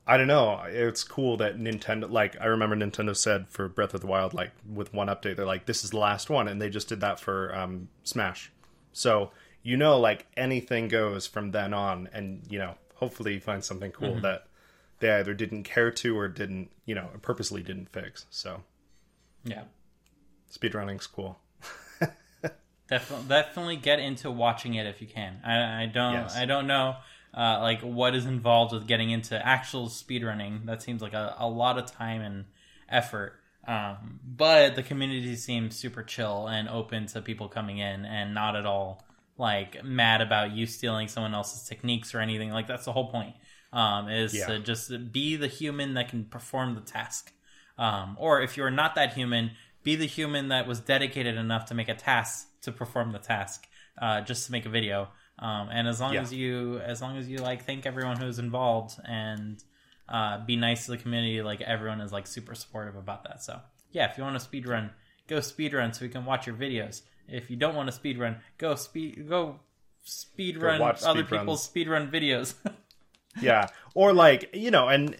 I 0.06 0.16
don't 0.16 0.26
know. 0.26 0.60
It's 0.66 1.04
cool 1.04 1.36
that 1.36 1.58
Nintendo, 1.58 2.10
like 2.10 2.36
I 2.40 2.46
remember 2.46 2.74
Nintendo 2.74 3.16
said 3.16 3.48
for 3.48 3.68
Breath 3.68 3.94
of 3.94 4.00
the 4.00 4.08
Wild, 4.08 4.34
like 4.34 4.50
with 4.68 4.92
one 4.92 5.06
update, 5.06 5.36
they're 5.36 5.46
like, 5.46 5.66
this 5.66 5.84
is 5.84 5.90
the 5.90 5.98
last 5.98 6.28
one, 6.30 6.48
and 6.48 6.60
they 6.60 6.68
just 6.68 6.88
did 6.88 7.00
that 7.00 7.20
for 7.20 7.54
um, 7.54 7.88
Smash. 8.02 8.50
So 8.92 9.30
you 9.62 9.76
know, 9.76 9.98
like 9.98 10.26
anything 10.36 10.88
goes 10.88 11.26
from 11.26 11.50
then 11.50 11.74
on, 11.74 12.08
and 12.12 12.42
you 12.48 12.58
know, 12.58 12.74
hopefully 12.94 13.34
you 13.34 13.40
find 13.40 13.62
something 13.64 13.92
cool 13.92 14.12
Mm-hmm. 14.12 14.22
that 14.22 14.46
they 15.00 15.10
either 15.12 15.34
didn't 15.34 15.62
care 15.64 15.90
to 15.90 16.18
or 16.18 16.28
didn't, 16.28 16.70
you 16.84 16.94
know, 16.94 17.08
purposely 17.22 17.62
didn't 17.62 17.88
fix. 17.90 18.26
So 18.30 18.62
yeah. 19.44 19.62
speedrunning's 20.52 21.06
cool. 21.06 21.38
Definitely, 22.88 23.28
definitely 23.28 23.76
get 23.76 24.00
into 24.00 24.30
watching 24.32 24.74
it 24.74 24.84
if 24.84 25.00
you 25.00 25.06
can. 25.06 25.40
I, 25.44 25.84
I 25.84 25.86
don't, 25.86 26.14
Yes. 26.14 26.36
I 26.36 26.44
don't 26.44 26.66
know, 26.66 26.96
uh, 27.32 27.60
like 27.60 27.82
what 27.82 28.16
is 28.16 28.26
involved 28.26 28.72
with 28.74 28.88
getting 28.88 29.10
into 29.10 29.38
actual 29.46 29.86
speedrunning. 29.88 30.66
That 30.66 30.82
seems 30.82 31.00
like 31.00 31.12
a, 31.12 31.36
a 31.38 31.48
lot 31.48 31.78
of 31.78 31.86
time 31.86 32.20
and 32.20 32.46
effort. 32.88 33.39
Um, 33.70 34.18
but 34.24 34.74
the 34.74 34.82
community 34.82 35.36
seems 35.36 35.76
super 35.76 36.02
chill 36.02 36.48
and 36.48 36.68
open 36.68 37.06
to 37.06 37.22
people 37.22 37.48
coming 37.48 37.78
in, 37.78 38.05
and 38.05 38.34
not 38.34 38.56
at 38.56 38.66
all 38.66 39.05
like 39.38 39.82
mad 39.84 40.20
about 40.20 40.52
you 40.52 40.66
stealing 40.66 41.09
someone 41.09 41.34
else's 41.34 41.68
techniques 41.68 42.14
or 42.14 42.20
anything. 42.20 42.51
Like 42.51 42.66
that's 42.66 42.84
the 42.84 42.92
whole 42.92 43.10
point. 43.10 43.34
Um, 43.72 44.09
is 44.09 44.34
Yeah. 44.34 44.47
to 44.47 44.59
just 44.59 45.12
be 45.12 45.36
the 45.36 45.47
human 45.47 45.94
that 45.94 46.09
can 46.09 46.24
perform 46.24 46.74
the 46.74 46.80
task. 46.80 47.32
Um, 47.78 48.16
or 48.18 48.42
if 48.42 48.56
you're 48.56 48.70
not 48.82 48.97
that 48.97 49.14
human, 49.14 49.52
be 49.84 49.94
the 49.97 50.06
human 50.06 50.48
that 50.48 50.66
was 50.66 50.80
dedicated 50.80 51.36
enough 51.36 51.64
to 51.66 51.74
make 51.74 51.88
a 51.88 51.94
task 51.94 52.48
to 52.62 52.72
perform 52.72 53.12
the 53.12 53.18
task, 53.18 53.68
uh, 54.02 54.20
just 54.22 54.47
to 54.47 54.52
make 54.52 54.66
a 54.66 54.68
video. 54.68 55.09
Um, 55.38 55.68
and 55.70 55.88
as 55.88 56.01
long 56.01 56.14
Yeah. 56.14 56.22
as 56.22 56.32
you, 56.34 56.80
as 56.80 57.01
long 57.01 57.16
as 57.16 57.28
you 57.28 57.38
like 57.38 57.64
thank 57.64 57.86
everyone 57.86 58.18
who's 58.18 58.38
involved 58.38 59.01
and 59.06 59.62
uh, 60.11 60.45
be 60.45 60.57
nice 60.57 60.87
to 60.87 60.93
the 60.93 60.99
community, 60.99 61.43
like 61.43 61.61
everyone 61.61 62.01
is 62.01 62.12
like 62.12 62.27
super 62.27 62.55
supportive 62.55 62.97
about 62.97 63.24
that. 63.24 63.43
So 63.43 63.61
yeah, 63.93 64.11
if 64.11 64.19
you 64.19 64.24
want 64.24 64.35
to 64.35 64.41
speed 64.41 64.66
run, 64.66 64.91
go 65.28 65.41
speed 65.41 65.73
run 65.74 65.93
so 65.93 66.05
we 66.05 66.09
can 66.09 66.24
watch 66.24 66.47
your 66.47 66.57
videos. 66.57 67.03
If 67.28 67.51
you 67.51 67.57
don't 67.57 67.74
want 67.74 67.87
to 67.89 67.93
speed 67.93 68.19
run, 68.19 68.37
go 68.59 68.74
speed 68.74 69.28
go 69.28 69.61
speed 70.03 70.59
Go 70.59 70.66
run 70.66 70.81
watch 70.81 71.03
other 71.03 71.24
speed 71.24 71.39
people's 71.39 71.62
speed 71.62 71.89
run 71.89 72.11
videos. 72.11 72.55
yeah 73.41 73.69
or 73.95 74.12
like 74.12 74.51
you 74.53 74.73
know 74.73 74.89
and 74.89 75.16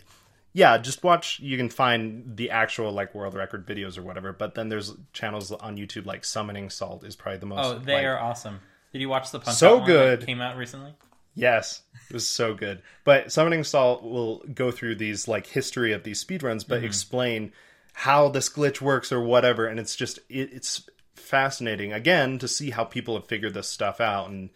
yeah 0.53 0.77
just 0.79 1.05
watch 1.05 1.39
you 1.39 1.57
can 1.57 1.69
find 1.69 2.37
the 2.37 2.51
actual 2.51 2.91
like 2.91 3.15
world 3.15 3.35
record 3.35 3.65
videos 3.65 3.97
or 3.97 4.03
whatever 4.03 4.33
but 4.33 4.57
then 4.57 4.69
there's 4.69 4.95
channels 5.13 5.53
on 5.53 5.77
youtube 5.77 6.07
like 6.07 6.25
summoning 6.25 6.69
salt 6.69 7.05
is 7.05 7.15
probably 7.15 7.39
the 7.39 7.47
most 7.47 7.65
oh, 7.65 7.79
they 7.79 7.95
like- 7.95 8.05
are 8.07 8.19
awesome. 8.19 8.59
Did 8.93 9.01
you 9.01 9.09
watch 9.09 9.31
the 9.31 9.39
punch 9.39 9.57
So 9.57 9.77
Out 9.77 9.81
one 9.83 9.89
that 9.91 10.19
good. 10.19 10.27
came 10.27 10.41
out 10.41 10.57
recently? 10.57 10.93
Yes 11.41 11.83
it 12.11 12.15
was 12.15 12.27
so 12.27 12.55
good. 12.55 12.83
But 13.05 13.31
summoning 13.31 13.63
salt 13.63 14.03
will 14.03 14.43
go 14.53 14.73
through 14.73 14.97
these 14.97 15.29
like 15.29 15.47
history 15.47 15.93
of 15.93 16.03
these 16.03 16.23
speedruns 16.23 16.67
but 16.67 16.83
explain 16.83 17.53
how 17.93 18.29
this 18.29 18.49
glitch 18.49 18.81
works 18.81 19.13
or 19.13 19.21
whatever 19.21 19.67
and 19.67 19.79
it's 19.79 19.95
just 19.95 20.19
it, 20.29 20.53
it's 20.53 20.89
fascinating 21.15 21.93
again 21.93 22.39
to 22.39 22.49
see 22.49 22.71
how 22.71 22.85
people 22.85 23.15
have 23.15 23.27
figured 23.27 23.55
this 23.55 23.69
stuff 23.69 24.01
out 24.01 24.29
and 24.29 24.51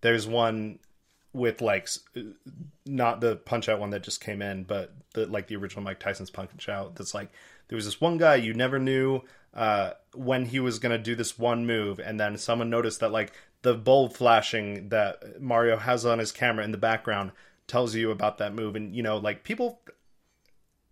there's 0.00 0.26
one 0.26 0.78
with 1.32 1.60
like 1.60 1.88
not 2.86 3.20
the 3.20 3.36
punch 3.36 3.68
out 3.68 3.80
one 3.80 3.90
that 3.90 4.02
just 4.02 4.20
came 4.20 4.40
in 4.40 4.62
but 4.62 4.94
the 5.14 5.26
like 5.26 5.48
the 5.48 5.56
original 5.56 5.82
mike 5.82 5.98
tyson's 5.98 6.30
punch 6.30 6.68
out 6.68 6.94
that's 6.94 7.14
like 7.14 7.30
there 7.68 7.76
was 7.76 7.84
this 7.84 8.00
one 8.00 8.16
guy 8.16 8.36
you 8.36 8.54
never 8.54 8.78
knew 8.78 9.20
uh 9.54 9.90
when 10.14 10.44
he 10.44 10.60
was 10.60 10.78
gonna 10.78 10.98
do 10.98 11.16
this 11.16 11.38
one 11.38 11.66
move 11.66 11.98
and 11.98 12.20
then 12.20 12.38
someone 12.38 12.70
noticed 12.70 13.00
that 13.00 13.10
like 13.10 13.32
the 13.64 13.74
bulb 13.74 14.12
flashing 14.12 14.88
that 14.90 15.40
mario 15.40 15.76
has 15.76 16.06
on 16.06 16.18
his 16.20 16.30
camera 16.30 16.64
in 16.64 16.70
the 16.70 16.78
background 16.78 17.32
tells 17.66 17.94
you 17.94 18.10
about 18.10 18.38
that 18.38 18.54
move 18.54 18.76
and 18.76 18.94
you 18.94 19.02
know 19.02 19.16
like 19.16 19.42
people 19.42 19.80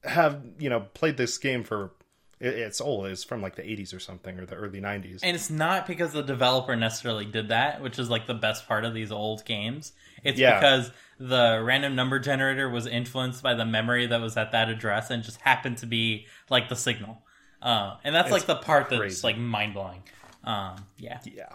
have 0.05 0.43
you 0.59 0.69
know 0.69 0.81
played 0.95 1.17
this 1.17 1.39
game 1.39 1.63
for 1.63 1.93
it's 2.41 2.81
old 2.81 3.07
it's 3.07 3.23
from 3.23 3.41
like 3.41 3.55
the 3.55 3.63
80s 3.63 3.95
or 3.95 4.01
something 4.01 4.39
or 4.41 4.47
the 4.47 4.57
early 4.57 4.81
90s 4.81 5.21
And 5.23 5.37
it's 5.37 5.49
not 5.49 5.87
because 5.87 6.13
the 6.13 6.23
developer 6.23 6.75
necessarily 6.75 7.25
did 7.25 7.51
that, 7.51 7.81
which 7.81 8.01
is 8.01 8.11
like 8.11 8.27
the 8.27 8.35
best 8.35 8.67
part 8.67 8.85
of 8.85 8.95
these 8.95 9.13
old 9.13 9.45
games. 9.45 9.93
It's 10.25 10.41
Yeah. 10.41 10.59
because 10.59 10.91
the 11.21 11.63
random 11.63 11.95
number 11.95 12.19
generator 12.19 12.69
was 12.69 12.85
influenced 12.87 13.45
by 13.45 13.55
the 13.55 13.65
memory 13.65 14.07
that 14.09 14.21
was 14.21 14.37
at 14.37 14.51
that 14.51 14.69
address 14.69 15.09
and 15.09 15.23
just 15.23 15.41
happened 15.43 15.79
to 15.79 15.87
be 15.87 16.27
like 16.51 16.69
the 16.69 16.75
signal. 16.75 17.23
Uh, 17.63 17.95
and 18.03 18.13
that's 18.13 18.33
like 18.33 18.47
the 18.47 18.57
part 18.57 18.91
that's 18.91 19.23
like 19.23 19.39
mind 19.39 19.75
blowing. 19.75 20.03
Um, 20.43 20.85
yeah, 20.99 21.21
yeah 21.25 21.51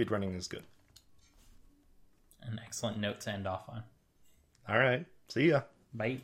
speedrunning 0.00 0.36
is 0.36 0.48
good 0.48 0.64
an 2.42 2.60
excellent 2.64 2.98
note 2.98 3.20
to 3.20 3.30
end 3.30 3.46
off 3.46 3.68
on. 3.68 3.82
all 4.68 4.78
right 4.78 5.06
see 5.28 5.48
ya 5.50 5.62
Bye. 5.92 6.20